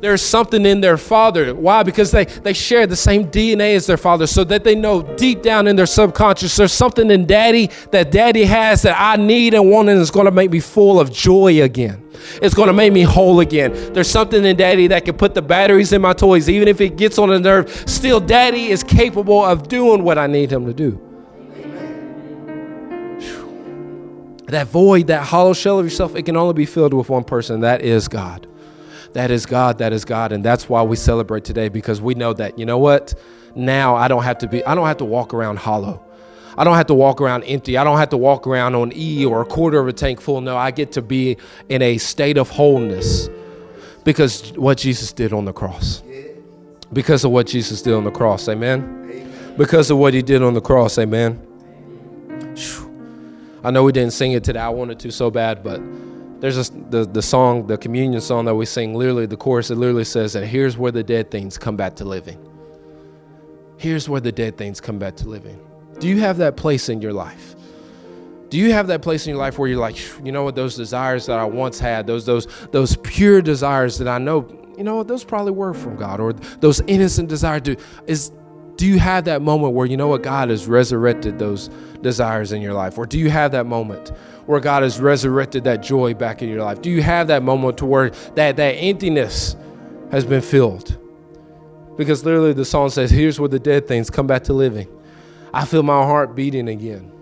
There's 0.00 0.22
something 0.22 0.64
in 0.64 0.80
their 0.80 0.96
father. 0.96 1.54
Why? 1.54 1.82
Because 1.82 2.10
they, 2.12 2.24
they 2.24 2.52
share 2.52 2.86
the 2.86 2.96
same 2.96 3.26
DNA 3.26 3.74
as 3.74 3.86
their 3.86 3.96
father, 3.96 4.26
so 4.26 4.44
that 4.44 4.62
they 4.62 4.74
know 4.74 5.02
deep 5.16 5.42
down 5.42 5.66
in 5.66 5.76
their 5.76 5.86
subconscious 5.86 6.56
there's 6.56 6.72
something 6.72 7.10
in 7.10 7.26
daddy 7.26 7.70
that 7.90 8.10
daddy 8.10 8.44
has 8.44 8.82
that 8.82 8.96
I 8.98 9.16
need 9.16 9.54
and 9.54 9.70
want, 9.70 9.88
and 9.88 10.00
it's 10.00 10.10
going 10.10 10.26
to 10.26 10.32
make 10.32 10.50
me 10.50 10.60
full 10.60 11.00
of 11.00 11.12
joy 11.12 11.62
again. 11.62 12.04
It's 12.42 12.54
going 12.54 12.68
to 12.68 12.72
make 12.72 12.92
me 12.92 13.02
whole 13.02 13.40
again. 13.40 13.72
There's 13.92 14.10
something 14.10 14.44
in 14.44 14.56
daddy 14.56 14.88
that 14.88 15.04
can 15.04 15.16
put 15.16 15.34
the 15.34 15.42
batteries 15.42 15.92
in 15.92 16.02
my 16.02 16.12
toys, 16.12 16.48
even 16.48 16.68
if 16.68 16.80
it 16.80 16.96
gets 16.96 17.18
on 17.18 17.30
a 17.30 17.38
nerve. 17.38 17.70
Still, 17.88 18.20
daddy 18.20 18.66
is 18.66 18.82
capable 18.82 19.44
of 19.44 19.68
doing 19.68 20.02
what 20.02 20.18
I 20.18 20.26
need 20.26 20.52
him 20.52 20.66
to 20.66 20.74
do. 20.74 21.04
That 24.46 24.66
void, 24.68 25.08
that 25.08 25.24
hollow 25.24 25.52
shell 25.52 25.78
of 25.78 25.84
yourself, 25.84 26.16
it 26.16 26.22
can 26.22 26.36
only 26.36 26.54
be 26.54 26.64
filled 26.64 26.94
with 26.94 27.10
one 27.10 27.22
person. 27.22 27.60
That 27.60 27.82
is 27.82 28.08
God. 28.08 28.47
That 29.18 29.32
is 29.32 29.46
God. 29.46 29.78
That 29.78 29.92
is 29.92 30.04
God. 30.04 30.30
And 30.30 30.44
that's 30.44 30.68
why 30.68 30.80
we 30.84 30.94
celebrate 30.94 31.42
today 31.42 31.68
because 31.68 32.00
we 32.00 32.14
know 32.14 32.32
that, 32.34 32.56
you 32.56 32.64
know 32.64 32.78
what? 32.78 33.14
Now 33.56 33.96
I 33.96 34.06
don't 34.06 34.22
have 34.22 34.38
to 34.38 34.46
be, 34.46 34.64
I 34.64 34.76
don't 34.76 34.86
have 34.86 34.98
to 34.98 35.04
walk 35.04 35.34
around 35.34 35.58
hollow. 35.58 36.00
I 36.56 36.62
don't 36.62 36.76
have 36.76 36.86
to 36.86 36.94
walk 36.94 37.20
around 37.20 37.42
empty. 37.42 37.76
I 37.76 37.82
don't 37.82 37.98
have 37.98 38.10
to 38.10 38.16
walk 38.16 38.46
around 38.46 38.76
on 38.76 38.92
E 38.94 39.24
or 39.24 39.40
a 39.42 39.44
quarter 39.44 39.80
of 39.80 39.88
a 39.88 39.92
tank 39.92 40.20
full. 40.20 40.40
No, 40.40 40.56
I 40.56 40.70
get 40.70 40.92
to 40.92 41.02
be 41.02 41.36
in 41.68 41.82
a 41.82 41.98
state 41.98 42.38
of 42.38 42.48
wholeness 42.48 43.28
because 44.04 44.52
what 44.52 44.78
Jesus 44.78 45.12
did 45.12 45.32
on 45.32 45.46
the 45.46 45.52
cross. 45.52 46.00
Because 46.92 47.24
of 47.24 47.32
what 47.32 47.48
Jesus 47.48 47.82
did 47.82 47.94
on 47.94 48.04
the 48.04 48.12
cross. 48.12 48.48
Amen. 48.48 49.34
Because 49.56 49.90
of 49.90 49.98
what 49.98 50.14
he 50.14 50.22
did 50.22 50.44
on 50.44 50.54
the 50.54 50.60
cross. 50.60 50.96
Amen. 50.96 51.44
I 53.64 53.72
know 53.72 53.82
we 53.82 53.90
didn't 53.90 54.12
sing 54.12 54.30
it 54.30 54.44
today. 54.44 54.60
I 54.60 54.68
wanted 54.68 55.00
to 55.00 55.10
so 55.10 55.28
bad, 55.28 55.64
but 55.64 55.80
there's 56.40 56.68
a, 56.68 56.72
the, 56.90 57.04
the 57.04 57.22
song, 57.22 57.66
the 57.66 57.76
communion 57.76 58.20
song 58.20 58.44
that 58.44 58.54
we 58.54 58.64
sing, 58.64 58.94
literally, 58.94 59.26
the 59.26 59.36
chorus, 59.36 59.70
it 59.70 59.76
literally 59.76 60.04
says 60.04 60.32
that 60.34 60.46
here's 60.46 60.76
where 60.78 60.92
the 60.92 61.02
dead 61.02 61.30
things 61.30 61.58
come 61.58 61.76
back 61.76 61.96
to 61.96 62.04
living. 62.04 62.38
Here's 63.76 64.08
where 64.08 64.20
the 64.20 64.32
dead 64.32 64.56
things 64.56 64.80
come 64.80 64.98
back 64.98 65.16
to 65.16 65.28
living. 65.28 65.60
Do 65.98 66.08
you 66.08 66.20
have 66.20 66.36
that 66.38 66.56
place 66.56 66.88
in 66.88 67.02
your 67.02 67.12
life? 67.12 67.56
Do 68.50 68.56
you 68.56 68.72
have 68.72 68.86
that 68.86 69.02
place 69.02 69.26
in 69.26 69.30
your 69.30 69.38
life 69.38 69.58
where 69.58 69.68
you're 69.68 69.80
like, 69.80 69.98
you 70.24 70.32
know 70.32 70.42
what, 70.42 70.54
those 70.54 70.76
desires 70.76 71.26
that 71.26 71.38
I 71.38 71.44
once 71.44 71.78
had, 71.78 72.06
those 72.06 72.24
those 72.24 72.46
those 72.70 72.96
pure 72.98 73.42
desires 73.42 73.98
that 73.98 74.08
I 74.08 74.18
know, 74.18 74.48
you 74.76 74.84
know 74.84 74.96
what, 74.96 75.08
those 75.08 75.22
probably 75.22 75.52
were 75.52 75.74
from 75.74 75.96
God, 75.96 76.18
or 76.18 76.32
those 76.32 76.80
innocent 76.82 77.28
desires. 77.28 77.62
Do 77.62 77.76
is 78.06 78.32
do 78.76 78.86
you 78.86 78.98
have 79.00 79.24
that 79.24 79.42
moment 79.42 79.74
where 79.74 79.86
you 79.86 79.96
know 79.96 80.06
what 80.06 80.22
God 80.22 80.50
has 80.50 80.66
resurrected 80.66 81.38
those 81.38 81.68
desires 82.00 82.52
in 82.52 82.62
your 82.62 82.72
life, 82.72 82.96
or 82.96 83.04
do 83.04 83.18
you 83.18 83.28
have 83.28 83.52
that 83.52 83.66
moment 83.66 84.12
where 84.48 84.60
God 84.60 84.82
has 84.82 84.98
resurrected 84.98 85.64
that 85.64 85.82
joy 85.82 86.14
back 86.14 86.40
in 86.40 86.48
your 86.48 86.64
life? 86.64 86.80
Do 86.80 86.88
you 86.88 87.02
have 87.02 87.26
that 87.26 87.42
moment 87.42 87.76
to 87.78 87.84
where 87.84 88.08
that, 88.34 88.56
that 88.56 88.70
emptiness 88.76 89.54
has 90.10 90.24
been 90.24 90.40
filled? 90.40 90.96
Because 91.98 92.24
literally 92.24 92.54
the 92.54 92.64
song 92.64 92.88
says, 92.88 93.10
Here's 93.10 93.38
where 93.38 93.50
the 93.50 93.58
dead 93.58 93.86
things 93.86 94.08
come 94.08 94.26
back 94.26 94.44
to 94.44 94.54
living. 94.54 94.88
I 95.52 95.66
feel 95.66 95.82
my 95.82 96.02
heart 96.02 96.34
beating 96.34 96.68
again. 96.68 97.12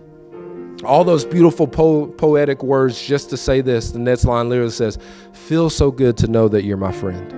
All 0.85 1.03
those 1.03 1.25
beautiful 1.25 1.67
po- 1.67 2.07
poetic 2.07 2.63
words 2.63 3.05
just 3.05 3.29
to 3.31 3.35
say 3.35 3.59
this. 3.59 3.91
The 3.91 3.99
next 3.99 4.23
line 4.23 4.47
literally 4.47 4.71
says, 4.71 4.97
Feels 5.33 5.75
so 5.75 5.91
good 5.91 6.15
to 6.19 6.27
know 6.27 6.47
that 6.47 6.63
you're 6.63 6.77
my 6.77 6.93
friend. 6.93 7.29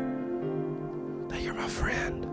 That 1.32 1.42
you're 1.42 1.56
my 1.56 1.68
friend. 1.68 2.28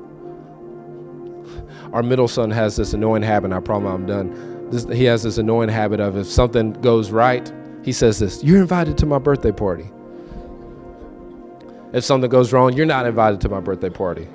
Our 1.94 2.02
middle 2.02 2.28
son 2.28 2.50
has 2.50 2.76
this 2.76 2.92
annoying 2.92 3.22
habit. 3.22 3.50
I 3.52 3.60
promise 3.60 3.94
I'm 3.94 4.04
done 4.04 4.45
this, 4.70 4.84
he 4.84 5.04
has 5.04 5.22
this 5.22 5.38
annoying 5.38 5.68
habit 5.68 6.00
of 6.00 6.16
if 6.16 6.26
something 6.26 6.72
goes 6.74 7.10
right, 7.10 7.52
he 7.82 7.92
says 7.92 8.18
this 8.18 8.42
You're 8.42 8.60
invited 8.60 8.98
to 8.98 9.06
my 9.06 9.18
birthday 9.18 9.52
party. 9.52 9.90
If 11.92 12.04
something 12.04 12.28
goes 12.28 12.52
wrong, 12.52 12.72
you're 12.72 12.86
not 12.86 13.06
invited 13.06 13.40
to 13.42 13.48
my 13.48 13.60
birthday 13.60 13.90
party. 13.90 14.28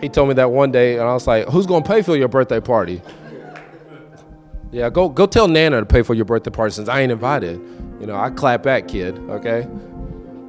He 0.00 0.08
told 0.08 0.28
me 0.28 0.34
that 0.34 0.50
one 0.50 0.70
day, 0.70 0.94
and 0.94 1.02
I 1.02 1.12
was 1.14 1.26
like, 1.26 1.48
Who's 1.48 1.66
going 1.66 1.82
to 1.82 1.88
pay 1.88 2.02
for 2.02 2.16
your 2.16 2.28
birthday 2.28 2.60
party? 2.60 3.02
Yeah, 4.72 4.90
go 4.90 5.08
go 5.08 5.26
tell 5.26 5.48
Nana 5.48 5.80
to 5.80 5.86
pay 5.86 6.02
for 6.02 6.14
your 6.14 6.24
birthday 6.24 6.50
party 6.50 6.72
since 6.72 6.88
I 6.88 7.00
ain't 7.00 7.12
invited. 7.12 7.58
You 8.00 8.06
know, 8.06 8.16
I 8.16 8.30
clap 8.30 8.62
back, 8.62 8.88
kid, 8.88 9.18
okay? 9.30 9.66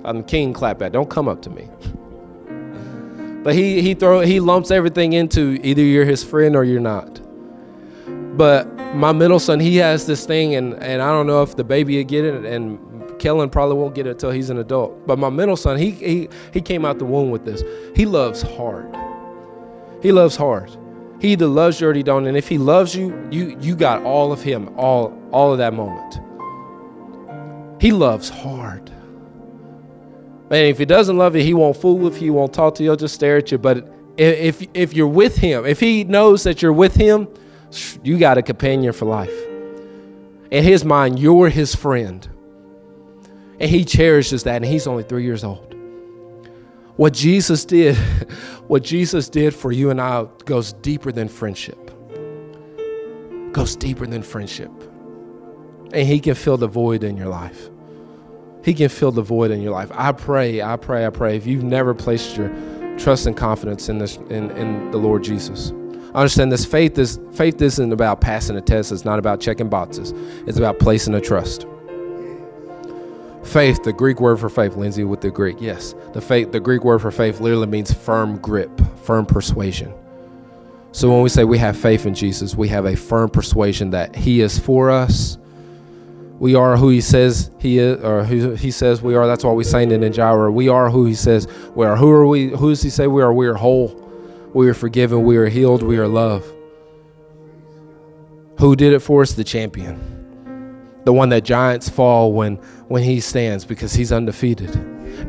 I'm 0.03 0.23
king 0.23 0.53
clap 0.53 0.79
back. 0.79 0.91
Don't 0.91 1.09
come 1.09 1.27
up 1.27 1.41
to 1.43 1.49
me. 1.49 1.69
But 3.43 3.55
he 3.55 3.81
he 3.81 3.93
throw 3.93 4.19
he 4.19 4.39
lumps 4.39 4.71
everything 4.71 5.13
into 5.13 5.59
either 5.63 5.81
you're 5.81 6.05
his 6.05 6.23
friend 6.23 6.55
or 6.55 6.63
you're 6.63 6.81
not. 6.81 7.21
But 8.37 8.73
my 8.95 9.11
middle 9.11 9.39
son, 9.39 9.59
he 9.59 9.77
has 9.77 10.05
this 10.05 10.25
thing, 10.25 10.55
and, 10.55 10.75
and 10.75 11.01
I 11.01 11.11
don't 11.11 11.27
know 11.27 11.41
if 11.41 11.55
the 11.55 11.63
baby 11.63 11.97
will 11.97 12.03
get 12.03 12.23
it, 12.23 12.45
and 12.45 12.79
Kellen 13.19 13.49
probably 13.49 13.75
won't 13.75 13.95
get 13.95 14.05
it 14.05 14.11
until 14.11 14.31
he's 14.31 14.49
an 14.49 14.59
adult. 14.59 15.07
But 15.07 15.17
my 15.17 15.29
middle 15.29 15.57
son, 15.57 15.77
he, 15.77 15.91
he, 15.91 16.29
he 16.53 16.61
came 16.61 16.85
out 16.85 16.99
the 16.99 17.05
womb 17.05 17.31
with 17.31 17.45
this. 17.45 17.63
He 17.95 18.05
loves 18.05 18.43
hard. 18.43 18.95
He 20.01 20.11
loves 20.11 20.35
hard. 20.35 20.69
He 21.19 21.29
either 21.29 21.47
loves 21.47 21.81
you 21.81 21.89
or 21.89 21.93
he 21.93 22.03
don't. 22.03 22.27
And 22.27 22.37
if 22.37 22.47
he 22.47 22.57
loves 22.57 22.95
you, 22.95 23.27
you 23.31 23.57
you 23.59 23.75
got 23.75 24.03
all 24.03 24.31
of 24.31 24.41
him, 24.43 24.69
all 24.77 25.17
all 25.31 25.51
of 25.51 25.57
that 25.57 25.73
moment. 25.73 26.19
He 27.81 27.91
loves 27.91 28.29
hard. 28.29 28.91
Man, 30.49 30.65
if 30.65 30.77
he 30.77 30.85
doesn't 30.85 31.17
love 31.17 31.35
you, 31.35 31.43
he 31.43 31.53
won't 31.53 31.75
fool 31.75 31.97
with 31.97 32.15
you, 32.15 32.25
he 32.25 32.29
won't 32.29 32.53
talk 32.53 32.75
to 32.75 32.83
you, 32.83 32.89
he'll 32.89 32.97
just 32.97 33.15
stare 33.15 33.37
at 33.37 33.51
you. 33.51 33.57
But 33.57 33.91
if 34.17 34.65
if 34.75 34.93
you're 34.93 35.07
with 35.07 35.37
him, 35.37 35.65
if 35.65 35.79
he 35.79 36.03
knows 36.03 36.43
that 36.43 36.61
you're 36.61 36.73
with 36.73 36.95
him, 36.95 37.27
you 38.03 38.17
got 38.17 38.37
a 38.37 38.41
companion 38.41 38.93
for 38.93 39.05
life. 39.05 39.33
In 40.51 40.63
his 40.63 40.85
mind, 40.85 41.19
you're 41.19 41.49
his 41.49 41.75
friend. 41.75 42.27
And 43.59 43.69
he 43.69 43.83
cherishes 43.83 44.43
that, 44.43 44.57
and 44.57 44.65
he's 44.65 44.87
only 44.87 45.03
three 45.03 45.23
years 45.23 45.43
old. 45.43 45.75
What 46.95 47.13
Jesus 47.13 47.65
did, 47.65 47.95
what 48.67 48.83
Jesus 48.83 49.29
did 49.29 49.53
for 49.53 49.71
you 49.71 49.89
and 49.89 49.99
I 49.99 50.25
goes 50.45 50.73
deeper 50.73 51.11
than 51.11 51.27
friendship. 51.27 51.91
Goes 53.51 53.75
deeper 53.75 54.05
than 54.05 54.23
friendship. 54.23 54.71
And 55.93 56.07
he 56.07 56.19
can 56.19 56.35
fill 56.35 56.57
the 56.57 56.67
void 56.67 57.03
in 57.03 57.17
your 57.17 57.27
life. 57.27 57.69
He 58.63 58.73
can 58.73 58.89
fill 58.89 59.11
the 59.11 59.21
void 59.21 59.51
in 59.51 59.61
your 59.61 59.71
life. 59.71 59.89
I 59.93 60.11
pray, 60.11 60.61
I 60.61 60.75
pray, 60.75 61.05
I 61.05 61.09
pray. 61.09 61.37
If 61.37 61.45
you've 61.45 61.63
never 61.63 61.93
placed 61.93 62.35
your 62.35 62.49
trust 62.97 63.27
and 63.27 63.37
confidence 63.37 63.89
in 63.89 63.99
this 63.99 64.17
in, 64.29 64.51
in 64.51 64.91
the 64.91 64.97
Lord 64.97 65.23
Jesus. 65.23 65.71
Understand 66.17 66.51
this 66.51 66.65
faith 66.65 66.97
is 66.97 67.19
faith 67.33 67.61
isn't 67.61 67.93
about 67.93 68.21
passing 68.21 68.57
a 68.57 68.61
test, 68.61 68.91
it's 68.91 69.05
not 69.05 69.19
about 69.19 69.39
checking 69.39 69.69
boxes. 69.69 70.13
It's 70.47 70.57
about 70.57 70.79
placing 70.79 71.13
a 71.13 71.21
trust. 71.21 71.67
Faith, 73.43 73.83
the 73.83 73.93
Greek 73.93 74.19
word 74.19 74.39
for 74.39 74.49
faith, 74.49 74.75
Lindsay 74.75 75.03
with 75.03 75.21
the 75.21 75.29
Greek, 75.29 75.57
yes. 75.59 75.93
The 76.13 76.19
faith, 76.19 76.51
the 76.51 76.59
Greek 76.59 76.83
word 76.83 77.03
for 77.03 77.11
faith 77.11 77.39
literally 77.39 77.67
means 77.67 77.93
firm 77.93 78.39
grip, 78.39 78.81
firm 79.03 79.27
persuasion. 79.27 79.93
So 80.91 81.07
when 81.11 81.21
we 81.21 81.29
say 81.29 81.43
we 81.43 81.59
have 81.59 81.77
faith 81.77 82.07
in 82.07 82.15
Jesus, 82.15 82.55
we 82.55 82.67
have 82.69 82.85
a 82.85 82.95
firm 82.95 83.29
persuasion 83.29 83.91
that 83.91 84.15
He 84.15 84.41
is 84.41 84.57
for 84.57 84.89
us. 84.89 85.37
We 86.39 86.55
are 86.55 86.77
who 86.77 86.89
He 86.89 86.99
says 86.99 87.51
He 87.59 87.77
is, 87.77 88.03
or 88.03 88.23
who 88.23 88.55
He 88.55 88.71
says 88.71 89.03
we 89.03 89.13
are. 89.13 89.27
That's 89.27 89.43
why 89.43 89.53
we 89.53 89.63
sang 89.63 89.91
it 89.91 90.01
in 90.01 90.11
Jireh. 90.11 90.51
We 90.51 90.67
are 90.67 90.89
who 90.89 91.05
He 91.05 91.13
says 91.13 91.47
we 91.75 91.85
are. 91.85 91.95
Who 91.95 92.09
are 92.09 92.25
we? 92.25 92.47
Who 92.47 92.69
does 92.69 92.81
He 92.81 92.89
say 92.89 93.05
we 93.05 93.21
are? 93.21 93.31
We 93.31 93.45
are 93.45 93.53
whole. 93.53 94.06
We 94.53 94.67
are 94.69 94.73
forgiven. 94.73 95.23
We 95.23 95.37
are 95.37 95.47
healed. 95.47 95.83
We 95.83 95.97
are 95.97 96.07
loved. 96.07 96.51
Who 98.59 98.75
did 98.75 98.93
it 98.93 98.99
for 98.99 99.21
us? 99.21 99.33
The 99.33 99.43
champion 99.43 100.17
the 101.07 101.13
one 101.13 101.29
that 101.29 101.45
giants 101.45 101.87
fall 101.87 102.33
when 102.33 102.57
when 102.89 103.01
he 103.01 103.21
stands 103.21 103.63
because 103.63 103.93
he's 103.93 104.11
undefeated. 104.11 104.75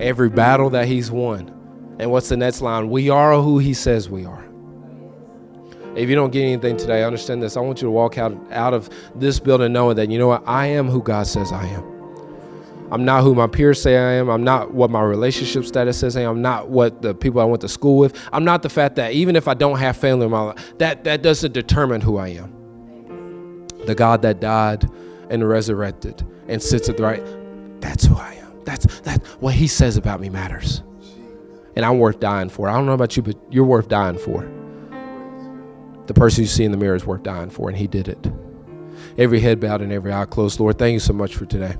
Every 0.01 0.29
battle 0.29 0.71
that 0.71 0.89
he's 0.89 1.09
won. 1.09 1.55
And 2.01 2.11
what's 2.11 2.29
the 2.29 2.37
next 2.37 2.61
line? 2.63 2.91
We 2.91 3.11
are 3.11 3.41
who 3.41 3.61
he 3.61 3.75
says 3.75 4.11
we 4.11 4.27
are. 4.27 4.45
If 5.95 6.09
you 6.09 6.17
don't 6.17 6.33
get 6.33 6.43
anything 6.43 6.77
today, 6.77 7.05
understand 7.05 7.45
this. 7.45 7.57
I 7.57 7.61
want 7.61 7.81
you 7.81 7.87
to 7.87 7.93
walk 7.93 8.19
out 8.19 8.37
out 8.51 8.75
of 8.75 8.91
this 9.15 9.39
building 9.39 9.73
knowing 9.73 9.95
that 9.95 10.11
you 10.11 10.19
know 10.19 10.27
what? 10.27 10.43
I 10.49 10.67
am 10.67 10.89
who 10.89 11.01
God 11.01 11.29
says 11.29 11.53
I 11.53 11.67
am. 11.67 11.98
I'm 12.91 13.05
not 13.05 13.23
who 13.23 13.35
my 13.35 13.47
peers 13.47 13.81
say 13.81 13.99
I 13.99 14.13
am. 14.13 14.31
I'm 14.31 14.45
not 14.45 14.73
what 14.73 14.91
my 14.91 15.03
relationship 15.03 15.67
status 15.67 15.99
says 15.99 16.17
I 16.17 16.23
am. 16.23 16.31
I'm 16.31 16.43
not 16.43 16.71
what 16.71 17.03
the 17.03 17.15
people 17.15 17.41
I 17.41 17.45
went 17.45 17.61
to 17.61 17.69
school 17.69 17.99
with. 17.99 18.19
I'm 18.33 18.45
not 18.45 18.63
the 18.63 18.71
fact 18.71 18.97
that 18.97 19.13
even 19.13 19.37
if 19.37 19.47
I 19.47 19.55
don't 19.55 19.79
have 19.79 19.97
family 19.97 20.25
in 20.25 20.31
my 20.31 20.41
life, 20.41 20.79
that, 20.79 21.05
that 21.05 21.23
doesn't 21.23 21.53
determine 21.53 22.01
who 22.01 22.17
I 22.17 22.29
am. 22.29 23.67
The 23.87 23.95
God 23.95 24.23
that 24.23 24.41
died 24.41 24.89
and 25.29 25.47
resurrected 25.47 26.27
and 26.49 26.63
sits 26.63 26.89
at 26.89 26.97
the 26.97 27.03
right. 27.03 27.23
That's 27.81 28.05
who 28.05 28.17
I 28.17 28.35
am. 28.35 28.65
That's 28.65 29.01
that 29.01 29.25
what 29.41 29.55
he 29.55 29.67
says 29.67 29.97
about 29.97 30.21
me 30.21 30.31
matters. 30.31 30.83
And 31.77 31.85
I'm 31.85 31.99
worth 31.99 32.21
dying 32.21 32.49
for. 32.49 32.69
I 32.69 32.73
don't 32.73 32.87
know 32.87 32.93
about 32.93 33.17
you, 33.17 33.23
but 33.23 33.37
you're 33.51 33.65
worth 33.65 33.89
dying 33.89 34.19
for. 34.19 34.51
The 36.07 36.15
person 36.15 36.43
you 36.43 36.49
see 36.49 36.65
in 36.65 36.73
the 36.73 36.79
mirror 36.79 36.97
is 36.97 37.05
worth 37.05 37.23
dying 37.23 37.51
for, 37.51 37.69
and 37.69 37.77
he 37.77 37.87
did 37.87 38.09
it. 38.09 38.33
Every 39.19 39.41
head 39.41 39.61
bowed 39.61 39.83
and 39.83 39.93
every 39.93 40.13
eye 40.13 40.25
closed. 40.25 40.59
Lord, 40.59 40.79
thank 40.79 40.95
you 40.95 41.01
so 41.01 41.13
much 41.13 41.37
for 41.37 41.45
today. 41.45 41.77